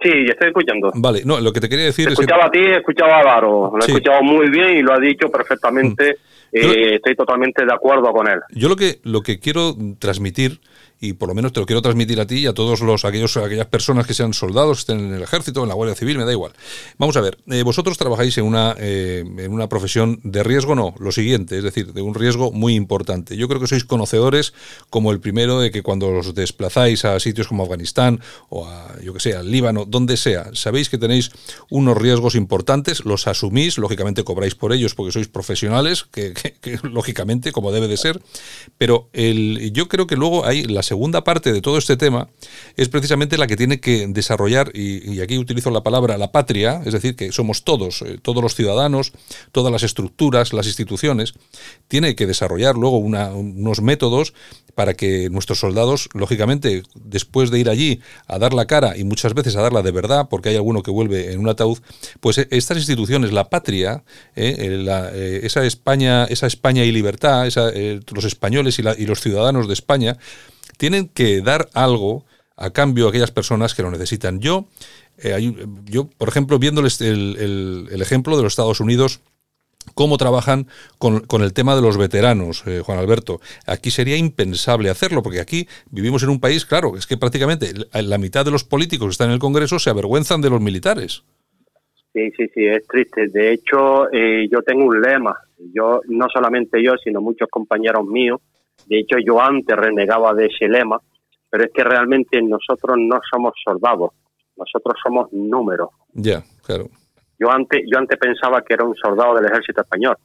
Sí, 0.01 0.11
estoy 0.29 0.49
escuchando. 0.49 0.91
Vale, 0.97 1.23
no, 1.25 1.41
lo 1.41 1.53
que 1.53 1.61
te 1.61 1.69
quería 1.69 1.87
decir 1.87 2.09
es 2.09 2.15
escuchaba 2.15 2.47
a 2.47 2.51
ti, 2.51 2.61
escuchaba 2.61 3.17
a 3.17 3.21
Álvaro, 3.21 3.73
lo 3.75 3.83
he 3.83 3.87
escuchado 3.87 4.23
muy 4.23 4.51
bien 4.51 4.79
y 4.79 4.83
lo 4.83 4.93
ha 4.93 4.99
dicho 4.99 5.29
perfectamente. 5.31 6.17
Mm. 6.53 6.57
Eh, 6.57 6.95
estoy 6.97 7.17
totalmente 7.17 7.65
de 7.65 7.73
acuerdo 7.73 8.13
con 8.13 8.29
él. 8.29 8.41
Yo 8.51 8.69
lo 8.69 8.77
que 8.77 9.01
lo 9.03 9.23
que 9.23 9.41
quiero 9.41 9.75
transmitir 9.99 10.61
y 11.05 11.13
por 11.13 11.29
lo 11.29 11.35
menos 11.35 11.53
te 11.53 11.61
lo 11.61 11.67
quiero 11.67 11.83
transmitir 11.83 12.21
a 12.21 12.27
ti 12.27 12.39
y 12.39 12.47
a 12.47 12.55
todos 12.55 12.81
los 12.81 13.05
aquellos 13.05 13.37
aquellas 13.37 13.67
personas 13.67 14.07
que 14.07 14.15
sean 14.15 14.33
soldados, 14.33 14.81
estén 14.81 15.01
en 15.01 15.15
el 15.15 15.23
ejército, 15.23 15.63
en 15.63 15.69
la 15.69 15.75
Guardia 15.75 15.95
Civil, 15.95 16.19
me 16.19 16.25
da 16.25 16.33
igual. 16.33 16.53
Vamos 16.99 17.17
a 17.17 17.21
ver, 17.21 17.39
eh, 17.51 17.63
vosotros 17.63 17.99
trabajáis 17.99 18.37
en 18.39 18.45
una 18.45 18.75
eh, 18.79 19.25
en 19.39 19.53
una 19.53 19.69
profesión 19.69 20.21
de 20.23 20.43
riesgo, 20.43 20.75
no, 20.75 20.95
lo 20.99 21.13
siguiente, 21.13 21.59
es 21.59 21.65
decir, 21.65 21.93
de 21.93 22.03
un 22.03 22.15
riesgo 22.15 22.53
muy 22.53 22.75
importante. 22.75 23.37
Yo 23.37 23.49
creo 23.49 23.61
que 23.61 23.67
sois 23.67 23.85
conocedores 23.85 24.55
como 24.91 25.13
el 25.13 25.21
primero 25.21 25.61
de 25.61 25.71
que 25.71 25.83
cuando 25.83 26.09
os 26.09 26.35
desplazáis 26.35 27.05
a 27.05 27.19
sitios 27.21 27.49
como 27.49 27.63
Afganistán 27.65 28.21
o 28.49 28.67
a 28.67 29.01
yo 29.03 29.13
que 29.13 29.21
sé, 29.21 29.35
al 29.35 29.51
Líbano, 29.51 29.85
donde 29.85 30.17
sea, 30.17 30.51
sabéis 30.55 30.89
que 30.89 30.99
tenéis 30.99 31.31
unos 31.71 31.97
riesgos 31.97 32.35
importantes, 32.35 33.05
los 33.05 33.27
asumís, 33.27 33.79
lógicamente 33.79 34.25
cobráis 34.25 34.55
por 34.55 34.73
ellos 34.73 34.95
porque 34.95 35.13
sois 35.13 35.29
profesionales, 35.29 36.07
que, 36.11 36.35
lógicamente 36.83 37.53
como 37.53 37.73
debe 37.73 37.89
de 37.89 37.97
ser, 37.97 38.23
pero 38.79 39.09
el, 39.13 39.73
yo 39.73 39.89
creo 39.89 40.07
que 40.07 40.17
luego 40.17 40.47
hay 40.47 40.65
la 40.65 40.83
segunda 40.95 41.25
parte 41.25 41.53
de 41.53 41.61
todo 41.61 41.77
este 41.77 41.97
tema 41.97 42.29
es 42.77 42.89
precisamente 42.89 43.37
la 43.37 43.49
que 43.49 43.57
tiene 43.57 43.81
que 43.81 44.07
desarrollar, 44.07 44.71
y, 44.75 45.21
aquí 45.21 45.39
utilizo 45.39 45.71
la 45.71 45.83
palabra 45.83 46.17
la 46.19 46.31
patria, 46.31 46.83
es 46.87 46.93
decir, 46.93 47.17
que 47.17 47.33
somos 47.33 47.65
todos, 47.65 48.03
eh, 48.03 48.19
todos 48.23 48.43
los 48.43 48.55
ciudadanos, 48.55 49.13
todas 49.51 49.73
las 49.73 49.83
estructuras, 49.83 50.53
las 50.53 50.67
instituciones, 50.67 51.35
tiene 51.89 52.15
que 52.15 52.27
desarrollar 52.29 52.77
luego 52.77 52.99
unos 52.99 53.81
métodos 53.81 54.35
para 54.77 54.95
que 54.95 55.31
nuestros 55.31 55.59
soldados, 55.59 56.09
lógicamente, 56.15 56.85
después 56.95 57.51
de 57.51 57.59
ir 57.59 57.69
allí 57.69 58.01
a 58.27 58.39
dar 58.39 58.55
la 58.55 58.67
cara 58.67 58.97
y 58.97 59.03
muchas 59.03 59.35
veces 59.35 59.57
a 59.57 59.63
darla 59.63 59.83
de 59.83 59.91
verdad, 59.91 60.29
porque 60.31 60.51
hay 60.51 60.57
alguno 60.57 60.83
que 60.83 60.93
vuelve 60.93 61.33
en 61.33 61.41
un 61.41 61.49
ataúd, 61.49 61.79
pues 62.21 62.39
eh, 62.39 62.47
estas 62.51 62.79
instituciones, 62.79 63.33
la 63.33 63.49
patria, 63.51 64.05
eh, 64.37 65.41
esa 65.43 65.65
España, 65.65 66.25
esa 66.27 66.47
España 66.47 66.85
y 66.85 66.93
libertad, 66.93 67.49
los 68.15 68.25
españoles 68.25 68.79
y, 68.79 68.83
y 69.03 69.07
los 69.07 69.21
ciudadanos 69.21 69.67
de 69.67 69.75
España, 69.75 70.19
tienen 70.77 71.09
que 71.09 71.41
dar 71.41 71.69
algo 71.75 72.25
a 72.57 72.71
cambio 72.71 73.07
a 73.07 73.09
aquellas 73.11 73.31
personas 73.31 73.75
que 73.75 73.83
lo 73.83 73.91
necesitan. 73.91 74.41
Yo, 74.41 74.67
eh, 75.19 75.55
yo 75.85 76.09
por 76.17 76.29
ejemplo, 76.29 76.59
viéndoles 76.59 77.01
el, 77.01 77.89
ejemplo 78.01 78.37
de 78.37 78.43
los 78.43 78.53
Estados 78.53 78.81
Unidos, 78.81 79.21
cómo 79.95 80.17
trabajan 80.17 80.67
con, 80.99 81.43
el 81.43 81.53
tema 81.53 81.77
de 81.77 81.83
los 81.83 81.99
veteranos, 81.99 82.65
eh, 82.67 82.81
Juan 82.85 82.99
Alberto. 82.99 83.41
Aquí 83.67 83.91
sería 83.91 84.17
impensable 84.17 84.89
hacerlo, 84.89 85.23
porque 85.23 85.41
aquí 85.41 85.67
vivimos 85.91 86.23
en 86.23 86.31
un 86.31 86.41
país, 86.41 86.65
claro, 86.65 86.97
es 86.97 87.07
que 87.07 87.17
prácticamente 87.17 87.73
la 87.93 88.19
mitad 88.19 88.45
de 88.45 88.51
los 88.51 88.65
políticos 88.65 89.09
que 89.09 89.13
están 89.13 89.29
en 89.29 89.35
el 89.35 89.41
Congreso 89.41 89.79
se 89.79 89.91
avergüenzan 89.91 90.41
de 90.41 90.51
los 90.51 90.61
militares. 90.61 91.25
Sí, 92.15 92.31
sí, 92.37 92.47
sí, 92.55 92.65
es 92.65 92.87
triste. 92.87 93.27
De 93.27 93.53
hecho, 93.53 94.11
eh, 94.13 94.49
yo 94.51 94.63
tengo 94.63 94.85
un 94.85 95.01
lema. 95.01 95.37
Yo, 95.75 96.01
no 96.07 96.27
solamente 96.33 96.81
yo, 96.83 96.93
sino 97.03 97.21
muchos 97.21 97.49
compañeros 97.51 98.07
míos, 98.07 98.41
de 98.87 98.99
hecho, 98.99 99.17
yo 99.25 99.41
antes 99.41 99.77
renegaba 99.77 100.35
de 100.35 100.47
ese 100.47 100.69
lema, 100.69 101.01
pero 101.51 101.65
es 101.65 101.71
que 101.73 101.85
realmente 101.85 102.41
nosotros 102.43 102.97
no 102.99 103.21
somos 103.31 103.53
soldados, 103.65 104.11
nosotros 104.57 104.95
somos 105.03 105.33
números. 105.33 105.91
Ya, 106.13 106.43
claro. 106.65 106.89
Yo 107.39 107.51
antes, 107.51 107.83
yo 107.87 107.99
antes 107.99 108.19
pensaba 108.19 108.63
que 108.63 108.75
era 108.75 108.85
un 108.85 108.95
soldado 108.97 109.35
del 109.35 109.47
ejército 109.47 109.83
español, 109.83 110.17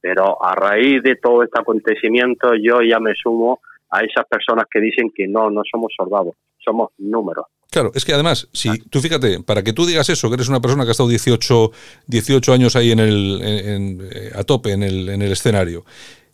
pero 0.00 0.42
a 0.42 0.54
raíz 0.54 1.02
de 1.02 1.16
todo 1.16 1.42
este 1.42 1.60
acontecimiento 1.60 2.54
yo 2.54 2.80
ya 2.82 2.98
me 3.00 3.12
sumo 3.14 3.60
a 3.90 4.00
esas 4.00 4.26
personas 4.26 4.66
que 4.70 4.80
dicen 4.80 5.10
que 5.14 5.26
no, 5.26 5.50
no 5.50 5.62
somos 5.70 5.92
soldados, 5.96 6.34
somos 6.58 6.90
números. 6.98 7.46
Claro, 7.70 7.90
es 7.94 8.04
que 8.04 8.12
además, 8.12 8.48
si 8.52 8.78
tú 8.88 9.00
fíjate, 9.00 9.42
para 9.42 9.62
que 9.62 9.72
tú 9.72 9.84
digas 9.84 10.08
eso, 10.08 10.28
que 10.28 10.34
eres 10.34 10.48
una 10.48 10.60
persona 10.60 10.84
que 10.84 10.90
ha 10.90 10.92
estado 10.92 11.08
18, 11.08 11.70
18 12.06 12.52
años 12.52 12.76
ahí 12.76 12.92
en 12.92 13.00
el, 13.00 13.40
eh, 13.42 14.30
a 14.34 14.44
tope 14.44 14.72
en 14.72 14.82
el, 14.82 15.08
en 15.08 15.20
el 15.20 15.32
escenario, 15.32 15.84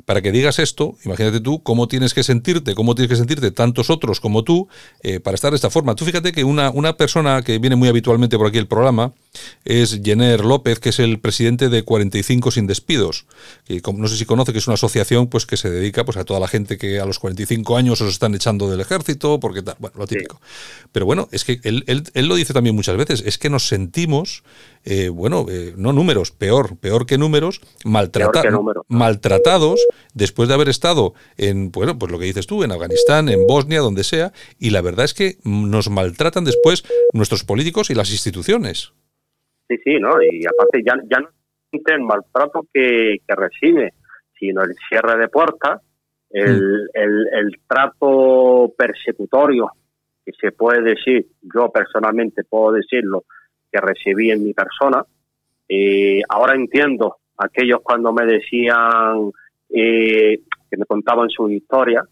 para 0.05 0.23
que 0.23 0.33
digas 0.33 0.59
esto, 0.59 0.97
imagínate 1.05 1.41
tú 1.41 1.63
cómo 1.63 1.89
tienes 1.89 2.15
que 2.15 2.23
sentirte, 2.23 2.75
cómo 2.75 2.95
tienes 2.95 3.11
que 3.11 3.17
sentirte 3.17 3.51
tantos 3.51 3.91
otros 3.91 4.21
como 4.21 4.43
tú 4.45 4.69
eh, 5.03 5.21
para 5.21 5.35
estar 5.35 5.51
de 5.51 5.57
esta 5.57 5.71
forma. 5.71 5.95
Tú 5.95 6.05
fíjate 6.05 6.33
que 6.33 6.45
una, 6.45 6.71
una 6.71 6.97
persona 6.97 7.43
que 7.43 7.59
viene 7.59 7.77
muy 7.77 7.89
habitualmente 7.89 8.37
por 8.37 8.47
aquí 8.49 8.59
el 8.59 8.67
programa 8.67 9.13
es 9.65 10.01
Jenner 10.03 10.45
López, 10.45 10.79
que 10.79 10.91
es 10.91 10.99
el 10.99 11.19
presidente 11.21 11.69
de 11.69 11.83
45 11.85 12.51
sin 12.51 12.67
despidos. 12.67 13.27
Que, 13.65 13.81
no 13.95 14.09
sé 14.09 14.17
si 14.17 14.25
conoce 14.25 14.53
que 14.53 14.59
es 14.59 14.67
una 14.67 14.75
asociación 14.75 15.29
pues 15.29 15.47
que 15.47 15.57
se 15.57 15.71
dedica 15.71 16.05
pues 16.05 16.17
a 16.17 16.25
toda 16.25 16.41
la 16.41 16.49
gente 16.49 16.77
que 16.79 17.01
a 17.01 17.07
los 17.07 17.19
45 17.19 17.77
años 17.77 18.01
os 18.01 18.13
están 18.13 18.35
echando 18.35 18.71
del 18.71 18.81
ejército, 18.81 19.41
porque 19.41 19.63
tal, 19.63 19.77
bueno, 19.79 19.97
lo 19.99 20.07
típico. 20.07 20.41
Pero 20.93 21.07
bueno, 21.07 21.29
es 21.33 21.45
que 21.45 21.61
él, 21.63 21.85
él, 21.87 22.05
él, 22.15 22.27
lo 22.27 22.35
dice 22.35 22.53
también 22.53 22.75
muchas 22.75 22.97
veces, 22.97 23.23
es 23.25 23.39
que 23.39 23.51
nos 23.51 23.69
sentimos, 23.69 24.43
eh, 24.85 25.11
bueno, 25.11 25.47
eh, 25.49 25.75
no 25.77 25.93
números, 25.93 26.33
peor, 26.33 26.79
peor 26.81 27.07
que 27.07 27.19
números, 27.19 27.61
maltratados 27.85 29.87
después 30.15 30.49
de 30.49 30.55
haber 30.55 30.69
estado 30.69 31.15
en, 31.37 31.71
bueno, 31.71 31.99
pues 31.99 32.11
lo 32.11 32.19
que 32.19 32.25
dices 32.25 32.47
tú, 32.47 32.65
en 32.65 32.73
Afganistán, 32.73 33.29
en 33.29 33.47
Bosnia, 33.47 33.81
donde 33.81 34.03
sea, 34.03 34.33
y 34.59 34.71
la 34.71 34.83
verdad 34.83 35.05
es 35.05 35.15
que 35.15 35.37
nos 35.45 35.89
maltratan 35.89 36.45
después 36.45 36.85
nuestros 37.13 37.45
políticos 37.45 37.91
y 37.91 37.95
las 37.95 38.11
instituciones. 38.11 38.93
Sí, 39.69 39.77
sí, 39.85 39.99
¿no? 40.01 40.21
Y 40.21 40.45
aparte 40.47 40.83
ya, 40.85 40.95
ya 41.09 41.21
no 41.21 41.29
el 41.73 42.01
maltrato 42.01 42.67
que, 42.73 43.19
recibe, 43.29 43.95
sino 44.39 44.63
el 44.63 44.75
cierre 44.89 45.17
de 45.17 45.29
puertas, 45.29 45.81
el, 46.31 46.61
mm. 46.61 46.89
el, 46.95 47.29
el 47.33 47.61
trato 47.67 48.73
persecutorio, 48.77 49.71
que 50.25 50.33
se 50.41 50.53
puede 50.53 50.83
decir, 50.83 51.27
yo 51.43 51.71
personalmente 51.71 52.45
puedo 52.45 52.73
decirlo, 52.73 53.25
que 53.73 53.81
recibí 53.81 54.31
en 54.31 54.45
mi 54.45 54.53
persona. 54.53 55.05
y 55.69 56.21
ahora 56.29 56.55
entiendo 56.55 57.17
aquellos 57.39 57.81
cuando 57.83 58.13
me 58.13 58.27
decían 58.27 59.31
eh, 59.71 60.41
que 60.71 60.77
me 60.77 60.85
contaban 60.85 61.29
su 61.31 61.49
historia. 61.49 62.05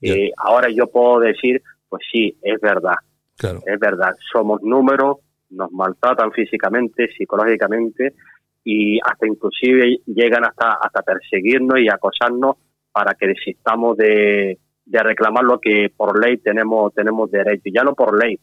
y 0.00 0.32
ahora 0.36 0.68
yo 0.70 0.88
puedo 0.88 1.20
decir, 1.20 1.62
pues 1.88 2.02
sí, 2.10 2.36
es 2.42 2.60
verdad. 2.60 2.96
Es 3.66 3.78
verdad, 3.78 4.14
somos 4.32 4.62
números, 4.62 5.18
nos 5.50 5.70
maltratan 5.72 6.32
físicamente, 6.32 7.08
psicológicamente 7.16 8.14
y 8.64 8.98
hasta 9.00 9.26
inclusive 9.26 9.98
llegan 10.06 10.44
hasta, 10.44 10.74
hasta 10.74 11.02
perseguirnos 11.02 11.80
y 11.80 11.88
acosarnos 11.88 12.56
para 12.92 13.14
que 13.14 13.28
desistamos 13.28 13.96
de, 13.96 14.58
de 14.84 15.02
reclamar 15.02 15.44
lo 15.44 15.58
que 15.58 15.90
por 15.96 16.24
ley 16.24 16.38
tenemos, 16.38 16.94
tenemos 16.94 17.30
derecho. 17.30 17.70
Ya 17.72 17.82
no 17.82 17.94
por 17.94 18.22
ley, 18.22 18.38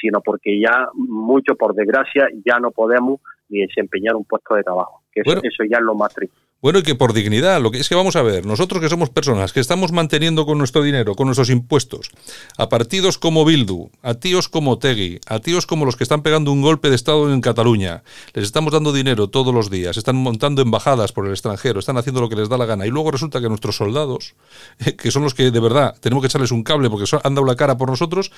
sino 0.00 0.20
porque 0.20 0.60
ya 0.60 0.88
mucho, 0.94 1.54
por 1.56 1.74
desgracia, 1.74 2.28
ya 2.44 2.58
no 2.58 2.70
podemos 2.70 3.20
ni 3.50 3.60
desempeñar 3.60 4.16
un 4.16 4.24
puesto 4.24 4.54
de 4.54 4.62
trabajo. 4.62 5.02
Que 5.12 5.20
eso, 5.20 5.38
eso 5.42 5.64
ya 5.68 5.78
es 5.78 5.82
lo 5.82 5.94
más 5.94 6.14
triste. 6.14 6.36
Bueno, 6.62 6.80
y 6.80 6.82
que 6.82 6.94
por 6.94 7.14
dignidad, 7.14 7.58
lo 7.62 7.70
que 7.70 7.78
es 7.78 7.88
que 7.88 7.94
vamos 7.94 8.16
a 8.16 8.22
ver, 8.22 8.44
nosotros 8.44 8.82
que 8.82 8.90
somos 8.90 9.08
personas 9.08 9.54
que 9.54 9.60
estamos 9.60 9.92
manteniendo 9.92 10.44
con 10.44 10.58
nuestro 10.58 10.82
dinero, 10.82 11.14
con 11.14 11.26
nuestros 11.26 11.48
impuestos, 11.48 12.10
a 12.58 12.68
partidos 12.68 13.16
como 13.16 13.46
Bildu, 13.46 13.90
a 14.02 14.12
tíos 14.12 14.50
como 14.50 14.78
Tegui, 14.78 15.20
a 15.26 15.38
tíos 15.38 15.66
como 15.66 15.86
los 15.86 15.96
que 15.96 16.04
están 16.04 16.22
pegando 16.22 16.52
un 16.52 16.60
golpe 16.60 16.90
de 16.90 16.96
Estado 16.96 17.32
en 17.32 17.40
Cataluña, 17.40 18.02
les 18.34 18.44
estamos 18.44 18.74
dando 18.74 18.92
dinero 18.92 19.28
todos 19.28 19.54
los 19.54 19.70
días, 19.70 19.96
están 19.96 20.16
montando 20.16 20.60
embajadas 20.60 21.12
por 21.12 21.24
el 21.24 21.32
extranjero, 21.32 21.80
están 21.80 21.96
haciendo 21.96 22.20
lo 22.20 22.28
que 22.28 22.36
les 22.36 22.50
da 22.50 22.58
la 22.58 22.66
gana, 22.66 22.86
y 22.86 22.90
luego 22.90 23.10
resulta 23.10 23.40
que 23.40 23.48
nuestros 23.48 23.76
soldados, 23.76 24.34
que 24.98 25.10
son 25.10 25.22
los 25.22 25.32
que 25.32 25.50
de 25.50 25.60
verdad 25.60 25.96
tenemos 26.00 26.20
que 26.20 26.26
echarles 26.26 26.52
un 26.52 26.62
cable 26.62 26.90
porque 26.90 27.06
han 27.24 27.34
dado 27.34 27.46
la 27.46 27.56
cara 27.56 27.78
por 27.78 27.88
nosotros, 27.88 28.32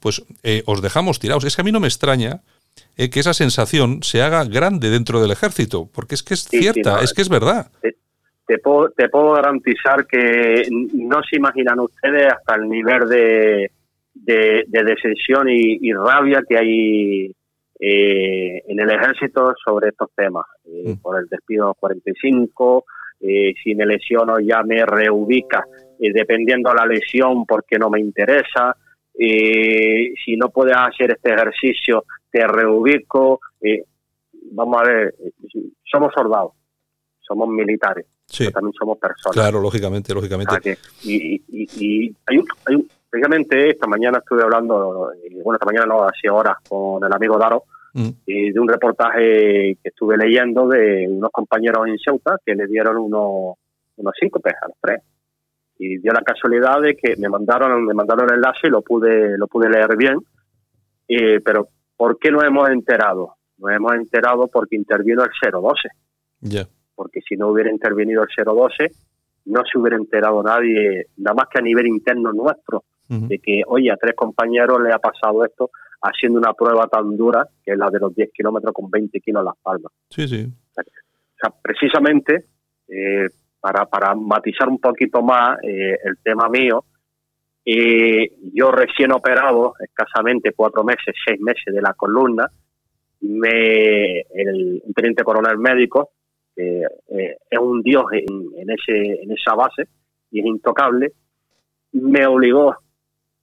pues 0.00 0.24
eh, 0.42 0.64
os 0.66 0.82
dejamos 0.82 1.20
tirados. 1.20 1.44
Es 1.44 1.54
que 1.54 1.62
a 1.62 1.64
mí 1.64 1.70
no 1.70 1.78
me 1.78 1.86
extraña 1.86 2.42
eh, 2.96 3.10
que 3.10 3.20
esa 3.20 3.32
sensación 3.32 4.02
se 4.02 4.22
haga 4.22 4.44
grande 4.44 4.90
dentro 4.90 5.20
del 5.20 5.30
ejército, 5.30 5.88
porque 5.94 6.14
es 6.14 6.22
que 6.22 6.34
es 6.34 6.44
cierta, 6.44 7.00
es 7.00 7.12
que 7.12 7.22
es 7.22 7.28
verdad. 7.28 7.70
Te, 8.46 8.58
puedo, 8.58 8.90
te 8.90 9.08
puedo 9.08 9.32
garantizar 9.32 10.06
que 10.06 10.66
no 10.70 11.20
se 11.22 11.36
imaginan 11.36 11.80
ustedes 11.80 12.32
hasta 12.32 12.56
el 12.56 12.68
nivel 12.68 13.08
de, 13.08 13.70
de, 14.14 14.64
de 14.66 14.96
y, 15.52 15.92
rabia 15.92 16.42
que 16.48 16.58
hay 16.58 17.32
eh, 17.78 18.62
en 18.66 18.80
el 18.80 18.90
ejército 18.90 19.54
sobre 19.64 19.90
estos 19.90 20.10
temas, 20.16 20.46
eh, 20.66 20.94
mm. 20.94 21.02
por 21.02 21.20
el 21.20 21.28
despido 21.28 21.74
45, 21.74 22.84
si 23.20 23.74
me 23.74 23.84
lesiono 23.84 24.38
ya 24.38 24.62
me 24.62 24.84
reubica, 24.86 25.64
dependiendo 25.98 26.70
de 26.70 26.76
la 26.76 26.86
lesión 26.86 27.44
porque 27.46 27.76
no 27.76 27.90
me 27.90 27.98
interesa, 27.98 28.76
si 29.12 30.36
no 30.36 30.50
puedes 30.50 30.76
hacer 30.76 31.10
este 31.10 31.34
ejercicio 31.34 32.04
te 32.30 32.46
reubico. 32.46 33.40
Eh, 33.60 33.84
vamos 34.52 34.80
a 34.80 34.84
ver, 34.84 35.14
somos 35.84 36.12
soldados, 36.14 36.52
somos 37.20 37.48
militares, 37.48 38.06
pero 38.36 38.50
también 38.50 38.72
somos 38.78 38.98
personas. 38.98 39.34
Claro, 39.34 39.60
lógicamente, 39.60 40.14
lógicamente. 40.14 40.78
y, 41.02 41.42
y, 41.48 42.16
hay, 42.26 42.38
un, 42.38 42.46
hay 42.66 42.88
precisamente 43.08 43.70
esta 43.70 43.86
mañana 43.86 44.18
estuve 44.18 44.42
hablando, 44.42 45.12
eh, 45.12 45.40
bueno, 45.42 45.56
esta 45.56 45.66
mañana 45.66 45.86
no, 45.86 46.04
hace 46.04 46.28
horas, 46.28 46.56
con 46.68 47.02
el 47.04 47.12
amigo 47.12 47.38
Daro, 47.38 47.64
mm. 47.94 48.08
y 48.26 48.52
de 48.52 48.60
un 48.60 48.68
reportaje 48.68 49.76
que 49.82 49.88
estuve 49.88 50.16
leyendo 50.16 50.68
de 50.68 51.06
unos 51.08 51.30
compañeros 51.30 51.86
en 51.86 51.98
Ceuta 51.98 52.38
que 52.44 52.54
le 52.54 52.66
dieron 52.66 52.96
unos, 52.96 53.56
unos 53.96 54.14
cinco 54.18 54.40
pesos 54.40 54.62
a 54.62 54.68
los 54.68 54.76
tres. 54.80 55.02
Y 55.80 55.98
dio 55.98 56.12
la 56.12 56.22
casualidad 56.22 56.80
de 56.80 56.96
que 56.96 57.16
me 57.16 57.28
mandaron, 57.28 57.84
me 57.84 57.94
mandaron 57.94 58.28
el 58.28 58.36
enlace 58.36 58.66
y 58.66 58.70
lo 58.70 58.82
pude, 58.82 59.38
lo 59.38 59.46
pude 59.46 59.70
leer 59.70 59.96
bien, 59.96 60.18
eh, 61.06 61.40
pero 61.44 61.68
¿Por 61.98 62.18
qué 62.18 62.30
no 62.30 62.42
hemos 62.42 62.70
enterado? 62.70 63.34
Nos 63.58 63.72
hemos 63.72 63.92
enterado 63.94 64.46
porque 64.46 64.76
intervino 64.76 65.24
el 65.24 65.30
012. 65.52 65.88
Ya. 66.40 66.66
Porque 66.94 67.20
si 67.28 67.36
no 67.36 67.48
hubiera 67.48 67.70
intervenido 67.70 68.22
el 68.22 68.28
012, 68.44 68.90
no 69.46 69.62
se 69.70 69.78
hubiera 69.78 69.96
enterado 69.96 70.42
nadie, 70.42 71.06
nada 71.16 71.34
más 71.34 71.48
que 71.48 71.58
a 71.58 71.62
nivel 71.62 71.88
interno 71.88 72.32
nuestro, 72.32 72.84
de 73.08 73.38
que, 73.38 73.62
oye, 73.66 73.90
a 73.90 73.96
tres 73.96 74.14
compañeros 74.14 74.82
le 74.82 74.92
ha 74.92 74.98
pasado 74.98 75.42
esto 75.42 75.70
haciendo 76.02 76.38
una 76.38 76.52
prueba 76.52 76.86
tan 76.88 77.16
dura, 77.16 77.48
que 77.64 77.72
es 77.72 77.78
la 77.78 77.88
de 77.90 77.98
los 77.98 78.14
10 78.14 78.30
kilómetros 78.32 78.72
con 78.74 78.90
20 78.90 79.18
kilos 79.20 79.40
a 79.40 79.44
las 79.44 79.56
palmas. 79.62 79.92
Sí, 80.10 80.28
sí. 80.28 80.46
O 80.76 80.82
sea, 81.40 81.52
precisamente, 81.62 82.44
eh, 82.86 83.28
para, 83.58 83.86
para 83.86 84.14
matizar 84.14 84.68
un 84.68 84.78
poquito 84.78 85.22
más 85.22 85.58
eh, 85.62 85.96
el 86.04 86.18
tema 86.22 86.48
mío, 86.48 86.84
y 87.70 88.54
yo 88.54 88.70
recién 88.70 89.12
operado, 89.12 89.74
escasamente 89.78 90.54
cuatro 90.56 90.84
meses, 90.84 91.14
seis 91.22 91.38
meses 91.38 91.66
de 91.66 91.82
la 91.82 91.92
columna, 91.92 92.50
me, 93.20 94.20
el, 94.20 94.82
teniente 94.96 95.22
coronel 95.22 95.58
médico, 95.58 96.12
que 96.56 96.80
eh, 96.80 97.36
es 97.50 97.58
un 97.58 97.82
dios 97.82 98.04
en, 98.12 98.70
ese, 98.70 99.22
en 99.22 99.32
esa 99.32 99.54
base 99.54 99.86
y 100.30 100.40
es 100.40 100.46
intocable, 100.46 101.12
me 101.92 102.26
obligó 102.26 102.74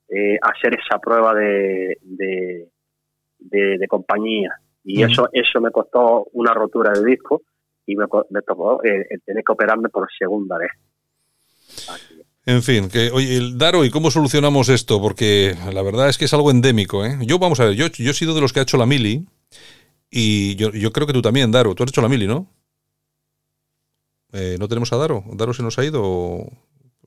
eh, 0.10 0.40
a 0.42 0.50
hacer 0.50 0.74
esa 0.74 0.98
prueba 0.98 1.36
de, 1.36 1.96
de, 2.02 3.88
compañía. 3.88 4.56
Y 4.84 5.04
eso, 5.04 5.30
eso 5.34 5.62
me 5.62 5.70
costó 5.70 6.30
una 6.34 6.52
rotura 6.52 6.92
de 6.94 7.06
disco 7.06 7.44
y 7.86 7.96
me, 7.96 8.06
me 8.32 8.42
tocó 8.42 8.84
eh, 8.84 9.06
tener 9.24 9.44
que 9.44 9.52
operarme 9.52 9.90
por 9.90 10.08
segunda 10.18 10.58
vez. 10.58 10.72
En 12.48 12.62
fin, 12.62 12.90
que 12.90 13.10
oye, 13.12 13.54
Daro, 13.56 13.86
¿y 13.86 13.90
cómo 13.90 14.12
solucionamos 14.12 14.70
esto? 14.70 15.02
Porque 15.02 15.58
la 15.74 15.82
verdad 15.82 16.10
es 16.10 16.18
que 16.20 16.26
es 16.26 16.34
algo 16.34 16.52
endémico, 16.52 17.04
¿eh? 17.04 17.18
Yo, 17.22 17.40
vamos 17.40 17.60
a 17.60 17.66
ver, 17.66 17.76
yo, 17.76 17.88
he 17.88 18.14
sido 18.14 18.36
de 18.36 18.42
los 18.42 18.54
que 18.54 18.60
ha 18.60 18.64
hecho 18.64 18.78
la 18.78 18.86
mili 18.86 19.26
y 20.12 20.56
yo, 20.56 20.72
creo 20.92 21.08
que 21.08 21.14
tú 21.14 21.24
también, 21.24 21.52
Daro. 21.52 21.74
Tú 21.74 21.84
has 21.84 21.90
hecho 21.90 22.02
la 22.02 22.10
mili, 22.10 22.28
¿no? 22.28 22.48
Eh, 24.32 24.58
¿No 24.60 24.68
tenemos 24.68 24.94
a 24.94 24.98
Daro? 24.98 25.24
¿Daro 25.34 25.54
se 25.56 25.64
nos 25.64 25.80
ha 25.80 25.86
ido? 25.86 26.46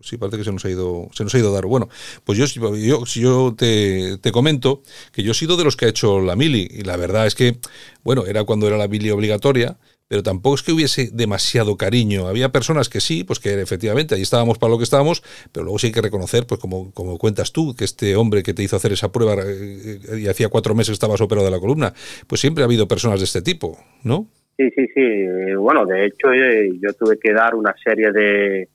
Sí, 0.01 0.17
parece 0.17 0.39
que 0.39 0.45
se 0.45 0.53
nos 0.53 0.65
ha 0.65 0.71
ido, 0.71 1.09
se 1.13 1.23
nos 1.23 1.33
ha 1.35 1.39
ido 1.39 1.53
Daro. 1.53 1.69
Bueno, 1.69 1.89
pues 2.25 2.37
yo, 2.37 2.75
yo, 2.75 3.07
si 3.07 3.21
yo 3.21 3.55
te, 3.57 4.19
te, 4.19 4.33
comento 4.33 4.83
que 5.13 5.23
yo 5.23 5.33
he 5.33 5.35
sido 5.35 5.57
de 5.57 5.65
los 5.65 5.77
que 5.77 5.85
ha 5.85 5.89
hecho 5.89 6.21
la 6.21 6.35
mili 6.35 6.69
y 6.69 6.83
la 6.83 6.97
verdad 6.97 7.29
es 7.29 7.37
que, 7.37 7.61
bueno, 8.03 8.27
era 8.27 8.43
cuando 8.43 8.67
era 8.67 8.77
la 8.77 8.89
mili 8.89 9.11
obligatoria, 9.11 9.79
pero 10.09 10.23
tampoco 10.23 10.57
es 10.57 10.63
que 10.63 10.73
hubiese 10.73 11.11
demasiado 11.13 11.77
cariño. 11.77 12.27
Había 12.27 12.49
personas 12.49 12.89
que 12.89 13.01
sí, 13.01 13.25
pues 13.25 13.39
que 13.39 13.61
efectivamente 13.61 14.15
ahí 14.15 14.23
estábamos 14.23 14.59
para 14.59 14.71
lo 14.71 14.79
que 14.79 14.85
estábamos, 14.85 15.23
pero 15.53 15.65
luego 15.65 15.79
sí 15.79 15.89
hay 15.89 15.93
que 15.93 16.01
reconocer, 16.01 16.47
pues 16.47 16.61
como, 16.61 16.93
como 16.93 17.19
cuentas 17.19 17.53
tú, 17.53 17.75
que 17.77 17.85
este 17.85 18.17
hombre 18.17 18.43
que 18.43 18.55
te 18.55 18.63
hizo 18.63 18.77
hacer 18.77 18.93
esa 18.93 19.13
prueba 19.13 19.35
eh, 19.47 20.01
y 20.19 20.27
hacía 20.27 20.49
cuatro 20.49 20.75
meses 20.75 20.95
estabas 20.95 21.21
operado 21.21 21.45
de 21.45 21.53
la 21.53 21.61
columna, 21.61 21.93
pues 22.27 22.41
siempre 22.41 22.65
ha 22.65 22.67
habido 22.67 22.89
personas 22.89 23.21
de 23.21 23.25
este 23.25 23.43
tipo, 23.43 23.77
¿no? 24.03 24.27
Sí, 24.57 24.71
sí, 24.75 24.87
sí. 24.95 25.55
Bueno, 25.57 25.85
de 25.85 26.07
hecho 26.07 26.33
eh, 26.33 26.71
yo 26.81 26.93
tuve 26.95 27.19
que 27.19 27.33
dar 27.33 27.55
una 27.55 27.75
serie 27.85 28.11
de, 28.11 28.69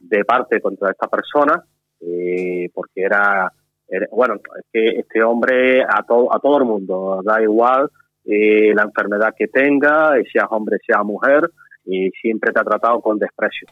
de 0.00 0.24
parte 0.24 0.60
contra 0.60 0.90
esta 0.90 1.06
persona, 1.06 1.64
eh, 2.00 2.68
porque 2.74 3.02
era, 3.02 3.50
era, 3.88 4.06
bueno, 4.10 4.34
es 4.34 4.64
que 4.72 4.88
este 4.98 5.22
hombre 5.22 5.82
a 5.82 6.02
todo, 6.02 6.34
a 6.34 6.40
todo 6.40 6.58
el 6.58 6.64
mundo, 6.64 7.22
da 7.24 7.40
igual 7.40 7.88
eh, 8.24 8.72
la 8.74 8.82
enfermedad 8.82 9.34
que 9.36 9.48
tenga, 9.48 10.14
sea 10.32 10.46
hombre, 10.46 10.78
sea 10.86 11.02
mujer, 11.02 11.50
y 11.84 12.10
siempre 12.10 12.52
te 12.52 12.60
ha 12.60 12.64
tratado 12.64 13.00
con 13.00 13.18
desprecio. 13.18 13.66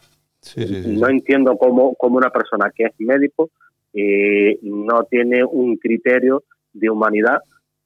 no 0.99 1.09
entiendo 1.09 1.57
cómo, 1.57 1.95
cómo, 1.95 2.17
una 2.17 2.31
persona 2.31 2.71
que 2.75 2.85
es 2.85 2.93
médico 2.99 3.51
eh, 3.93 4.59
no 4.63 5.05
tiene 5.05 5.45
un 5.45 5.77
criterio 5.77 6.45
de 6.73 6.91
humanidad 6.91 7.39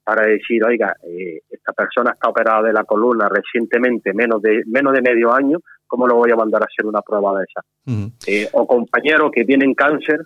para 0.02 0.26
decir, 0.26 0.62
oiga, 0.64 0.94
eh, 1.02 1.40
esta 1.50 1.72
persona 1.72 2.12
está 2.12 2.28
operada 2.28 2.62
de 2.62 2.72
la 2.72 2.84
columna 2.84 3.28
recientemente, 3.28 4.12
menos 4.12 4.40
de 4.40 4.62
menos 4.66 4.92
de 4.92 5.02
medio 5.02 5.32
año, 5.32 5.58
¿cómo 5.86 6.06
lo 6.06 6.16
voy 6.16 6.30
a 6.30 6.36
mandar 6.36 6.62
a 6.62 6.66
hacer 6.66 6.86
una 6.86 7.00
prueba 7.02 7.38
de 7.38 7.44
esa? 7.44 8.50
o 8.52 8.66
compañeros 8.66 9.30
que 9.32 9.44
tienen 9.44 9.74
cáncer, 9.74 10.20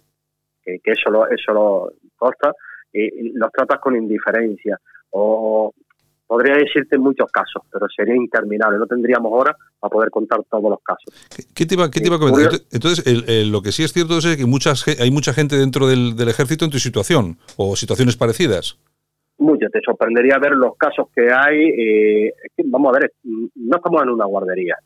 que, 0.63 0.81
eso 0.85 1.11
lo, 1.11 1.29
eso 1.29 1.53
lo 1.53 1.93
consta, 2.17 2.53
los 2.93 3.53
tratas 3.53 3.81
con 3.81 3.97
indiferencia. 3.97 4.79
O 5.11 5.73
Podría 6.29 6.57
decirte 6.57 6.99
muchos 6.99 7.33
casos, 7.33 7.63
pero 7.73 7.87
sería 7.89 8.15
interminable. 8.15 8.77
No 8.77 8.87
tendríamos 8.87 9.33
horas 9.33 9.57
para 9.81 9.91
poder 9.91 10.11
contar 10.11 10.39
todos 10.51 10.71
los 10.71 10.81
casos. 10.83 11.07
¿Qué, 11.55 11.65
te, 11.65 11.75
iba, 11.75 11.87
a 11.87 12.19
comentar? 12.19 12.53
Entonces, 12.71 13.03
lo 13.51 13.63
que 13.63 13.73
sí 13.73 13.83
es 13.83 13.95
cierto 13.95 14.19
es 14.19 14.37
que 14.37 14.45
muchas, 14.45 14.85
hay 15.01 15.11
mucha 15.11 15.33
gente 15.33 15.57
dentro 15.57 15.89
del, 15.89 16.15
ejército 16.29 16.67
en 16.67 16.71
tu 16.71 16.79
situación 16.79 17.39
o 17.57 17.77
situaciones 17.77 18.19
parecidas. 18.19 18.79
Mucho. 19.39 19.71
Te 19.73 19.81
sorprendería 19.81 20.37
ver 20.39 20.53
los 20.53 20.77
casos 20.77 21.07
que 21.17 21.33
hay. 21.33 21.61
Eh, 21.61 22.35
vamos 22.67 22.95
a 22.95 23.01
ver, 23.01 23.13
no 23.25 23.77
estamos 23.79 24.03
en 24.03 24.11
una 24.11 24.27
guardería. 24.27 24.77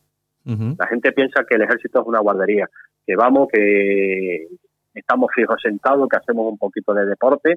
La 0.45 0.87
gente 0.87 1.11
piensa 1.11 1.45
que 1.49 1.57
el 1.57 1.63
ejército 1.63 2.03
es 2.03 2.07
una 2.07 2.21
guardería, 2.21 2.69
que 3.05 3.17
vamos, 3.17 3.49
que 3.53 4.47
estamos 4.95 5.29
fijos 5.35 5.57
sentados, 5.61 6.09
que 6.09 6.17
hacemos 6.19 6.53
un 6.53 6.59
poquito 6.59 6.95
de 6.95 7.07
deporte 7.07 7.57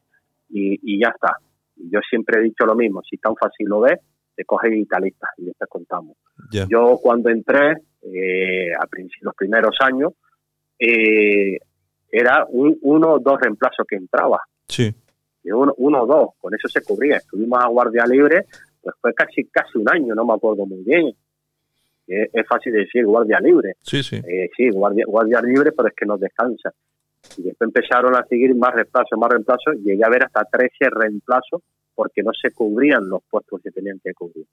y, 0.49 0.79
y 0.81 0.99
ya 0.99 1.09
está 1.09 1.37
yo 1.75 1.99
siempre 2.09 2.39
he 2.39 2.43
dicho 2.43 2.65
lo 2.65 2.75
mismo, 2.75 3.01
si 3.03 3.17
tan 3.17 3.35
fácil 3.35 3.67
lo 3.67 3.81
ves, 3.81 3.99
te 4.35 4.45
coges 4.45 4.73
y 4.73 4.81
y 4.81 5.51
te 5.51 5.67
contamos. 5.67 6.17
Yo 6.67 6.99
cuando 7.01 7.29
entré, 7.29 7.77
eh, 8.01 8.73
a 8.73 8.87
los 9.21 9.35
primeros 9.35 9.75
años, 9.79 10.13
eh, 10.77 11.57
era 12.11 12.45
un, 12.49 12.77
uno 12.81 13.13
o 13.13 13.19
dos 13.19 13.39
reemplazos 13.39 13.85
que 13.87 13.95
entraba. 13.95 14.41
Sí. 14.67 14.93
Uno, 15.45 15.73
uno 15.77 16.03
o 16.03 16.05
dos, 16.05 16.29
con 16.39 16.53
eso 16.53 16.67
se 16.67 16.81
cubría. 16.81 17.17
Estuvimos 17.17 17.63
a 17.63 17.67
guardia 17.67 18.05
libre, 18.05 18.45
pues 18.81 18.95
fue 18.99 19.13
casi 19.13 19.45
casi 19.45 19.77
un 19.77 19.89
año, 19.89 20.13
no 20.15 20.25
me 20.25 20.33
acuerdo 20.33 20.65
muy 20.65 20.83
bien. 20.83 21.13
es, 22.07 22.47
fácil 22.47 22.73
decir 22.73 23.05
guardia 23.05 23.39
libre. 23.39 23.75
Sí, 23.81 24.03
sí. 24.03 24.17
Eh, 24.17 24.49
sí, 24.55 24.69
guardia, 24.69 25.05
guardia 25.07 25.41
libre, 25.41 25.71
pero 25.71 25.87
es 25.87 25.95
que 25.95 26.05
no 26.05 26.17
descansa. 26.17 26.73
Y 27.37 27.43
después 27.43 27.67
empezaron 27.67 28.15
a 28.15 28.25
seguir 28.27 28.55
más 28.55 28.73
reemplazos, 28.73 29.17
más 29.19 29.29
reemplazos. 29.29 29.75
Llegué 29.83 30.03
a 30.03 30.09
ver 30.09 30.23
hasta 30.23 30.45
13 30.45 30.89
reemplazos 30.91 31.61
porque 31.93 32.21
no 32.23 32.31
se 32.39 32.51
cubrían 32.51 33.07
los 33.07 33.21
puestos 33.29 33.61
que 33.63 33.71
tenían 33.71 33.99
que 34.03 34.13
cubrir. 34.13 34.45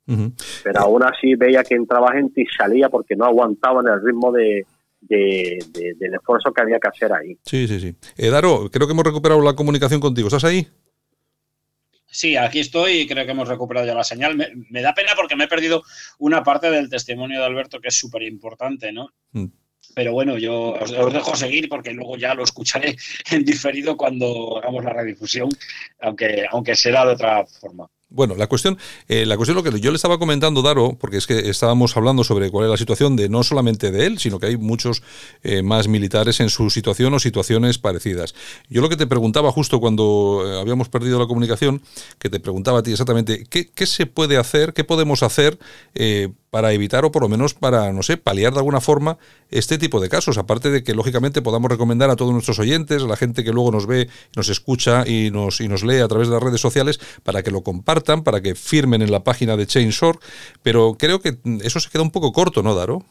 Pero 0.62 0.81
aún 0.81 1.03
así 1.03 1.35
veía 1.35 1.64
que 1.64 1.75
entraba 1.75 2.12
gente 2.12 2.43
y 2.43 2.47
salía 2.47 2.89
porque 2.89 3.16
no 3.16 3.25
aguantaban 3.25 3.87
el 3.89 4.03
ritmo 4.03 4.31
de, 4.31 4.64
del 5.01 6.14
esfuerzo 6.14 6.53
que 6.53 6.62
había 6.62 6.79
que 6.79 6.89
hacer 6.89 7.12
ahí. 7.12 7.37
Sí, 7.45 7.66
sí, 7.66 7.81
sí. 7.81 7.97
Eh, 8.16 8.31
Daro, 8.31 8.70
creo 8.70 8.87
que 8.87 8.93
hemos 8.93 9.05
recuperado 9.05 9.43
la 9.43 9.55
comunicación 9.55 10.01
contigo. 10.01 10.29
¿Estás 10.29 10.45
ahí? 10.45 10.68
Sí, 12.07 12.36
aquí 12.36 12.61
estoy 12.61 12.93
y 12.93 13.07
creo 13.07 13.24
que 13.24 13.32
hemos 13.32 13.49
recuperado 13.49 13.86
ya 13.86 13.94
la 13.94 14.05
señal. 14.05 14.36
Me, 14.36 14.82
da 14.82 14.94
pena 14.94 15.12
porque 15.16 15.35
me 15.35 15.44
he 15.44 15.49
perdido 15.49 15.82
una 16.19 16.44
parte 16.44 16.70
del 16.70 16.90
testimonio 16.90 17.40
de 17.40 17.47
Alberto 17.47 17.81
que 17.81 17.89
es 17.89 17.94
súper 17.94 18.23
importante, 18.23 18.93
¿no? 18.93 19.09
Mm. 19.32 19.47
Pero 19.94 20.12
bueno, 20.12 20.39
yo 20.39 20.74
os, 20.74 21.12
dejo 21.12 21.36
seguir 21.36 21.69
porque 21.69 21.93
luego 21.93 22.16
ya 22.16 22.35
lo 22.35 22.44
escucharé 22.44 22.97
en 23.31 23.44
diferido 23.44 23.97
cuando 23.97 24.59
hagamos 24.59 24.85
la 24.85 24.93
redifusión, 24.93 25.48
aunque, 26.01 26.47
aunque 26.51 26.74
será 26.74 27.05
de 27.06 27.12
otra 27.12 27.44
forma. 27.47 27.89
Bueno, 28.14 28.35
la 28.36 28.47
cuestión, 28.47 28.77
eh, 29.09 29.24
la 29.24 29.36
cuestión 29.36 29.56
lo 29.56 29.62
que 29.62 29.81
yo 29.81 29.90
le 29.90 29.97
estaba 29.97 30.19
comentando, 30.19 30.60
Daro, 30.60 30.98
porque 31.01 31.16
es 31.16 31.27
que 31.27 31.48
estábamos 31.48 31.97
hablando 31.97 32.24
sobre 32.24 32.51
cuál 32.51 32.66
es 32.66 32.70
la 32.70 32.77
situación 32.77 33.16
de 33.16 33.31
no 33.31 33.43
solamente 33.43 33.90
de 33.90 34.05
él, 34.05 34.19
sino 34.19 34.39
que 34.39 34.47
hay 34.47 34.59
muchos 34.59 35.02
eh, 35.43 35.62
más 35.62 35.89
militares 35.89 36.40
en 36.40 36.51
su 36.51 36.69
situación 36.69 37.14
o 37.14 37.19
situaciones 37.19 37.78
parecidas. 37.78 38.35
Yo 38.69 38.82
lo 38.82 38.90
que 38.90 38.98
te 38.98 39.06
preguntaba 39.06 39.51
justo 39.51 39.81
cuando 39.81 40.44
eh, 40.47 40.60
habíamos 40.60 40.90
perdido 40.90 41.19
la 41.19 41.27
comunicación, 41.27 41.81
que 42.19 42.28
te 42.28 42.39
preguntaba 42.39 42.81
a 42.81 42.82
ti 42.82 42.90
exactamente, 42.93 43.44
¿qué, 43.48 43.70
qué 43.70 43.86
se 43.86 44.05
puede 44.05 44.36
hacer, 44.36 44.74
qué 44.74 44.85
podemos 44.85 45.23
hacer 45.23 45.59
para 46.53 46.74
evitar 46.74 47.03
o 47.07 47.11
por 47.11 47.23
lo 47.23 47.31
menos 47.31 47.55
para, 47.55 47.91
no 47.95 48.03
sé, 48.03 48.19
paliar 48.19 48.53
de 48.53 48.59
alguna 48.59 48.83
forma 48.83 49.16
este 49.49 49.79
tipo 49.79 50.01
de 50.01 50.11
casos. 50.11 50.37
Aparte 50.37 50.70
de 50.70 50.85
que, 50.85 50.93
lógicamente, 50.93 51.41
podamos 51.41 51.70
recomendar 51.70 52.11
a 52.11 52.16
todos 52.16 52.31
nuestros 52.31 52.59
oyentes, 52.59 53.03
a 53.03 53.07
la 53.07 53.16
gente 53.16 53.43
que 53.43 53.53
luego 53.53 53.73
nos 53.73 53.87
ve, 53.87 54.11
nos 54.37 54.51
escucha 54.51 55.09
y 55.09 55.31
nos, 55.31 55.62
y 55.62 55.69
nos 55.69 55.83
lee 55.83 56.01
a 56.01 56.09
través 56.09 56.29
de 56.29 56.35
las 56.35 56.43
redes 56.43 56.61
sociales, 56.61 57.01
para 57.23 57.43
que 57.43 57.51
lo 57.51 57.62
compartan, 57.62 58.23
para 58.23 58.43
que 58.43 58.55
firmen 58.55 59.01
en 59.01 59.11
la 59.11 59.24
página 59.24 59.57
de 59.57 59.66
Chainshore. 59.66 60.19
Pero 60.62 60.97
creo 60.99 61.23
que 61.23 61.39
eso 61.62 61.81
se 61.81 61.89
queda 61.89 62.03
un 62.03 62.11
poco 62.11 62.33
corto, 62.33 62.62
¿no, 62.62 62.74
Daro? 62.74 63.03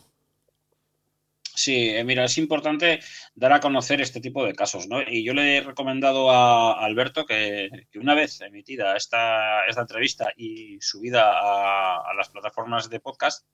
Sí, 1.53 1.90
eh, 1.90 2.03
mira, 2.03 2.23
es 2.26 2.38
importante 2.38 2.99
dar 3.36 3.53
a 3.53 3.60
conocer 3.60 3.99
este 4.02 4.22
tipo 4.22 4.45
de 4.45 4.56
casos, 4.56 4.88
¿no? 4.88 5.02
Y 5.02 5.23
yo 5.23 5.34
le 5.34 5.57
he 5.57 5.61
recomendado 5.61 6.32
a 6.32 6.73
Alberto 6.84 7.26
que, 7.26 7.69
una 7.95 8.15
vez 8.15 8.40
emitida 8.41 8.95
esta, 8.95 9.65
esta 9.65 9.82
entrevista 9.82 10.32
y 10.38 10.80
subida 10.80 11.32
a 11.32 12.14
las 12.15 12.30
plataformas 12.30 12.90
de 12.90 12.99
podcast, 12.99 13.45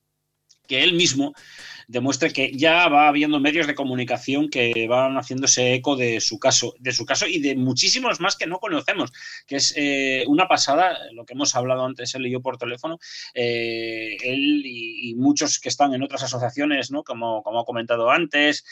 que 0.67 0.83
él 0.83 0.93
mismo 0.93 1.33
demuestre 1.87 2.31
que 2.31 2.51
ya 2.51 2.87
va 2.89 3.07
habiendo 3.07 3.39
medios 3.39 3.65
de 3.65 3.75
comunicación 3.75 4.49
que 4.49 4.87
van 4.87 5.15
haciéndose 5.15 5.73
eco 5.73 5.95
de 5.95 6.19
su 6.19 6.37
caso, 6.37 6.75
de 6.79 6.91
su 6.91 7.05
caso 7.05 7.27
y 7.27 7.39
de 7.39 7.55
muchísimos 7.55 8.19
más 8.19 8.35
que 8.35 8.45
no 8.45 8.59
conocemos, 8.59 9.11
que 9.47 9.55
es 9.55 9.73
eh, 9.77 10.25
una 10.27 10.47
pasada, 10.47 10.97
lo 11.13 11.25
que 11.25 11.33
hemos 11.33 11.55
hablado 11.55 11.85
antes 11.85 12.13
él 12.15 12.27
y 12.27 12.31
yo 12.31 12.41
por 12.41 12.57
teléfono, 12.57 12.99
eh, 13.33 14.17
él 14.21 14.63
y, 14.65 15.15
muchos 15.15 15.59
que 15.59 15.69
están 15.69 15.93
en 15.93 16.03
otras 16.03 16.23
asociaciones, 16.23 16.91
¿no? 16.91 17.03
como, 17.03 17.41
como 17.41 17.61
ha 17.61 17.65
comentado 17.65 18.11
antes, 18.11 18.65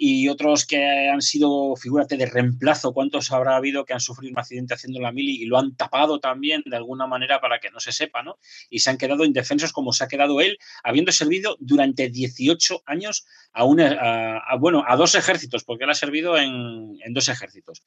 y 0.00 0.28
otros 0.28 0.64
que 0.64 1.08
han 1.08 1.20
sido, 1.20 1.74
figúrate, 1.74 2.16
de 2.16 2.26
reemplazo, 2.26 2.92
¿cuántos 2.92 3.32
habrá 3.32 3.56
habido 3.56 3.84
que 3.84 3.94
han 3.94 4.00
sufrido 4.00 4.32
un 4.32 4.38
accidente 4.38 4.74
haciendo 4.74 5.00
la 5.00 5.10
mili 5.10 5.42
y 5.42 5.46
lo 5.46 5.58
han 5.58 5.74
tapado 5.74 6.20
también 6.20 6.62
de 6.64 6.76
alguna 6.76 7.08
manera 7.08 7.40
para 7.40 7.58
que 7.58 7.70
no 7.70 7.80
se 7.80 7.90
sepa, 7.90 8.22
¿no? 8.22 8.38
Y 8.70 8.78
se 8.78 8.90
han 8.90 8.96
quedado 8.96 9.24
indefensos 9.24 9.72
como 9.72 9.92
se 9.92 10.04
ha 10.04 10.08
quedado 10.08 10.40
él, 10.40 10.56
habiendo 10.84 11.10
servido 11.10 11.56
durante 11.58 12.08
18 12.10 12.57
años 12.86 13.26
a, 13.52 13.64
una, 13.64 14.38
a, 14.38 14.56
bueno, 14.56 14.84
a 14.86 14.96
dos 14.96 15.14
ejércitos, 15.14 15.64
porque 15.64 15.84
él 15.84 15.90
ha 15.90 15.94
servido 15.94 16.36
en, 16.36 16.98
dos 17.08 17.28
ejércitos. 17.28 17.82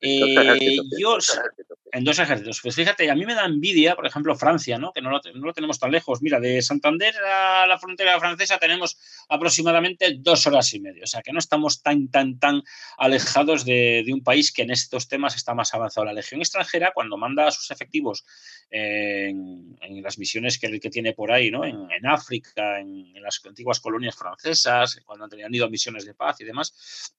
Eh, 0.00 0.76
yo, 0.98 1.18
en 1.92 2.04
dos 2.04 2.18
ejércitos. 2.18 2.60
Pues 2.62 2.74
fíjate, 2.74 3.10
a 3.10 3.14
mí 3.14 3.26
me 3.26 3.34
da 3.34 3.44
envidia, 3.44 3.94
por 3.94 4.06
ejemplo, 4.06 4.34
Francia, 4.34 4.78
¿no? 4.78 4.92
que 4.92 5.02
no 5.02 5.10
lo, 5.10 5.20
no 5.34 5.46
lo 5.46 5.52
tenemos 5.52 5.78
tan 5.78 5.92
lejos. 5.92 6.22
Mira, 6.22 6.40
de 6.40 6.62
Santander 6.62 7.14
a 7.18 7.66
la 7.66 7.78
frontera 7.78 8.18
francesa 8.18 8.58
tenemos 8.58 8.98
aproximadamente 9.28 10.16
dos 10.18 10.46
horas 10.46 10.72
y 10.72 10.80
media. 10.80 11.04
O 11.04 11.06
sea, 11.06 11.22
que 11.22 11.32
no 11.32 11.38
estamos 11.38 11.82
tan, 11.82 12.08
tan, 12.08 12.38
tan 12.38 12.62
alejados 12.96 13.64
de, 13.66 14.04
un 14.12 14.24
país 14.24 14.52
que 14.52 14.62
en 14.62 14.70
estos 14.70 15.08
temas 15.08 15.36
está 15.36 15.54
más 15.54 15.74
avanzado. 15.74 16.06
La 16.06 16.14
Legión 16.14 16.40
extranjera, 16.40 16.92
cuando 16.94 17.18
manda 17.18 17.46
a 17.46 17.50
sus 17.50 17.70
efectivos 17.70 18.24
en, 18.70 19.76
las 20.02 20.18
misiones 20.18 20.58
que, 20.58 20.80
que 20.80 20.90
tiene 20.90 21.12
por 21.12 21.30
ahí, 21.30 21.50
¿no? 21.50 21.64
en, 21.64 22.06
África, 22.06 22.80
en, 22.80 23.14
en, 23.14 23.22
las 23.22 23.40
antiguas 23.46 23.80
colonias 23.80 24.11
francesas, 24.14 24.98
cuando 25.04 25.24
han 25.24 25.54
ido 25.54 25.66
a 25.66 25.70
misiones 25.70 26.04
de 26.04 26.14
paz 26.14 26.40
y 26.40 26.44
demás, 26.44 27.12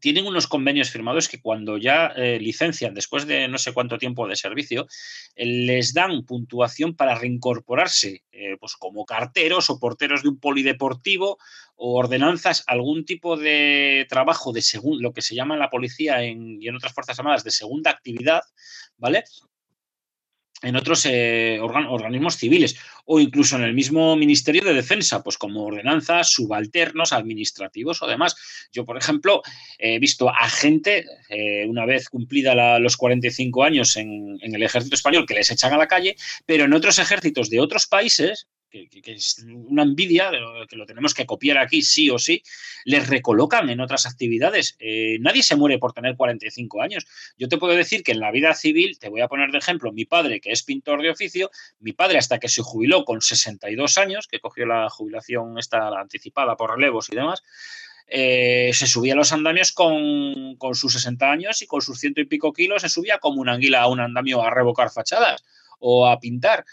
tienen 0.00 0.26
unos 0.26 0.46
convenios 0.46 0.90
firmados 0.90 1.28
que 1.28 1.40
cuando 1.40 1.78
ya 1.78 2.08
eh, 2.16 2.38
licencian 2.40 2.94
después 2.94 3.26
de 3.26 3.48
no 3.48 3.58
sé 3.58 3.72
cuánto 3.72 3.98
tiempo 3.98 4.26
de 4.26 4.36
servicio, 4.36 4.86
eh, 5.34 5.46
les 5.46 5.94
dan 5.94 6.24
puntuación 6.24 6.94
para 6.94 7.14
reincorporarse, 7.14 8.24
eh, 8.32 8.56
pues 8.58 8.76
como 8.76 9.04
carteros 9.04 9.70
o 9.70 9.78
porteros 9.78 10.22
de 10.22 10.28
un 10.28 10.38
polideportivo 10.38 11.38
o 11.76 11.98
ordenanzas, 11.98 12.64
algún 12.66 13.04
tipo 13.04 13.36
de 13.36 14.06
trabajo 14.08 14.52
de 14.52 14.62
según 14.62 15.02
lo 15.02 15.12
que 15.12 15.22
se 15.22 15.34
llama 15.34 15.54
en 15.54 15.60
la 15.60 15.70
policía 15.70 16.24
y 16.24 16.66
en 16.66 16.76
otras 16.76 16.92
fuerzas 16.92 17.18
armadas 17.18 17.44
de 17.44 17.50
segunda 17.50 17.90
actividad, 17.90 18.40
¿vale? 18.96 19.24
En 20.62 20.76
otros 20.76 21.06
eh, 21.06 21.58
organismos 21.60 22.36
civiles 22.36 22.76
o 23.04 23.20
incluso 23.20 23.56
en 23.56 23.62
el 23.62 23.74
mismo 23.74 24.16
Ministerio 24.16 24.64
de 24.64 24.74
Defensa, 24.74 25.22
pues 25.22 25.38
como 25.38 25.64
ordenanzas, 25.64 26.30
subalternos, 26.32 27.12
administrativos 27.12 28.02
o 28.02 28.06
demás. 28.06 28.36
Yo, 28.72 28.84
por 28.84 28.96
ejemplo, 28.96 29.42
he 29.78 29.98
visto 29.98 30.28
a 30.28 30.48
gente, 30.48 31.04
eh, 31.28 31.64
una 31.66 31.86
vez 31.86 32.08
cumplida 32.08 32.78
los 32.78 32.96
45 32.96 33.62
años 33.62 33.96
en, 33.96 34.38
el 34.40 34.62
ejército 34.62 34.96
español, 34.96 35.26
que 35.26 35.34
les 35.34 35.50
echan 35.50 35.72
a 35.72 35.78
la 35.78 35.86
calle, 35.86 36.16
pero 36.46 36.64
en 36.64 36.72
otros 36.72 36.98
ejércitos 36.98 37.50
de 37.50 37.60
otros 37.60 37.86
países, 37.86 38.48
que, 38.70 38.88
es 39.12 39.44
una 39.48 39.82
envidia, 39.82 40.30
que 40.68 40.76
lo 40.76 40.86
tenemos 40.86 41.14
que 41.14 41.26
copiar 41.26 41.58
aquí 41.58 41.82
sí 41.82 42.10
o 42.10 42.18
sí, 42.18 42.42
les 42.84 43.08
recolocan 43.08 43.70
en 43.70 43.80
otras 43.80 44.06
actividades. 44.06 44.76
Eh, 44.78 45.18
nadie 45.20 45.42
se 45.42 45.56
muere 45.56 45.78
por 45.78 45.92
tener 45.92 46.16
45 46.16 46.82
años. 46.82 47.06
Yo 47.38 47.48
te 47.48 47.58
puedo 47.58 47.74
decir 47.74 48.02
que 48.02 48.12
en 48.12 48.20
la 48.20 48.30
vida 48.30 48.54
civil, 48.54 48.98
te 48.98 49.08
voy 49.08 49.20
a 49.20 49.28
poner 49.28 49.50
de 49.50 49.58
ejemplo, 49.58 49.92
mi 49.92 50.04
padre, 50.04 50.40
que 50.40 50.52
es 50.52 50.62
pintor 50.62 51.02
de 51.02 51.10
oficio, 51.10 51.50
mi 51.80 51.92
padre 51.92 52.18
hasta 52.18 52.38
que 52.38 52.48
se 52.48 52.62
jubiló 52.62 53.04
con 53.04 53.20
62 53.20 53.98
años, 53.98 54.26
que 54.26 54.40
cogió 54.40 54.66
la 54.66 54.88
jubilación 54.90 55.58
esta 55.58 55.88
anticipada 56.00 56.56
por 56.56 56.70
relevos 56.70 57.08
y 57.10 57.16
demás, 57.16 57.42
eh, 58.08 58.70
se 58.72 58.86
subía 58.86 59.14
a 59.14 59.16
los 59.16 59.32
andamios 59.32 59.72
con, 59.72 60.56
con, 60.56 60.76
sus 60.76 60.92
60 60.92 61.28
años 61.28 61.62
y 61.62 61.66
con 61.66 61.80
sus 61.80 61.98
ciento 61.98 62.20
y 62.20 62.24
pico 62.24 62.52
kilos 62.52 62.82
se 62.82 62.88
subía 62.88 63.18
como 63.18 63.40
una 63.40 63.54
anguila 63.54 63.82
a 63.82 63.88
un 63.88 63.98
andamio 63.98 64.42
a 64.42 64.50
revocar 64.50 64.90
fachadas 64.90 65.44
o 65.80 66.06
a 66.06 66.20
pintar 66.20 66.64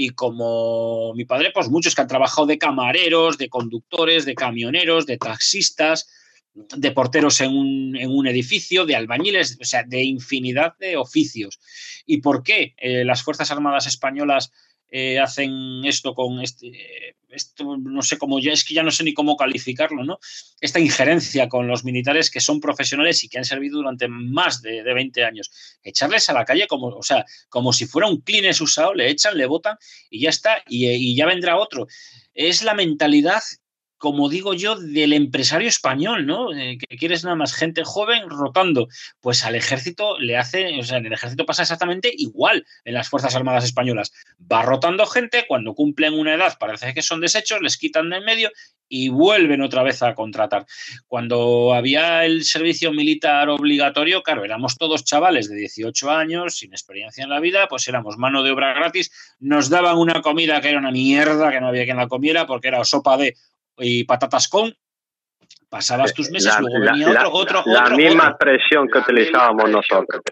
y 0.00 0.10
como 0.10 1.12
mi 1.14 1.24
padre, 1.24 1.50
pues 1.52 1.68
muchos 1.68 1.92
que 1.92 2.00
han 2.00 2.06
trabajado 2.06 2.46
de 2.46 2.56
camareros, 2.56 3.36
de 3.36 3.48
conductores, 3.48 4.24
de 4.24 4.36
camioneros, 4.36 5.06
de 5.06 5.18
taxistas, 5.18 6.08
de 6.54 6.92
porteros 6.92 7.40
en 7.40 7.56
un, 7.56 8.26
edificio, 8.28 8.86
de 8.86 8.94
albañiles, 8.94 9.58
o 9.60 9.64
sea, 9.64 9.82
de 9.82 10.04
infinidad 10.04 10.74
de 10.78 10.96
oficios. 10.96 11.58
¿Y 12.06 12.18
por 12.18 12.44
qué 12.44 12.76
eh, 12.76 13.04
las 13.04 13.24
Fuerzas 13.24 13.50
Armadas 13.50 13.88
Españolas 13.88 14.52
eh, 14.88 15.18
hacen 15.18 15.84
esto 15.84 16.14
con 16.14 16.42
este, 16.42 17.16
esto 17.30 17.76
no 17.76 18.02
sé 18.02 18.18
cómo 18.18 18.38
ya, 18.38 18.52
es 18.52 18.64
que 18.64 18.74
ya 18.74 18.82
no 18.82 18.90
sé 18.90 19.04
ni 19.04 19.14
cómo 19.14 19.36
calificarlo, 19.36 20.04
¿no? 20.04 20.18
Esta 20.60 20.80
injerencia 20.80 21.48
con 21.48 21.66
los 21.66 21.84
militares 21.84 22.30
que 22.30 22.40
son 22.40 22.60
profesionales 22.60 23.22
y 23.24 23.28
que 23.28 23.38
han 23.38 23.44
servido 23.44 23.78
durante 23.78 24.08
más 24.08 24.62
de, 24.62 24.82
20 24.82 25.24
años. 25.24 25.50
Echarles 25.82 26.28
a 26.28 26.32
la 26.32 26.44
calle 26.44 26.66
como, 26.66 26.88
o 26.88 27.02
sea, 27.02 27.24
como 27.48 27.72
si 27.72 27.86
fuera 27.86 28.08
un 28.08 28.20
clines 28.20 28.60
usado, 28.60 28.94
le 28.94 29.10
echan, 29.10 29.36
le 29.36 29.46
botan 29.46 29.76
y 30.10 30.20
ya 30.20 30.30
está, 30.30 30.62
y, 30.68 30.88
y 30.88 31.16
ya 31.16 31.26
vendrá 31.26 31.56
otro. 31.56 31.86
Es 32.34 32.62
la 32.62 32.74
mentalidad 32.74 33.42
como 33.98 34.28
digo 34.28 34.54
yo, 34.54 34.76
del 34.76 35.12
empresario 35.12 35.68
español, 35.68 36.26
¿no? 36.26 36.54
Eh, 36.56 36.78
que 36.78 36.96
quieres 36.96 37.24
nada 37.24 37.36
más 37.36 37.54
gente 37.54 37.82
joven 37.84 38.30
rotando. 38.30 38.88
Pues 39.20 39.44
al 39.44 39.54
ejército 39.54 40.18
le 40.18 40.36
hace, 40.36 40.78
o 40.78 40.82
sea, 40.84 40.98
en 40.98 41.06
el 41.06 41.12
ejército 41.12 41.44
pasa 41.44 41.62
exactamente 41.62 42.12
igual 42.16 42.64
en 42.84 42.94
las 42.94 43.08
Fuerzas 43.08 43.34
Armadas 43.34 43.64
Españolas. 43.64 44.12
Va 44.40 44.62
rotando 44.62 45.04
gente, 45.06 45.44
cuando 45.46 45.74
cumplen 45.74 46.14
una 46.14 46.34
edad 46.34 46.56
parece 46.58 46.94
que 46.94 47.02
son 47.02 47.20
desechos, 47.20 47.60
les 47.60 47.76
quitan 47.76 48.10
de 48.10 48.18
en 48.18 48.24
medio 48.24 48.50
y 48.88 49.08
vuelven 49.10 49.62
otra 49.62 49.82
vez 49.82 50.02
a 50.02 50.14
contratar. 50.14 50.66
Cuando 51.06 51.74
había 51.74 52.24
el 52.24 52.44
servicio 52.44 52.92
militar 52.92 53.48
obligatorio, 53.48 54.22
claro, 54.22 54.44
éramos 54.44 54.76
todos 54.76 55.04
chavales 55.04 55.48
de 55.48 55.56
18 55.56 56.10
años, 56.10 56.56
sin 56.56 56.72
experiencia 56.72 57.24
en 57.24 57.30
la 57.30 57.40
vida, 57.40 57.68
pues 57.68 57.86
éramos 57.88 58.16
mano 58.16 58.42
de 58.42 58.50
obra 58.50 58.72
gratis, 58.72 59.10
nos 59.38 59.68
daban 59.68 59.98
una 59.98 60.22
comida 60.22 60.60
que 60.60 60.70
era 60.70 60.78
una 60.78 60.90
mierda, 60.90 61.50
que 61.50 61.60
no 61.60 61.68
había 61.68 61.84
quien 61.84 61.96
la 61.96 62.08
comiera, 62.08 62.46
porque 62.46 62.68
era 62.68 62.84
sopa 62.84 63.16
de 63.16 63.34
y 63.78 64.04
patatas 64.04 64.48
con, 64.48 64.74
pasabas 65.68 66.14
tus 66.14 66.30
meses, 66.30 66.54
luego 66.60 66.80
venía 66.80 67.10
otro, 67.10 67.32
otro, 67.32 67.62
La 67.66 67.90
misma 67.90 68.28
expresión 68.28 68.88
que 68.88 68.98
utilizábamos 68.98 69.70
nosotros. 69.70 70.22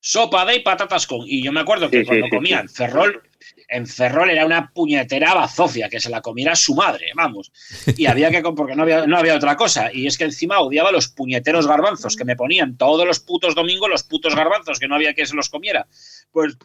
Sopa 0.00 0.44
de 0.44 0.60
patatas 0.60 1.06
con. 1.06 1.22
Y 1.24 1.42
yo 1.42 1.50
me 1.50 1.60
acuerdo 1.60 1.88
que 1.88 2.04
cuando 2.04 2.28
comían 2.28 2.68
ferrol, 2.68 3.22
En 3.68 3.86
Ferrol 3.86 4.30
era 4.30 4.44
una 4.44 4.70
puñetera 4.72 5.34
bazofia, 5.34 5.88
que 5.88 6.00
se 6.00 6.10
la 6.10 6.20
comiera 6.20 6.54
su 6.54 6.74
madre, 6.74 7.06
vamos. 7.14 7.50
Y 7.96 8.06
había 8.06 8.30
que, 8.30 8.42
porque 8.42 8.76
no 8.76 8.82
había, 8.82 9.06
no 9.06 9.16
había 9.16 9.34
otra 9.34 9.56
cosa. 9.56 9.90
Y 9.92 10.06
es 10.06 10.18
que 10.18 10.24
encima 10.24 10.60
odiaba 10.60 10.92
los 10.92 11.08
puñeteros 11.08 11.66
garbanzos 11.66 12.16
que 12.16 12.24
me 12.24 12.36
ponían 12.36 12.76
todos 12.76 13.06
los 13.06 13.20
putos 13.20 13.54
domingos, 13.54 13.88
los 13.88 14.02
putos 14.02 14.34
garbanzos, 14.34 14.78
que 14.78 14.88
no 14.88 14.94
había 14.94 15.14
que 15.14 15.26
se 15.26 15.34
los 15.34 15.48
comiera. 15.48 15.86
Pues 16.30 16.58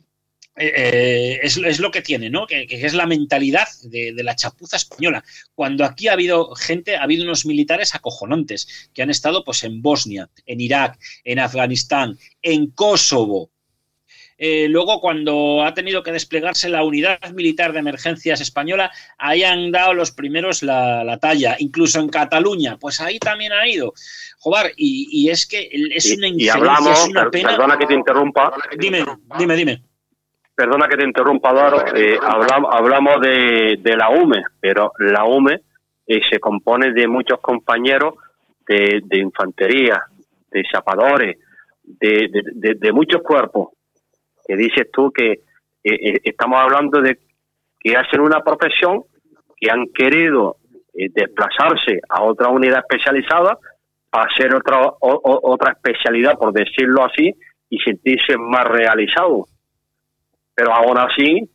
eh, 0.60 0.74
eh, 0.76 1.40
es, 1.42 1.80
lo 1.80 1.90
que 1.90 2.02
tiene, 2.02 2.30
¿no? 2.30 2.46
Que, 2.46 2.68
es 2.70 2.94
la 2.94 3.06
mentalidad 3.06 3.68
de, 3.84 4.14
la 4.18 4.36
chapuza 4.36 4.76
española. 4.76 5.24
Cuando 5.56 5.86
aquí 5.86 6.10
ha 6.10 6.14
habido 6.14 6.54
gente, 6.54 6.98
ha 6.98 7.04
habido 7.04 7.24
unos 7.24 7.46
militares 7.46 7.96
acojonantes 7.96 8.90
que 8.94 9.02
han 9.02 9.10
estado 9.10 9.46
pues 9.46 9.64
en 9.64 9.82
Bosnia, 9.82 10.30
en 10.46 10.60
Irak, 10.60 11.00
en 11.24 11.40
Afganistán, 11.40 12.18
en 12.42 12.72
Kosovo. 12.72 13.52
Eh, 14.38 14.68
luego, 14.70 15.00
cuando 15.00 15.64
ha 15.64 15.74
tenido 15.74 16.04
que 16.04 16.12
desplegarse 16.12 16.68
la 16.68 16.84
unidad 16.84 17.20
militar 17.34 17.72
de 17.72 17.80
emergencias 17.80 18.42
española, 18.42 18.92
ahí 19.18 19.44
han 19.44 19.72
dado 19.72 19.94
los 19.94 20.12
primeros 20.12 20.62
la, 20.62 21.18
talla. 21.22 21.56
Incluso 21.60 22.02
en 22.02 22.10
Cataluña, 22.10 22.78
pues 22.78 23.00
ahí 23.00 23.18
también 23.18 23.54
ha 23.54 23.66
ido. 23.66 23.94
Joder, 24.40 24.74
y, 24.76 25.30
es 25.30 25.46
que 25.46 25.70
es 25.94 26.18
una 26.18 26.28
y, 26.28 26.50
hablamos, 26.50 27.00
es 27.00 27.08
una 27.08 27.30
pena. 27.30 27.50
Perdona 27.50 27.78
que 27.78 27.86
te 27.86 27.94
interrumpa. 27.94 28.54
Dime, 28.78 29.06
dime, 29.38 29.56
dime 29.56 29.89
perdona 30.60 30.90
que 30.90 30.98
te 30.98 31.06
interrumpa, 31.06 31.54
Daro, 31.54 31.86
eh, 31.96 32.20
hablamos, 32.22 33.22
de, 33.22 33.96
la 33.96 34.10
UME, 34.10 34.44
pero 34.60 34.92
la 35.00 35.24
UME 35.24 35.62
eh, 36.06 36.20
se 36.30 36.38
compone 36.38 36.92
de 36.92 37.08
muchos 37.08 37.40
compañeros 37.40 38.16
de, 38.68 39.02
infantería, 39.12 40.04
de 40.52 40.64
zapadores, 40.70 41.38
de, 41.82 42.92
muchos 42.92 43.22
cuerpos, 43.22 43.70
que 44.46 44.58
dices 44.58 44.92
tú 44.92 45.14
que 45.14 45.40
eh, 45.82 46.20
estamos 46.26 46.60
hablando 46.60 47.02
de 47.02 47.18
que 47.80 47.96
hacen 47.96 48.20
una 48.20 48.42
profesión, 48.42 49.04
que 49.56 49.72
han 49.72 49.86
querido 49.94 50.58
desplazarse 50.94 52.02
a 52.10 52.24
otra 52.24 52.50
unidad 52.50 52.80
especializada 52.80 53.58
para 54.10 54.26
hacer 54.26 54.54
otra, 54.54 54.92
otra 55.00 55.72
especialidad, 55.72 56.38
por 56.38 56.52
decirlo 56.52 57.06
así, 57.06 57.34
y 57.70 57.80
sentirse 57.80 58.36
más 58.38 58.66
realizados 58.66 59.46
pero 60.60 60.74
aún 60.74 60.98
así, 60.98 61.50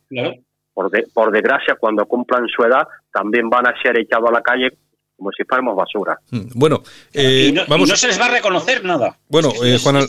por, 0.73 0.89
por 1.13 1.31
desgracia, 1.31 1.75
cuando 1.79 2.07
cumplan 2.07 2.47
su 2.47 2.63
edad, 2.63 2.87
también 3.13 3.47
van 3.51 3.67
a 3.67 3.73
ser 3.83 3.99
echados 3.99 4.29
a 4.29 4.33
la 4.33 4.41
calle 4.41 4.71
como 5.15 5.29
si 5.31 5.43
fuéramos 5.43 5.75
basura. 5.75 6.17
Hmm, 6.31 6.47
bueno, 6.55 6.81
y, 7.13 7.51
no, 7.51 7.61
vamos... 7.67 7.87
no, 7.87 7.95
se 7.95 8.07
les 8.07 8.19
va 8.19 8.25
a 8.25 8.31
reconocer 8.31 8.83
nada. 8.83 9.15
Bueno, 9.29 9.49
eh, 9.63 9.77
Juan, 9.81 10.07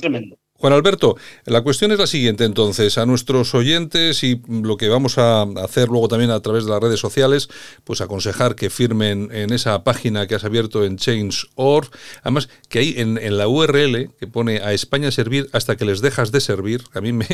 Juan 0.59 0.73
Alberto, 0.73 1.17
la 1.45 1.63
cuestión 1.63 1.93
es 1.93 1.99
la 1.99 2.07
siguiente 2.07 2.45
entonces, 2.45 2.99
a 2.99 3.07
nuestros 3.07 3.55
oyentes 3.55 4.23
y 4.25 4.41
lo 4.49 4.77
que 4.77 4.89
vamos 4.89 5.19
a 5.19 5.43
hacer 5.63 5.89
luego 5.89 6.09
también 6.09 6.31
a 6.31 6.41
través 6.41 6.65
de 6.65 6.71
las 6.71 6.83
redes 6.83 6.99
sociales, 7.01 7.49
pues 7.85 8.01
aconsejar 8.01 8.55
que 8.55 8.71
firmen 8.71 9.29
en 9.33 9.53
esa 9.53 9.85
página 9.85 10.27
que 10.27 10.35
has 10.35 10.45
abierto 10.45 10.85
en 10.85 10.97
Change.org, 10.97 11.89
además 12.23 12.49
que 12.71 12.79
hay 12.79 12.95
en, 12.97 13.17
la 13.37 13.49
URL 13.49 14.11
que 14.19 14.27
pone 14.27 14.59
a 14.59 14.73
España 14.73 15.11
servir 15.11 15.47
hasta 15.53 15.77
que 15.77 15.85
les 15.85 16.01
dejas 16.01 16.33
de 16.33 16.41
servir, 16.41 16.81
a 16.95 17.01
mí 17.01 17.13
me, 17.13 17.27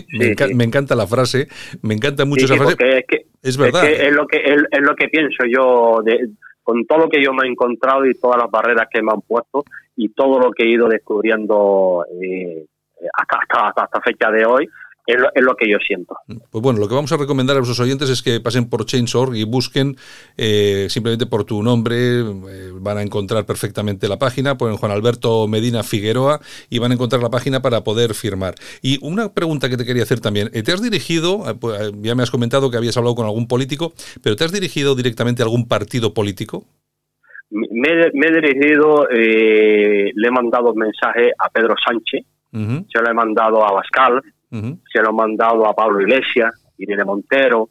encanta 0.64 0.94
la 0.94 1.06
frase, 1.06 1.48
me 1.82 1.94
encanta 1.94 2.24
mucho 2.24 2.46
esa 2.46 2.56
frase. 2.56 2.72
Es, 2.72 3.04
que, 3.06 3.26
es 3.42 3.56
verdad. 3.56 3.88
Es, 3.88 4.12
lo 4.12 4.26
que, 4.26 4.38
es, 4.38 4.80
lo 4.80 4.94
que 4.96 5.08
pienso 5.08 5.44
yo 5.48 6.02
con 6.62 6.86
todo 6.86 6.98
lo 6.98 7.08
que 7.08 7.22
yo 7.22 7.32
me 7.32 7.46
he 7.46 7.50
encontrado 7.50 8.06
y 8.06 8.14
todas 8.14 8.38
las 8.38 8.50
barreras 8.50 8.86
que 8.92 9.02
me 9.02 9.12
han 9.12 9.20
puesto 9.20 9.64
y 9.96 10.10
todo 10.10 10.38
lo 10.38 10.52
que 10.52 10.64
he 10.64 10.70
ido 10.70 10.88
descubriendo. 10.88 12.04
Eh, 12.20 12.66
hasta, 13.14 13.68
hasta, 13.68 14.00
fecha 14.00 14.30
de 14.30 14.44
hoy, 14.44 14.68
es 15.06 15.42
lo, 15.42 15.56
que 15.56 15.68
yo 15.68 15.78
siento. 15.78 16.14
Pues 16.26 16.62
bueno, 16.62 16.78
lo 16.78 16.88
que 16.88 16.94
vamos 16.94 17.10
a 17.12 17.16
recomendar 17.16 17.56
a 17.56 17.58
nuestros 17.58 17.80
oyentes 17.80 18.08
es 18.08 18.22
que 18.22 18.40
pasen 18.40 18.68
por 18.68 18.86
Change.org 18.86 19.34
y 19.34 19.44
busquen 19.44 19.96
eh, 20.36 20.86
simplemente 20.88 21.26
por 21.26 21.44
tu 21.44 21.62
nombre, 21.62 22.20
eh, 22.20 22.70
van 22.74 22.98
a 22.98 23.02
encontrar 23.02 23.44
perfectamente 23.44 24.08
la 24.08 24.18
página, 24.18 24.56
ponen 24.56 24.76
Juan 24.76 24.92
Alberto 24.92 25.48
Medina 25.48 25.82
Figueroa 25.82 26.40
y 26.70 26.78
van 26.78 26.92
a 26.92 26.94
encontrar 26.94 27.20
la 27.20 27.30
página 27.30 27.60
para 27.62 27.82
poder 27.82 28.14
firmar. 28.14 28.54
Y 28.80 29.04
una 29.04 29.32
pregunta 29.34 29.68
que 29.68 29.76
te 29.76 29.84
quería 29.84 30.04
hacer 30.04 30.20
también, 30.20 30.50
eh, 30.52 30.62
¿te 30.62 30.72
has 30.72 30.82
dirigido, 30.82 31.42
pues, 31.60 31.92
ya 32.00 32.14
me 32.14 32.22
has 32.22 32.30
comentado 32.30 32.70
que 32.70 32.76
habías 32.76 32.96
hablado 32.96 33.16
con 33.16 33.26
algún 33.26 33.48
político, 33.48 33.92
pero 34.22 34.36
¿te 34.36 34.44
has 34.44 34.52
dirigido 34.52 34.94
directamente 34.94 35.42
a 35.42 35.46
algún 35.46 35.66
partido 35.66 36.14
político? 36.14 36.64
Me, 37.50 37.88
he 37.88 38.40
dirigido, 38.40 39.06
le 39.10 40.28
he 40.28 40.30
mandado 40.30 40.72
mensaje 40.74 41.32
a 41.38 41.50
Pedro 41.50 41.74
Sánchez, 41.84 42.24
se 42.52 43.00
lo 43.00 43.10
he 43.10 43.14
mandado 43.14 43.64
a 43.66 43.72
Bascal, 43.72 44.20
se 44.50 45.00
lo 45.00 45.10
he 45.10 45.12
mandado 45.12 45.66
a 45.66 45.74
Pablo 45.74 46.00
Iglesias, 46.02 46.52
Irene 46.76 47.04
Montero, 47.04 47.70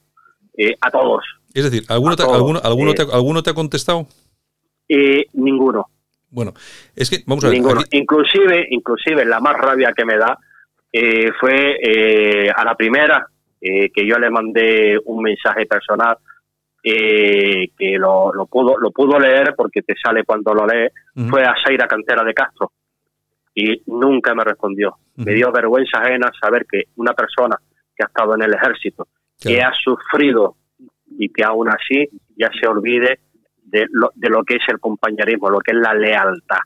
eh, 0.58 0.76
a 0.82 0.90
todos. 0.90 1.24
Es 1.54 1.64
decir, 1.64 1.84
¿alguno, 1.90 2.16
te, 2.16 2.24
alguno, 2.24 2.60
alguno, 2.64 2.94
te, 2.94 3.04
eh, 3.04 3.08
¿alguno 3.14 3.44
te 3.44 3.52
ha 3.52 3.54
contestado? 3.54 4.08
Eh, 4.88 5.26
ninguno. 5.34 5.88
Bueno, 6.30 6.54
es 6.96 7.10
que 7.10 7.24
vamos 7.26 7.44
a 7.44 7.50
ver. 7.50 7.58
Ninguno. 7.58 7.82
Inclusive, 7.92 8.68
inclusive 8.72 9.26
la 9.26 9.40
más 9.40 9.56
rabia 9.58 9.94
que 9.96 10.06
me 10.06 10.18
da 10.18 10.38
fue 11.40 12.50
a 12.54 12.66
la 12.66 12.76
primera 12.76 13.26
que 13.60 14.08
yo 14.08 14.18
le 14.18 14.30
mandé 14.30 14.98
un 15.06 15.22
mensaje 15.22 15.66
personal 15.66 16.18
que 16.84 17.96
lo, 17.98 18.34
lo, 18.34 18.46
pudo 18.48 18.78
lo 18.78 18.92
pudo 18.92 19.20
leer 19.20 19.54
porque 19.56 19.84
te 19.84 19.94
sale 20.02 20.24
cuando 20.24 20.54
lo 20.54 20.66
lees, 20.66 20.92
fue 21.30 21.44
a 21.44 21.54
Zaira 21.64 21.88
Cantera 21.88 22.24
de 22.24 22.34
Castro 22.34 22.72
y 23.54 23.82
nunca 23.88 24.34
me 24.34 24.44
respondió. 24.44 24.96
Me 25.16 25.34
dio 25.34 25.52
vergüenza 25.52 26.00
ajena 26.00 26.32
saber 26.40 26.66
que 26.70 26.86
una 26.96 27.14
persona 27.14 27.58
que 27.96 28.04
ha 28.04 28.08
estado 28.08 28.36
en 28.36 28.44
el 28.44 28.54
ejército, 28.54 29.08
que 29.40 29.62
ha 29.62 29.72
sufrido 29.74 30.56
y 31.18 31.30
que 31.30 31.44
aún 31.44 31.70
así 31.70 32.10
ya 32.38 32.50
se 32.60 32.68
olvide 32.68 33.20
de 33.64 33.86
lo, 33.92 34.12
de 34.16 34.30
lo 34.30 34.44
que 34.44 34.56
es 34.56 34.64
el 34.68 34.80
compañerismo, 34.80 35.50
lo 35.50 35.60
que 35.60 35.72
es 35.72 35.78
la 35.78 35.94
lealtad. 35.94 36.60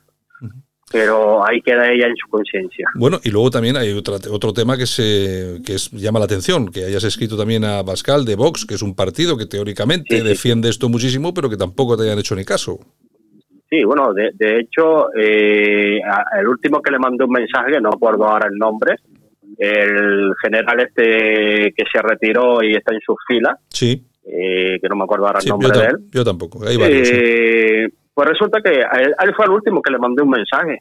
Pero 0.92 1.46
ahí 1.46 1.62
queda 1.62 1.92
ella 1.92 2.06
en 2.06 2.16
su 2.16 2.30
conciencia. 2.30 2.88
Bueno, 2.94 3.20
y 3.24 3.32
luego 3.32 3.50
también 3.50 3.76
hay 3.76 3.92
otro, 3.92 4.18
otro 4.30 4.54
tema 4.54 4.78
que, 4.78 4.86
se, 4.86 5.60
que 5.66 5.78
llama 5.94 6.20
la 6.20 6.26
atención, 6.26 6.68
que 6.68 6.86
hayas 6.86 7.04
escrito 7.04 7.36
también 7.36 7.66
a 7.66 7.84
Pascal 7.84 8.24
de 8.24 8.36
Vox, 8.36 8.66
que 8.66 8.76
es 8.76 8.84
un 8.84 8.96
partido 8.96 9.36
que 9.36 9.48
teóricamente 9.48 10.22
defiende 10.24 10.70
esto 10.70 10.88
muchísimo, 10.88 11.34
pero 11.34 11.50
que 11.50 11.58
tampoco 11.58 11.98
te 11.98 12.04
hayan 12.04 12.20
hecho 12.20 12.36
ni 12.36 12.46
caso. 12.46 12.80
Sí, 13.76 13.84
bueno, 13.84 14.14
de, 14.14 14.32
de 14.36 14.60
hecho, 14.60 15.14
eh, 15.14 16.00
el 16.40 16.48
último 16.48 16.82
que 16.82 16.92
le 16.92 17.00
mandé 17.00 17.26
un 17.26 17.32
mensaje, 17.32 17.82
no 17.82 17.90
acuerdo 17.90 18.26
ahora 18.26 18.48
el 18.48 18.58
nombre, 18.58 18.96
el 19.58 20.34
general 20.42 20.80
este 20.80 21.74
que 21.76 21.84
se 21.92 22.02
retiró 22.02 22.64
y 22.64 22.74
está 22.74 22.94
en 22.94 23.02
sus 23.02 23.18
filas, 23.28 23.56
sí. 23.70 24.02
Eh, 24.24 24.80
que 24.82 24.88
no 24.88 24.96
me 24.96 25.04
acuerdo 25.04 25.28
ahora 25.28 25.40
el 25.44 25.50
nombre 25.50 25.78
de 25.78 25.86
él. 25.86 25.98
Yo 26.10 26.24
tampoco, 26.24 26.66
Ahí 26.66 26.78
eh, 26.80 27.90
Pues 28.14 28.30
resulta 28.30 28.62
que 28.62 28.80
él, 28.80 29.34
fue 29.36 29.46
el 29.46 29.52
último 29.52 29.82
que 29.82 29.92
le 29.92 30.00
mandé 30.00 30.24
un 30.24 30.30
mensaje. 30.30 30.80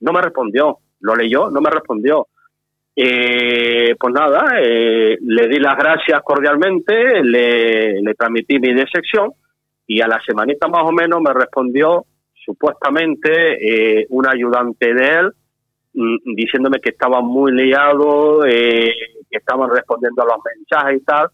No 0.00 0.12
me 0.12 0.22
respondió, 0.22 0.78
lo 1.00 1.16
leyó, 1.16 1.50
no 1.50 1.60
me 1.60 1.70
respondió. 1.70 2.28
Eh, 2.94 3.96
pues 3.98 4.14
nada, 4.14 4.46
le 4.60 5.48
di 5.48 5.58
las 5.58 5.76
gracias 5.76 6.20
cordialmente, 6.22 7.20
le, 7.22 8.00
le 8.00 8.14
transmití 8.14 8.60
mi 8.60 8.72
decepción 8.74 9.32
y 9.88 10.00
a 10.00 10.06
la 10.06 10.20
semanita 10.24 10.68
más 10.68 10.84
o 10.84 10.92
menos 10.92 11.20
me 11.20 11.32
respondió 11.32 12.04
supuestamente 12.48 14.00
eh, 14.00 14.06
un 14.08 14.26
ayudante 14.26 14.94
de 14.94 15.06
él 15.06 15.32
mm, 15.92 16.34
diciéndome 16.34 16.80
que 16.80 16.90
estaba 16.90 17.20
muy 17.20 17.52
liado, 17.52 18.46
eh, 18.46 18.90
que 19.30 19.36
estaban 19.36 19.68
respondiendo 19.70 20.22
a 20.22 20.26
los 20.26 20.36
mensajes 20.42 21.02
y 21.02 21.04
tal, 21.04 21.28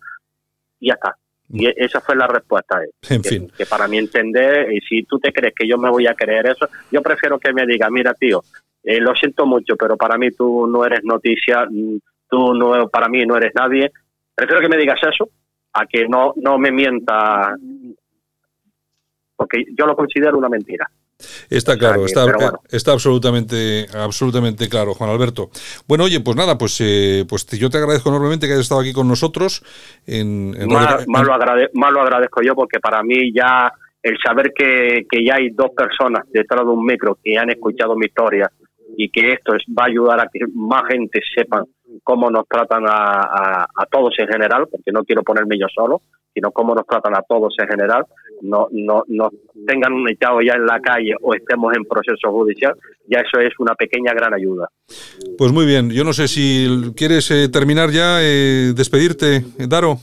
y 0.81 0.89
ya 0.89 0.95
está. 0.95 1.17
Y 1.51 1.67
e-, 1.67 1.75
esa 1.77 2.01
fue 2.01 2.17
la 2.17 2.27
respuesta. 2.27 2.81
En 3.09 3.23
que, 3.23 3.29
fin. 3.29 3.53
Que 3.57 3.65
para 3.65 3.87
mi 3.87 3.99
entender, 3.99 4.73
y 4.73 4.81
si 4.81 5.05
tú 5.05 5.21
te 5.21 5.33
crees 5.33 5.55
que 5.55 5.69
yo 5.69 5.79
me 5.79 5.89
voy 5.89 6.09
a 6.09 6.15
creer 6.15 6.47
eso, 6.49 6.69
yo 6.91 7.01
prefiero 7.01 7.39
que 7.39 7.53
me 7.53 7.65
diga, 7.65 7.89
mira 7.91 8.13
tío, 8.15 8.43
eh, 8.83 9.01
lo 9.01 9.15
siento 9.15 9.47
mucho, 9.47 9.77
pero 9.77 9.97
para 9.97 10.19
mí 10.19 10.33
tú 10.33 10.67
no 10.67 10.85
eres 10.85 11.05
noticia, 11.05 11.65
mm, 11.71 11.99
tú 12.29 12.55
no, 12.55 12.89
para 12.89 13.09
mí 13.09 13.25
no 13.25 13.37
eres 13.37 13.53
nadie. 13.55 13.93
Prefiero 14.35 14.61
que 14.61 14.69
me 14.69 14.79
digas 14.79 14.99
eso 15.01 15.29
a 15.75 15.87
que 15.87 16.09
no, 16.09 16.35
no 16.37 16.59
me 16.59 16.73
mienta, 16.73 17.57
porque 19.37 19.65
yo 19.79 19.87
lo 19.87 19.95
considero 19.95 20.39
una 20.39 20.49
mentira. 20.49 20.89
Está 21.49 21.79
claro, 21.79 22.05
está, 22.05 22.27
está 22.71 22.93
absolutamente, 22.93 23.87
absolutamente 23.95 24.69
claro, 24.69 24.95
Juan 24.95 25.11
Alberto. 25.11 25.51
Bueno, 25.87 26.05
oye, 26.05 26.21
pues 26.21 26.37
nada, 26.37 26.59
pues, 26.59 26.81
eh, 26.81 27.25
pues 27.29 27.47
yo 27.47 27.71
te 27.71 27.79
agradezco 27.79 28.09
enormemente 28.09 28.47
que 28.47 28.55
hayas 28.55 28.65
estado 28.65 28.81
aquí 28.81 28.93
con 28.93 29.09
nosotros. 29.09 29.63
En, 30.07 30.51
más, 30.69 31.07
lo 31.07 31.33
agradezco 32.03 32.43
yo 32.43 32.55
porque 32.55 32.81
para 32.81 33.03
mí 33.03 33.33
ya 33.33 33.73
el 34.03 34.19
saber 34.23 34.53
que, 34.55 35.07
que 35.11 35.25
ya 35.25 35.37
hay 35.37 35.51
dos 35.51 35.71
personas 35.75 36.25
detrás 36.31 36.63
de 36.65 36.71
un 36.71 36.85
micro 36.85 37.19
que 37.23 37.39
han 37.39 37.51
escuchado 37.51 37.97
mi 37.97 38.07
historia 38.07 38.51
y 38.97 39.09
que 39.09 39.33
esto 39.33 39.55
es, 39.55 39.63
va 39.67 39.85
a 39.85 39.89
ayudar 39.89 40.21
a 40.21 40.29
que 40.33 40.41
más 40.55 40.83
gente 40.89 41.21
sepa 41.35 41.65
cómo 42.03 42.31
nos 42.31 42.47
tratan 42.47 42.85
a, 42.87 43.65
a, 43.65 43.87
todos 43.91 44.15
en 44.19 44.29
general, 44.29 44.67
porque 44.71 44.93
no 44.93 45.05
quiero 45.05 45.23
ponerme 45.23 45.59
yo 45.59 45.67
solo, 45.75 46.03
sino 46.35 46.51
cómo 46.51 46.75
nos 46.75 46.87
tratan 46.87 47.17
a 47.17 47.23
todos 47.23 47.55
en 47.59 47.69
general, 47.69 48.05
no, 48.43 48.69
no, 48.73 49.05
no 49.09 49.31
tengan 49.67 49.93
un 49.93 50.11
echado 50.11 50.41
ya 50.43 50.55
en 50.55 50.67
la 50.67 50.81
calle 50.81 51.15
o 51.23 51.35
estemos 51.35 51.73
en 51.77 51.85
proceso 51.85 52.31
judicial, 52.31 52.75
ya 53.07 53.21
eso 53.21 53.41
es 53.41 53.53
una 53.59 53.75
pequeña 53.75 54.13
gran 54.13 54.35
ayuda. 54.35 54.69
Pues 55.39 55.53
muy 55.53 55.67
bien, 55.67 55.91
yo 55.91 56.05
no 56.05 56.13
sé 56.13 56.29
si 56.29 56.93
quieres 56.97 57.31
eh, 57.31 57.49
terminar 57.49 57.91
ya, 57.91 58.19
eh, 58.21 58.73
despedirte, 58.75 59.45
Daro. 59.69 59.99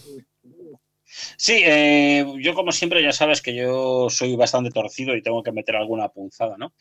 Sí, 1.37 1.61
eh, 1.65 2.25
yo 2.39 2.53
como 2.53 2.71
siempre 2.71 3.01
ya 3.01 3.11
sabes 3.11 3.41
que 3.41 3.55
yo 3.55 4.09
soy 4.09 4.35
bastante 4.35 4.69
torcido 4.69 5.15
y 5.15 5.23
tengo 5.23 5.41
que 5.41 5.51
meter 5.51 5.75
alguna 5.75 6.07
punzada, 6.09 6.55
¿no? 6.57 6.73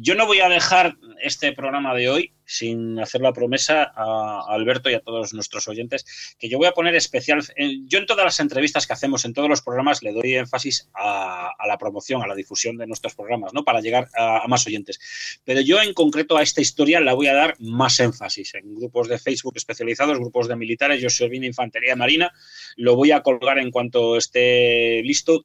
Yo 0.00 0.14
no 0.14 0.26
voy 0.26 0.40
a 0.40 0.48
dejar 0.48 0.96
este 1.20 1.52
programa 1.52 1.94
de 1.94 2.08
hoy 2.08 2.32
sin 2.44 2.98
hacer 3.00 3.20
la 3.20 3.32
promesa 3.32 3.92
a 3.94 4.44
Alberto 4.48 4.88
y 4.88 4.94
a 4.94 5.00
todos 5.00 5.34
nuestros 5.34 5.66
oyentes 5.66 6.36
que 6.38 6.48
yo 6.48 6.56
voy 6.56 6.68
a 6.68 6.72
poner 6.72 6.94
especial. 6.94 7.42
Yo 7.86 7.98
en 7.98 8.06
todas 8.06 8.24
las 8.24 8.38
entrevistas 8.38 8.86
que 8.86 8.92
hacemos, 8.92 9.24
en 9.24 9.34
todos 9.34 9.48
los 9.48 9.60
programas, 9.60 10.02
le 10.02 10.12
doy 10.12 10.34
énfasis 10.34 10.88
a, 10.94 11.50
la 11.66 11.78
promoción, 11.78 12.22
a 12.22 12.28
la 12.28 12.34
difusión 12.34 12.76
de 12.76 12.86
nuestros 12.86 13.14
programas, 13.14 13.52
¿no? 13.52 13.64
Para 13.64 13.80
llegar 13.80 14.08
a, 14.16 14.46
más 14.46 14.66
oyentes. 14.66 15.40
Pero 15.44 15.60
yo 15.62 15.82
en 15.82 15.92
concreto 15.94 16.36
a 16.36 16.42
esta 16.42 16.60
historia 16.60 17.00
la 17.00 17.14
voy 17.14 17.26
a 17.26 17.34
dar 17.34 17.56
más 17.58 17.98
énfasis 17.98 18.54
en 18.54 18.76
grupos 18.76 19.08
de 19.08 19.18
Facebook 19.18 19.54
especializados, 19.56 20.18
grupos 20.18 20.46
de 20.46 20.56
militares. 20.56 21.02
Yo 21.02 21.10
soy 21.10 21.28
de 21.28 21.46
Infantería 21.46 21.96
Marina. 21.96 22.32
Lo 22.76 22.94
voy 22.94 23.10
a 23.10 23.22
colgar 23.22 23.58
en 23.58 23.70
cuanto 23.70 24.16
esté 24.16 25.02
listo. 25.02 25.44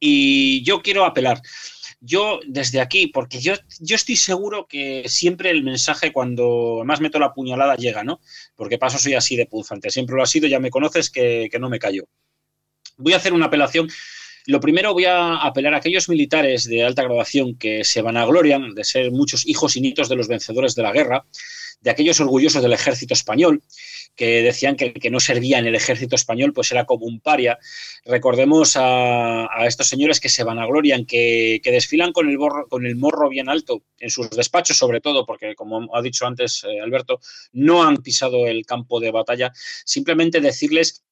Y 0.00 0.62
yo 0.62 0.80
quiero 0.80 1.04
apelar 1.04 1.42
yo 2.00 2.40
desde 2.46 2.80
aquí, 2.80 3.08
porque 3.08 3.40
yo, 3.40 3.54
yo 3.80 3.96
estoy 3.96 4.16
seguro 4.16 4.66
que 4.66 5.04
siempre 5.08 5.50
el 5.50 5.64
mensaje 5.64 6.12
cuando 6.12 6.82
más 6.84 7.00
meto 7.00 7.18
la 7.18 7.34
puñalada 7.34 7.76
llega, 7.76 8.04
¿no? 8.04 8.20
Porque 8.54 8.78
paso 8.78 8.98
soy 8.98 9.14
así 9.14 9.36
de 9.36 9.46
punzante, 9.46 9.90
siempre 9.90 10.16
lo 10.16 10.22
ha 10.22 10.26
sido, 10.26 10.46
ya 10.46 10.60
me 10.60 10.70
conoces 10.70 11.10
que, 11.10 11.48
que 11.50 11.58
no 11.58 11.68
me 11.68 11.78
callo. 11.78 12.04
Voy 12.96 13.12
a 13.12 13.16
hacer 13.16 13.32
una 13.32 13.46
apelación 13.46 13.88
lo 14.48 14.60
primero 14.60 14.94
voy 14.94 15.04
a 15.04 15.36
apelar 15.36 15.74
a 15.74 15.76
aquellos 15.76 16.08
militares 16.08 16.64
de 16.64 16.82
alta 16.82 17.02
graduación 17.02 17.58
que 17.58 17.84
se 17.84 18.00
vanaglorian 18.00 18.74
de 18.74 18.82
ser 18.82 19.10
muchos 19.10 19.46
hijos 19.46 19.76
y 19.76 19.82
nietos 19.82 20.08
de 20.08 20.16
los 20.16 20.26
vencedores 20.26 20.74
de 20.74 20.82
la 20.82 20.90
guerra, 20.90 21.26
de 21.80 21.90
aquellos 21.90 22.20
orgullosos 22.20 22.62
del 22.62 22.72
ejército 22.72 23.14
español, 23.14 23.62
que 24.18 24.42
decían 24.42 24.74
que 24.74 24.86
el 24.86 24.92
que 24.94 25.10
no 25.10 25.20
servía 25.20 25.58
en 25.58 25.66
el 25.66 25.76
ejército 25.76 26.16
español 26.16 26.52
pues 26.52 26.72
era 26.72 26.84
como 26.84 27.06
un 27.06 27.20
paria. 27.20 27.58
Recordemos 28.04 28.74
a, 28.76 29.46
estos 29.64 29.86
señores 29.86 30.18
que 30.18 30.28
se 30.28 30.42
vanaglorian, 30.42 31.06
que, 31.06 31.60
que 31.62 31.70
desfilan 31.70 32.12
con 32.12 32.28
el, 32.28 32.36
con 32.68 32.84
el 32.84 32.96
morro 32.96 33.28
bien 33.28 33.48
alto 33.48 33.82
en 33.98 34.10
sus 34.10 34.28
despachos, 34.30 34.76
sobre 34.76 35.00
todo, 35.00 35.24
porque 35.24 35.54
como 35.54 35.94
ha 35.94 36.02
dicho 36.02 36.26
antes 36.26 36.64
eh, 36.64 36.80
Alberto, 36.80 37.20
no 37.52 37.84
han 37.84 37.98
pisado 37.98 38.46
el 38.46 38.66
campo 38.66 38.98
de 38.98 39.12
batalla. 39.12 39.52
Simplemente 39.84 40.40
decirles 40.40 41.04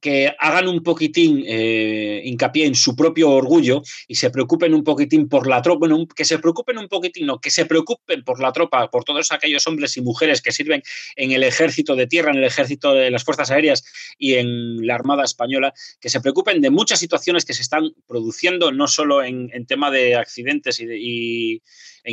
que 0.00 0.32
hagan 0.38 0.68
un 0.68 0.82
poquitín 0.82 1.44
eh, 1.46 2.22
hincapié 2.24 2.66
en 2.66 2.74
su 2.74 2.96
propio 2.96 3.30
orgullo 3.30 3.82
y 4.08 4.14
se 4.14 4.30
preocupen 4.30 4.74
un 4.74 4.84
poquitín 4.84 5.28
por 5.28 5.46
la 5.46 5.62
tropa, 5.62 5.80
bueno, 5.80 6.06
que 6.06 6.24
se 6.24 6.38
preocupen 6.38 6.78
un 6.78 6.88
poquitín, 6.88 7.26
no, 7.26 7.40
que 7.40 7.50
se 7.50 7.66
preocupen 7.66 8.24
por 8.24 8.40
la 8.40 8.52
tropa, 8.52 8.90
por 8.90 9.04
todos 9.04 9.32
aquellos 9.32 9.66
hombres 9.66 9.96
y 9.96 10.02
mujeres 10.02 10.42
que 10.42 10.52
sirven 10.52 10.82
en 11.16 11.32
el 11.32 11.42
ejército 11.42 11.96
de 11.96 12.06
tierra, 12.06 12.30
en 12.30 12.38
el 12.38 12.44
ejército 12.44 12.94
de 12.94 13.10
las 13.10 13.24
Fuerzas 13.24 13.50
Aéreas 13.50 13.84
y 14.18 14.34
en 14.34 14.86
la 14.86 14.94
Armada 14.94 15.24
Española, 15.24 15.72
que 16.00 16.08
se 16.08 16.20
preocupen 16.20 16.60
de 16.60 16.70
muchas 16.70 16.98
situaciones 16.98 17.44
que 17.44 17.54
se 17.54 17.62
están 17.62 17.90
produciendo, 18.06 18.72
no 18.72 18.88
solo 18.88 19.22
en, 19.22 19.50
tema 19.66 19.90
de 19.90 20.16
accidentes 20.16 20.80
y, 20.80 21.62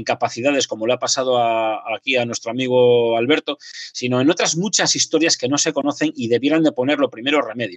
capacidades, 0.05 0.67
como 0.67 0.85
le 0.85 0.93
ha 0.93 0.99
pasado 0.99 1.39
aquí 1.95 2.15
a 2.15 2.25
nuestro 2.25 2.51
amigo 2.51 3.17
Alberto, 3.17 3.57
sino 3.91 4.21
en 4.21 4.29
otras 4.29 4.55
muchas 4.55 4.95
historias 4.95 5.35
que 5.35 5.47
no 5.47 5.57
se 5.57 5.73
conocen 5.73 6.13
y 6.15 6.27
debieran 6.27 6.63
de 6.63 6.71
ponerlo 6.71 7.09
primero 7.09 7.41
remedio. 7.41 7.68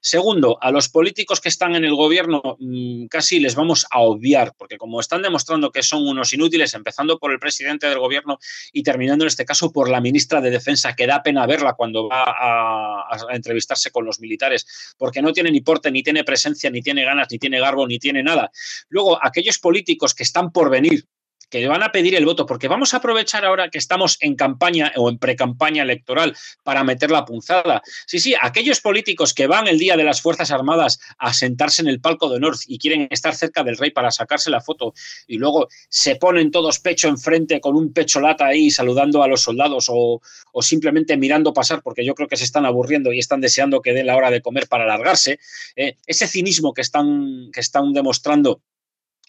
Segundo, 0.00 0.58
a 0.60 0.70
los 0.70 0.88
políticos 0.88 1.40
que 1.40 1.48
están 1.48 1.74
en 1.74 1.84
el 1.84 1.94
gobierno 1.94 2.56
mm, 2.58 3.06
casi 3.06 3.40
les 3.40 3.54
vamos 3.54 3.86
a 3.90 4.00
obviar, 4.00 4.52
porque 4.56 4.78
como 4.78 5.00
están 5.00 5.22
demostrando 5.22 5.70
que 5.70 5.82
son 5.82 6.06
unos 6.06 6.32
inútiles, 6.32 6.74
empezando 6.74 7.18
por 7.18 7.32
el 7.32 7.38
presidente 7.38 7.88
del 7.88 7.98
gobierno 7.98 8.38
y 8.72 8.82
terminando 8.82 9.24
en 9.24 9.28
este 9.28 9.44
caso 9.44 9.72
por 9.72 9.88
la 9.88 10.00
ministra 10.00 10.40
de 10.40 10.50
Defensa, 10.50 10.94
que 10.94 11.06
da 11.06 11.22
pena 11.22 11.46
verla 11.46 11.74
cuando 11.74 12.08
va 12.08 12.24
a, 12.24 13.08
a 13.10 13.34
entrevistarse 13.34 13.90
con 13.90 14.04
los 14.04 14.20
militares, 14.20 14.94
porque 14.96 15.22
no 15.22 15.32
tiene 15.32 15.50
ni 15.50 15.60
porte, 15.60 15.90
ni 15.90 16.02
tiene 16.02 16.24
presencia, 16.24 16.70
ni 16.70 16.82
tiene 16.82 17.04
ganas, 17.04 17.28
ni 17.30 17.38
tiene 17.38 17.60
garbo, 17.60 17.86
ni 17.86 17.98
tiene 17.98 18.22
nada. 18.22 18.50
Luego, 18.88 19.18
aquellos 19.22 19.58
políticos 19.58 20.14
que 20.14 20.22
están 20.22 20.52
por 20.52 20.70
venir, 20.70 21.06
que 21.50 21.66
van 21.66 21.82
a 21.82 21.92
pedir 21.92 22.14
el 22.14 22.24
voto, 22.24 22.46
porque 22.46 22.68
vamos 22.68 22.94
a 22.94 22.98
aprovechar 22.98 23.44
ahora 23.44 23.70
que 23.70 23.78
estamos 23.78 24.16
en 24.20 24.36
campaña 24.36 24.92
o 24.96 25.08
en 25.08 25.18
precampaña 25.18 25.82
electoral 25.82 26.36
para 26.62 26.84
meter 26.84 27.10
la 27.10 27.24
punzada. 27.24 27.82
Sí, 28.06 28.18
sí, 28.18 28.34
aquellos 28.40 28.80
políticos 28.80 29.34
que 29.34 29.46
van 29.46 29.66
el 29.66 29.78
día 29.78 29.96
de 29.96 30.04
las 30.04 30.20
Fuerzas 30.20 30.50
Armadas 30.50 31.00
a 31.18 31.32
sentarse 31.32 31.82
en 31.82 31.88
el 31.88 32.00
palco 32.00 32.28
de 32.28 32.36
honor 32.36 32.56
y 32.66 32.78
quieren 32.78 33.08
estar 33.10 33.34
cerca 33.34 33.62
del 33.64 33.76
rey 33.76 33.90
para 33.90 34.10
sacarse 34.10 34.50
la 34.50 34.60
foto 34.60 34.94
y 35.26 35.38
luego 35.38 35.68
se 35.88 36.16
ponen 36.16 36.50
todos 36.50 36.78
pecho 36.80 37.08
enfrente 37.08 37.60
con 37.60 37.76
un 37.76 37.92
pecho 37.92 38.20
lata 38.20 38.46
ahí 38.46 38.70
saludando 38.70 39.22
a 39.22 39.28
los 39.28 39.42
soldados 39.42 39.86
o, 39.88 40.20
simplemente 40.60 41.16
mirando 41.16 41.52
pasar 41.52 41.82
porque 41.82 42.04
yo 42.04 42.14
creo 42.14 42.28
que 42.28 42.36
se 42.36 42.44
están 42.44 42.66
aburriendo 42.66 43.12
y 43.12 43.20
están 43.20 43.40
deseando 43.40 43.80
que 43.80 43.92
dé 43.92 44.02
la 44.02 44.16
hora 44.16 44.30
de 44.30 44.42
comer 44.42 44.66
para 44.66 44.84
alargarse, 44.84 45.38
eh, 45.76 45.96
ese 46.06 46.26
cinismo 46.26 46.74
que 46.74 46.82
están, 46.82 47.50
que 47.52 47.60
están 47.60 47.92
demostrando 47.92 48.60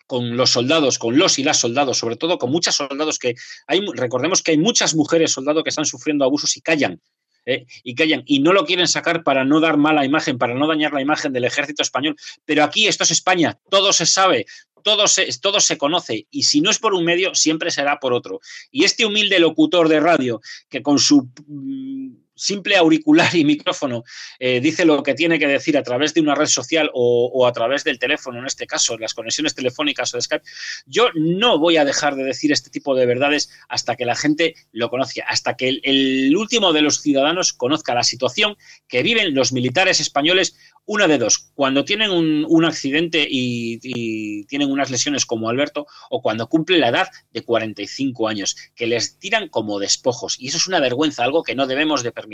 con 0.09 0.35
los 0.35 0.49
soldados, 0.49 0.97
con 0.97 1.19
los 1.19 1.37
y 1.37 1.43
las 1.43 1.59
soldados, 1.59 1.99
sobre 1.99 2.15
todo 2.15 2.39
con 2.39 2.49
muchas 2.49 2.73
soldados 2.73 3.19
que 3.19 3.35
hay, 3.67 3.85
recordemos 3.93 4.41
que 4.41 4.49
hay 4.49 4.57
muchas 4.57 4.95
mujeres 4.95 5.31
soldados 5.31 5.63
que 5.63 5.69
están 5.69 5.85
sufriendo 5.85 6.25
abusos 6.25 6.57
y 6.57 6.61
callan. 6.61 6.99
¿eh? 7.45 7.67
y 7.83 7.93
callan 7.93 8.23
y 8.25 8.39
no 8.39 8.51
lo 8.51 8.65
quieren 8.65 8.87
sacar 8.87 9.23
para 9.23 9.45
no 9.45 9.59
dar 9.59 9.77
mala 9.77 10.05
imagen, 10.05 10.39
para 10.39 10.55
no 10.55 10.65
dañar 10.67 10.93
la 10.93 11.01
imagen 11.01 11.31
del 11.31 11.45
ejército 11.45 11.83
español. 11.83 12.15
Pero 12.43 12.63
aquí 12.63 12.87
esto 12.87 13.03
es 13.03 13.11
España, 13.11 13.59
todo 13.69 13.93
se 13.93 14.07
sabe, 14.07 14.47
todo 14.83 15.07
se, 15.07 15.29
todo 15.39 15.59
se 15.59 15.77
conoce 15.77 16.25
y 16.31 16.43
si 16.43 16.59
no 16.59 16.71
es 16.71 16.79
por 16.79 16.95
un 16.95 17.05
medio, 17.05 17.35
siempre 17.35 17.69
será 17.69 17.99
por 17.99 18.13
otro. 18.13 18.39
Y 18.71 18.85
este 18.85 19.05
humilde 19.05 19.39
locutor 19.39 19.89
de 19.89 19.99
radio 19.99 20.41
que 20.69 20.81
con 20.81 20.97
su 20.97 21.29
mm, 21.45 22.28
simple 22.39 22.77
auricular 22.77 23.35
y 23.35 23.43
micrófono 23.43 24.03
eh, 24.39 24.59
dice 24.61 24.85
lo 24.85 25.03
que 25.03 25.13
tiene 25.13 25.37
que 25.37 25.47
decir 25.47 25.77
a 25.77 25.83
través 25.83 26.13
de 26.13 26.21
una 26.21 26.35
red 26.35 26.47
social 26.47 26.89
o, 26.93 27.45
a 27.45 27.53
través 27.53 27.83
del 27.83 27.99
teléfono, 27.99 28.39
en 28.39 28.45
este 28.45 28.65
caso, 28.65 28.97
las 28.97 29.13
conexiones 29.13 29.53
telefónicas 29.53 30.13
o 30.13 30.17
de 30.17 30.21
Skype, 30.21 30.45
yo 30.85 31.09
no 31.15 31.59
voy 31.59 31.77
a 31.77 31.85
dejar 31.85 32.15
de 32.15 32.23
decir 32.23 32.51
este 32.51 32.69
tipo 32.69 32.95
de 32.95 33.05
verdades 33.05 33.49
hasta 33.67 33.95
que 33.95 34.05
la 34.05 34.15
gente 34.15 34.55
lo 34.71 34.89
conozca, 34.89 35.23
hasta 35.27 35.55
que 35.55 35.79
el 35.83 36.35
último 36.35 36.73
de 36.73 36.81
los 36.81 37.01
ciudadanos 37.01 37.53
conozca 37.53 37.93
la 37.93 38.03
situación 38.03 38.55
que 38.87 39.03
viven 39.03 39.35
los 39.35 39.51
militares 39.51 39.99
españoles 39.99 40.55
una 40.89 41.07
de 41.07 41.19
dos, 41.19 41.51
cuando 41.53 41.85
tienen 41.85 42.09
un, 42.09 42.65
accidente 42.65 43.27
y, 43.29 44.43
tienen 44.45 44.71
unas 44.71 44.89
lesiones 44.89 45.27
como 45.27 45.47
Alberto, 45.47 45.85
o 46.09 46.19
cuando 46.19 46.49
cumple 46.49 46.79
la 46.79 46.87
edad 46.87 47.09
de 47.31 47.43
45 47.43 48.27
años, 48.27 48.55
que 48.73 48.87
les 48.87 49.19
tiran 49.19 49.49
como 49.49 49.77
despojos. 49.77 50.37
Y 50.39 50.47
eso 50.47 50.57
es 50.57 50.67
una 50.67 50.79
vergüenza, 50.79 51.23
algo 51.23 51.43
que 51.43 51.53
no 51.53 51.67
debemos 51.67 52.01
de 52.01 52.11
permitir. 52.11 52.28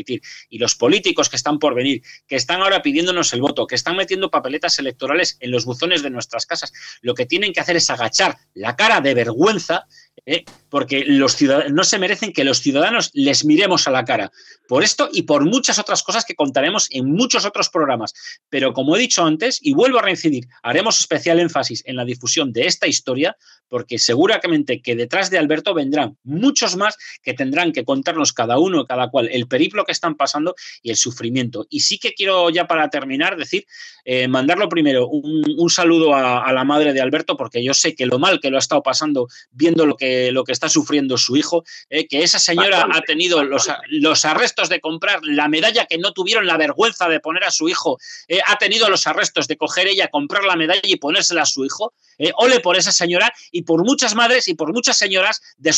Y 0.49 0.57
los 0.57 0.75
políticos 0.75 1.29
que 1.29 1.35
están 1.35 1.59
por 1.59 1.75
venir, 1.75 2.01
que 2.27 2.35
están 2.35 2.61
ahora 2.61 2.81
pidiéndonos 2.81 3.33
el 3.33 3.41
voto, 3.41 3.67
que 3.67 3.75
están 3.75 3.95
metiendo 3.95 4.29
papeletas 4.29 4.79
electorales 4.79 5.37
en 5.39 5.51
los 5.51 5.65
buzones 5.65 6.03
de 6.03 6.09
nuestras 6.09 6.45
casas, 6.45 6.73
lo 7.01 7.13
que 7.13 7.25
tienen 7.25 7.53
que 7.53 7.59
hacer 7.59 7.75
es 7.75 7.89
agachar 7.89 8.37
la 8.53 8.75
cara 8.75 9.01
de 9.01 9.13
vergüenza 9.13 9.87
¿eh? 10.25 10.43
porque 10.69 11.03
los 11.05 11.37
no 11.69 11.83
se 11.83 11.99
merecen 11.99 12.33
que 12.33 12.43
los 12.43 12.59
ciudadanos 12.59 13.11
les 13.13 13.45
miremos 13.45 13.87
a 13.87 13.91
la 13.91 14.03
cara. 14.03 14.31
Por 14.67 14.83
esto 14.83 15.09
y 15.11 15.23
por 15.23 15.45
muchas 15.45 15.79
otras 15.79 16.03
cosas 16.03 16.25
que 16.25 16.35
contaremos 16.35 16.87
en 16.89 17.11
muchos 17.11 17.45
otros 17.45 17.69
programas. 17.69 18.13
Pero 18.49 18.73
como 18.73 18.95
he 18.95 18.99
dicho 18.99 19.23
antes, 19.23 19.59
y 19.61 19.73
vuelvo 19.73 19.99
a 19.99 20.01
reincidir, 20.01 20.47
haremos 20.63 20.99
especial 20.99 21.39
énfasis 21.39 21.83
en 21.85 21.95
la 21.95 22.05
difusión 22.05 22.51
de 22.51 22.65
esta 22.65 22.87
historia, 22.87 23.37
porque 23.69 23.99
seguramente 23.99 24.81
que 24.81 24.95
detrás 24.95 25.29
de 25.29 25.37
Alberto 25.37 25.73
vendrán 25.73 26.17
muchos 26.23 26.75
más 26.75 26.97
que 27.21 27.33
tendrán 27.33 27.71
que 27.71 27.85
contarnos 27.85 28.33
cada 28.33 28.57
uno, 28.57 28.85
cada 28.85 29.09
cual, 29.09 29.29
el 29.31 29.47
periplo 29.47 29.85
que 29.85 29.91
están 29.91 30.15
pasando 30.15 30.55
y 30.81 30.89
el 30.89 30.97
sufrimiento. 30.97 31.67
Y 31.69 31.81
sí 31.81 31.97
que 31.97 32.13
quiero 32.13 32.49
ya 32.49 32.67
para 32.67 32.89
terminar 32.89 33.37
decir, 33.37 33.65
eh, 34.03 34.27
mandarlo 34.27 34.69
primero 34.69 35.07
un, 35.07 35.69
saludo 35.69 36.13
a, 36.13 36.51
la 36.53 36.63
madre 36.63 36.93
de 36.93 37.01
Alberto, 37.01 37.35
porque 37.37 37.63
yo 37.63 37.73
sé 37.73 37.95
que 37.95 38.05
lo 38.05 38.19
mal 38.19 38.39
que 38.39 38.49
lo 38.49 38.57
ha 38.57 38.59
estado 38.59 38.83
pasando 38.83 39.27
viendo 39.51 39.85
lo 39.85 39.97
que, 39.97 40.04
lo 40.31 40.43
que 40.43 40.51
está 40.51 40.69
sufriendo 40.69 41.17
su 41.17 41.35
hijo, 41.35 41.63
eh, 41.89 42.07
que 42.07 42.23
esa 42.23 42.39
señora 42.39 42.87
ha 42.91 43.01
tenido 43.01 43.43
los, 43.43 43.69
los, 43.89 44.25
arrestos 44.25 44.69
de 44.69 44.79
comprar 44.79 45.19
la 45.23 45.47
medalla 45.47 45.85
que 45.85 45.97
no 45.97 46.13
tuvieron 46.13 46.45
la 46.45 46.57
vergüenza 46.57 47.07
de 47.09 47.19
poner 47.19 47.43
a 47.43 47.51
su 47.51 47.69
hijo, 47.69 47.97
eh, 48.27 48.39
ha 48.45 48.57
tenido 48.57 48.89
los 48.89 49.07
arrestos 49.07 49.47
de 49.47 49.57
coger 49.57 49.87
ella, 49.87 50.09
comprar 50.09 50.43
la 50.43 50.55
medalla 50.55 50.81
y 50.83 50.97
ponérsela 50.97 51.43
a 51.43 51.45
su 51.45 51.65
hijo. 51.65 51.93
ole 52.35 52.59
por 52.59 52.77
esa 52.77 52.91
señora 52.91 53.33
y 53.51 53.63
por 53.63 53.83
muchas 53.83 54.15
madres 54.15 54.47
y 54.47 54.53
por 54.53 54.73
muchas 54.73 54.97
señoras 54.97 55.41
de 55.57 55.73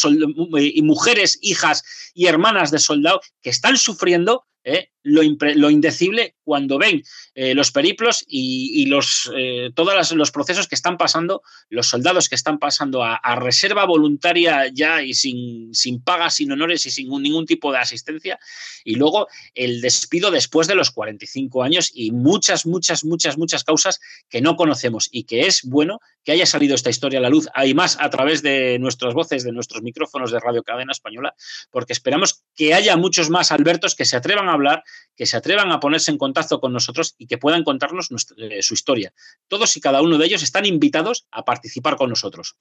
y 0.60 0.82
mujeres, 0.82 1.40
hijas 1.42 1.84
y 2.14 2.28
hermanas 2.28 2.72
de 2.72 2.80
soldado 2.80 3.22
que 3.42 3.50
están 3.50 3.78
sufriendo 3.78 4.44
¿eh? 4.68 4.92
lo, 5.04 5.70
indecible 5.70 6.36
cuando 6.44 6.78
ven 6.78 7.02
eh, 7.34 7.56
los 7.56 7.72
periplos 7.72 8.26
y, 8.28 8.86
los, 8.88 9.32
eh, 9.36 9.72
todos 9.74 10.12
los 10.12 10.32
procesos 10.32 10.68
que 10.68 10.76
están 10.76 10.98
pasando, 10.98 11.42
los 11.70 11.88
soldados 11.88 12.28
que 12.28 12.36
están 12.36 12.60
pasando 12.60 13.04
a, 13.04 13.18
reserva 13.38 13.86
voluntaria 13.86 14.68
ya 14.74 15.02
y 15.04 15.14
sin, 15.14 15.74
sin 15.74 16.02
pagas, 16.02 16.36
sin 16.36 16.52
honores 16.52 16.86
y 16.86 16.92
sin 16.92 17.10
ningún 17.22 17.46
tipo 17.46 17.72
de 17.72 17.78
asistencia, 17.78 18.40
y 18.84 18.96
luego 18.96 19.28
el 19.54 19.80
despido 19.80 20.32
después 20.32 20.68
de 20.68 20.76
los 20.76 20.92
45 20.92 21.64
años 21.64 21.92
y 21.94 22.12
muchas, 22.12 22.66
muchas, 22.66 23.06
muchas, 23.06 23.38
muchas 23.38 23.64
causas 23.64 24.00
que 24.30 24.42
no 24.42 24.56
conocemos 24.56 25.08
y 25.12 25.24
que 25.24 25.48
es 25.48 25.62
bueno 25.64 26.00
que 26.26 26.34
haya 26.34 26.46
salido 26.46 26.76
esta 26.76 26.90
historia 26.90 27.20
a 27.20 27.22
la 27.22 27.30
luz, 27.30 27.48
hay 27.54 27.74
más 27.74 27.98
a 28.02 28.10
través 28.10 28.42
de 28.42 28.78
nuestras 28.80 29.14
voces, 29.14 29.46
de 29.46 29.54
nuestros 29.54 29.82
micrófonos 29.82 30.32
de 30.32 30.42
Radio 30.42 30.64
Cadena 30.64 30.92
Española, 30.92 31.34
porque 31.72 31.94
esperamos 31.94 32.44
que 32.54 32.74
haya 32.74 32.98
muchos 32.98 33.30
más 33.30 33.54
Albertos 33.54 33.96
que 33.96 34.04
se 34.04 34.18
atrevan 34.18 34.50
a 34.50 34.57
hablar 34.58 34.84
que 35.16 35.26
se 35.26 35.38
atrevan 35.38 35.72
a 35.72 35.80
ponerse 35.80 36.12
en 36.12 36.18
contacto 36.18 36.60
con 36.60 36.72
nosotros 36.72 37.16
y 37.18 37.28
que 37.28 37.38
puedan 37.38 37.64
contarnos 37.64 38.10
eh, 38.38 38.62
su 38.62 38.76
historia. 38.76 39.12
Todos 39.48 39.76
y 39.76 39.82
cada 39.82 40.02
uno 40.02 40.18
de 40.18 40.26
ellos 40.26 40.44
están 40.44 40.66
invitados 40.66 41.28
a 41.32 41.44
participar 41.44 41.96
con 41.96 42.10
nosotros. 42.10 42.56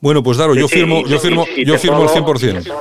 Bueno, 0.00 0.22
pues 0.22 0.36
Daro, 0.36 0.54
yo 0.54 0.68
firmo, 0.68 1.06
yo 1.06 1.18
firmo, 1.18 1.46
yo 1.56 1.78
firmo 1.78 2.02
el 2.02 2.08
100%. 2.08 2.74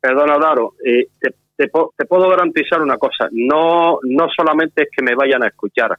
Perdona, 0.00 0.38
Daro, 0.38 0.74
eh, 0.84 1.08
te, 1.56 1.68
puedo 1.68 2.28
garantizar 2.28 2.80
una 2.82 2.98
cosa, 2.98 3.28
no, 3.32 3.98
no 4.02 4.28
solamente 4.34 4.82
es 4.82 4.88
que 4.94 5.02
me 5.02 5.14
vayan 5.14 5.42
a 5.42 5.48
escuchar, 5.48 5.96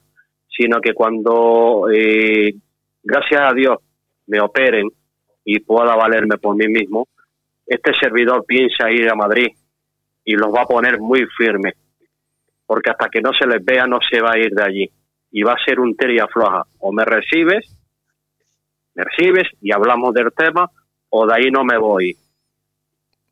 sino 0.48 0.80
que 0.80 0.94
cuando, 0.94 1.88
eh, 1.94 2.54
gracias 3.04 3.42
a 3.42 3.54
Dios, 3.54 3.78
me 4.28 4.40
operen 4.40 4.90
y 5.44 5.60
pueda 5.60 5.96
valerme 5.96 6.38
por 6.38 6.56
mí 6.56 6.68
mismo, 6.68 7.08
este 7.66 7.92
servidor 8.00 8.46
piensa 8.46 8.90
ir 8.90 9.10
a 9.10 9.16
Madrid 9.16 9.48
y 10.30 10.34
los 10.34 10.54
va 10.54 10.62
a 10.62 10.68
poner 10.68 11.00
muy 11.00 11.26
firmes, 11.36 11.74
porque 12.68 12.92
hasta 12.92 13.10
que 13.10 13.20
no 13.20 13.32
se 13.34 13.48
les 13.48 13.66
vea 13.66 13.88
no 13.88 13.98
se 14.08 14.22
va 14.22 14.34
a 14.34 14.38
ir 14.38 14.52
de 14.52 14.64
allí. 14.64 14.92
Y 15.32 15.42
va 15.42 15.54
a 15.54 15.66
ser 15.66 15.80
un 15.80 15.96
teria 15.96 16.28
floja. 16.28 16.66
O 16.78 16.92
me 16.92 17.04
recibes, 17.04 17.76
me 18.94 19.06
recibes 19.06 19.48
y 19.60 19.74
hablamos 19.74 20.14
del 20.14 20.32
tema, 20.32 20.70
o 21.10 21.26
de 21.26 21.34
ahí 21.34 21.50
no 21.50 21.64
me 21.64 21.80
voy 21.80 22.16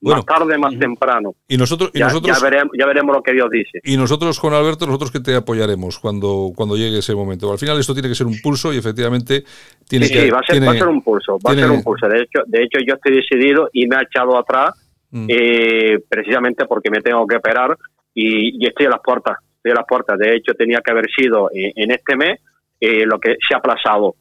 más 0.01 0.25
tarde, 0.25 0.57
más 0.57 0.77
temprano. 0.79 1.35
Y 1.47 1.55
nosotros, 1.55 1.91
ya, 1.93 2.07
veremos, 2.41 3.15
lo 3.15 3.21
que 3.21 3.33
Dios 3.33 3.47
dice. 3.51 3.79
Y 3.83 3.95
nosotros, 3.95 4.39
con 4.39 4.55
Alberto, 4.55 4.87
nosotros 4.87 5.11
que 5.11 5.19
te 5.19 5.35
apoyaremos 5.35 5.99
cuando, 5.99 6.51
cuando 6.55 6.75
llegue 6.75 6.99
ese 6.99 7.13
momento. 7.13 7.51
Al 7.51 7.59
final 7.59 7.79
esto 7.79 7.93
tiene 7.93 8.09
que 8.09 8.15
ser 8.15 8.25
un 8.25 8.39
pulso 8.41 8.73
y 8.73 8.77
efectivamente 8.77 9.43
tiene 9.87 10.07
que... 10.07 10.23
Sí, 10.23 10.29
va 10.31 10.39
a, 10.39 10.51
ser, 10.51 10.67
va 10.67 10.71
a 10.71 10.77
ser 10.77 10.87
un 10.87 11.03
pulso, 11.03 11.37
va 11.45 11.51
a 11.51 11.55
ser 11.55 11.69
un 11.69 11.83
pulso. 11.83 12.07
De 12.07 12.21
hecho, 12.21 12.39
de 12.47 12.63
hecho, 12.63 12.79
yo 12.87 12.95
estoy 12.95 13.17
decidido 13.17 13.69
y 13.71 13.85
me 13.85 13.97
ha 13.97 14.01
echado 14.01 14.35
atrás 14.35 14.71
mm. 15.11 15.25
eh, 15.29 15.99
precisamente 16.07 16.65
porque 16.65 16.89
me 16.89 17.01
tengo 17.01 17.25
que 17.27 17.37
operar 17.37 17.77
y, 18.13 18.65
estoy 18.65 18.87
a 18.87 18.91
las 18.91 19.01
puertas. 19.01 19.37
Estoy 19.57 19.71
a 19.71 19.75
las 19.75 19.85
puertas. 19.87 20.17
De 20.17 20.35
hecho, 20.35 20.53
tenía 20.53 20.81
que 20.81 20.91
haber 20.91 21.05
sido 21.09 21.49
eh, 21.51 21.71
en 21.75 21.91
este 21.91 22.15
mes 22.15 22.39
eh, 22.79 23.05
lo 23.05 23.19
que 23.19 23.35
se 23.47 23.53
ha 23.53 23.57
aplazado. 23.57 24.15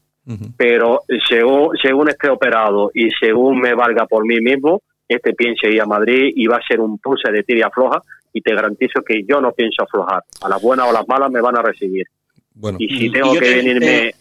Pero 0.57 1.03
según, 1.29 1.77
según 1.81 2.09
esté 2.09 2.29
operado 2.29 2.91
y 2.93 3.11
según 3.11 3.61
me 3.61 3.75
valga 3.75 4.07
por 4.07 4.27
mí 4.27 4.41
mismo, 4.41 4.83
este 5.07 5.35
piense 5.35 5.71
ir 5.71 5.81
a 5.81 5.87
Madrid 5.87 6.33
y 6.35 6.49
va 6.49 6.57
a 6.57 6.67
ser 6.67 6.81
un 6.81 6.99
pulse 6.99 7.31
de 7.31 7.45
tira 7.45 7.71
floja 7.71 8.03
y 8.33 8.41
te 8.41 8.55
garantizo 8.55 9.03
que 9.03 9.23
yo 9.27 9.41
no 9.41 9.53
pienso 9.53 9.85
aflojar. 9.85 10.23
A 10.43 10.49
las 10.49 10.61
buenas 10.61 10.89
o 10.89 10.93
las 10.93 11.07
malas 11.07 11.31
me 11.31 11.41
van 11.41 11.57
a 11.57 11.63
recibir. 11.63 12.07
Bueno, 12.55 12.77
y 12.81 12.89
si 12.89 13.11
tengo 13.11 13.33
que 13.35 13.55
venirme... 13.55 14.15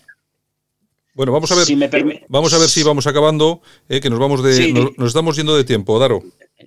Bueno, 1.14 1.32
vamos 1.32 1.52
a 1.52 1.56
ver, 1.56 1.64
si 1.64 1.76
vamos 2.28 2.54
a 2.54 2.58
ver 2.60 2.68
si 2.68 2.84
vamos 2.84 3.08
acabando, 3.08 3.62
eh, 3.88 4.02
que 4.02 4.10
nos 4.10 4.20
vamos 4.20 4.44
de, 4.44 4.74
nos, 4.74 5.08
estamos 5.08 5.38
yendo 5.38 5.56
de 5.56 5.64
tiempo, 5.64 5.98
Daro. 5.98 6.22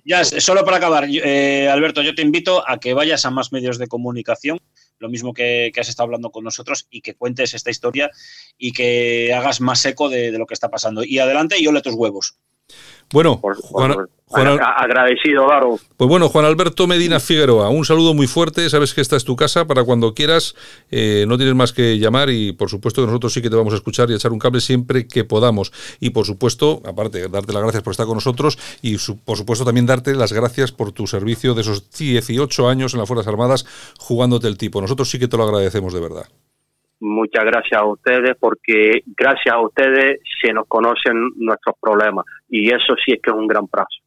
Ya, 0.05 0.23
solo 0.23 0.63
para 0.65 0.77
acabar, 0.77 1.07
eh, 1.09 1.69
Alberto, 1.69 2.01
yo 2.01 2.15
te 2.15 2.21
invito 2.21 2.67
a 2.67 2.79
que 2.79 2.93
vayas 2.93 3.25
a 3.25 3.31
más 3.31 3.51
medios 3.51 3.77
de 3.77 3.87
comunicación, 3.87 4.59
lo 4.97 5.09
mismo 5.09 5.33
que, 5.33 5.71
has 5.79 5.89
estado 5.89 6.05
hablando 6.05 6.31
con 6.31 6.43
nosotros, 6.43 6.87
y 6.89 7.01
que 7.01 7.15
cuentes 7.15 7.53
esta 7.53 7.69
historia 7.69 8.11
y 8.57 8.71
que 8.71 9.33
hagas 9.33 9.61
más 9.61 9.83
eco 9.85 10.09
de, 10.09 10.31
de 10.31 10.37
lo 10.37 10.45
que 10.45 10.53
está 10.53 10.69
pasando. 10.69 11.03
Y 11.03 11.19
adelante 11.19 11.59
y 11.59 11.67
ole 11.67 11.81
tus 11.81 11.95
huevos. 11.95 12.37
Bueno, 13.11 13.39
Juan, 14.29 14.59
agradecido, 14.61 15.47
Daro. 15.47 15.79
Pues 15.97 16.07
bueno, 16.07 16.29
Juan 16.29 16.45
Alberto 16.45 16.85
Medina 16.85 17.19
Figueroa, 17.19 17.69
un 17.69 17.83
saludo 17.83 18.13
muy 18.13 18.27
fuerte. 18.27 18.69
Sabes 18.69 18.93
que 18.93 19.01
esta 19.01 19.15
es 19.15 19.23
tu 19.23 19.35
casa 19.35 19.65
para 19.65 19.83
cuando 19.83 20.13
quieras. 20.13 20.55
Eh, 20.91 21.25
no 21.27 21.37
tienes 21.37 21.55
más 21.55 21.73
que 21.73 21.97
llamar 21.97 22.29
y 22.29 22.51
por 22.51 22.69
supuesto 22.69 23.01
que 23.01 23.07
nosotros 23.07 23.33
sí 23.33 23.41
que 23.41 23.49
te 23.49 23.55
vamos 23.55 23.73
a 23.73 23.77
escuchar 23.77 24.11
y 24.11 24.13
echar 24.13 24.31
un 24.31 24.37
cable 24.37 24.61
siempre 24.61 25.07
que 25.07 25.23
podamos. 25.23 25.71
Y 25.99 26.11
por 26.11 26.25
supuesto, 26.25 26.81
aparte, 26.85 27.27
darte 27.27 27.53
las 27.53 27.63
gracias 27.63 27.81
por 27.81 27.91
estar 27.91 28.05
con 28.05 28.15
nosotros 28.15 28.59
y 28.83 28.97
por 29.25 29.37
supuesto 29.37 29.65
también 29.65 29.87
darte 29.87 30.13
las 30.13 30.31
gracias 30.31 30.71
por 30.71 30.91
tu 30.91 31.07
servicio 31.07 31.55
de 31.55 31.61
esos 31.61 31.89
18 31.89 32.69
años 32.69 32.93
en 32.93 32.99
las 32.99 33.07
Fuerzas 33.07 33.27
Armadas 33.27 33.65
jugándote 33.97 34.47
el 34.47 34.57
tipo. 34.57 34.79
Nosotros 34.79 35.09
sí 35.09 35.17
que 35.17 35.27
te 35.27 35.37
lo 35.37 35.43
agradecemos 35.43 35.93
de 35.93 35.99
verdad. 35.99 36.25
Muchas 37.01 37.45
gracias 37.45 37.81
a 37.81 37.85
ustedes 37.85 38.35
porque 38.39 39.03
gracias 39.17 39.55
a 39.55 39.61
ustedes 39.61 40.19
se 40.41 40.51
nos 40.51 40.67
conocen 40.67 41.31
nuestros 41.37 41.75
problemas 41.79 42.25
y 42.49 42.69
eso 42.69 42.95
sí 43.05 43.13
es 43.13 43.21
que 43.21 43.29
es 43.31 43.35
un 43.35 43.47
gran 43.47 43.67
paso, 43.67 43.99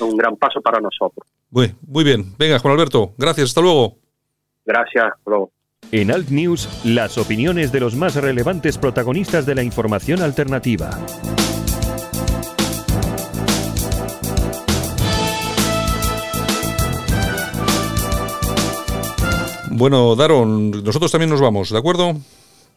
un 0.00 0.16
gran 0.16 0.36
paso 0.36 0.60
para 0.60 0.80
nosotros. 0.80 1.26
Muy, 1.50 1.74
muy 1.86 2.04
bien, 2.04 2.26
venga 2.38 2.58
Juan 2.58 2.74
Alberto, 2.74 3.12
gracias, 3.18 3.48
hasta 3.48 3.60
luego. 3.60 3.96
Gracias, 4.64 5.04
hasta 5.04 5.30
luego. 5.30 5.50
En 5.92 6.12
Alt 6.12 6.28
News, 6.28 6.82
las 6.84 7.18
opiniones 7.18 7.72
de 7.72 7.80
los 7.80 7.96
más 7.96 8.14
relevantes 8.14 8.78
protagonistas 8.78 9.44
de 9.44 9.56
la 9.56 9.64
información 9.64 10.22
alternativa. 10.22 10.90
Bueno, 19.80 20.14
Daron, 20.14 20.70
nosotros 20.84 21.10
también 21.10 21.30
nos 21.30 21.40
vamos, 21.40 21.70
¿de 21.70 21.78
acuerdo? 21.78 22.14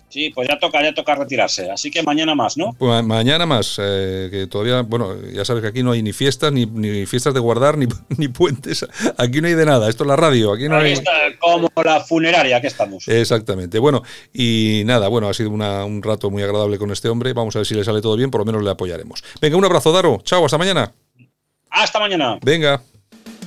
Sí, 0.08 0.30
pues 0.30 0.48
ya 0.48 0.58
toca, 0.58 0.82
ya 0.82 0.94
toca 0.94 1.16
retirarse. 1.16 1.70
Así 1.70 1.92
que 1.92 2.02
mañana 2.02 2.34
más, 2.34 2.56
¿no? 2.56 2.72
Pues 2.80 3.04
mañana 3.04 3.46
más. 3.46 3.76
Eh, 3.78 4.30
que 4.32 4.48
todavía, 4.48 4.84
bueno, 4.84 5.14
ya 5.34 5.44
sabes 5.44 5.64
que 5.64 5.68
aquí 5.68 5.84
no 5.84 5.92
hay 5.92 6.02
ni 6.02 6.14
fiestas, 6.14 6.54
ni, 6.54 7.06
fiestas 7.06 7.34
de 7.34 7.42
guardar, 7.42 7.78
ni, 7.78 7.88
ni, 8.18 8.30
puentes. 8.30 8.88
Aquí 9.18 9.42
no 9.42 9.50
hay 9.50 9.54
de 9.54 9.66
nada. 9.66 9.90
Esto 9.90 10.06
es 10.06 10.08
la 10.08 10.16
radio. 10.16 10.54
Aquí 10.54 10.70
no 10.70 10.78
hay. 10.78 10.94
Está 10.94 11.12
como 11.40 11.70
la 11.84 12.00
funeraria 12.00 12.62
que 12.62 12.68
estamos. 12.68 13.06
Exactamente. 13.10 13.80
Bueno, 13.80 14.02
y 14.34 14.84
nada, 14.86 15.10
bueno, 15.10 15.28
ha 15.28 15.34
sido 15.34 15.50
un 15.50 16.02
rato 16.02 16.32
muy 16.32 16.42
agradable 16.42 16.78
con 16.78 16.90
este 16.90 17.10
hombre. 17.10 17.34
Vamos 17.34 17.54
a 17.58 17.60
ver 17.60 17.66
si 17.66 17.76
le 17.76 17.84
sale 17.84 18.00
todo 18.00 18.16
bien, 18.16 18.32
por 18.32 18.40
lo 18.40 18.46
menos 18.46 18.64
le 18.64 18.70
apoyaremos. 18.70 19.22
Venga, 19.42 19.58
un 19.58 19.66
abrazo, 19.66 19.92
Daro. 19.92 20.22
Chao, 20.24 20.46
hasta 20.46 20.58
mañana. 20.58 20.94
Hasta 21.70 22.00
mañana. 22.00 22.40
Venga 22.42 22.82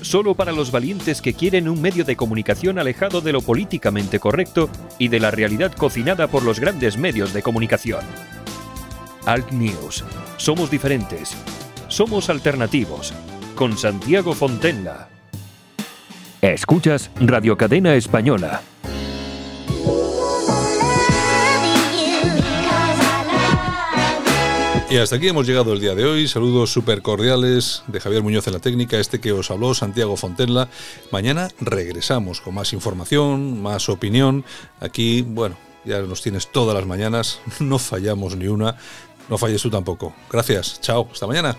solo 0.07 0.35
para 0.35 0.53
los 0.53 0.71
valientes 0.71 1.21
que 1.21 1.35
quieren 1.35 1.69
un 1.69 1.83
medio 1.83 2.05
de 2.05 2.17
comunicación 2.17 2.79
alejado 2.79 3.21
de 3.21 3.33
lo 3.33 3.43
políticamente 3.43 4.21
correcto 4.21 4.71
y 4.99 5.09
de 5.09 5.21
la 5.21 5.31
realidad 5.31 5.73
cocinada 5.73 6.29
por 6.29 6.45
los 6.45 6.61
grandes 6.61 6.97
medios 6.97 7.33
de 7.33 7.43
comunicación. 7.43 8.01
Alt 9.27 9.51
News. 9.51 10.05
Somos 10.37 10.71
diferentes. 10.71 11.37
Somos 11.89 12.31
alternativos. 12.31 13.13
Con 13.57 13.77
Santiago 13.77 14.33
Fontenla. 14.33 15.09
Escuchas 16.41 17.11
Radio 17.21 17.57
Cadena 17.57 17.95
Española. 17.97 18.63
Y 24.97 24.99
hasta 24.99 25.17
aquí 25.17 25.29
hemos 25.29 25.47
llegado 25.47 25.75
el 25.75 25.81
día 25.81 25.95
de 25.95 26.07
hoy. 26.07 26.27
Saludos 26.27 26.73
súper 26.73 27.03
cordiales 27.03 27.83
de 27.87 28.01
Javier 28.01 28.23
Muñoz 28.23 28.47
en 28.47 28.55
la 28.55 28.61
técnica, 28.61 28.99
este 28.99 29.21
que 29.21 29.31
os 29.31 29.51
habló, 29.51 29.75
Santiago 29.75 30.17
Fontenla. 30.17 30.71
Mañana 31.11 31.51
regresamos 31.61 32.41
con 32.41 32.55
más 32.55 32.73
información, 32.73 33.61
más 33.61 33.91
opinión. 33.91 34.47
Aquí, 34.81 35.21
bueno, 35.21 35.59
ya 35.85 36.01
nos 36.01 36.23
tienes 36.23 36.51
todas 36.51 36.75
las 36.75 36.87
mañanas, 36.87 37.41
no 37.61 37.79
fallamos 37.79 38.37
ni 38.37 38.47
una. 38.47 38.79
No 39.29 39.37
falles 39.37 39.61
tú 39.61 39.69
tampoco. 39.69 40.15
Gracias, 40.31 40.81
chao, 40.81 41.07
hasta 41.13 41.27
mañana. 41.27 41.59